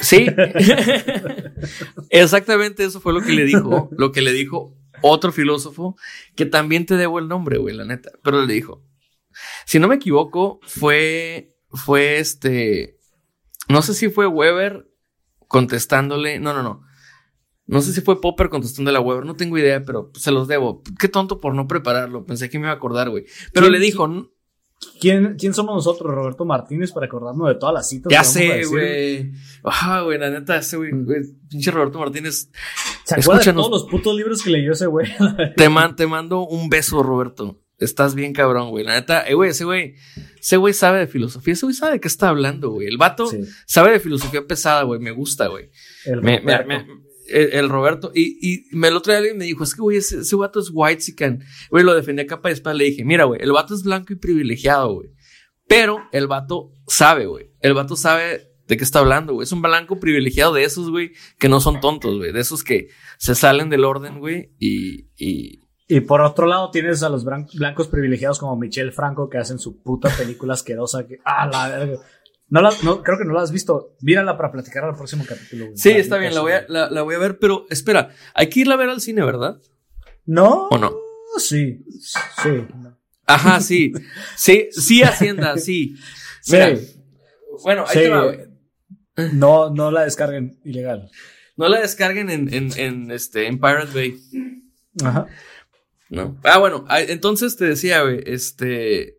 Sí. 0.00 0.26
Exactamente 2.10 2.84
eso 2.84 3.00
fue 3.00 3.12
lo 3.12 3.20
que 3.20 3.32
le 3.32 3.44
dijo, 3.44 3.88
lo 3.96 4.12
que 4.12 4.22
le 4.22 4.32
dijo 4.32 4.76
otro 5.02 5.30
filósofo, 5.32 5.96
que 6.34 6.46
también 6.46 6.86
te 6.86 6.96
debo 6.96 7.18
el 7.18 7.28
nombre, 7.28 7.58
güey, 7.58 7.74
la 7.74 7.84
neta, 7.84 8.10
pero 8.24 8.44
le 8.44 8.52
dijo, 8.52 8.82
si 9.66 9.78
no 9.78 9.86
me 9.88 9.94
equivoco, 9.96 10.58
fue, 10.62 11.50
fue 11.70 12.18
este, 12.18 12.98
no 13.68 13.82
sé 13.82 13.94
si 13.94 14.08
fue 14.08 14.26
Weber 14.26 14.88
contestándole, 15.46 16.40
no, 16.40 16.52
no, 16.52 16.62
no. 16.62 16.82
No 17.66 17.82
sé 17.82 17.92
si 17.92 18.00
fue 18.00 18.18
Popper 18.20 18.48
contestándole 18.48 18.96
a 18.96 19.02
Weber, 19.02 19.26
no 19.26 19.36
tengo 19.36 19.58
idea, 19.58 19.82
pero 19.84 20.10
se 20.14 20.30
los 20.32 20.48
debo. 20.48 20.82
Qué 20.98 21.06
tonto 21.06 21.38
por 21.38 21.54
no 21.54 21.68
prepararlo, 21.68 22.24
pensé 22.24 22.48
que 22.48 22.58
me 22.58 22.64
iba 22.64 22.72
a 22.72 22.76
acordar, 22.76 23.10
güey. 23.10 23.26
Pero 23.52 23.66
¿Quién- 23.66 23.72
le 23.72 23.78
dijo, 23.78 24.06
"N- 24.06 24.24
¿Quién, 25.00 25.36
¿Quién 25.38 25.54
somos 25.54 25.74
nosotros, 25.74 26.12
Roberto 26.14 26.44
Martínez, 26.44 26.92
para 26.92 27.06
acordarnos 27.06 27.48
de 27.48 27.54
todas 27.56 27.74
las 27.74 27.88
citas? 27.88 28.12
ya 28.12 28.22
sé, 28.24 28.64
güey. 28.66 29.32
Ah, 29.64 30.02
güey, 30.04 30.18
la 30.18 30.30
neta, 30.30 30.56
ese 30.56 30.76
güey, 30.76 30.90
güey, 30.92 31.20
pinche 31.48 31.70
Roberto 31.70 31.98
Martínez, 31.98 32.50
¿Se 33.04 33.14
acuerdan 33.16 33.44
de 33.44 33.52
todos 33.54 33.70
los 33.70 33.84
putos 33.90 34.14
libros 34.16 34.42
que 34.42 34.50
leyó 34.50 34.72
ese 34.72 34.86
güey? 34.86 35.08
Te, 35.56 35.68
man- 35.68 35.96
te 35.96 36.06
mando 36.06 36.46
un 36.46 36.68
beso, 36.68 37.02
Roberto. 37.02 37.60
Estás 37.78 38.14
bien 38.16 38.32
cabrón, 38.32 38.70
güey. 38.70 38.84
La 38.84 38.94
neta, 38.94 39.22
eh, 39.28 39.34
güey, 39.34 39.50
ese 39.50 39.64
güey, 39.64 39.94
ese 40.40 40.56
güey 40.56 40.74
sabe 40.74 40.98
de 40.98 41.06
filosofía. 41.06 41.52
Ese 41.54 41.64
güey 41.66 41.74
sabe 41.76 41.92
de 41.92 42.00
qué 42.00 42.08
está 42.08 42.28
hablando, 42.28 42.70
güey. 42.70 42.88
El 42.88 42.98
vato 42.98 43.28
Sí. 43.28 43.38
sabe 43.66 43.92
de 43.92 44.00
filosofía 44.00 44.44
pesada, 44.48 44.82
güey. 44.82 44.98
Me 45.00 45.12
gusta, 45.12 45.46
güey. 45.46 45.70
El 46.04 46.20
Me- 46.22 46.40
me- 46.40 46.64
me- 46.64 46.86
el, 47.28 47.68
Roberto. 47.68 48.10
Y, 48.14 48.38
y 48.40 48.64
me 48.76 48.88
otro 48.90 49.12
día 49.12 49.18
alguien 49.18 49.38
me 49.38 49.44
dijo, 49.44 49.64
es 49.64 49.74
que, 49.74 49.82
güey, 49.82 49.98
ese, 49.98 50.20
ese 50.20 50.36
vato 50.36 50.60
es 50.60 50.70
white 50.72 51.02
chican. 51.02 51.40
Güey, 51.70 51.84
lo 51.84 51.94
defendí 51.94 52.22
a 52.22 52.26
capa 52.26 52.50
y 52.50 52.52
espada. 52.52 52.74
Le 52.74 52.84
dije, 52.84 53.04
mira, 53.04 53.24
güey, 53.24 53.40
el 53.42 53.52
vato 53.52 53.74
es 53.74 53.82
blanco 53.82 54.12
y 54.12 54.16
privilegiado, 54.16 54.94
güey. 54.94 55.10
Pero 55.66 56.08
el 56.12 56.26
vato 56.26 56.72
sabe, 56.86 57.26
güey. 57.26 57.52
El 57.60 57.74
vato 57.74 57.94
sabe 57.94 58.48
de 58.66 58.76
qué 58.76 58.84
está 58.84 59.00
hablando, 59.00 59.34
güey. 59.34 59.44
Es 59.44 59.52
un 59.52 59.62
blanco 59.62 60.00
privilegiado 60.00 60.54
de 60.54 60.64
esos, 60.64 60.90
güey, 60.90 61.12
que 61.38 61.48
no 61.48 61.60
son 61.60 61.80
tontos, 61.80 62.16
güey. 62.16 62.32
De 62.32 62.40
esos 62.40 62.64
que 62.64 62.88
se 63.18 63.34
salen 63.34 63.70
del 63.70 63.84
orden, 63.84 64.18
güey. 64.18 64.54
Y, 64.58 65.08
y, 65.16 65.62
Y 65.88 66.00
por 66.00 66.20
otro 66.20 66.46
lado 66.46 66.70
tienes 66.70 67.02
a 67.02 67.08
los 67.08 67.24
blancos 67.24 67.88
privilegiados 67.88 68.38
como 68.38 68.56
Michelle 68.56 68.92
Franco 68.92 69.28
que 69.28 69.38
hacen 69.38 69.58
su 69.58 69.82
puta 69.82 70.10
película 70.16 70.54
asquerosa 70.54 71.06
que... 71.06 71.18
¡Ah, 71.24 71.46
la 71.46 71.68
verga! 71.68 71.98
No 72.50 72.62
la, 72.62 72.70
no, 72.82 73.02
creo 73.02 73.18
que 73.18 73.24
no 73.24 73.34
la 73.34 73.42
has 73.42 73.52
visto. 73.52 73.94
Mírala 74.00 74.36
para 74.36 74.50
platicar 74.50 74.84
al 74.84 74.96
próximo 74.96 75.24
capítulo. 75.28 75.66
güey. 75.66 75.76
Sí, 75.76 75.90
está 75.90 76.16
bien, 76.18 76.34
la 76.34 76.40
voy, 76.40 76.52
a, 76.52 76.64
la, 76.68 76.88
la 76.90 77.02
voy 77.02 77.14
a 77.14 77.18
ver, 77.18 77.38
pero 77.38 77.66
espera, 77.70 78.10
hay 78.34 78.48
que 78.48 78.60
irla 78.60 78.74
a 78.74 78.78
ver 78.78 78.88
al 78.88 79.00
cine, 79.00 79.24
¿verdad? 79.24 79.60
¿No? 80.24 80.68
¿O 80.68 80.78
no? 80.78 80.92
Sí, 81.38 81.84
sí. 82.42 82.66
Ajá, 83.26 83.60
sí. 83.60 83.92
Sí, 84.36 84.68
sí, 84.72 85.02
Hacienda, 85.02 85.56
sí. 85.58 85.96
Sí. 86.40 86.52
Mira, 86.52 86.78
bueno, 87.62 87.84
ahí 87.86 87.92
Sí. 87.94 87.98
te 88.00 88.08
va, 88.08 88.24
güey. 88.24 88.38
No, 89.34 89.68
no 89.70 89.90
la 89.90 90.04
descarguen 90.04 90.58
ilegal. 90.64 91.10
No 91.56 91.68
la 91.68 91.80
descarguen 91.80 92.30
en, 92.30 92.54
en, 92.54 92.70
en, 92.78 93.10
este, 93.10 93.46
en 93.48 93.58
Pirate 93.58 93.92
Bay. 93.92 94.16
Ajá. 95.04 95.26
¿no? 96.08 96.38
Ah, 96.44 96.58
bueno, 96.58 96.84
ah, 96.88 97.02
entonces 97.02 97.56
te 97.56 97.66
decía, 97.66 98.02
güey, 98.02 98.22
este. 98.24 99.17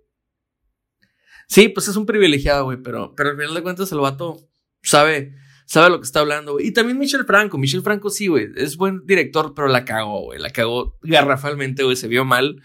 Sí, 1.49 1.67
pues 1.69 1.87
es 1.87 1.95
un 1.95 2.05
privilegiado, 2.05 2.65
güey, 2.65 2.77
pero, 2.81 3.13
pero 3.15 3.31
al 3.31 3.35
final 3.37 3.53
de 3.55 3.63
cuentas 3.63 3.91
el 3.91 3.99
vato 3.99 4.37
sabe, 4.83 5.33
sabe 5.65 5.89
lo 5.89 5.99
que 5.99 6.05
está 6.05 6.19
hablando, 6.19 6.53
güey. 6.53 6.67
Y 6.67 6.71
también 6.71 6.99
Michel 6.99 7.25
Franco, 7.25 7.57
Michel 7.57 7.81
Franco 7.81 8.11
sí, 8.11 8.27
güey, 8.27 8.49
es 8.55 8.77
buen 8.77 9.05
director, 9.07 9.53
pero 9.55 9.67
la 9.67 9.83
cagó, 9.83 10.21
güey, 10.25 10.39
la 10.39 10.51
cagó 10.51 10.97
garrafalmente, 11.01 11.83
güey, 11.83 11.95
se 11.95 12.07
vio 12.07 12.23
mal. 12.23 12.61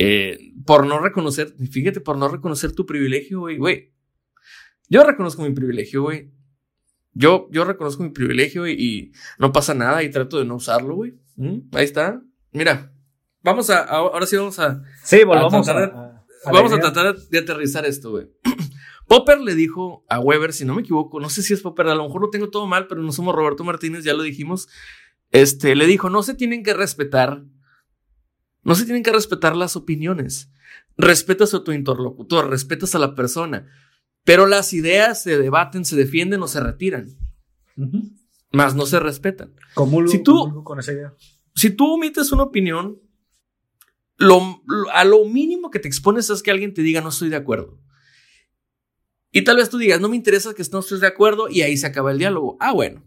eh, 0.00 0.52
por 0.66 0.86
no 0.86 0.98
reconocer, 1.00 1.54
fíjate, 1.70 2.00
por 2.00 2.18
no 2.18 2.28
reconocer 2.28 2.72
tu 2.72 2.86
privilegio, 2.86 3.40
güey, 3.40 3.56
güey. 3.56 3.92
Yo 4.88 5.04
reconozco 5.04 5.42
mi 5.42 5.50
privilegio, 5.50 6.02
güey. 6.02 6.30
Yo, 7.12 7.48
yo 7.50 7.64
reconozco 7.64 8.02
mi 8.04 8.10
privilegio 8.10 8.66
y, 8.68 8.72
y 8.72 9.12
no 9.38 9.52
pasa 9.52 9.74
nada 9.74 10.02
y 10.02 10.10
trato 10.10 10.38
de 10.38 10.44
no 10.44 10.56
usarlo, 10.56 10.94
güey. 10.94 11.14
¿Mm? 11.36 11.58
Ahí 11.72 11.84
está. 11.84 12.20
Mira, 12.52 12.92
vamos 13.42 13.70
a, 13.70 13.82
ahora 13.84 14.24
sí 14.26 14.36
vamos 14.36 14.58
a, 14.60 14.82
Sí, 15.02 15.24
volvamos 15.24 15.68
a, 15.68 15.72
tratar 15.72 15.92
de- 15.92 15.98
a- 15.98 16.04
a 16.16 16.17
vamos 16.44 16.72
a 16.72 16.78
tratar 16.80 17.16
de 17.16 17.38
aterrizar 17.38 17.84
esto, 17.86 18.10
güey. 18.10 18.28
Popper 19.08 19.40
le 19.40 19.54
dijo 19.54 20.04
a 20.08 20.20
Weber, 20.20 20.52
si 20.52 20.64
no 20.64 20.74
me 20.74 20.82
equivoco, 20.82 21.18
no 21.20 21.30
sé 21.30 21.42
si 21.42 21.54
es 21.54 21.60
Popper, 21.62 21.88
a 21.88 21.94
lo 21.94 22.04
mejor 22.04 22.20
lo 22.22 22.30
tengo 22.30 22.50
todo 22.50 22.66
mal, 22.66 22.86
pero 22.86 23.02
no 23.02 23.10
somos 23.12 23.34
Roberto 23.34 23.64
Martínez, 23.64 24.04
ya 24.04 24.14
lo 24.14 24.22
dijimos. 24.22 24.68
Este, 25.30 25.74
le 25.74 25.86
dijo, 25.86 26.10
no 26.10 26.22
se 26.22 26.34
tienen 26.34 26.62
que 26.62 26.74
respetar, 26.74 27.42
no 28.62 28.74
se 28.74 28.84
tienen 28.84 29.02
que 29.02 29.12
respetar 29.12 29.56
las 29.56 29.76
opiniones. 29.76 30.50
Respetas 30.96 31.54
a 31.54 31.64
tu 31.64 31.72
interlocutor, 31.72 32.50
respetas 32.50 32.94
a 32.94 32.98
la 32.98 33.14
persona, 33.14 33.66
pero 34.24 34.46
las 34.46 34.72
ideas 34.72 35.22
se 35.22 35.38
debaten, 35.38 35.84
se 35.84 35.96
defienden 35.96 36.42
o 36.42 36.48
se 36.48 36.60
retiran, 36.60 37.06
Ujú. 37.76 38.10
más 38.52 38.74
no 38.74 38.84
se 38.84 39.00
respetan. 39.00 39.54
Comulgo- 39.74 40.10
Si 40.10 40.22
tú- 40.22 40.38
comulgo 40.40 40.64
con 40.64 40.80
esa 40.80 40.92
idea. 40.92 41.14
si 41.54 41.70
tú 41.70 41.94
omites 41.94 42.30
una 42.32 42.42
opinión, 42.42 42.98
lo, 44.18 44.62
lo- 44.66 44.90
a 44.92 45.04
lo 45.04 45.24
mínimo 45.24 45.70
que 45.70 45.78
te 45.78 45.88
expones 45.88 46.28
es 46.30 46.42
que 46.42 46.50
alguien 46.50 46.74
te 46.74 46.82
diga 46.82 47.00
no 47.00 47.08
estoy 47.08 47.28
de 47.30 47.36
acuerdo. 47.36 47.78
Y 49.30 49.42
tal 49.42 49.56
vez 49.56 49.68
tú 49.70 49.78
digas, 49.78 50.00
no 50.00 50.08
me 50.08 50.16
interesa 50.16 50.54
que 50.54 50.62
no 50.72 50.78
estés 50.78 51.00
de 51.00 51.06
acuerdo 51.06 51.48
y 51.48 51.62
ahí 51.62 51.76
se 51.76 51.86
acaba 51.86 52.10
el 52.12 52.18
diálogo. 52.18 52.56
Ah, 52.60 52.72
bueno. 52.72 53.02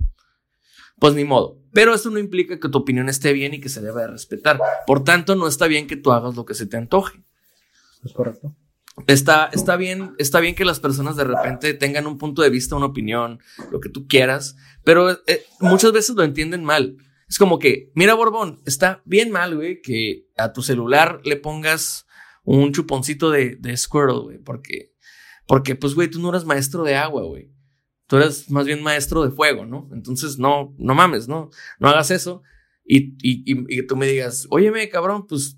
Pues 0.99 1.15
ni 1.15 1.23
modo. 1.25 1.57
Pero 1.73 1.93
eso 1.95 2.11
no 2.11 2.19
implica 2.19 2.59
que 2.59 2.69
tu 2.69 2.77
opinión 2.77 3.09
esté 3.09 3.33
bien 3.33 3.53
y 3.55 3.59
que 3.59 3.69
se 3.69 3.81
deba 3.81 4.01
de 4.01 4.07
respetar. 4.07 4.59
Por 4.85 5.03
tanto, 5.03 5.35
no 5.35 5.47
está 5.47 5.65
bien 5.67 5.87
que 5.87 5.95
tú 5.95 6.11
hagas 6.11 6.35
lo 6.35 6.45
que 6.45 6.53
se 6.53 6.67
te 6.67 6.77
antoje. 6.77 7.23
Es 8.03 8.13
correcto. 8.13 8.55
Está, 9.07 9.49
está 9.51 9.77
bien, 9.77 10.13
está 10.19 10.39
bien 10.41 10.53
que 10.53 10.65
las 10.65 10.79
personas 10.79 11.15
de 11.15 11.23
repente 11.23 11.73
tengan 11.73 12.05
un 12.05 12.17
punto 12.19 12.41
de 12.43 12.49
vista, 12.51 12.75
una 12.75 12.87
opinión, 12.87 13.39
lo 13.71 13.79
que 13.79 13.89
tú 13.89 14.05
quieras, 14.07 14.57
pero 14.83 15.11
eh, 15.27 15.43
muchas 15.59 15.91
veces 15.93 16.15
lo 16.15 16.23
entienden 16.23 16.63
mal. 16.63 16.97
Es 17.31 17.37
como 17.37 17.59
que, 17.59 17.93
mira, 17.95 18.13
Borbón, 18.13 18.61
está 18.65 19.01
bien 19.05 19.31
mal, 19.31 19.55
güey, 19.55 19.81
que 19.81 20.27
a 20.35 20.51
tu 20.51 20.61
celular 20.61 21.21
le 21.23 21.37
pongas 21.37 22.05
un 22.43 22.73
chuponcito 22.73 23.31
de, 23.31 23.55
de 23.55 23.79
güey, 23.89 24.39
porque, 24.39 24.93
porque, 25.47 25.77
pues, 25.77 25.95
güey, 25.95 26.09
tú 26.09 26.19
no 26.19 26.27
eres 26.27 26.43
maestro 26.43 26.83
de 26.83 26.95
agua, 26.95 27.23
güey. 27.23 27.49
tú 28.07 28.17
eres 28.17 28.51
más 28.51 28.65
bien 28.65 28.83
maestro 28.83 29.23
de 29.23 29.31
fuego, 29.31 29.65
¿no? 29.65 29.87
Entonces, 29.93 30.39
no, 30.39 30.75
no 30.77 30.93
mames, 30.93 31.29
no, 31.29 31.49
no 31.79 31.87
hagas 31.87 32.11
eso. 32.11 32.41
Y, 32.83 33.13
y, 33.21 33.49
y, 33.49 33.79
y 33.79 33.87
tú 33.87 33.95
me 33.95 34.07
digas, 34.07 34.45
óyeme, 34.49 34.89
cabrón, 34.89 35.25
pues 35.25 35.57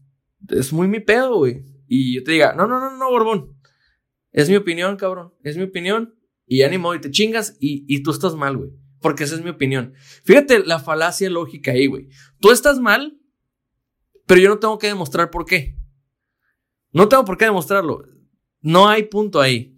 es 0.50 0.72
muy 0.74 0.88
mi 0.88 1.00
pedo, 1.00 1.38
güey. 1.38 1.66
Y 1.88 2.14
yo 2.14 2.24
te 2.24 2.34
diga, 2.34 2.54
no, 2.54 2.68
no, 2.68 2.80
no, 2.80 2.96
no, 2.96 3.10
Borbón. 3.10 3.58
Es 4.32 4.48
mi 4.48 4.58
opinión, 4.58 4.96
cabrón. 4.96 5.34
Es 5.44 5.58
mi 5.58 5.64
opinión. 5.64 6.14
Y 6.46 6.62
ánimo, 6.62 6.94
y 6.94 7.02
te 7.02 7.10
chingas 7.10 7.58
y, 7.60 7.84
y 7.88 8.04
tú 8.04 8.12
estás 8.12 8.36
mal, 8.36 8.58
güey. 8.58 8.83
Porque 9.04 9.26
esa 9.26 9.36
es 9.36 9.44
mi 9.44 9.50
opinión. 9.50 9.94
Fíjate 10.24 10.66
la 10.66 10.80
falacia 10.80 11.30
lógica 11.30 11.72
ahí, 11.72 11.88
güey. 11.88 12.08
Tú 12.40 12.52
estás 12.52 12.80
mal, 12.80 13.20
pero 14.26 14.40
yo 14.40 14.50
no 14.50 14.58
tengo 14.58 14.80
que 14.80 14.88
demostrar 14.88 15.30
por 15.30 15.46
qué. 15.46 15.78
No 16.94 17.10
tengo 17.10 17.26
por 17.26 17.38
qué 17.38 17.46
demostrarlo. 17.46 18.06
No 18.62 18.88
hay 18.88 19.04
punto 19.04 19.42
ahí. 19.42 19.78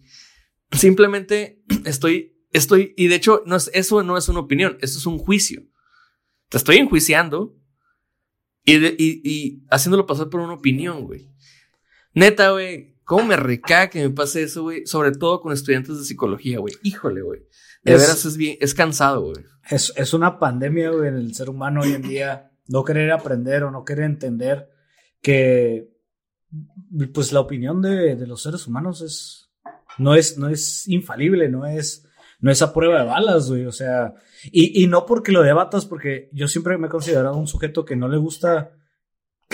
Simplemente 0.71 1.63
estoy, 1.86 2.38
estoy, 2.51 2.93
y 2.95 3.07
de 3.07 3.15
hecho, 3.15 3.41
no 3.47 3.55
es, 3.55 3.71
eso 3.73 4.03
no 4.03 4.15
es 4.15 4.30
una 4.30 4.41
opinión, 4.41 4.78
eso 4.82 4.99
es 4.99 5.05
un 5.07 5.17
juicio. 5.17 5.63
Te 6.49 6.57
estoy 6.57 6.78
enjuiciando 6.78 7.57
y, 8.63 8.76
y, 8.86 9.21
y 9.23 9.65
haciéndolo 9.71 10.05
pasar 10.05 10.30
por 10.30 10.41
una 10.41 10.53
opinión, 10.53 11.03
güey. 11.05 11.32
Neta, 12.13 12.51
güey, 12.51 12.95
¿cómo 13.03 13.26
me 13.26 13.38
recaga 13.38 13.89
que 13.89 14.03
me 14.03 14.11
pase 14.11 14.43
eso, 14.43 14.61
güey? 14.61 14.86
Sobre 14.86 15.13
todo 15.13 15.41
con 15.41 15.51
estudiantes 15.51 15.97
de 15.97 16.05
psicología, 16.05 16.59
güey. 16.59 16.76
Híjole, 16.84 17.23
güey. 17.23 17.41
De 17.86 17.93
Es- 17.93 18.01
veras 18.01 18.25
es 18.25 18.36
bien, 18.38 18.57
es 18.59 18.73
cansado, 18.73 19.21
güey. 19.21 19.45
Es, 19.69 19.93
es 19.95 20.13
una 20.13 20.38
pandemia, 20.39 20.89
güey, 20.91 21.07
en 21.09 21.15
el 21.15 21.33
ser 21.33 21.49
humano 21.49 21.81
hoy 21.81 21.93
en 21.93 22.01
día. 22.01 22.51
No 22.67 22.83
querer 22.83 23.11
aprender 23.11 23.63
o 23.63 23.71
no 23.71 23.86
querer 23.86 24.05
entender 24.05 24.69
que, 25.21 25.91
pues, 27.13 27.31
la 27.31 27.39
opinión 27.39 27.81
de, 27.81 28.15
de 28.15 28.27
los 28.27 28.41
seres 28.41 28.65
humanos 28.67 29.01
es, 29.01 29.51
no 29.97 30.15
es, 30.15 30.38
no 30.38 30.49
es 30.49 30.88
infalible, 30.88 31.47
no 31.49 31.65
es, 31.65 32.05
no 32.39 32.51
es 32.51 32.61
a 32.61 32.73
prueba 32.73 32.99
de 33.01 33.05
balas, 33.07 33.49
güey. 33.49 33.65
O 33.65 33.71
sea, 33.71 34.13
y, 34.51 34.83
y 34.83 34.88
no 34.88 35.05
porque 35.05 35.31
lo 35.31 35.41
debatas, 35.43 35.86
porque 35.86 36.29
yo 36.33 36.47
siempre 36.47 36.77
me 36.77 36.88
he 36.88 36.89
considerado 36.91 37.36
un 37.38 37.47
sujeto 37.47 37.86
que 37.86 37.95
no 37.95 38.07
le 38.07 38.17
gusta 38.17 38.71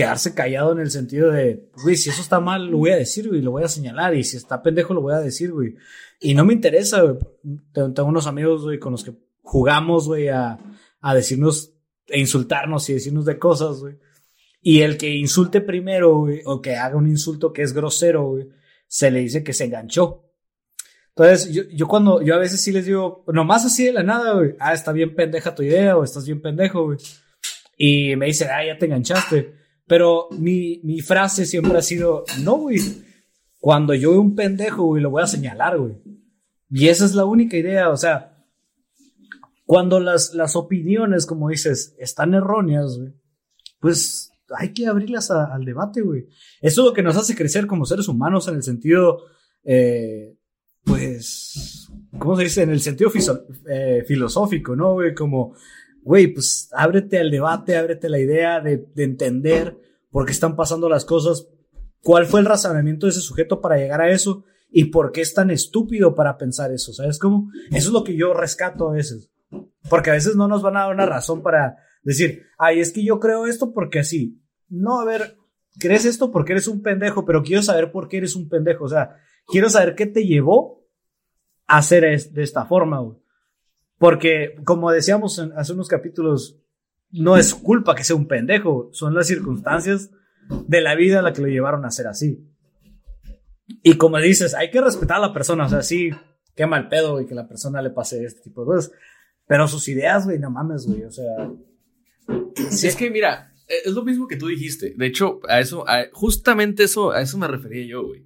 quedarse 0.01 0.33
callado 0.33 0.71
en 0.71 0.79
el 0.79 0.89
sentido 0.89 1.29
de, 1.31 1.69
güey, 1.83 1.95
si 1.95 2.09
eso 2.09 2.23
está 2.23 2.39
mal, 2.39 2.65
lo 2.65 2.79
voy 2.79 2.89
a 2.89 2.95
decir, 2.95 3.27
güey, 3.27 3.39
lo 3.39 3.51
voy 3.51 3.63
a 3.63 3.67
señalar, 3.67 4.15
y 4.15 4.23
si 4.23 4.35
está 4.35 4.63
pendejo, 4.63 4.95
lo 4.95 5.01
voy 5.01 5.13
a 5.13 5.19
decir, 5.19 5.51
güey. 5.51 5.75
Y 6.19 6.33
no 6.33 6.43
me 6.43 6.53
interesa, 6.53 7.03
güey. 7.03 7.19
Tengo 7.71 8.05
unos 8.05 8.25
amigos, 8.25 8.63
güey, 8.63 8.79
con 8.79 8.93
los 8.93 9.03
que 9.03 9.13
jugamos, 9.43 10.07
güey, 10.07 10.29
a, 10.29 10.57
a 11.01 11.13
decirnos, 11.13 11.73
e 12.07 12.19
insultarnos 12.19 12.89
y 12.89 12.93
decirnos 12.93 13.25
de 13.25 13.37
cosas, 13.37 13.79
güey. 13.79 13.99
Y 14.59 14.81
el 14.81 14.97
que 14.97 15.07
insulte 15.07 15.61
primero, 15.61 16.17
güey, 16.17 16.41
o 16.45 16.63
que 16.63 16.75
haga 16.77 16.95
un 16.95 17.07
insulto 17.07 17.53
que 17.53 17.61
es 17.61 17.71
grosero, 17.71 18.25
güey, 18.25 18.49
se 18.87 19.11
le 19.11 19.19
dice 19.19 19.43
que 19.43 19.53
se 19.53 19.65
enganchó. 19.65 20.31
Entonces, 21.09 21.53
yo, 21.53 21.61
yo 21.71 21.87
cuando, 21.87 22.23
yo 22.23 22.33
a 22.33 22.39
veces 22.39 22.59
sí 22.59 22.71
les 22.71 22.87
digo, 22.87 23.23
nomás 23.27 23.65
así 23.65 23.85
de 23.85 23.93
la 23.93 24.01
nada, 24.01 24.33
güey, 24.33 24.55
ah, 24.59 24.73
está 24.73 24.93
bien 24.93 25.13
pendeja 25.13 25.53
tu 25.53 25.61
idea, 25.61 25.95
o 25.95 26.03
estás 26.03 26.25
bien 26.25 26.41
pendejo, 26.41 26.85
güey. 26.85 26.97
Y 27.77 28.15
me 28.15 28.25
dice, 28.25 28.45
ah, 28.45 28.65
ya 28.65 28.79
te 28.79 28.87
enganchaste. 28.87 29.60
Pero 29.87 30.29
mi, 30.31 30.79
mi 30.83 31.01
frase 31.01 31.45
siempre 31.45 31.77
ha 31.77 31.81
sido, 31.81 32.23
no, 32.43 32.57
güey, 32.57 32.79
cuando 33.59 33.93
yo 33.93 34.11
veo 34.11 34.21
un 34.21 34.35
pendejo, 34.35 34.83
güey, 34.83 35.03
lo 35.03 35.11
voy 35.11 35.23
a 35.23 35.27
señalar, 35.27 35.77
güey. 35.77 35.93
Y 36.69 36.87
esa 36.87 37.05
es 37.05 37.13
la 37.13 37.25
única 37.25 37.57
idea, 37.57 37.89
o 37.89 37.97
sea, 37.97 38.45
cuando 39.65 39.99
las, 39.99 40.33
las 40.33 40.55
opiniones, 40.55 41.25
como 41.25 41.49
dices, 41.49 41.95
están 41.99 42.33
erróneas, 42.33 42.97
güey, 42.97 43.13
pues 43.79 44.31
hay 44.57 44.73
que 44.73 44.87
abrirlas 44.87 45.31
al 45.31 45.63
debate, 45.63 46.01
güey. 46.01 46.27
Eso 46.61 46.81
es 46.81 46.85
lo 46.87 46.93
que 46.93 47.03
nos 47.03 47.17
hace 47.17 47.35
crecer 47.35 47.67
como 47.67 47.85
seres 47.85 48.07
humanos 48.07 48.47
en 48.47 48.55
el 48.55 48.63
sentido, 48.63 49.19
eh, 49.63 50.37
pues, 50.83 51.89
¿cómo 52.17 52.35
se 52.35 52.43
dice? 52.43 52.63
En 52.63 52.71
el 52.71 52.81
sentido 52.81 53.11
eh, 53.69 54.03
filosófico, 54.07 54.75
¿no, 54.75 54.93
güey? 54.93 55.13
Como, 55.13 55.55
güey, 56.01 56.27
pues 56.27 56.69
ábrete 56.73 57.19
al 57.19 57.31
debate, 57.31 57.77
ábrete 57.77 58.09
la 58.09 58.19
idea 58.19 58.59
de, 58.59 58.85
de 58.93 59.03
entender 59.03 59.77
por 60.09 60.25
qué 60.25 60.31
están 60.31 60.55
pasando 60.55 60.89
las 60.89 61.05
cosas, 61.05 61.47
cuál 62.01 62.25
fue 62.25 62.39
el 62.39 62.45
razonamiento 62.45 63.05
de 63.05 63.11
ese 63.11 63.21
sujeto 63.21 63.61
para 63.61 63.77
llegar 63.77 64.01
a 64.01 64.11
eso 64.11 64.43
y 64.69 64.85
por 64.85 65.11
qué 65.11 65.21
es 65.21 65.33
tan 65.33 65.51
estúpido 65.51 66.15
para 66.15 66.37
pensar 66.37 66.71
eso, 66.71 66.93
¿sabes 66.93 67.19
cómo? 67.19 67.49
Eso 67.71 67.89
es 67.89 67.93
lo 67.93 68.03
que 68.03 68.15
yo 68.15 68.33
rescato 68.33 68.89
a 68.89 68.93
veces. 68.93 69.29
Porque 69.89 70.11
a 70.11 70.13
veces 70.13 70.35
no 70.35 70.47
nos 70.47 70.61
van 70.61 70.77
a 70.77 70.81
dar 70.81 70.93
una 70.93 71.05
razón 71.05 71.41
para 71.41 71.77
decir, 72.03 72.43
ay, 72.57 72.79
es 72.79 72.91
que 72.93 73.03
yo 73.03 73.19
creo 73.19 73.45
esto 73.45 73.73
porque 73.73 73.99
así. 73.99 74.41
No, 74.69 75.01
a 75.01 75.05
ver, 75.05 75.37
crees 75.77 76.05
esto 76.05 76.31
porque 76.31 76.53
eres 76.53 76.67
un 76.67 76.81
pendejo, 76.81 77.25
pero 77.25 77.43
quiero 77.43 77.61
saber 77.61 77.91
por 77.91 78.07
qué 78.07 78.17
eres 78.17 78.35
un 78.35 78.47
pendejo. 78.47 78.85
O 78.85 78.89
sea, 78.89 79.17
quiero 79.47 79.69
saber 79.69 79.95
qué 79.95 80.05
te 80.05 80.25
llevó 80.25 80.85
a 81.67 81.77
hacer 81.77 82.03
de 82.31 82.43
esta 82.43 82.65
forma, 82.65 82.99
güey. 82.99 83.20
Porque, 84.01 84.55
como 84.65 84.89
decíamos 84.89 85.37
en- 85.37 85.51
hace 85.53 85.73
unos 85.73 85.87
capítulos, 85.87 86.57
no 87.11 87.37
es 87.37 87.53
culpa 87.53 87.93
que 87.93 88.03
sea 88.03 88.15
un 88.15 88.27
pendejo, 88.27 88.89
son 88.93 89.13
las 89.13 89.27
circunstancias 89.27 90.09
de 90.67 90.81
la 90.81 90.95
vida 90.95 91.21
la 91.21 91.33
que 91.33 91.41
lo 91.43 91.47
llevaron 91.47 91.85
a 91.85 91.91
ser 91.91 92.07
así. 92.07 92.43
Y 93.83 93.97
como 93.97 94.17
dices, 94.17 94.55
hay 94.55 94.71
que 94.71 94.81
respetar 94.81 95.17
a 95.17 95.27
la 95.27 95.33
persona, 95.33 95.67
o 95.67 95.69
sea, 95.69 95.83
sí, 95.83 96.09
qué 96.55 96.65
mal 96.65 96.89
pedo, 96.89 97.11
güey, 97.13 97.27
que 97.27 97.35
la 97.35 97.47
persona 97.47 97.79
le 97.83 97.91
pase 97.91 98.23
este 98.25 98.41
tipo 98.41 98.61
de 98.61 98.65
cosas. 98.73 98.91
Pero 99.45 99.67
sus 99.67 99.87
ideas, 99.87 100.25
güey, 100.25 100.39
no 100.39 100.49
mames, 100.49 100.87
güey, 100.87 101.03
o 101.03 101.11
sea. 101.11 101.51
Sí, 102.71 102.87
es 102.87 102.95
que 102.95 103.11
mira, 103.11 103.53
eh, 103.67 103.73
es 103.85 103.93
lo 103.93 104.03
mismo 104.03 104.27
que 104.27 104.35
tú 104.35 104.47
dijiste. 104.47 104.95
De 104.97 105.05
hecho, 105.05 105.41
a 105.47 105.59
eso, 105.59 105.87
a- 105.87 106.05
justamente 106.11 106.85
eso, 106.85 107.11
a 107.11 107.21
eso 107.21 107.37
me 107.37 107.47
refería 107.47 107.85
yo, 107.85 108.03
güey. 108.07 108.25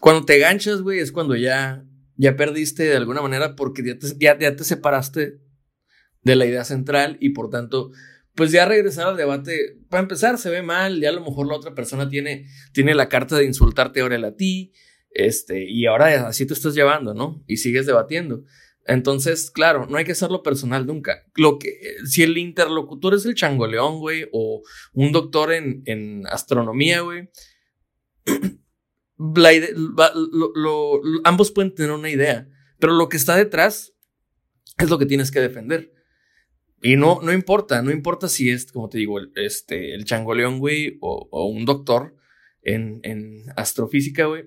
Cuando 0.00 0.24
te 0.24 0.36
ganchas, 0.40 0.82
güey, 0.82 0.98
es 0.98 1.12
cuando 1.12 1.36
ya, 1.36 1.84
ya 2.16 2.36
perdiste 2.36 2.84
de 2.84 2.96
alguna 2.96 3.22
manera 3.22 3.56
porque 3.56 3.82
ya 3.84 3.98
te, 3.98 4.06
ya, 4.18 4.56
te 4.56 4.64
separaste 4.64 5.40
de 6.22 6.36
la 6.36 6.46
idea 6.46 6.64
central 6.64 7.16
y 7.20 7.30
por 7.30 7.50
tanto, 7.50 7.90
pues 8.34 8.50
ya 8.50 8.66
regresar 8.66 9.08
al 9.08 9.16
debate, 9.16 9.78
para 9.88 10.02
empezar, 10.02 10.38
se 10.38 10.50
ve 10.50 10.62
mal, 10.62 11.00
ya 11.00 11.10
a 11.10 11.12
lo 11.12 11.20
mejor 11.20 11.46
la 11.46 11.54
otra 11.54 11.74
persona 11.74 12.08
tiene, 12.08 12.46
tiene 12.72 12.94
la 12.94 13.08
carta 13.08 13.36
de 13.36 13.44
insultarte 13.44 14.00
ahora 14.00 14.26
a 14.26 14.34
ti, 14.34 14.72
este, 15.10 15.64
y 15.70 15.86
ahora 15.86 16.26
así 16.26 16.46
te 16.46 16.54
estás 16.54 16.74
llevando, 16.74 17.14
¿no? 17.14 17.44
Y 17.46 17.58
sigues 17.58 17.86
debatiendo. 17.86 18.42
Entonces, 18.86 19.50
claro, 19.50 19.86
no 19.86 19.96
hay 19.96 20.04
que 20.04 20.12
hacerlo 20.12 20.42
personal 20.42 20.86
nunca. 20.86 21.24
Lo 21.36 21.58
que, 21.58 21.70
si 22.04 22.22
el 22.22 22.36
interlocutor 22.36 23.14
es 23.14 23.24
el 23.24 23.34
changoleón, 23.34 23.98
güey, 24.00 24.28
o 24.32 24.62
un 24.92 25.12
doctor 25.12 25.52
en, 25.52 25.82
en 25.86 26.26
astronomía, 26.26 27.00
güey, 27.00 27.30
ambos 31.24 31.50
pueden 31.52 31.74
tener 31.74 31.92
una 31.92 32.10
idea, 32.10 32.48
pero 32.78 32.94
lo 32.94 33.08
que 33.08 33.16
está 33.16 33.36
detrás 33.36 33.94
es 34.78 34.90
lo 34.90 34.98
que 34.98 35.06
tienes 35.06 35.30
que 35.30 35.40
defender. 35.40 35.92
Y 36.82 36.96
no, 36.96 37.20
no 37.22 37.32
importa, 37.32 37.80
no 37.80 37.90
importa 37.90 38.28
si 38.28 38.50
es, 38.50 38.70
como 38.70 38.88
te 38.90 38.98
digo, 38.98 39.18
el, 39.18 39.32
este, 39.36 39.94
el 39.94 40.04
changoleón, 40.04 40.58
güey, 40.58 40.98
o, 41.00 41.28
o 41.30 41.46
un 41.46 41.64
doctor 41.64 42.14
en, 42.62 43.00
en 43.04 43.44
astrofísica, 43.56 44.26
güey. 44.26 44.44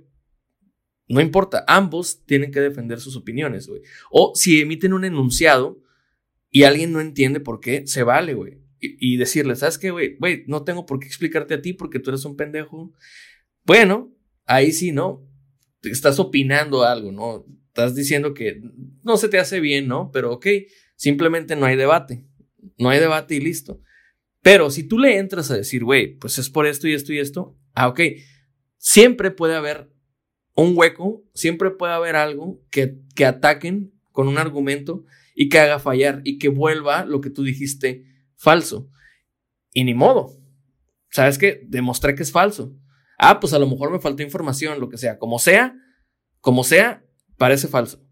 No 1.08 1.22
importa, 1.22 1.64
ambos 1.68 2.26
tienen 2.26 2.52
que 2.52 2.60
defender 2.60 3.00
sus 3.00 3.16
opiniones, 3.16 3.68
güey. 3.68 3.82
O 4.12 4.34
si 4.36 4.62
emiten 4.62 4.94
un 4.94 5.06
enunciado 5.06 5.82
y 6.52 6.64
alguien 6.64 6.92
no 6.92 7.00
entiende 7.00 7.40
por 7.40 7.60
qué, 7.60 7.88
se 7.88 8.04
vale, 8.04 8.34
güey. 8.34 8.62
Y, 8.80 9.14
y 9.14 9.18
decirle, 9.18 9.56
¿sabes 9.56 9.80
qué, 9.80 9.90
güey? 9.90 10.18
Güey, 10.18 10.44
no 10.48 10.64
tengo 10.64 10.86
por 10.86 11.00
qué 11.00 11.08
explicarte 11.08 11.56
a 11.56 11.62
ti 11.62 11.74
porque 11.74 12.00
tú 12.00 12.12
eres 12.12 12.26
un 12.26 12.36
pendejo. 12.36 12.94
Bueno, 13.64 14.14
ahí 14.48 14.72
sí, 14.72 14.92
¿no? 14.92 15.24
Estás 15.84 16.20
opinando 16.20 16.84
algo, 16.84 17.12
¿no? 17.12 17.46
Estás 17.68 17.94
diciendo 17.94 18.34
que 18.34 18.60
no 19.04 19.18
se 19.18 19.30
te 19.30 19.38
hace 19.38 19.60
bien, 19.60 19.88
¿no? 19.88 20.10
Pero 20.12 20.34
ok, 20.34 20.48
simplemente 20.96 21.56
no 21.56 21.68
hay 21.68 21.76
debate. 21.76 22.26
No 22.80 22.90
hay 22.90 23.00
debate 23.00 23.36
y 23.36 23.40
listo. 23.40 23.82
Pero 24.42 24.72
si 24.72 24.88
tú 24.88 24.98
le 24.98 25.18
entras 25.18 25.52
a 25.52 25.58
decir, 25.58 25.84
güey, 25.84 26.18
pues 26.18 26.40
es 26.40 26.50
por 26.50 26.66
esto 26.66 26.88
y 26.88 26.94
esto 26.94 27.14
y 27.14 27.20
esto, 27.20 27.56
ah, 27.74 27.88
ok. 27.88 28.02
Siempre 28.78 29.30
puede 29.30 29.56
haber 29.56 29.92
un 30.56 30.74
hueco, 30.76 31.24
siempre 31.34 31.72
puede 31.72 31.94
haber 31.94 32.16
algo 32.16 32.64
que, 32.72 32.98
que 33.16 33.26
ataquen 33.26 33.94
con 34.12 34.28
un 34.28 34.38
argumento 34.38 35.06
y 35.36 35.50
que 35.50 35.60
haga 35.60 35.80
fallar 35.80 36.22
y 36.24 36.40
que 36.40 36.50
vuelva 36.50 37.06
lo 37.06 37.22
que 37.22 37.30
tú 37.30 37.44
dijiste 37.44 38.06
falso. 38.36 38.90
Y 39.72 39.84
ni 39.84 39.94
modo. 39.94 40.32
¿Sabes 41.12 41.38
qué? 41.38 41.62
Demostré 41.68 42.16
que 42.16 42.24
es 42.24 42.32
falso. 42.32 42.76
Ah, 43.18 43.40
pues 43.40 43.54
a 43.54 43.60
lo 43.60 43.68
mejor 43.68 43.92
me 43.92 44.00
faltó 44.00 44.24
información, 44.24 44.80
lo 44.80 44.90
que 44.90 44.98
sea. 44.98 45.18
Como 45.18 45.40
sea, 45.40 45.76
como 46.40 46.64
sea, 46.64 47.04
parece 47.38 47.68
falso. 47.68 48.04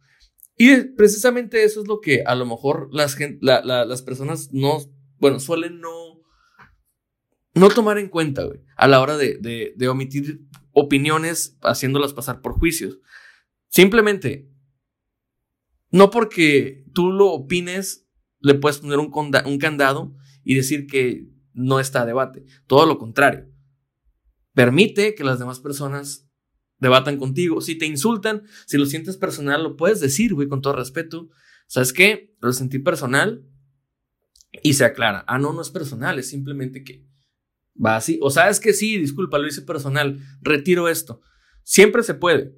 Y 0.58 0.78
precisamente 0.96 1.64
eso 1.64 1.82
es 1.82 1.88
lo 1.88 2.00
que 2.00 2.24
a 2.26 2.34
lo 2.36 2.46
mejor 2.46 2.90
las, 2.92 3.18
la- 3.42 3.62
la- 3.64 3.86
las 3.86 4.02
personas 4.02 4.52
no, 4.52 4.78
bueno, 5.20 5.40
suelen 5.40 5.80
no, 5.82 5.92
no 7.54 7.70
tomar 7.70 7.98
en 7.98 8.10
cuenta, 8.10 8.44
güey, 8.44 8.62
a 8.78 8.88
la 8.88 9.02
hora 9.02 9.18
de, 9.18 9.38
de- 9.38 9.88
omitir 9.90 10.42
opiniones 10.72 11.58
haciéndolas 11.62 12.14
pasar 12.14 12.42
por 12.42 12.54
juicios. 12.54 13.00
Simplemente, 13.68 14.50
no 15.92 16.10
porque 16.10 16.86
tú 16.94 17.12
lo 17.12 17.28
opines, 17.32 18.08
le 18.40 18.56
puedes 18.56 18.80
poner 18.80 19.00
un, 19.00 19.12
un 19.46 19.58
candado 19.60 20.16
y 20.44 20.56
decir 20.56 20.88
que 20.88 21.28
no 21.54 21.80
está 21.80 22.02
a 22.02 22.06
debate. 22.06 22.46
Todo 22.68 22.86
lo 22.86 22.98
contrario. 22.98 23.48
Permite 24.56 25.14
que 25.14 25.24
las 25.24 25.38
demás 25.38 25.60
personas 25.60 26.28
debatan 26.80 27.18
contigo. 27.18 27.62
Si 27.62 27.78
te 27.78 27.86
insultan, 27.86 28.44
si 28.66 28.78
lo 28.78 28.88
sientes 28.88 29.18
personal, 29.18 29.62
lo 29.62 29.76
puedes 29.76 30.00
decir, 30.00 30.34
güey, 30.34 30.48
con 30.48 30.62
todo 30.62 30.74
respeto. 30.74 31.30
¿Sabes 31.68 31.94
qué? 31.94 32.36
Lo 32.42 32.52
sentí 32.54 32.80
personal 32.80 33.46
y 34.64 34.74
se 34.74 34.86
aclara. 34.86 35.24
Ah, 35.28 35.38
no, 35.38 35.54
no 35.54 35.62
es 35.62 35.70
personal, 35.70 36.18
es 36.18 36.30
simplemente 36.30 36.84
que 36.84 37.06
va 37.84 37.98
así. 37.98 38.18
O 38.22 38.30
sabes 38.30 38.60
que 38.60 38.74
sí, 38.74 38.98
disculpa, 38.98 39.38
lo 39.38 39.48
hice 39.48 39.62
personal, 39.62 40.20
retiro 40.42 40.88
esto. 40.88 41.22
Siempre 41.64 42.02
se 42.04 42.14
puede. 42.14 42.56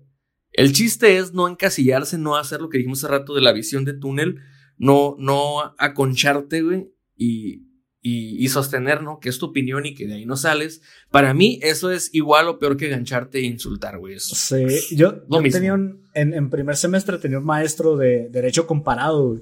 El 0.52 0.74
chiste 0.74 1.18
es 1.18 1.34
no 1.34 1.48
encasillarse, 1.48 2.18
no 2.18 2.36
hacer 2.36 2.62
lo 2.62 2.70
que 2.70 2.78
dijimos 2.78 3.04
hace 3.04 3.12
rato 3.12 3.34
de 3.34 3.42
la 3.42 3.54
visión 3.54 3.86
de 3.86 3.94
túnel, 3.94 4.40
no, 4.78 5.16
no 5.20 5.76
aconcharte, 5.78 6.62
güey, 6.62 6.92
y, 7.16 7.67
y, 8.02 8.48
sostener, 8.50 9.02
¿no? 9.02 9.20
Que 9.20 9.30
es 9.30 9.38
tu 9.38 9.48
opinión 9.48 9.86
y 9.86 9.94
que 9.94 10.08
de 10.08 10.16
ahí 10.16 10.26
no 10.26 10.38
sales. 10.38 10.82
Para 11.12 11.34
mí, 11.34 11.60
eso 11.62 11.92
es 11.92 12.14
igual 12.14 12.48
o 12.48 12.60
peor 12.60 12.78
que 12.78 12.90
gancharte 12.90 13.40
e 13.40 13.46
insultar, 13.46 13.98
güey. 13.98 14.20
Sí, 14.20 14.66
yo, 14.96 15.24
tenía 15.52 15.74
un, 15.74 16.04
en, 16.14 16.34
en, 16.34 16.50
primer 16.50 16.78
semestre 16.78 17.18
tenía 17.18 17.40
un 17.40 17.46
maestro 17.46 17.98
de 17.98 18.30
Derecho 18.30 18.68
Comparado, 18.68 19.30
güey. 19.30 19.42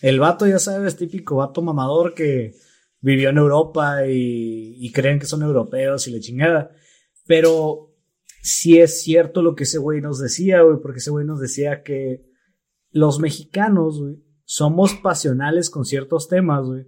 El 0.00 0.18
vato, 0.18 0.46
ya 0.46 0.58
sabes, 0.58 0.96
típico 0.96 1.36
vato 1.36 1.62
mamador 1.62 2.14
que 2.14 2.54
vivió 3.00 3.28
en 3.28 3.38
Europa 3.38 4.06
y, 4.06 4.76
y 4.78 4.92
creen 4.92 5.18
que 5.18 5.26
son 5.26 5.42
europeos 5.42 6.08
y 6.08 6.10
le 6.10 6.20
chingada. 6.20 6.70
Pero 7.26 7.94
sí 8.42 8.80
es 8.80 9.02
cierto 9.02 9.42
lo 9.42 9.54
que 9.54 9.64
ese 9.64 9.78
güey 9.78 10.00
nos 10.00 10.18
decía, 10.18 10.62
güey, 10.62 10.78
porque 10.82 10.98
ese 10.98 11.10
güey 11.10 11.26
nos 11.26 11.38
decía 11.38 11.82
que 11.82 12.24
los 12.90 13.20
mexicanos, 13.20 14.00
güey, 14.00 14.16
somos 14.44 14.94
pasionales 14.94 15.70
con 15.70 15.84
ciertos 15.84 16.28
temas, 16.28 16.66
güey 16.66 16.86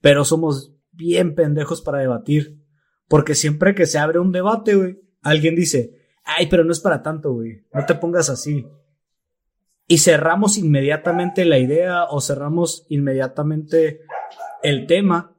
pero 0.00 0.24
somos 0.24 0.74
bien 0.92 1.34
pendejos 1.34 1.82
para 1.82 1.98
debatir. 1.98 2.62
Porque 3.08 3.34
siempre 3.34 3.74
que 3.74 3.86
se 3.86 3.98
abre 3.98 4.18
un 4.18 4.32
debate, 4.32 4.74
güey, 4.74 5.00
alguien 5.22 5.54
dice, 5.54 5.96
ay, 6.24 6.48
pero 6.48 6.64
no 6.64 6.72
es 6.72 6.80
para 6.80 7.02
tanto, 7.02 7.32
güey, 7.32 7.64
no 7.72 7.86
te 7.86 7.94
pongas 7.94 8.28
así. 8.30 8.66
Y 9.88 9.98
cerramos 9.98 10.58
inmediatamente 10.58 11.44
la 11.44 11.58
idea 11.58 12.04
o 12.04 12.20
cerramos 12.20 12.86
inmediatamente 12.88 14.00
el 14.62 14.86
tema 14.86 15.36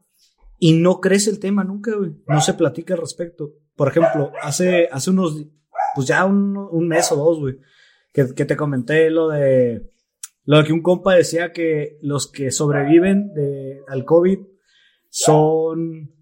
y 0.60 0.74
no 0.74 1.02
crece 1.02 1.30
el 1.30 1.40
tema 1.40 1.64
nunca, 1.64 1.96
güey. 1.96 2.16
No 2.28 2.40
se 2.42 2.54
platica 2.54 2.94
al 2.94 3.02
respecto. 3.02 3.52
Por 3.76 3.90
ejemplo, 3.90 4.32
hace, 4.42 4.88
hace 4.92 5.10
unos, 5.10 5.46
pues 5.94 6.08
ya 6.08 6.26
un, 6.26 6.88
mes 6.88 7.12
o 7.12 7.16
dos, 7.16 7.40
güey, 7.40 7.58
que, 8.14 8.24
te 8.24 8.58
comenté 8.58 9.10
lo 9.12 9.28
de, 9.30 9.92
lo 10.48 10.58
de 10.60 10.64
que 10.64 10.74
un 10.74 10.82
compa 10.82 11.14
decía 11.14 11.52
que 11.52 12.00
los 12.02 12.32
que 12.32 12.52
sobreviven 12.52 13.34
de, 13.34 13.82
al 13.86 14.06
COVID 14.06 14.40
son, 15.10 16.16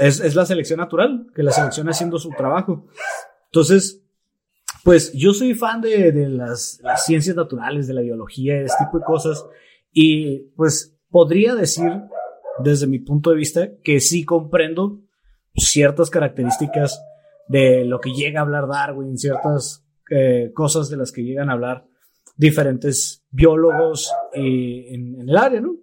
es, 0.00 0.34
la 0.34 0.44
selección 0.44 0.80
natural, 0.80 1.28
que 1.36 1.44
la 1.44 1.52
selección 1.52 1.88
haciendo 1.88 2.18
su 2.18 2.30
trabajo. 2.30 2.88
Entonces, 3.46 4.04
pues 4.82 5.12
yo 5.12 5.32
soy 5.32 5.54
fan 5.54 5.80
de, 5.80 6.12
las, 6.28 6.80
ciencias 7.06 7.36
naturales, 7.36 7.86
de 7.86 7.94
la 7.94 8.00
biología, 8.00 8.54
de 8.54 8.64
este 8.64 8.84
tipo 8.86 8.98
de 8.98 9.04
cosas, 9.04 9.46
y 9.92 10.50
pues 10.56 10.98
podría 11.08 11.54
decir, 11.54 11.92
desde 12.58 12.88
mi 12.88 12.98
punto 12.98 13.30
de 13.30 13.36
vista, 13.36 13.68
que 13.84 14.00
sí 14.00 14.24
comprendo 14.24 14.98
ciertas 15.54 16.10
características 16.10 17.00
de 17.46 17.84
lo 17.84 18.00
que 18.00 18.10
llega 18.14 18.40
a 18.40 18.42
hablar 18.42 18.66
Darwin, 18.66 19.16
ciertas 19.16 19.86
eh, 20.10 20.50
cosas 20.54 20.90
de 20.90 20.96
las 20.96 21.12
que 21.12 21.22
llegan 21.22 21.50
a 21.50 21.52
hablar 21.52 21.86
diferentes 22.40 23.22
biólogos 23.30 24.10
eh, 24.32 24.94
en, 24.94 25.28
el 25.28 25.36
área, 25.36 25.60
¿no? 25.60 25.76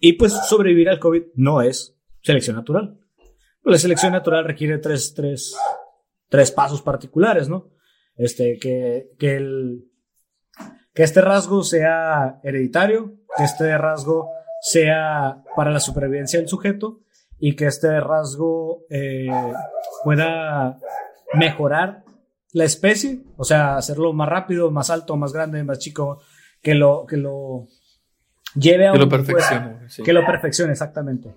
Y 0.00 0.12
pues 0.12 0.34
sobrevivir 0.46 0.90
al 0.90 0.98
COVID 0.98 1.22
no 1.34 1.62
es 1.62 1.96
selección 2.20 2.56
natural. 2.56 3.00
La 3.62 3.78
selección 3.78 4.12
natural 4.12 4.44
requiere 4.44 4.76
tres, 4.76 5.14
tres, 5.14 5.56
tres 6.28 6.50
pasos 6.50 6.82
particulares, 6.82 7.48
¿no? 7.48 7.70
Este, 8.16 8.58
que, 8.58 9.12
que, 9.18 9.36
el, 9.36 9.90
que 10.92 11.04
este 11.04 11.22
rasgo 11.22 11.62
sea 11.62 12.38
hereditario, 12.42 13.14
que 13.34 13.44
este 13.44 13.76
rasgo 13.78 14.28
sea 14.60 15.42
para 15.56 15.70
la 15.70 15.80
supervivencia 15.80 16.38
del 16.38 16.48
sujeto 16.48 17.00
y 17.38 17.56
que 17.56 17.64
este 17.64 17.98
rasgo 17.98 18.84
eh, 18.90 19.26
pueda 20.04 20.78
mejorar 21.32 22.03
la 22.54 22.64
especie, 22.64 23.20
o 23.36 23.44
sea, 23.44 23.76
hacerlo 23.76 24.12
más 24.12 24.28
rápido, 24.28 24.70
más 24.70 24.88
alto, 24.88 25.16
más 25.16 25.32
grande, 25.32 25.64
más 25.64 25.80
chico, 25.80 26.22
que 26.62 26.74
lo, 26.74 27.04
que 27.04 27.16
lo 27.16 27.66
lleve 28.54 28.86
a 28.86 28.92
que 28.92 28.98
lo 28.98 29.08
perfeccione. 29.08 29.76
Que 30.04 30.12
lo 30.12 30.24
perfeccione, 30.24 30.72
exactamente. 30.72 31.34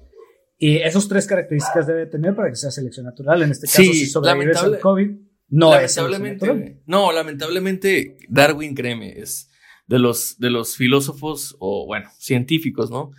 Y 0.60 0.78
esas 0.78 1.08
tres 1.08 1.26
características 1.26 1.88
debe 1.88 2.06
tener 2.06 2.36
para 2.36 2.50
que 2.50 2.56
sea 2.56 2.70
selección 2.70 3.08
natural. 3.08 3.42
En 3.42 3.50
este 3.50 3.66
caso, 3.66 3.82
si 3.82 4.06
sobrevives 4.06 4.58
al 4.58 4.80
COVID, 4.80 5.10
no 5.50 5.72
lamentablemente, 5.72 6.82
No, 6.86 7.12
lamentablemente, 7.12 8.18
Darwin, 8.30 8.76
créeme, 8.76 9.20
es 9.20 9.50
de 9.88 9.98
los, 9.98 10.38
de 10.38 10.52
los 10.52 10.76
filósofos 10.76 11.56
o, 11.58 11.88
bueno, 11.88 12.12
científicos, 12.20 12.92
¿no? 12.92 13.12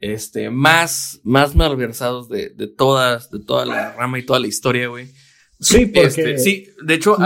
Este, 0.00 0.50
más, 0.50 1.20
más 1.22 1.54
malversados 1.54 2.28
de, 2.28 2.50
de 2.50 2.66
todas, 2.66 3.30
de 3.30 3.38
toda 3.38 3.66
la 3.66 3.92
rama 3.92 4.18
y 4.18 4.26
toda 4.26 4.40
la 4.40 4.48
historia, 4.48 4.88
güey. 4.88 5.12
Sí, 5.58 5.86
porque... 5.94 6.06
Este, 6.06 6.38
sí, 6.38 6.68
de 6.82 6.94
hecho, 6.94 7.16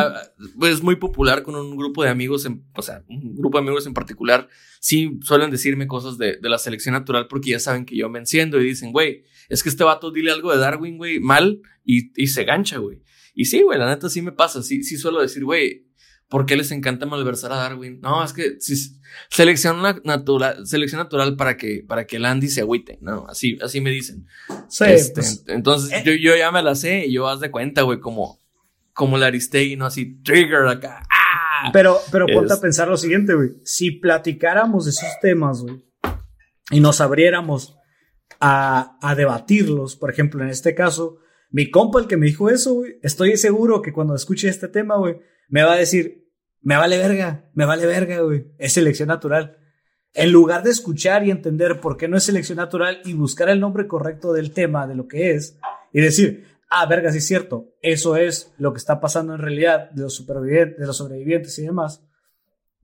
es 0.62 0.83
muy 0.83 0.97
popular 0.97 1.43
con 1.43 1.57
un 1.57 1.76
grupo 1.76 2.03
de 2.03 2.11
amigos, 2.11 2.45
en, 2.47 2.64
o 2.74 2.83
sea, 2.83 3.05
un 3.09 3.37
grupo 3.37 3.59
de 3.59 3.62
amigos 3.62 3.87
en 3.87 3.95
particular, 3.95 4.49
sí 4.81 5.18
suelen 5.22 5.51
decirme 5.51 5.87
cosas 5.87 6.18
de, 6.18 6.37
de 6.37 6.49
la 6.49 6.59
selección 6.59 6.95
natural 6.95 7.26
porque 7.28 7.51
ya 7.51 7.61
saben 7.61 7.85
que 7.85 7.97
yo 7.97 8.09
me 8.09 8.18
enciendo 8.18 8.61
y 8.61 8.64
dicen, 8.64 8.93
güey, 8.93 9.24
es 9.49 9.62
que 9.62 9.68
este 9.68 9.85
vato 9.85 10.11
dile 10.11 10.31
algo 10.31 10.53
de 10.53 10.59
Darwin, 10.59 10.97
güey, 10.97 11.20
mal 11.20 11.61
y, 11.85 12.11
y 12.20 12.28
se 12.28 12.45
gancha, 12.45 12.78
güey. 12.78 13.03
Y 13.35 13.47
sí, 13.47 13.62
güey, 13.62 13.78
la 13.78 13.89
neta 13.89 14.09
sí 14.09 14.22
me 14.22 14.33
pasa, 14.33 14.62
sí, 14.62 14.83
sí 14.83 14.97
suelo 14.97 15.20
decir, 15.20 15.45
güey, 15.45 15.87
¿por 16.31 16.47
qué 16.47 16.57
les 16.57 16.70
encanta 16.70 17.05
malversar 17.05 17.53
a 17.53 17.57
Darwin? 17.57 18.01
No, 18.01 18.24
es 18.24 18.33
que 18.33 18.59
si, 18.61 18.99
selección 19.28 19.83
natural, 20.05 20.66
selección 20.66 21.01
natural 21.01 21.37
para 21.37 21.57
que, 21.59 21.85
para 21.87 22.07
que 22.07 22.16
el 22.16 22.24
Andy 22.24 22.49
se 22.49 22.62
agüite, 22.62 22.99
¿no? 23.03 23.26
Así, 23.28 23.59
así 23.61 23.81
me 23.81 23.91
dicen. 23.91 24.26
Sí, 24.68 24.85
este, 24.87 25.20
pues, 25.20 25.45
entonces 25.49 25.93
eh. 25.93 26.03
yo, 26.07 26.12
yo 26.12 26.37
ya 26.37 26.51
me 26.53 26.62
la 26.62 26.76
sé 26.76 27.07
y 27.07 27.12
yo 27.12 27.28
haz 27.28 27.41
de 27.41 27.51
cuenta, 27.51 27.83
güey, 27.83 27.99
como, 27.99 28.39
como 28.95 29.18
la 29.18 29.26
Aristegui, 29.26 29.76
¿no? 29.76 29.87
Así, 29.87 30.22
trigger 30.22 30.68
acá. 30.68 31.03
¡ah! 31.11 31.70
Pero, 31.72 31.99
pero 32.11 32.26
ponte 32.26 32.55
a 32.55 32.61
pensar 32.61 32.89
lo 32.89 32.97
siguiente, 32.97 33.35
güey. 33.35 33.51
Si 33.64 33.91
platicáramos 33.91 34.85
de 34.85 34.93
esos 34.93 35.11
temas, 35.20 35.61
güey, 35.61 35.85
y 36.70 36.78
nos 36.78 37.01
abriéramos 37.01 37.76
a, 38.39 38.97
a 39.03 39.14
debatirlos. 39.16 39.97
Por 39.97 40.11
ejemplo, 40.11 40.45
en 40.45 40.51
este 40.51 40.76
caso, 40.76 41.18
mi 41.51 41.70
compa, 41.70 41.99
el 41.99 42.07
que 42.07 42.16
me 42.16 42.26
dijo 42.26 42.49
eso, 42.49 42.74
güey, 42.74 42.99
estoy 43.03 43.37
seguro 43.37 43.83
que 43.83 43.93
cuando 43.93 44.14
escuche 44.14 44.49
este 44.49 44.68
tema, 44.68 44.97
güey, 44.97 45.16
me 45.51 45.62
va 45.62 45.74
a 45.74 45.76
decir, 45.76 46.26
me 46.62 46.76
vale 46.76 46.96
verga, 46.96 47.51
me 47.53 47.66
vale 47.66 47.86
verga, 47.86 48.20
güey, 48.20 48.46
es 48.59 48.72
selección 48.72 49.09
natural. 49.09 49.59
En 50.14 50.32
lugar 50.32 50.62
de 50.62 50.70
escuchar 50.70 51.24
y 51.24 51.30
entender 51.30 51.81
por 51.81 51.97
qué 51.97 52.09
no 52.09 52.16
es 52.16 52.24
selección 52.24 52.56
natural 52.56 53.01
y 53.05 53.12
buscar 53.12 53.48
el 53.48 53.60
nombre 53.60 53.86
correcto 53.86 54.32
del 54.32 54.52
tema, 54.52 54.86
de 54.86 54.94
lo 54.94 55.06
que 55.06 55.32
es, 55.32 55.59
y 55.93 56.01
decir, 56.01 56.47
ah, 56.70 56.86
verga, 56.86 57.12
sí 57.12 57.18
es 57.18 57.27
cierto, 57.27 57.74
eso 57.82 58.16
es 58.16 58.52
lo 58.59 58.72
que 58.72 58.78
está 58.78 59.01
pasando 59.01 59.35
en 59.35 59.40
realidad 59.40 59.90
de 59.90 60.02
los 60.02 60.14
supervivientes, 60.14 60.78
de 60.78 60.86
los 60.86 60.97
sobrevivientes 60.97 61.59
y 61.59 61.62
demás, 61.62 62.02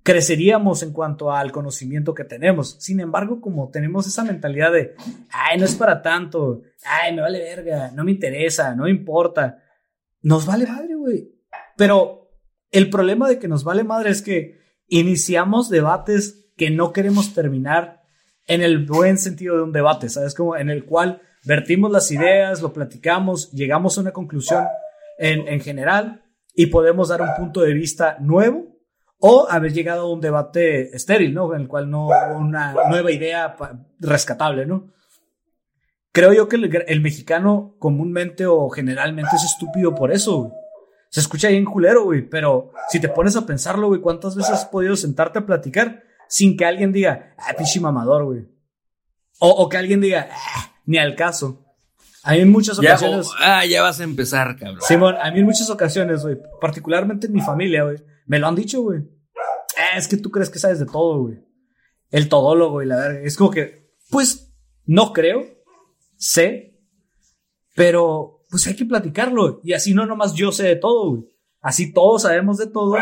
creceríamos 0.03 0.85
en 0.85 0.93
cuanto 0.93 1.33
al 1.33 1.51
conocimiento 1.51 2.15
que 2.15 2.23
tenemos. 2.25 2.77
Sin 2.79 3.01
embargo, 3.01 3.41
como 3.41 3.71
tenemos 3.71 4.07
esa 4.07 4.23
mentalidad 4.23 4.73
de, 4.73 4.95
ay, 5.31 5.59
no 5.59 5.65
es 5.65 5.75
para 5.75 6.01
tanto, 6.01 6.63
ay, 6.85 7.15
me 7.15 7.23
vale 7.23 7.41
verga, 7.41 7.91
no 7.93 8.05
me 8.05 8.13
interesa, 8.13 8.75
no 8.77 8.85
me 8.85 8.91
importa, 8.91 9.63
nos 10.23 10.47
vale 10.47 10.65
madre, 10.65 10.95
güey. 10.95 11.29
Pero 11.77 12.26
el 12.71 12.91
problema 12.91 13.29
de 13.29 13.39
que 13.39 13.49
nos 13.49 13.65
vale 13.65 13.85
madre 13.85 14.11
es 14.11 14.23
que 14.23 14.61
iniciamos 14.89 15.69
debates 15.69 16.51
que 16.57 16.71
no 16.71 16.93
queremos 16.93 17.35
terminar 17.35 18.03
en 18.47 18.63
el 18.63 18.87
buen 18.87 19.19
sentido 19.19 19.57
de 19.57 19.63
un 19.63 19.73
debate, 19.73 20.09
¿sabes? 20.09 20.35
Como 20.35 20.57
en 20.57 20.71
el 20.71 20.85
cual 20.85 21.21
vertimos 21.45 21.91
las 21.91 22.11
ideas, 22.11 22.63
lo 22.63 22.73
platicamos, 22.73 23.51
llegamos 23.53 23.99
a 23.99 24.01
una 24.01 24.13
conclusión 24.13 24.65
en, 25.19 25.49
en 25.49 25.61
general 25.61 26.25
y 26.55 26.67
podemos 26.67 27.09
dar 27.09 27.23
un 27.23 27.35
punto 27.37 27.61
de 27.61 27.75
vista 27.75 28.17
nuevo 28.21 28.77
o 29.19 29.47
haber 29.49 29.73
llegado 29.73 30.03
a 30.03 30.13
un 30.13 30.21
debate 30.21 30.95
estéril, 30.95 31.35
¿no? 31.35 31.55
En 31.55 31.63
el 31.63 31.69
cual 31.69 31.91
no 31.91 32.09
una 32.37 32.75
nueva 32.89 33.11
idea 33.11 33.57
rescatable, 33.99 34.67
¿no? 34.67 34.93
Creo 36.13 36.33
yo 36.33 36.49
que 36.49 36.57
el, 36.57 37.01
mexicano 37.03 37.77
comúnmente 37.79 38.47
o 38.47 38.71
generalmente 38.71 39.37
es 39.37 39.45
estúpido 39.45 39.95
por 39.95 40.13
eso, 40.13 40.45
güey. 40.45 40.53
Se 41.17 41.21
escucha 41.21 41.49
bien 41.49 41.65
culero, 41.65 42.05
güey, 42.05 42.29
pero 42.29 42.73
si 42.91 43.01
te 43.01 43.09
pones 43.09 43.37
a 43.37 43.47
pensarlo, 43.47 43.89
güey, 43.89 44.03
¿cuántas 44.03 44.37
veces 44.37 44.53
has 44.53 44.67
podido 44.67 44.97
sentarte 44.97 45.39
a 45.39 45.47
platicar 45.47 46.03
sin 46.29 46.57
que 46.57 46.67
alguien 46.67 46.93
diga, 46.93 47.35
ah, 47.39 47.55
pinche 47.57 47.81
mamador, 47.81 48.25
güey? 48.27 48.47
O, 49.39 49.69
que 49.69 49.79
alguien 49.79 50.01
diga, 50.01 50.29
ah, 50.31 50.75
ni 50.85 50.99
al 50.99 51.15
caso. 51.15 51.65
A 52.23 52.33
mí 52.33 52.41
en 52.41 52.51
muchas 52.51 52.79
ocasiones. 52.79 53.29
ah, 53.41 53.65
ya 53.65 53.83
vas 53.83 54.01
a 54.01 54.05
empezar, 54.05 54.57
cabrón. 54.59 54.81
Simón, 54.83 55.15
a 55.21 55.31
mí 55.31 55.39
en 55.39 55.47
muchas 55.47 55.71
ocasiones, 55.71 56.23
güey, 56.23 56.37
particularmente 56.61 57.29
en 57.29 57.33
mi 57.33 57.41
familia, 57.41 57.85
güey 57.85 57.97
me 58.27 58.39
lo 58.39 58.49
han 58.49 58.55
dicho, 58.55 58.83
güey. 58.83 59.01
Eh, 59.01 59.97
es 59.97 60.09
que 60.09 60.17
tú 60.17 60.31
crees 60.31 60.51
que 60.51 60.59
sabes 60.59 60.79
de 60.79 60.87
todo, 60.87 61.23
güey. 61.23 61.39
El 62.11 62.29
todólogo 62.29 62.83
y 62.83 62.87
la 62.87 62.97
verga. 62.97 63.21
Es 63.21 63.37
como 63.37 63.51
que, 63.51 63.95
pues, 64.11 64.53
no 64.85 65.13
creo. 65.13 65.45
Sé. 66.17 66.79
Pero, 67.75 68.36
pues 68.57 68.67
hay 68.69 68.75
que 68.77 68.87
platicarlo. 68.87 69.61
Y 69.63 69.75
así 69.75 69.93
no 69.93 70.07
nomás 70.07 70.33
yo 70.35 70.51
sé 70.53 70.65
de 70.65 70.77
todo, 70.77 71.11
güey. 71.11 71.23
así 71.61 71.93
todos 71.93 72.23
sabemos 72.23 72.57
de 72.59 72.67
todo 72.69 72.97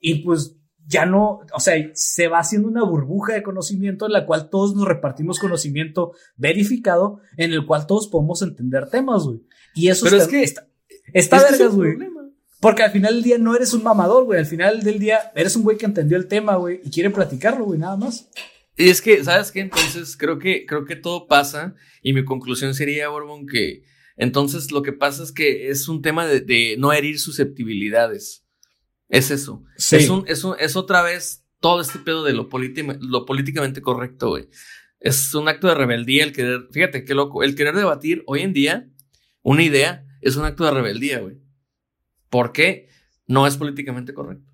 y 0.00 0.16
pues 0.24 0.56
ya 0.88 1.06
no, 1.06 1.40
o 1.52 1.60
sea, 1.60 1.74
se 1.94 2.28
va 2.28 2.38
haciendo 2.38 2.68
una 2.68 2.84
burbuja 2.84 3.34
de 3.34 3.42
conocimiento 3.42 4.06
en 4.06 4.12
la 4.12 4.24
cual 4.26 4.50
todos 4.50 4.74
nos 4.74 4.86
repartimos 4.86 5.38
conocimiento 5.38 6.12
verificado, 6.36 7.20
en 7.36 7.52
el 7.52 7.66
cual 7.66 7.86
todos 7.86 8.08
podemos 8.08 8.40
entender 8.42 8.88
temas, 8.88 9.24
güey. 9.24 9.40
Y 9.74 9.88
eso 9.88 10.04
Pero 10.04 10.16
está, 10.16 10.24
es 10.26 10.30
que- 10.30 10.42
está, 10.44 10.66
está 11.12 11.36
Es 11.36 11.42
que 11.44 11.48
ese 11.54 11.62
vergas, 11.64 11.78
es 11.78 11.80
el 11.94 11.96
güey. 11.96 12.08
Porque 12.60 12.82
al 12.82 12.90
final 12.90 13.14
del 13.14 13.22
día 13.22 13.38
no 13.38 13.54
eres 13.54 13.74
un 13.74 13.82
mamador, 13.82 14.24
güey. 14.24 14.38
Al 14.40 14.46
final 14.46 14.82
del 14.82 14.98
día 14.98 15.30
eres 15.34 15.54
un 15.56 15.62
güey 15.62 15.76
que 15.76 15.86
entendió 15.86 16.16
el 16.16 16.26
tema, 16.26 16.56
güey, 16.56 16.80
y 16.84 16.90
quiere 16.90 17.10
platicarlo, 17.10 17.64
güey, 17.64 17.78
nada 17.78 17.96
más. 17.96 18.28
Y 18.76 18.88
es 18.88 19.02
que, 19.02 19.22
¿sabes 19.24 19.52
qué? 19.52 19.60
Entonces, 19.60 20.16
creo 20.16 20.38
que, 20.38 20.66
creo 20.66 20.84
que 20.84 20.96
todo 20.96 21.26
pasa. 21.26 21.74
Y 22.02 22.12
mi 22.12 22.24
conclusión 22.24 22.74
sería, 22.74 23.08
Borbón, 23.08 23.46
que 23.46 23.82
entonces 24.16 24.70
lo 24.72 24.82
que 24.82 24.92
pasa 24.92 25.22
es 25.22 25.32
que 25.32 25.68
es 25.70 25.88
un 25.88 26.02
tema 26.02 26.26
de, 26.26 26.40
de 26.40 26.76
no 26.78 26.92
herir 26.92 27.18
susceptibilidades. 27.18 28.44
Es 29.08 29.30
eso. 29.30 29.62
Sí. 29.76 29.96
Es, 29.96 30.08
un, 30.08 30.24
es, 30.26 30.42
un- 30.44 30.56
es 30.58 30.74
otra 30.76 31.02
vez 31.02 31.44
todo 31.60 31.80
este 31.80 31.98
pedo 31.98 32.24
de 32.24 32.32
lo, 32.32 32.48
lo 33.00 33.24
políticamente 33.26 33.80
correcto, 33.80 34.30
güey. 34.30 34.48
Es 35.00 35.34
un 35.34 35.48
acto 35.48 35.68
de 35.68 35.74
rebeldía 35.74 36.24
el 36.24 36.32
querer, 36.32 36.66
fíjate 36.72 37.04
qué 37.04 37.14
loco, 37.14 37.42
el 37.42 37.54
querer 37.54 37.74
debatir 37.76 38.22
hoy 38.26 38.40
en 38.42 38.52
día 38.52 38.88
una 39.42 39.62
idea 39.62 40.04
es 40.22 40.36
un 40.36 40.44
acto 40.44 40.64
de 40.64 40.72
rebeldía, 40.72 41.20
güey. 41.20 41.38
¿Por 42.30 42.52
qué? 42.52 42.88
No 43.26 43.46
es 43.46 43.56
políticamente 43.56 44.12
correcto. 44.14 44.50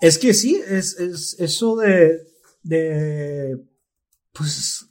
Es 0.00 0.16
que 0.18 0.32
sí, 0.32 0.60
es, 0.66 0.98
es 0.98 1.36
eso 1.38 1.76
de, 1.76 2.18
de, 2.62 3.58
pues, 4.32 4.87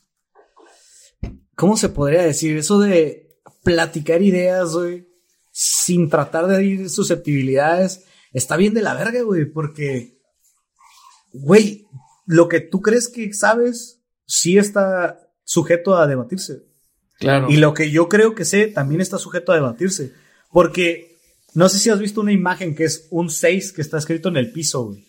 ¿cómo 1.58 1.76
se 1.76 1.90
podría 1.90 2.22
decir? 2.22 2.56
Eso 2.56 2.80
de 2.80 3.42
platicar 3.64 4.22
ideas, 4.22 4.74
güey, 4.74 5.10
sin 5.52 6.08
tratar 6.08 6.48
de 6.48 6.56
herir 6.56 6.90
susceptibilidades, 6.90 8.06
está 8.32 8.56
bien 8.56 8.74
de 8.74 8.84
la 8.84 8.94
verga, 8.94 9.22
güey, 9.24 9.46
porque, 9.46 10.20
güey, 11.34 11.88
lo 12.26 12.48
que 12.48 12.62
tú 12.62 12.82
crees 12.82 13.10
que 13.10 13.34
sabes, 13.34 14.02
sí 14.26 14.58
está 14.58 15.20
sujeto 15.44 15.98
a 15.98 16.08
debatirse. 16.08 16.64
Claro. 17.20 17.50
Y 17.50 17.58
lo 17.58 17.74
que 17.74 17.90
yo 17.90 18.08
creo 18.08 18.36
que 18.36 18.46
sé 18.46 18.68
también 18.68 19.02
está 19.02 19.18
sujeto 19.18 19.52
a 19.52 19.56
debatirse. 19.56 20.14
Porque 20.52 21.18
no 21.56 21.68
sé 21.70 21.80
si 21.80 21.90
has 21.90 22.00
visto 22.00 22.22
una 22.22 22.32
imagen 22.32 22.76
que 22.76 22.84
es 22.84 23.08
un 23.10 23.32
6 23.32 23.74
que 23.74 23.82
está 23.82 23.98
escrito 23.98 24.30
en 24.30 24.38
el 24.38 24.52
piso, 24.52 24.86
güey. 24.86 25.08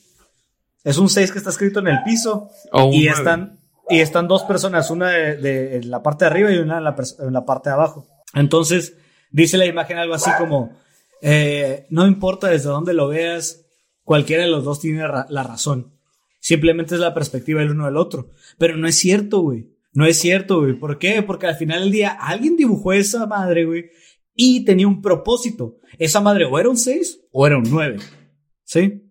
Es 0.85 0.97
un 0.97 1.11
6 1.11 1.33
que 1.33 1.39
está 1.39 1.51
escrito 1.51 1.81
en 1.81 1.89
el 1.89 2.03
piso 2.05 2.49
y 2.93 3.09
están, 3.09 3.57
y 3.90 4.01
están 4.01 4.28
dos 4.28 4.43
personas, 4.44 4.90
una 4.90 5.10
de, 5.10 5.77
en 5.77 5.90
la 5.90 6.02
parte 6.02 6.24
de 6.24 6.31
arriba 6.31 6.52
y 6.52 6.59
una 6.59 6.78
en 6.78 6.85
la, 6.85 6.97
en 7.20 7.32
la 7.32 7.44
parte 7.44 7.70
de 7.70 7.74
abajo. 7.74 8.06
Entonces, 8.35 8.97
dice 9.31 9.59
la 9.59 9.66
imagen 9.66 9.98
algo 9.98 10.15
así 10.15 10.31
como, 10.39 10.77
eh, 11.23 11.86
no 11.90 12.06
importa 12.06 12.48
desde 12.48 12.69
dónde 12.69 12.94
lo 12.94 13.09
veas, 13.09 13.66
cualquiera 14.05 14.44
de 14.44 14.51
los 14.51 14.65
dos 14.65 14.81
tiene 14.81 15.06
la 15.06 15.43
razón. 15.43 15.98
Simplemente 16.40 16.94
es 16.94 17.01
la 17.01 17.15
perspectiva 17.15 17.60
del 17.60 17.73
uno 17.73 17.86
del 17.86 17.97
otro. 17.97 18.31
Pero 18.59 18.77
no 18.77 18.86
es 18.89 18.97
cierto, 18.97 19.40
güey. 19.40 19.70
No 19.93 20.06
es 20.06 20.19
cierto, 20.19 20.60
güey. 20.60 20.74
¿Por 20.74 20.98
qué? 20.98 21.23
Porque 21.23 21.47
al 21.47 21.56
final 21.56 21.81
del 21.81 21.93
día 21.93 22.10
alguien 22.10 22.56
dibujó 22.56 22.93
esa 22.93 23.27
madre, 23.27 23.65
güey, 23.65 23.90
y 24.35 24.65
tenía 24.65 24.86
un 24.86 25.02
propósito. 25.02 25.78
Esa 25.98 26.20
madre 26.20 26.44
o 26.44 26.59
era 26.59 26.69
un 26.69 26.77
6 26.77 27.20
o 27.32 27.47
era 27.47 27.59
un 27.59 27.65
9. 27.69 27.98
¿Sí? 28.65 29.07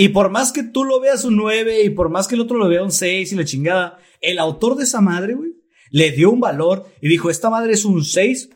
Y 0.00 0.10
por 0.10 0.30
más 0.30 0.52
que 0.52 0.62
tú 0.62 0.84
lo 0.84 1.00
veas 1.00 1.24
un 1.24 1.34
9 1.34 1.82
y 1.82 1.90
por 1.90 2.08
más 2.08 2.28
que 2.28 2.36
el 2.36 2.40
otro 2.40 2.56
lo 2.56 2.68
vea 2.68 2.84
un 2.84 2.92
6 2.92 3.32
y 3.32 3.34
la 3.34 3.44
chingada, 3.44 3.98
el 4.20 4.38
autor 4.38 4.76
de 4.76 4.84
esa 4.84 5.00
madre, 5.00 5.34
güey, 5.34 5.56
le 5.90 6.12
dio 6.12 6.30
un 6.30 6.38
valor 6.38 6.86
y 7.02 7.08
dijo, 7.08 7.30
esta 7.30 7.50
madre 7.50 7.72
es 7.72 7.84
un 7.84 8.04
6 8.04 8.48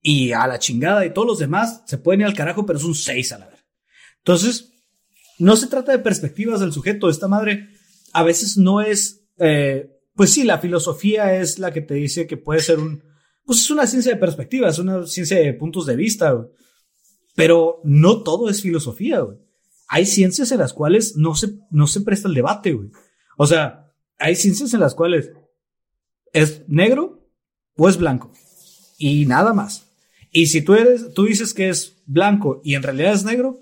y 0.00 0.32
a 0.32 0.46
la 0.46 0.58
chingada 0.58 1.04
y 1.04 1.12
todos 1.12 1.28
los 1.28 1.38
demás 1.38 1.82
se 1.84 1.98
pueden 1.98 2.22
ir 2.22 2.26
al 2.26 2.32
carajo, 2.32 2.64
pero 2.64 2.78
es 2.78 2.84
un 2.86 2.94
6 2.94 3.32
a 3.32 3.38
la 3.40 3.44
verga. 3.44 3.62
Entonces, 4.20 4.72
no 5.38 5.56
se 5.56 5.66
trata 5.66 5.92
de 5.92 5.98
perspectivas 5.98 6.60
del 6.60 6.72
sujeto. 6.72 7.10
Esta 7.10 7.28
madre 7.28 7.68
a 8.14 8.22
veces 8.22 8.56
no 8.56 8.80
es, 8.80 9.28
eh, 9.36 9.90
pues 10.14 10.32
sí, 10.32 10.44
la 10.44 10.60
filosofía 10.60 11.38
es 11.38 11.58
la 11.58 11.74
que 11.74 11.82
te 11.82 11.92
dice 11.92 12.26
que 12.26 12.38
puede 12.38 12.60
ser 12.60 12.78
un, 12.78 13.04
pues 13.44 13.60
es 13.60 13.70
una 13.70 13.86
ciencia 13.86 14.14
de 14.14 14.18
perspectivas, 14.18 14.78
una 14.78 15.06
ciencia 15.06 15.40
de 15.40 15.52
puntos 15.52 15.84
de 15.84 15.96
vista, 15.96 16.30
güey. 16.30 16.48
Pero 17.34 17.82
no 17.84 18.22
todo 18.22 18.48
es 18.48 18.62
filosofía, 18.62 19.20
güey. 19.20 19.45
Hay 19.88 20.06
ciencias 20.06 20.50
en 20.52 20.58
las 20.58 20.72
cuales 20.72 21.16
no 21.16 21.34
se, 21.34 21.54
no 21.70 21.86
se 21.86 22.00
presta 22.00 22.28
el 22.28 22.34
debate, 22.34 22.72
güey. 22.72 22.90
O 23.36 23.46
sea, 23.46 23.92
hay 24.18 24.34
ciencias 24.36 24.72
en 24.74 24.80
las 24.80 24.94
cuales 24.94 25.30
es 26.32 26.62
negro 26.68 27.28
o 27.76 27.88
es 27.88 27.96
blanco. 27.96 28.32
Y 28.98 29.26
nada 29.26 29.52
más. 29.52 29.86
Y 30.32 30.46
si 30.46 30.62
tú 30.62 30.74
eres, 30.74 31.12
tú 31.14 31.24
dices 31.24 31.54
que 31.54 31.68
es 31.68 32.02
blanco 32.06 32.60
y 32.64 32.74
en 32.74 32.82
realidad 32.82 33.12
es 33.14 33.24
negro, 33.24 33.60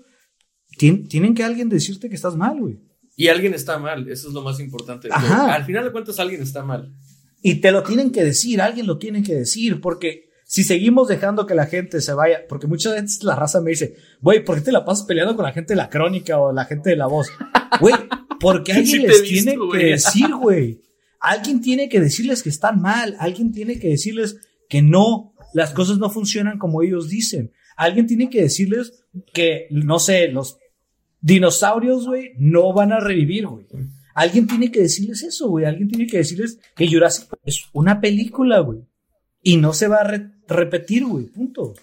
tien- 0.77 1.07
tienen 1.07 1.33
que 1.35 1.43
alguien 1.43 1.69
decirte 1.69 2.09
que 2.09 2.15
estás 2.15 2.35
mal, 2.35 2.59
güey. 2.59 2.79
Y 3.17 3.27
alguien 3.29 3.53
está 3.53 3.77
mal, 3.77 4.09
eso 4.09 4.27
es 4.27 4.33
lo 4.33 4.41
más 4.41 4.59
importante. 4.59 5.07
Ajá. 5.11 5.53
Al 5.53 5.63
final 5.63 5.85
de 5.85 5.91
cuentas, 5.91 6.19
alguien 6.19 6.41
está 6.41 6.63
mal. 6.65 6.93
Y 7.41 7.55
te 7.61 7.71
lo 7.71 7.83
tienen 7.83 8.11
que 8.11 8.23
decir, 8.23 8.59
alguien 8.59 8.87
lo 8.87 8.97
tiene 8.97 9.23
que 9.23 9.35
decir, 9.35 9.79
porque 9.79 10.24
si 10.47 10.63
seguimos 10.63 11.07
dejando 11.07 11.45
que 11.47 11.55
la 11.55 11.65
gente 11.65 11.99
se 12.01 12.13
vaya, 12.13 12.45
porque 12.47 12.67
muchas 12.67 12.93
veces 12.93 13.23
la 13.23 13.35
raza 13.35 13.59
me 13.61 13.71
dice, 13.71 13.95
güey, 14.21 14.45
¿por 14.45 14.55
qué 14.55 14.61
te 14.61 14.71
la 14.71 14.85
pasas 14.85 15.05
peleando 15.05 15.35
con 15.35 15.43
la 15.43 15.51
gente 15.51 15.73
de 15.73 15.77
la 15.77 15.89
crónica 15.89 16.39
o 16.39 16.53
la 16.53 16.65
gente 16.65 16.91
de 16.91 16.95
la 16.95 17.07
voz? 17.07 17.27
Güey, 17.81 17.93
porque 18.39 18.71
alguien 18.71 18.87
Sí 19.01 19.05
les 19.05 19.21
visto, 19.23 19.51
tiene 19.51 19.57
que 19.71 19.85
decir, 19.87 20.33
güey. 20.33 20.81
Alguien 21.19 21.59
tiene 21.59 21.89
que 21.89 21.99
decirles 21.99 22.41
que 22.41 22.47
están 22.49 22.79
mal, 22.81 23.17
alguien 23.19 23.51
tiene 23.51 23.79
que 23.79 23.89
decirles 23.89 24.37
que 24.69 24.81
no, 24.81 25.33
las 25.53 25.71
cosas 25.71 25.97
no 25.97 26.09
funcionan 26.09 26.57
como 26.57 26.81
ellos 26.83 27.09
dicen. 27.09 27.51
Alguien 27.75 28.07
tiene 28.07 28.29
que 28.29 28.43
decirles 28.43 29.03
que, 29.33 29.67
no 29.71 29.99
sé, 29.99 30.29
los 30.29 30.57
dinosaurios, 31.21 32.07
güey, 32.07 32.31
no 32.37 32.71
van 32.73 32.91
a 32.93 32.99
revivir, 32.99 33.47
güey. 33.47 33.65
Alguien 34.13 34.47
tiene 34.47 34.71
que 34.71 34.81
decirles 34.81 35.23
eso, 35.23 35.49
güey. 35.49 35.65
Alguien 35.65 35.89
tiene 35.89 36.07
que 36.07 36.17
decirles 36.17 36.59
que 36.75 36.87
Jurassic 36.87 37.27
es 37.43 37.63
una 37.73 37.99
película, 37.99 38.59
güey. 38.59 38.79
Y 39.41 39.57
no 39.57 39.73
se 39.73 39.87
va 39.87 39.97
a 39.97 40.03
re- 40.05 40.31
repetir, 40.47 41.05
güey. 41.05 41.25
Punto. 41.25 41.73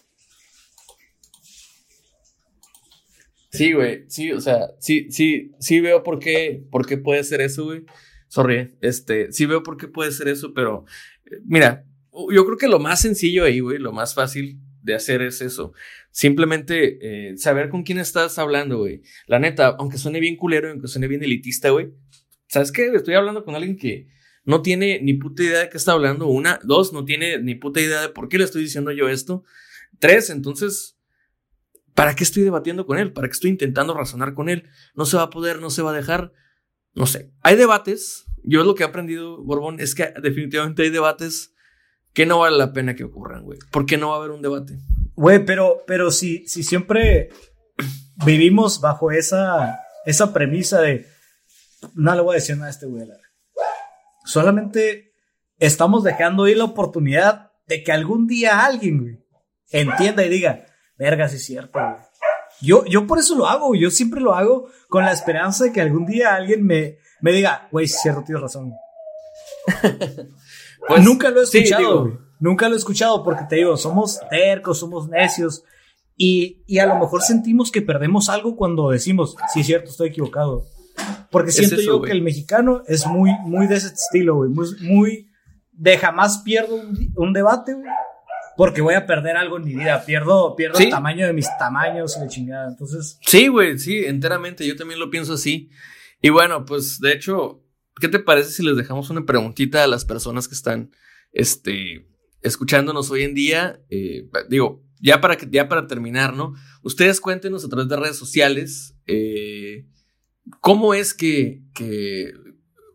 Sí, 3.52 3.74
güey, 3.74 4.04
sí, 4.08 4.32
o 4.32 4.40
sea, 4.40 4.70
sí, 4.78 5.08
sí, 5.10 5.52
sí 5.60 5.80
veo 5.80 6.02
por 6.02 6.18
qué, 6.18 6.64
por 6.70 6.86
qué 6.86 6.96
puede 6.96 7.22
ser 7.22 7.42
eso, 7.42 7.64
güey. 7.66 7.84
Sorry, 8.28 8.74
este, 8.80 9.30
sí 9.30 9.44
veo 9.44 9.62
por 9.62 9.76
qué 9.76 9.88
puede 9.88 10.10
ser 10.10 10.28
eso, 10.28 10.54
pero 10.54 10.86
eh, 11.26 11.36
mira, 11.44 11.84
yo 12.12 12.46
creo 12.46 12.56
que 12.56 12.68
lo 12.68 12.78
más 12.78 13.02
sencillo 13.02 13.44
ahí, 13.44 13.60
güey, 13.60 13.78
lo 13.78 13.92
más 13.92 14.14
fácil 14.14 14.58
de 14.82 14.94
hacer 14.94 15.20
es 15.20 15.42
eso. 15.42 15.74
Simplemente 16.10 17.30
eh, 17.30 17.36
saber 17.36 17.68
con 17.68 17.82
quién 17.82 17.98
estás 17.98 18.38
hablando, 18.38 18.78
güey. 18.78 19.02
La 19.26 19.38
neta, 19.38 19.76
aunque 19.78 19.98
suene 19.98 20.18
bien 20.18 20.36
culero, 20.36 20.70
aunque 20.70 20.88
suene 20.88 21.06
bien 21.08 21.22
elitista, 21.22 21.68
güey. 21.70 21.92
¿Sabes 22.48 22.72
qué? 22.72 22.86
Estoy 22.86 23.14
hablando 23.14 23.44
con 23.44 23.54
alguien 23.54 23.76
que 23.76 24.08
no 24.44 24.62
tiene 24.62 25.00
ni 25.02 25.14
puta 25.14 25.42
idea 25.42 25.60
de 25.60 25.68
qué 25.68 25.76
está 25.76 25.92
hablando. 25.92 26.26
Una, 26.26 26.58
dos, 26.64 26.92
no 26.92 27.04
tiene 27.04 27.38
ni 27.38 27.54
puta 27.54 27.80
idea 27.80 28.00
de 28.00 28.08
por 28.08 28.28
qué 28.28 28.38
le 28.38 28.44
estoy 28.44 28.62
diciendo 28.62 28.90
yo 28.92 29.08
esto. 29.08 29.44
Tres, 29.98 30.30
entonces, 30.30 30.98
¿para 31.94 32.14
qué 32.14 32.24
estoy 32.24 32.42
debatiendo 32.42 32.86
con 32.86 32.98
él? 32.98 33.12
¿Para 33.12 33.28
qué 33.28 33.32
estoy 33.32 33.50
intentando 33.50 33.94
razonar 33.94 34.34
con 34.34 34.48
él? 34.48 34.68
No 34.94 35.06
se 35.06 35.16
va 35.16 35.24
a 35.24 35.30
poder, 35.30 35.60
no 35.60 35.70
se 35.70 35.82
va 35.82 35.92
a 35.92 35.94
dejar. 35.94 36.32
No 36.94 37.06
sé. 37.06 37.32
Hay 37.42 37.56
debates. 37.56 38.24
Yo 38.44 38.64
lo 38.64 38.74
que 38.74 38.82
he 38.82 38.86
aprendido, 38.86 39.42
Borbón, 39.44 39.78
es 39.78 39.94
que 39.94 40.12
definitivamente 40.20 40.82
hay 40.82 40.90
debates 40.90 41.54
que 42.12 42.26
no 42.26 42.40
vale 42.40 42.58
la 42.58 42.72
pena 42.72 42.94
que 42.94 43.04
ocurran, 43.04 43.44
güey. 43.44 43.58
¿Por 43.70 43.86
qué 43.86 43.96
no 43.96 44.08
va 44.08 44.16
a 44.16 44.18
haber 44.18 44.32
un 44.32 44.42
debate? 44.42 44.78
Güey, 45.14 45.44
pero, 45.44 45.84
pero 45.86 46.10
si, 46.10 46.46
si 46.48 46.62
siempre 46.62 47.30
vivimos 48.26 48.80
bajo 48.80 49.10
esa, 49.12 49.78
esa 50.04 50.32
premisa 50.32 50.80
de 50.80 51.06
no 51.94 52.14
le 52.14 52.20
voy 52.20 52.34
a 52.34 52.40
decir 52.40 52.56
nada 52.56 52.68
a 52.68 52.70
este 52.70 52.86
güey. 52.86 53.06
la 53.06 53.14
verga". 53.14 53.21
Solamente 54.24 55.12
estamos 55.58 56.04
dejando 56.04 56.44
ahí 56.44 56.54
la 56.54 56.64
oportunidad 56.64 57.52
de 57.66 57.82
que 57.82 57.92
algún 57.92 58.26
día 58.26 58.64
alguien, 58.64 59.00
güey, 59.00 59.18
entienda 59.70 60.24
y 60.24 60.28
diga, 60.28 60.66
verga, 60.96 61.28
sí 61.28 61.36
es 61.36 61.44
cierto, 61.44 61.78
güey. 61.78 62.02
Yo, 62.60 62.84
yo 62.84 63.06
por 63.06 63.18
eso 63.18 63.34
lo 63.34 63.46
hago, 63.46 63.74
yo 63.74 63.90
siempre 63.90 64.20
lo 64.20 64.34
hago 64.34 64.68
con 64.88 65.04
la 65.04 65.12
esperanza 65.12 65.64
de 65.64 65.72
que 65.72 65.80
algún 65.80 66.06
día 66.06 66.34
alguien 66.34 66.64
me, 66.64 66.98
me 67.20 67.32
diga, 67.32 67.68
güey, 67.72 67.88
sí 67.88 67.94
es 67.96 68.02
cierto, 68.02 68.22
tienes 68.24 68.42
razón. 68.42 68.72
Pues, 70.88 71.04
Nunca 71.04 71.30
lo 71.30 71.42
he 71.42 71.46
sí, 71.46 71.58
escuchado, 71.58 72.04
digo. 72.04 72.18
Nunca 72.40 72.68
lo 72.68 72.74
he 72.74 72.78
escuchado 72.78 73.22
porque 73.22 73.44
te 73.48 73.54
digo, 73.54 73.76
somos 73.76 74.20
tercos, 74.28 74.80
somos 74.80 75.08
necios. 75.08 75.62
Y, 76.16 76.64
y 76.66 76.80
a 76.80 76.86
lo 76.86 76.96
mejor 76.96 77.22
sentimos 77.22 77.70
que 77.70 77.82
perdemos 77.82 78.28
algo 78.28 78.56
cuando 78.56 78.90
decimos, 78.90 79.36
sí, 79.52 79.60
es 79.60 79.66
cierto, 79.66 79.90
estoy 79.90 80.08
equivocado. 80.08 80.66
Porque 81.30 81.50
Es 81.50 81.56
siento 81.56 81.76
eso, 81.76 81.84
yo 81.84 82.02
que 82.02 82.12
el 82.12 82.22
mexicano 82.22 82.82
es 82.86 83.06
muy, 83.06 83.30
muy 83.44 83.66
de 83.66 83.76
ese 83.76 83.88
estilo, 83.88 84.36
güey. 84.36 84.50
Muy, 84.50 84.66
muy 84.80 85.30
de 85.72 85.98
jamás 85.98 86.38
pierdo 86.44 86.76
un, 87.16 87.32
debate, 87.32 87.74
güey. 87.74 87.86
Porque 88.56 88.82
voy 88.82 88.94
a 88.94 89.06
perder 89.06 89.36
algo 89.36 89.56
en 89.56 89.64
mi 89.64 89.74
vida. 89.74 90.04
Pierdo, 90.04 90.54
pierdo 90.54 90.76
Sí. 90.76 90.84
el 90.84 90.90
tamaño 90.90 91.26
de 91.26 91.32
mis 91.32 91.48
tamaños 91.58 92.16
y 92.16 92.20
la 92.20 92.28
chingada. 92.28 92.68
Entonces, 92.68 93.18
Sí, 93.26 93.48
güey, 93.48 93.78
sí, 93.78 94.04
enteramente. 94.04 94.66
Yo 94.66 94.76
también 94.76 95.00
lo 95.00 95.10
pienso 95.10 95.34
así. 95.34 95.70
Y 96.20 96.28
bueno, 96.28 96.64
pues 96.66 97.00
de 97.00 97.12
hecho, 97.12 97.64
¿qué 98.00 98.08
te 98.08 98.18
parece 98.18 98.50
si 98.50 98.62
les 98.62 98.76
dejamos 98.76 99.08
una 99.10 99.24
preguntita 99.24 99.82
a 99.82 99.86
las 99.86 100.04
personas 100.04 100.48
que 100.48 100.54
están 100.54 100.90
este, 101.32 102.06
escuchándonos 102.42 103.10
hoy 103.10 103.22
en 103.22 103.34
día? 103.34 103.80
Eh, 103.88 104.28
digo, 104.50 104.84
ya 105.00 105.20
para, 105.20 105.36
que, 105.36 105.48
ya 105.50 105.68
para 105.68 105.86
terminar, 105.86 106.34
¿no? 106.34 106.54
Ustedes 106.82 107.20
cuéntenos 107.20 107.64
a 107.64 107.68
través 107.68 107.88
de 107.88 107.96
redes 107.96 108.16
sociales 108.16 108.94
eh, 109.06 109.86
cómo 110.60 110.94
es 110.94 111.14
que, 111.14 111.62
que 111.74 112.32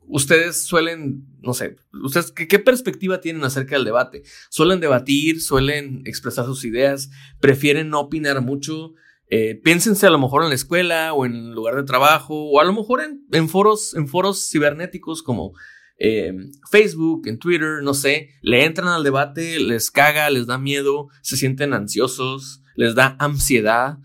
ustedes 0.08 0.64
suelen, 0.64 1.26
no 1.42 1.54
sé, 1.54 1.76
ustedes 1.92 2.32
¿qué, 2.32 2.48
qué 2.48 2.60
perspectiva 2.60 3.22
tienen 3.22 3.44
acerca 3.44 3.76
del 3.76 3.86
debate. 3.86 4.24
¿Suelen 4.50 4.80
debatir? 4.80 5.42
¿Suelen 5.42 6.02
expresar 6.06 6.46
sus 6.46 6.66
ideas? 6.66 7.10
¿Prefieren 7.40 7.90
no 7.90 8.00
opinar 8.00 8.42
mucho? 8.42 8.94
Eh, 9.30 9.60
piénsense 9.62 10.08
a 10.08 10.10
lo 10.10 10.20
mejor 10.20 10.44
en 10.44 10.50
la 10.50 10.56
escuela 10.56 11.14
o 11.14 11.26
en 11.26 11.36
el 11.36 11.52
lugar 11.52 11.76
de 11.76 11.84
trabajo 11.84 12.50
o 12.50 12.62
a 12.62 12.64
lo 12.64 12.72
mejor 12.72 13.02
en, 13.02 13.26
en 13.32 13.50
foros, 13.50 13.94
en 13.94 14.08
foros 14.08 14.50
cibernéticos 14.50 15.22
como 15.22 15.52
eh, 16.00 16.32
Facebook, 16.72 17.28
en 17.28 17.40
Twitter, 17.40 17.82
no 17.82 17.94
sé, 17.94 18.30
le 18.42 18.64
entran 18.64 18.88
al 18.88 19.04
debate, 19.04 19.60
les 19.60 19.92
caga, 19.92 20.30
les 20.30 20.48
da 20.48 20.58
miedo, 20.58 21.10
se 21.22 21.36
sienten 21.36 21.74
ansiosos, 21.74 22.62
les 22.76 22.96
da 22.96 23.18
ansiedad 23.20 23.98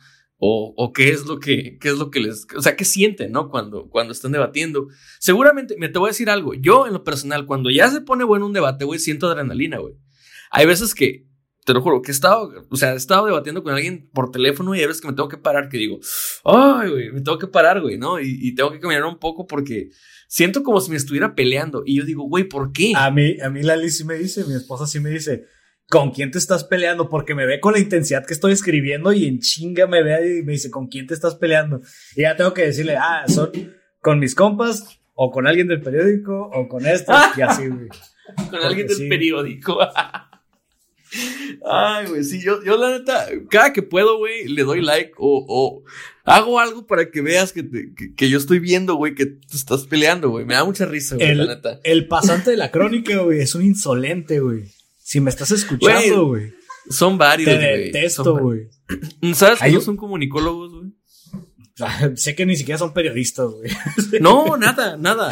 o, 0.44 0.74
o 0.76 0.92
qué 0.92 1.10
es 1.10 1.24
lo 1.24 1.38
que, 1.38 1.78
qué 1.80 1.90
es 1.90 1.98
lo 1.98 2.10
que 2.10 2.18
les, 2.18 2.48
o 2.56 2.60
sea, 2.60 2.74
qué 2.74 2.84
sienten, 2.84 3.30
¿no? 3.30 3.48
Cuando, 3.48 3.88
cuando 3.88 4.12
están 4.12 4.32
debatiendo. 4.32 4.88
Seguramente, 5.20 5.76
me 5.78 5.88
te 5.88 6.00
voy 6.00 6.08
a 6.08 6.10
decir 6.10 6.28
algo, 6.28 6.52
yo 6.54 6.88
en 6.88 6.94
lo 6.94 7.04
personal, 7.04 7.46
cuando 7.46 7.70
ya 7.70 7.88
se 7.88 8.00
pone 8.00 8.24
bueno 8.24 8.46
un 8.46 8.52
debate, 8.52 8.84
güey, 8.84 8.98
siento 8.98 9.28
adrenalina, 9.28 9.78
güey. 9.78 9.94
Hay 10.50 10.66
veces 10.66 10.96
que, 10.96 11.28
te 11.64 11.72
lo 11.72 11.80
juro, 11.80 12.02
que 12.02 12.10
he 12.10 12.14
estado, 12.14 12.52
o 12.68 12.76
sea, 12.76 12.94
he 12.94 12.96
estado 12.96 13.26
debatiendo 13.26 13.62
con 13.62 13.72
alguien 13.72 14.10
por 14.12 14.32
teléfono 14.32 14.74
y 14.74 14.80
hay 14.80 14.86
veces 14.86 15.00
que 15.00 15.06
me 15.06 15.14
tengo 15.14 15.28
que 15.28 15.36
parar, 15.36 15.68
que 15.68 15.78
digo, 15.78 16.00
ay, 16.44 16.90
güey, 16.90 17.12
me 17.12 17.20
tengo 17.20 17.38
que 17.38 17.46
parar, 17.46 17.80
güey, 17.80 17.96
¿no? 17.96 18.18
Y, 18.18 18.36
y, 18.40 18.56
tengo 18.56 18.72
que 18.72 18.80
caminar 18.80 19.04
un 19.04 19.20
poco 19.20 19.46
porque 19.46 19.90
siento 20.26 20.64
como 20.64 20.80
si 20.80 20.90
me 20.90 20.96
estuviera 20.96 21.36
peleando. 21.36 21.84
Y 21.86 21.98
yo 21.98 22.04
digo, 22.04 22.24
güey, 22.24 22.48
¿por 22.48 22.72
qué? 22.72 22.94
A 22.96 23.12
mí, 23.12 23.36
a 23.40 23.48
mí 23.48 23.62
Lali 23.62 23.90
sí 23.90 24.04
me 24.04 24.16
dice, 24.16 24.44
mi 24.44 24.54
esposa 24.54 24.88
sí 24.88 24.98
me 24.98 25.10
dice, 25.10 25.44
¿con 25.92 26.10
quién 26.10 26.30
te 26.30 26.38
estás 26.38 26.64
peleando? 26.64 27.10
Porque 27.10 27.34
me 27.34 27.44
ve 27.44 27.60
con 27.60 27.74
la 27.74 27.78
intensidad 27.78 28.24
que 28.24 28.32
estoy 28.32 28.52
escribiendo 28.54 29.12
y 29.12 29.26
en 29.26 29.40
chinga 29.40 29.86
me 29.86 30.02
ve 30.02 30.38
y 30.38 30.42
me 30.42 30.52
dice, 30.52 30.70
¿con 30.70 30.86
quién 30.88 31.06
te 31.06 31.12
estás 31.12 31.34
peleando? 31.34 31.82
Y 32.16 32.22
ya 32.22 32.34
tengo 32.34 32.54
que 32.54 32.62
decirle, 32.64 32.96
ah, 32.96 33.24
son 33.28 33.50
con 34.00 34.18
mis 34.18 34.34
compas 34.34 34.98
o 35.12 35.30
con 35.30 35.46
alguien 35.46 35.68
del 35.68 35.82
periódico 35.82 36.48
o 36.50 36.66
con 36.66 36.86
esto 36.86 37.12
y 37.36 37.42
así, 37.42 37.66
güey. 37.68 37.88
con 38.36 38.46
Porque 38.50 38.66
alguien 38.66 38.86
del 38.86 38.96
sí. 38.96 39.08
periódico. 39.10 39.78
Ay, 41.70 42.06
güey, 42.06 42.24
sí, 42.24 42.40
yo, 42.40 42.64
yo 42.64 42.78
la 42.78 42.98
neta, 42.98 43.26
cada 43.50 43.74
que 43.74 43.82
puedo, 43.82 44.16
güey, 44.16 44.48
le 44.48 44.62
doy 44.62 44.80
like 44.80 45.12
o, 45.18 45.44
o 45.46 45.84
hago 46.24 46.58
algo 46.58 46.86
para 46.86 47.10
que 47.10 47.20
veas 47.20 47.52
que, 47.52 47.62
te- 47.64 47.92
que, 47.94 48.14
que 48.14 48.30
yo 48.30 48.38
estoy 48.38 48.60
viendo, 48.60 48.94
güey, 48.94 49.14
que 49.14 49.26
te 49.26 49.54
estás 49.56 49.86
peleando, 49.86 50.30
güey. 50.30 50.46
Me 50.46 50.54
da 50.54 50.64
mucha 50.64 50.86
risa, 50.86 51.16
güey, 51.16 51.34
la 51.34 51.54
neta. 51.54 51.80
el 51.84 52.08
pasante 52.08 52.50
de 52.52 52.56
la 52.56 52.70
crónica, 52.70 53.18
güey, 53.18 53.40
es 53.40 53.54
un 53.54 53.62
insolente, 53.62 54.40
güey. 54.40 54.72
Si 55.12 55.20
me 55.20 55.28
estás 55.28 55.50
escuchando, 55.50 56.28
güey, 56.28 56.54
Son 56.88 57.18
varios, 57.18 57.50
te 57.50 57.56
güey. 57.58 57.84
detesto, 57.84 58.24
Son 58.24 58.42
güey. 58.42 58.70
¿Sabes 59.34 59.60
que 59.60 59.70
no 59.70 59.82
son 59.82 59.98
comunicólogos, 59.98 60.72
güey? 60.72 60.94
Sé 62.16 62.34
que 62.34 62.46
ni 62.46 62.56
siquiera 62.56 62.78
son 62.78 62.94
periodistas, 62.94 63.50
güey. 63.50 63.70
No, 64.22 64.56
nada, 64.56 64.96
nada. 64.96 65.30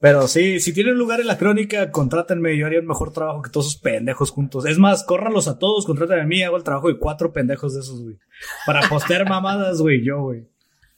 Pero 0.00 0.26
sí, 0.26 0.58
si 0.58 0.72
tienen 0.72 0.96
lugar 0.98 1.20
en 1.20 1.28
la 1.28 1.38
crónica, 1.38 1.92
contrátenme. 1.92 2.58
Yo 2.58 2.66
haría 2.66 2.80
un 2.80 2.88
mejor 2.88 3.12
trabajo 3.12 3.42
que 3.42 3.50
todos 3.50 3.68
esos 3.68 3.80
pendejos 3.80 4.32
juntos. 4.32 4.66
Es 4.66 4.80
más, 4.80 5.04
córralos 5.04 5.46
a 5.46 5.60
todos, 5.60 5.86
contrátenme 5.86 6.22
a 6.22 6.26
mí, 6.26 6.42
hago 6.42 6.56
el 6.56 6.64
trabajo 6.64 6.88
de 6.88 6.98
cuatro 6.98 7.32
pendejos 7.32 7.74
de 7.74 7.80
esos, 7.82 8.02
güey. 8.02 8.16
Para 8.66 8.88
postear 8.88 9.28
mamadas, 9.28 9.80
güey, 9.80 10.04
yo, 10.04 10.20
güey. 10.20 10.48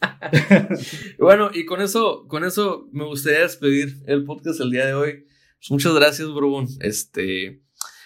Bueno, 1.18 1.51
y 1.52 1.66
con 1.66 1.82
eso, 1.82 2.26
con 2.26 2.43
eso 2.43 2.89
me 2.90 3.05
gustaría 3.05 3.40
despedir 3.40 3.98
el 4.06 4.24
podcast 4.24 4.62
el 4.62 4.70
día 4.70 4.86
de 4.86 4.94
hoy. 4.94 5.26
Pues 5.62 5.70
muchas 5.70 5.94
gracias, 5.94 6.28
Brurbón. 6.28 6.66
Este, 6.80 7.62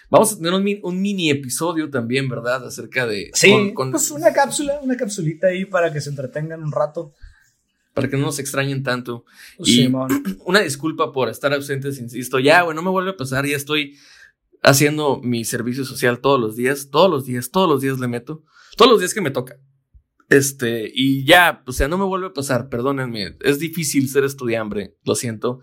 vamos 0.09 0.33
a 0.33 0.37
tener 0.37 0.53
un, 0.53 0.63
mi- 0.63 0.79
un 0.83 1.01
mini 1.01 1.31
episodio 1.31 1.89
también, 1.89 2.29
¿verdad? 2.29 2.65
Acerca 2.65 3.07
de, 3.07 3.31
Sí, 3.33 3.49
con- 3.51 3.73
con- 3.73 3.91
pues 3.91 4.11
una 4.11 4.31
cápsula, 4.31 4.79
una 4.81 4.95
capsulita 4.95 5.47
ahí 5.47 5.65
para 5.65 5.91
que 5.91 5.99
se 6.01 6.09
entretengan 6.11 6.63
un 6.63 6.71
rato. 6.71 7.13
para 7.93 8.07
que 8.09 8.15
no 8.17 8.27
nos 8.27 8.37
extrañen 8.37 8.83
tanto. 8.83 9.25
Y- 9.57 9.73
Simón. 9.85 10.09
Una 10.45 10.59
disculpa 10.59 11.11
por 11.11 11.29
estar 11.29 11.51
ausentes, 11.51 11.99
insisto. 11.99 12.37
Ya, 12.37 12.61
güey, 12.61 12.75
no 12.75 12.83
me 12.83 12.91
vuelve 12.91 13.09
a 13.09 13.17
pasar. 13.17 13.43
Ya 13.47 13.55
estoy 13.57 13.97
haciendo 14.61 15.19
mi 15.23 15.43
servicio 15.45 15.83
social 15.83 16.19
todos 16.19 16.39
los 16.39 16.55
días, 16.55 16.89
todos 16.91 17.09
los 17.09 17.25
días, 17.25 17.49
todos 17.49 17.67
los 17.67 17.81
días 17.81 17.97
le 17.99 18.07
meto, 18.07 18.43
todos 18.75 18.91
los 18.91 18.99
días 18.99 19.15
que 19.15 19.21
me 19.21 19.31
toca. 19.31 19.57
Este, 20.29 20.91
y 20.93 21.25
ya, 21.25 21.63
o 21.65 21.71
sea, 21.71 21.87
no 21.87 21.97
me 21.97 22.05
vuelve 22.05 22.27
a 22.27 22.33
pasar, 22.33 22.69
perdónenme. 22.69 23.35
Es 23.41 23.57
difícil 23.57 24.07
ser 24.09 24.25
estudiante, 24.25 24.95
lo 25.03 25.15
siento. 25.15 25.61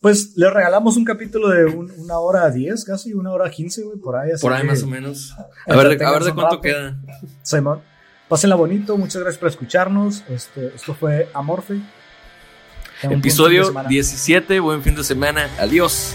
Pues 0.00 0.32
le 0.36 0.48
regalamos 0.48 0.96
un 0.96 1.04
capítulo 1.04 1.48
de 1.50 1.66
un- 1.66 1.92
una 1.98 2.18
hora 2.18 2.50
diez, 2.50 2.84
casi, 2.84 3.12
una 3.12 3.32
hora 3.32 3.50
quince, 3.50 3.82
güey, 3.82 3.98
por 3.98 4.16
ahí. 4.16 4.30
así 4.30 4.40
Por 4.40 4.52
ahí 4.54 4.62
que 4.62 4.68
más 4.68 4.82
o 4.82 4.86
menos. 4.86 5.34
A 5.66 5.76
ver, 5.76 5.98
de- 5.98 6.04
a 6.04 6.10
ver 6.12 6.24
de 6.24 6.32
cuánto 6.32 6.56
rato. 6.56 6.60
queda. 6.62 6.96
Simón. 7.42 7.82
Pásenla 8.28 8.54
bonito, 8.56 8.96
muchas 8.96 9.20
gracias 9.22 9.38
por 9.38 9.48
escucharnos. 9.50 10.22
Este, 10.28 10.68
esto 10.74 10.94
fue 10.94 11.28
Amorfe. 11.34 11.80
Episodio 13.02 13.64
semana. 13.66 13.88
17, 13.88 14.60
buen 14.60 14.82
fin 14.82 14.94
de 14.94 15.04
semana. 15.04 15.48
Adiós. 15.58 16.14